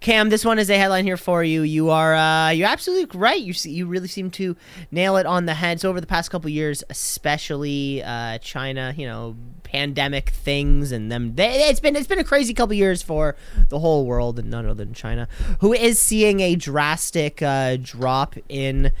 Cam, 0.00 0.30
this 0.30 0.46
one 0.46 0.58
is 0.58 0.70
a 0.70 0.78
headline 0.78 1.04
here 1.04 1.18
for 1.18 1.44
you. 1.44 1.60
You 1.60 1.90
are 1.90 2.14
uh, 2.14 2.50
you're 2.50 2.68
absolutely 2.68 3.18
right. 3.18 3.40
You 3.40 3.52
see, 3.52 3.70
you 3.70 3.86
really 3.86 4.08
seem 4.08 4.30
to 4.32 4.56
nail 4.90 5.18
it 5.18 5.26
on 5.26 5.44
the 5.44 5.52
head. 5.52 5.78
So 5.78 5.90
over 5.90 6.00
the 6.00 6.06
past 6.06 6.30
couple 6.30 6.48
years, 6.48 6.82
especially 6.88 8.02
uh, 8.02 8.38
China, 8.38 8.94
you 8.96 9.06
know, 9.06 9.36
pandemic 9.62 10.30
things 10.30 10.90
and 10.90 11.12
them. 11.12 11.34
They, 11.34 11.68
it's 11.68 11.80
been 11.80 11.96
it's 11.96 12.06
been 12.06 12.18
a 12.18 12.24
crazy 12.24 12.54
couple 12.54 12.74
years 12.74 13.02
for 13.02 13.36
the 13.68 13.78
whole 13.78 14.06
world, 14.06 14.38
and 14.38 14.48
none 14.48 14.64
other 14.64 14.84
than 14.84 14.94
China, 14.94 15.28
who 15.60 15.74
is 15.74 15.98
seeing 15.98 16.40
a 16.40 16.56
drastic 16.56 17.42
uh, 17.42 17.76
drop 17.76 18.36
in. 18.48 18.92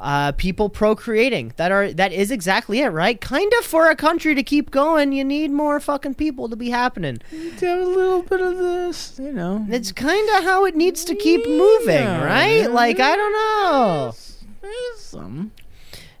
Uh, 0.00 0.32
people 0.32 0.68
procreating 0.68 1.52
that 1.56 1.72
are 1.72 1.92
that 1.92 2.12
is 2.12 2.30
exactly 2.30 2.80
it 2.80 2.88
right 2.88 3.20
kind 3.20 3.52
of 3.58 3.64
for 3.64 3.90
a 3.90 3.96
country 3.96 4.34
to 4.34 4.42
keep 4.42 4.70
going 4.70 5.12
you 5.12 5.24
need 5.24 5.50
more 5.50 5.80
fucking 5.80 6.14
people 6.14 6.48
to 6.48 6.54
be 6.56 6.70
happening 6.70 7.18
Have 7.60 7.80
a 7.80 7.84
little 7.84 8.22
bit 8.22 8.40
of 8.40 8.56
this, 8.58 9.18
you 9.18 9.32
know. 9.32 9.66
it's 9.68 9.90
kind 9.92 10.28
of 10.36 10.44
how 10.44 10.64
it 10.66 10.76
needs 10.76 11.04
to 11.04 11.14
keep 11.14 11.46
moving, 11.46 11.94
Yeah, 12.04 12.24
right? 12.24 12.62
yeah. 12.62 12.68
Like 12.68 13.00
I 13.00 13.16
don't 13.16 13.32
know. 13.32 14.12
There's 14.62 15.00
some. 15.00 15.52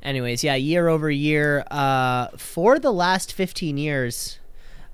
Anyways, 0.02 0.42
yeah, 0.44 0.54
year 0.54 0.88
over 0.88 1.10
year, 1.10 1.64
uh, 1.70 2.28
for 2.36 2.78
the 2.78 2.92
last 2.92 3.32
fifteen 3.32 3.76
years, 3.78 4.38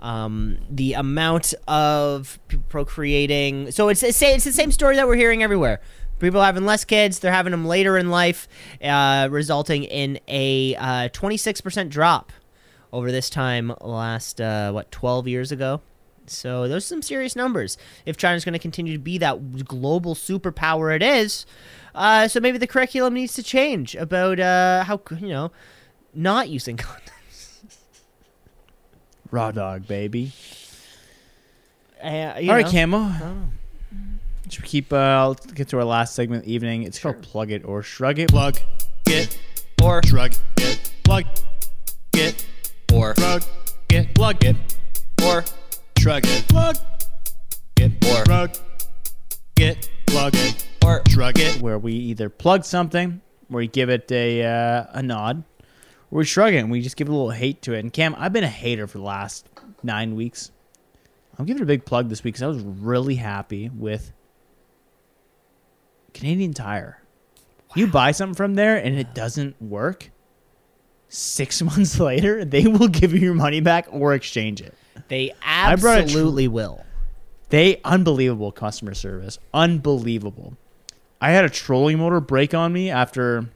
um, 0.01 0.59
the 0.71 0.95
amount 0.95 1.55
of 1.69 2.39
procreating. 2.69 3.71
So 3.71 3.89
it's 3.89 4.03
it's, 4.03 4.21
it's 4.23 4.45
the 4.45 4.53
same 4.53 4.73
story 4.73 4.97
that 4.97 5.07
we're 5.07 5.17
hearing 5.17 5.43
everywhere. 5.43 5.81
People 6.25 6.43
having 6.43 6.65
less 6.65 6.87
kids, 6.87 7.19
they're 7.19 7.31
having 7.31 7.51
them 7.51 7.67
later 7.67 7.99
in 7.99 8.09
life, 8.09 8.49
uh, 8.83 9.29
resulting 9.31 9.85
in 9.85 10.19
a 10.27 10.75
six 11.37 11.61
percent 11.61 11.91
drop 11.91 12.33
over 12.95 13.13
this 13.13 13.29
time 13.29 13.75
last 13.83 14.41
uh, 14.41 14.73
what 14.73 14.91
twelve 14.91 15.29
years 15.29 15.53
ago. 15.53 15.83
So 16.27 16.67
those 16.67 16.85
are 16.85 16.87
some 16.87 17.03
serious 17.03 17.37
numbers. 17.37 17.77
If 18.07 18.17
China's 18.17 18.43
going 18.43 18.55
to 18.55 18.59
continue 18.59 18.95
to 18.95 18.99
be 18.99 19.19
that 19.19 19.67
global 19.67 20.15
superpower 20.15 20.97
it 20.97 21.03
is, 21.03 21.45
uh, 21.95 22.27
so 22.27 22.41
maybe 22.41 22.57
the 22.57 22.67
curriculum 22.67 23.13
needs 23.13 23.35
to 23.35 23.43
change 23.43 23.95
about 23.95 24.41
uh, 24.41 24.85
how 24.85 25.03
you 25.21 25.29
know 25.29 25.53
not 26.15 26.49
using 26.49 26.77
condoms. 26.79 27.59
Raw 29.31 29.51
dog, 29.51 29.87
baby. 29.87 30.33
Uh, 32.03 32.07
All 32.09 32.47
right, 32.47 32.65
know. 32.65 32.71
Camo. 32.71 33.51
Should 34.51 34.63
we 34.63 34.69
keep? 34.69 34.93
Uh, 34.93 35.29
let's 35.29 35.47
get 35.53 35.69
to 35.69 35.79
our 35.79 35.85
last 35.85 36.15
segment 36.15 36.43
of 36.43 36.47
the 36.47 36.53
evening. 36.53 36.83
It's 36.83 36.99
called 36.99 37.23
Plug 37.23 37.51
It 37.51 37.65
or 37.65 37.83
Shrug 37.83 38.19
It. 38.19 38.29
Plug 38.29 38.59
It 39.07 39.39
Or 39.83 40.03
Shrug 40.05 40.35
It. 40.59 40.93
Plug 41.03 41.25
It 42.15 42.47
or 42.93 43.15
Shrug 43.17 43.43
It. 43.91 44.15
Plug 44.15 44.45
It 44.45 44.77
or 45.23 45.45
Shrug 45.99 46.25
It. 46.27 46.47
Plug 46.49 46.77
It 47.79 48.05
Or. 48.05 48.25
Shrug 48.29 48.59
It. 49.57 49.89
Plug 50.07 50.35
It 50.35 50.67
or 50.85 51.03
Shrug 51.09 51.39
It. 51.39 51.63
Where 51.63 51.79
we 51.79 51.95
either 51.95 52.29
plug 52.29 52.67
something, 52.67 53.23
where 53.49 53.61
we 53.61 53.67
give 53.67 53.89
it 53.89 54.13
a 54.13 54.45
uh, 54.45 54.87
a 54.91 55.03
nod, 55.03 55.43
or 56.11 56.19
we 56.19 56.25
shrug 56.27 56.53
it 56.53 56.59
and 56.59 56.71
we 56.71 56.83
just 56.83 56.97
give 56.97 57.09
a 57.09 57.13
little 57.13 57.31
hate 57.31 57.63
to 57.63 57.73
it. 57.73 57.81
And 57.81 57.91
Cam, 57.91 58.15
I've 58.19 58.35
been 58.35 58.45
a 58.45 58.49
hater 58.49 58.87
for 58.87 58.99
the 58.99 59.05
last 59.05 59.49
nine 59.83 60.15
weeks. 60.15 60.51
I'm 61.39 61.47
giving 61.47 61.63
it 61.63 61.65
a 61.65 61.67
big 61.67 61.87
plug 61.87 62.11
this 62.11 62.23
week 62.23 62.35
because 62.35 62.43
I 62.43 62.47
was 62.47 62.61
really 62.61 63.17
happy 63.17 63.71
with 63.71 64.13
Canadian 66.15 66.55
Tire. 66.55 67.01
You 67.75 67.89
buy 67.89 68.13
something 68.13 68.35
from 68.35 68.55
there 68.55 68.77
and 68.77 68.97
it 68.97 69.15
doesn't 69.15 69.61
work. 69.61 70.11
Six 71.09 71.61
months 71.63 72.01
later, 72.01 72.45
they 72.45 72.67
will 72.67 72.89
give 72.89 73.13
you 73.13 73.21
your 73.21 73.35
money 73.35 73.61
back 73.61 73.87
or 73.91 74.15
exchange 74.15 74.61
it. 74.63 74.75
they 75.09 75.35
I 75.45 75.77
brought 75.77 75.99
a 75.99 76.03
tr- 76.03 76.05
absolutely 76.05 76.49
will. 76.49 76.85
They 77.51 77.81
unbelievable 77.85 78.53
customer 78.53 78.95
service, 78.95 79.39
unbelievable. 79.53 80.57
I 81.21 81.31
had 81.31 81.45
a 81.45 81.51
trolling 81.51 81.99
motor 81.99 82.21
break 82.21 82.55
on 82.55 82.73
me 82.73 82.91
after 82.91 83.47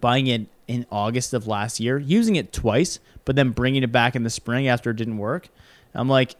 buying 0.00 0.26
it 0.26 0.46
in 0.68 0.86
August 0.90 1.32
of 1.34 1.46
last 1.46 1.80
year, 1.80 1.98
using 1.98 2.36
it 2.36 2.52
twice, 2.52 2.98
but 3.24 3.36
then 3.36 3.50
bringing 3.50 3.82
it 3.82 3.92
back 3.92 4.16
in 4.16 4.22
the 4.22 4.30
spring 4.30 4.68
after 4.68 4.90
it 4.90 4.96
didn't 4.96 5.18
work. 5.18 5.48
I'm 5.94 6.08
like, 6.08 6.34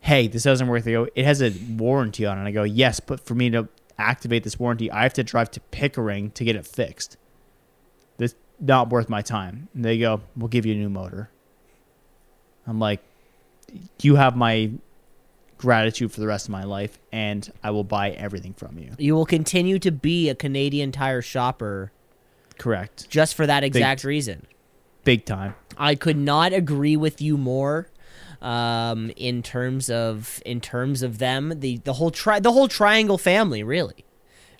"Hey, 0.00 0.28
this 0.28 0.42
doesn't 0.42 0.66
work." 0.66 0.84
They 0.84 0.92
go, 0.92 1.08
"It 1.14 1.24
has 1.24 1.40
a 1.42 1.50
warranty 1.76 2.26
on 2.26 2.36
it." 2.36 2.40
And 2.40 2.48
I 2.48 2.52
go, 2.52 2.62
"Yes, 2.64 3.00
but 3.00 3.20
for 3.20 3.34
me 3.34 3.50
to 3.50 3.68
activate 3.98 4.44
this 4.44 4.58
warranty, 4.58 4.90
I 4.90 5.02
have 5.02 5.12
to 5.14 5.24
drive 5.24 5.50
to 5.52 5.60
Pickering 5.60 6.30
to 6.32 6.44
get 6.44 6.56
it 6.56 6.66
fixed. 6.66 7.16
This 8.16 8.34
not 8.60 8.90
worth 8.90 9.08
my 9.08 9.22
time." 9.22 9.68
And 9.74 9.84
they 9.84 9.98
go, 9.98 10.22
"We'll 10.36 10.48
give 10.48 10.66
you 10.66 10.74
a 10.74 10.76
new 10.76 10.88
motor." 10.88 11.30
I'm 12.66 12.78
like, 12.78 13.00
"You 14.02 14.16
have 14.16 14.36
my 14.36 14.70
gratitude 15.56 16.12
for 16.12 16.20
the 16.20 16.26
rest 16.26 16.46
of 16.46 16.52
my 16.52 16.64
life, 16.64 16.98
and 17.12 17.50
I 17.62 17.70
will 17.70 17.84
buy 17.84 18.10
everything 18.10 18.54
from 18.54 18.78
you." 18.78 18.94
You 18.98 19.14
will 19.14 19.26
continue 19.26 19.78
to 19.80 19.90
be 19.90 20.28
a 20.28 20.34
Canadian 20.34 20.92
Tire 20.92 21.22
shopper 21.22 21.92
Correct. 22.58 23.08
just 23.08 23.34
for 23.34 23.46
that 23.46 23.64
exact 23.64 24.04
reason. 24.04 24.46
Big 25.04 25.24
time. 25.24 25.54
I 25.76 25.94
could 25.94 26.16
not 26.16 26.52
agree 26.52 26.96
with 26.96 27.20
you 27.22 27.36
more. 27.38 27.88
Um, 28.40 29.10
in 29.16 29.42
terms 29.42 29.90
of 29.90 30.40
in 30.46 30.60
terms 30.60 31.02
of 31.02 31.18
them, 31.18 31.54
the 31.58 31.78
the 31.78 31.94
whole 31.94 32.10
tri- 32.10 32.38
the 32.40 32.52
whole 32.52 32.68
triangle 32.68 33.18
family, 33.18 33.62
really. 33.62 34.04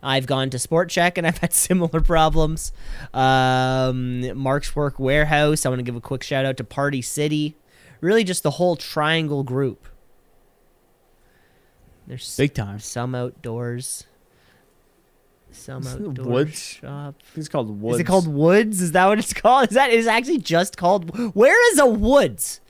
I've 0.03 0.27
gone 0.27 0.51
to 0.51 0.59
Sport 0.59 0.91
Chek 0.91 1.19
and 1.19 1.27
I've 1.29 1.39
had 1.39 1.53
similar 1.53 2.01
problems. 2.01 2.73
Um, 3.15 4.37
Mark's 4.37 4.75
Work 4.77 4.97
Wearhouse. 4.99 5.65
I 5.65 5.69
want 5.69 5.79
to 5.81 5.85
give 5.85 5.97
a 5.97 6.01
quick 6.01 6.23
shout 6.23 6.45
out 6.45 6.57
to 6.59 6.65
Party 6.65 7.03
City. 7.03 7.57
Really, 8.01 8.23
just 8.25 8.43
the 8.45 8.53
whole 8.53 8.77
triangle 8.77 9.43
group. 9.43 9.87
There's 12.07 12.37
Big 12.37 12.55
time. 12.55 12.79
some 12.79 13.15
outdoors. 13.15 14.05
Some 15.51 15.87
outdoor 15.87 16.27
Woods? 16.27 16.59
shop. 16.59 17.15
It's 17.37 17.49
called 17.49 17.81
Woods. 17.81 17.97
Is 17.97 18.01
it 18.01 18.05
called 18.05 18.29
Woods? 18.29 18.81
Is 18.81 18.93
that 18.93 19.07
what 19.07 19.19
it's 19.19 19.33
called? 19.35 19.69
Is 19.69 19.75
that 19.75 19.91
is 19.91 20.07
actually 20.07 20.39
just 20.39 20.77
called? 20.77 21.35
Where 21.35 21.73
is 21.73 21.79
a 21.79 21.87
Woods? 21.87 22.61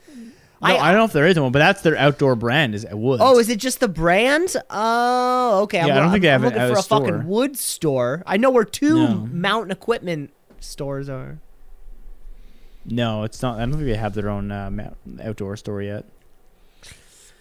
No, 0.61 0.67
I, 0.67 0.89
don't 0.91 0.97
know 0.99 1.05
if 1.05 1.13
there 1.13 1.25
is 1.25 1.39
one, 1.39 1.51
but 1.53 1.59
that's 1.59 1.81
their 1.83 1.95
outdoor 1.97 2.35
brand. 2.35 2.75
Is 2.75 2.85
Woods. 2.91 3.21
Oh, 3.25 3.39
is 3.39 3.47
it 3.49 3.59
just 3.59 3.79
the 3.79 3.87
brand? 3.87 4.55
Oh, 4.69 5.61
okay. 5.63 5.79
I'm, 5.79 5.87
Yeah, 5.87 5.93
I 5.93 5.95
don't 5.97 6.03
I'm- 6.05 6.11
think 6.11 6.21
they 6.23 6.27
have 6.27 6.41
I'm 6.41 6.45
looking 6.45 6.59
for 6.59 6.75
a 6.75 6.79
a 6.79 6.83
fucking 6.83 7.07
store. 7.07 7.23
Woods 7.25 7.61
store. 7.61 8.23
I 8.27 8.35
know 8.37 8.49
where 8.49 8.65
two 8.65 8.95
No. 9.07 9.15
mountain 9.31 9.71
equipment 9.71 10.31
stores 10.59 11.07
are. 11.07 11.39
no, 12.85 13.23
it's 13.23 13.41
not. 13.41 13.57
I 13.57 13.61
don't 13.61 13.73
think 13.73 13.85
they 13.85 13.95
have 13.95 14.13
their 14.15 14.29
own 14.29 14.51
uh, 14.51 14.91
outdoor 15.23 15.55
store 15.57 15.81
yet. 15.81 16.05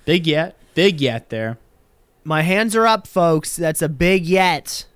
Big 0.05 0.27
yet, 0.27 0.57
big 0.75 1.01
yet 1.01 1.31
there. 1.31 1.59
My 2.25 2.43
hands 2.43 2.77
are 2.77 2.87
up, 2.87 3.07
folks. 3.07 3.57
That's 3.57 3.83
a 3.83 3.89
big 3.89 4.27
yet. 4.27 4.87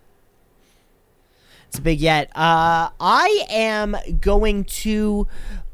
It's 1.68 1.78
a 1.78 1.82
big 1.82 2.00
yet. 2.00 2.28
Uh, 2.36 2.90
I 3.00 3.44
am 3.48 3.96
going 4.20 4.64
to 4.64 5.26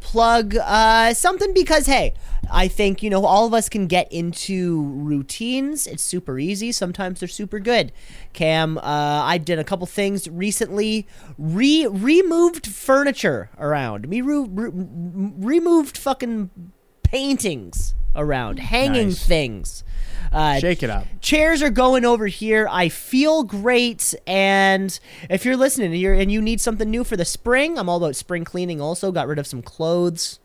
plug 0.08 0.56
uh, 0.56 1.12
something 1.12 1.52
because, 1.52 1.84
hey, 1.84 2.14
I 2.50 2.66
think, 2.66 3.02
you 3.02 3.10
know, 3.10 3.26
all 3.26 3.44
of 3.44 3.52
us 3.52 3.68
can 3.68 3.86
get 3.86 4.10
into 4.10 4.82
routines. 4.84 5.86
It's 5.86 6.02
super 6.02 6.38
easy. 6.38 6.72
Sometimes 6.72 7.20
they're 7.20 7.28
super 7.28 7.58
good. 7.58 7.92
Cam, 8.32 8.78
uh, 8.78 8.80
I 8.82 9.36
did 9.36 9.58
a 9.58 9.64
couple 9.64 9.86
things 9.86 10.26
recently. 10.26 11.06
Re 11.36 11.86
removed 11.86 12.66
furniture 12.66 13.50
around. 13.58 14.08
Me 14.08 14.22
re- 14.22 14.48
re- 14.48 14.70
removed 14.72 15.98
fucking 15.98 16.72
paintings 17.02 17.94
around, 18.18 18.58
hanging 18.58 19.08
Nice. 19.08 19.24
things. 19.24 19.84
Uh, 20.30 20.58
Shake 20.58 20.82
it 20.82 20.90
up. 20.90 21.06
chairs 21.22 21.62
are 21.62 21.70
going 21.70 22.04
over 22.04 22.26
here. 22.26 22.68
I 22.70 22.90
feel 22.90 23.44
great, 23.44 24.14
and 24.26 24.98
if 25.30 25.46
you're 25.46 25.56
listening 25.56 25.92
and, 25.92 26.00
you're, 26.00 26.12
and 26.12 26.30
you 26.30 26.42
need 26.42 26.60
something 26.60 26.90
new 26.90 27.02
for 27.02 27.16
the 27.16 27.24
spring, 27.24 27.78
I'm 27.78 27.88
all 27.88 27.96
about 27.96 28.14
spring 28.16 28.44
cleaning. 28.44 28.78
Also, 28.78 29.10
got 29.10 29.26
rid 29.26 29.38
of 29.38 29.46
some 29.46 29.62
clothes. 29.62 30.38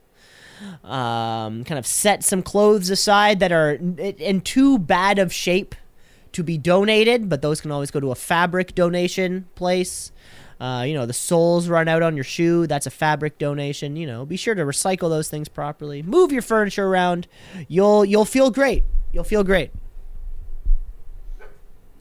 Um, 0.85 1.65
kind 1.65 1.77
of 1.77 1.85
set 1.85 2.23
some 2.23 2.41
clothes 2.41 2.89
aside 2.89 3.39
that 3.41 3.51
are 3.51 3.71
in, 3.71 3.97
in 3.99 4.39
too 4.41 4.79
bad 4.79 5.19
of 5.19 5.33
shape 5.33 5.75
to 6.31 6.43
be 6.43 6.57
donated, 6.57 7.27
but 7.27 7.41
those 7.41 7.59
can 7.59 7.69
always 7.71 7.91
go 7.91 7.99
to 7.99 8.11
a 8.11 8.15
fabric 8.15 8.73
donation 8.73 9.47
place. 9.55 10.11
Uh, 10.59 10.83
you 10.87 10.93
know, 10.93 11.05
the 11.05 11.13
soles 11.13 11.67
run 11.67 11.87
out 11.87 12.01
on 12.01 12.15
your 12.15 12.23
shoe. 12.23 12.67
That's 12.67 12.85
a 12.85 12.91
fabric 12.91 13.37
donation. 13.37 13.95
You 13.95 14.07
know, 14.07 14.25
be 14.25 14.37
sure 14.37 14.55
to 14.55 14.63
recycle 14.63 15.09
those 15.09 15.29
things 15.29 15.49
properly. 15.49 16.01
Move 16.01 16.31
your 16.31 16.41
furniture 16.41 16.85
around. 16.85 17.27
You'll 17.67 18.05
you'll 18.05 18.25
feel 18.25 18.51
great. 18.51 18.83
You'll 19.11 19.23
feel 19.23 19.43
great. 19.43 19.71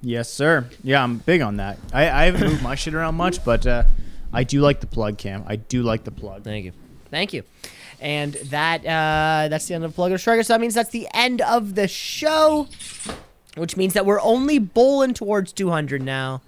Yes, 0.03 0.29
sir. 0.29 0.69
Yeah, 0.83 1.03
I'm 1.03 1.19
big 1.19 1.43
on 1.43 1.59
that. 1.59 1.79
I, 1.93 2.11
I 2.11 2.25
haven't 2.25 2.49
moved 2.49 2.63
my 2.63 2.75
shit 2.75 2.93
around 2.93 3.15
much, 3.15 3.45
but 3.45 3.67
uh, 3.67 3.85
I 4.33 4.43
do 4.43 4.61
like 4.61 4.81
the 4.81 4.87
plug, 4.89 5.17
Cam. 5.17 5.45
I 5.47 5.57
do 5.57 5.83
like 5.83 6.03
the 6.05 6.11
plug. 6.11 6.43
Thank 6.43 6.65
you. 6.65 6.73
Thank 7.11 7.33
you. 7.33 7.45
And 8.01 8.33
that 8.35 8.81
uh, 8.81 9.49
that's 9.49 9.67
the 9.67 9.75
end 9.75 9.85
of 9.85 9.95
Plug 9.95 10.11
or 10.11 10.17
Shrugger. 10.17 10.45
So 10.45 10.55
that 10.55 10.61
means 10.61 10.75
that's 10.75 10.91
the 10.91 11.07
end 11.15 11.41
of 11.43 11.77
the 11.77 11.87
show, 11.87 12.67
which 13.57 13.77
means 13.77 13.93
that 13.93 14.05
we're 14.05 14.21
only 14.21 14.59
bowling 14.59 15.15
towards 15.15 15.53
200 15.53 16.03
now. 16.03 16.43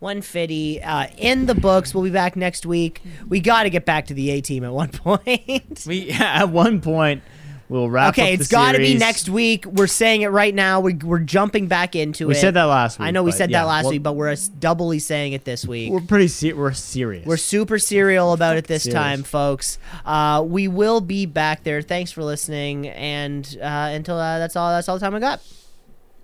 150 0.00 0.82
uh, 0.82 1.06
in 1.16 1.46
the 1.46 1.54
books. 1.54 1.94
We'll 1.94 2.04
be 2.04 2.10
back 2.10 2.36
next 2.36 2.64
week. 2.64 3.02
We 3.28 3.40
got 3.40 3.64
to 3.64 3.70
get 3.70 3.84
back 3.84 4.06
to 4.06 4.14
the 4.14 4.30
A 4.30 4.40
team 4.40 4.64
at 4.64 4.72
one 4.72 4.88
point. 4.92 5.84
We 5.86 6.10
at 6.10 6.50
one 6.50 6.80
point 6.80 7.22
we'll 7.68 7.90
wrap. 7.90 8.10
okay, 8.10 8.34
it's 8.34 8.48
got 8.48 8.72
to 8.72 8.78
be 8.78 8.96
next 8.96 9.28
week. 9.28 9.64
We're 9.66 9.86
saying 9.86 10.22
it 10.22 10.28
right 10.28 10.54
now. 10.54 10.80
We, 10.80 10.94
we're 10.94 11.18
jumping 11.18 11.66
back 11.66 11.94
into 11.94 12.26
We 12.26 12.34
it. 12.34 12.36
We 12.36 12.40
said 12.40 12.54
that 12.54 12.64
last 12.64 12.98
week. 12.98 13.06
I 13.06 13.10
know 13.10 13.22
we 13.22 13.32
said 13.32 13.50
yeah, 13.50 13.60
that 13.60 13.66
last 13.68 13.84
well, 13.84 13.92
week, 13.92 14.02
but 14.02 14.14
we're 14.14 14.34
doubly 14.58 14.98
saying 14.98 15.32
it 15.32 15.44
this 15.44 15.66
week. 15.66 15.92
we're 15.92 16.00
pretty 16.00 16.28
se- 16.28 16.54
we're 16.54 16.72
serious. 16.72 17.26
We're 17.26 17.36
super 17.36 17.78
serial 17.78 18.32
about 18.32 18.56
it 18.56 18.66
this 18.66 18.84
Serious. 18.84 18.94
time, 18.94 19.22
folks. 19.22 19.78
Uh, 20.04 20.44
we 20.46 20.68
will 20.68 21.00
be 21.00 21.26
back 21.26 21.64
there. 21.64 21.82
Thanks 21.82 22.10
for 22.10 22.22
listening, 22.24 22.88
and 22.88 23.58
uh, 23.60 23.64
until 23.92 24.16
uh, 24.16 24.38
that's 24.38 24.56
all. 24.56 24.70
That's 24.70 24.88
all 24.88 24.96
the 24.96 25.04
time 25.04 25.14
I 25.14 25.20
got. 25.20 25.40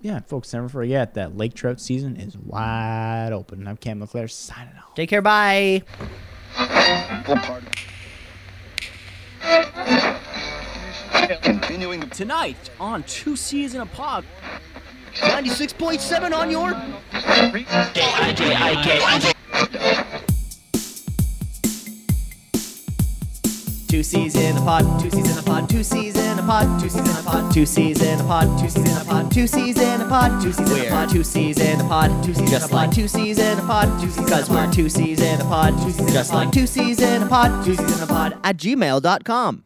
Yeah, 0.05 0.19
folks. 0.19 0.53
Never 0.53 0.69
forget 0.69 1.15
that 1.15 1.35
lake 1.35 1.55
trout 1.55 1.81
season 1.81 2.15
is 2.15 2.37
wide 2.37 3.31
open. 3.33 3.67
I'm 3.67 3.75
Cam 3.75 3.99
Leclerc 3.99 4.29
signing 4.29 4.75
off. 4.77 4.93
Take 4.93 5.09
care. 5.09 5.23
Bye. 5.23 5.81
Continuing 11.41 12.07
Tonight 12.11 12.69
on 12.79 13.01
Two 13.03 13.35
C's 13.35 13.73
in 13.73 13.81
a 13.81 13.85
Pod. 13.87 14.23
96.7 15.15 16.37
on 16.37 16.51
your. 16.51 16.75
Two 23.87 24.03
C's 24.03 24.35
in 24.35 24.57
a 24.57 24.59
pod, 24.61 24.99
two 24.99 25.09
C's 25.09 25.31
in 25.31 25.37
a 25.37 25.41
pod, 25.41 25.69
two 25.69 25.83
C's 25.83 26.17
in 26.17 26.39
a 26.39 26.41
pod, 26.43 26.79
two 26.81 26.89
C's 26.89 27.01
in 27.07 27.17
a 27.17 27.23
pod, 27.23 27.53
two 27.53 27.65
C's 27.65 28.01
in 28.01 28.19
a 28.19 28.23
pod, 28.23 28.61
two 28.61 28.67
C's 28.67 28.87
in 28.87 29.01
a 29.01 29.05
pod, 29.05 29.31
two 29.31 29.47
C's 29.47 29.77
in 29.77 30.01
a 30.01 30.05
pod, 30.05 30.31
two 30.41 30.43
C's 30.43 30.67
in 30.69 30.79
a 30.81 30.89
pod, 30.89 31.09
two 31.09 31.23
C's 31.23 31.59
in 31.59 31.79
a 31.79 31.83
pod, 31.83 32.25
two 32.25 32.33
C's 32.33 32.49
just 32.49 32.71
like 32.71 32.91
two 32.91 33.07
C's 33.07 33.39
in 33.39 33.59
a 33.59 33.61
pod, 33.61 34.01
two 34.01 34.09
C's 34.09 34.29
cause 34.29 34.49
we're 34.49 34.71
two 34.71 34.89
C's 34.89 35.21
in 35.21 35.41
a 35.41 35.43
pod, 35.43 35.73
two 35.83 35.91
C's 35.91 36.13
just 36.13 36.33
like 36.33 36.51
two 36.51 36.67
C's 36.67 37.01
in 37.01 37.23
a 37.23 37.27
pod, 37.27 37.65
two 37.65 37.75
C's 37.75 37.97
in 37.97 38.03
a 38.03 38.07
pod 38.07 38.37
at 38.43 38.57
gmail.com. 38.57 39.64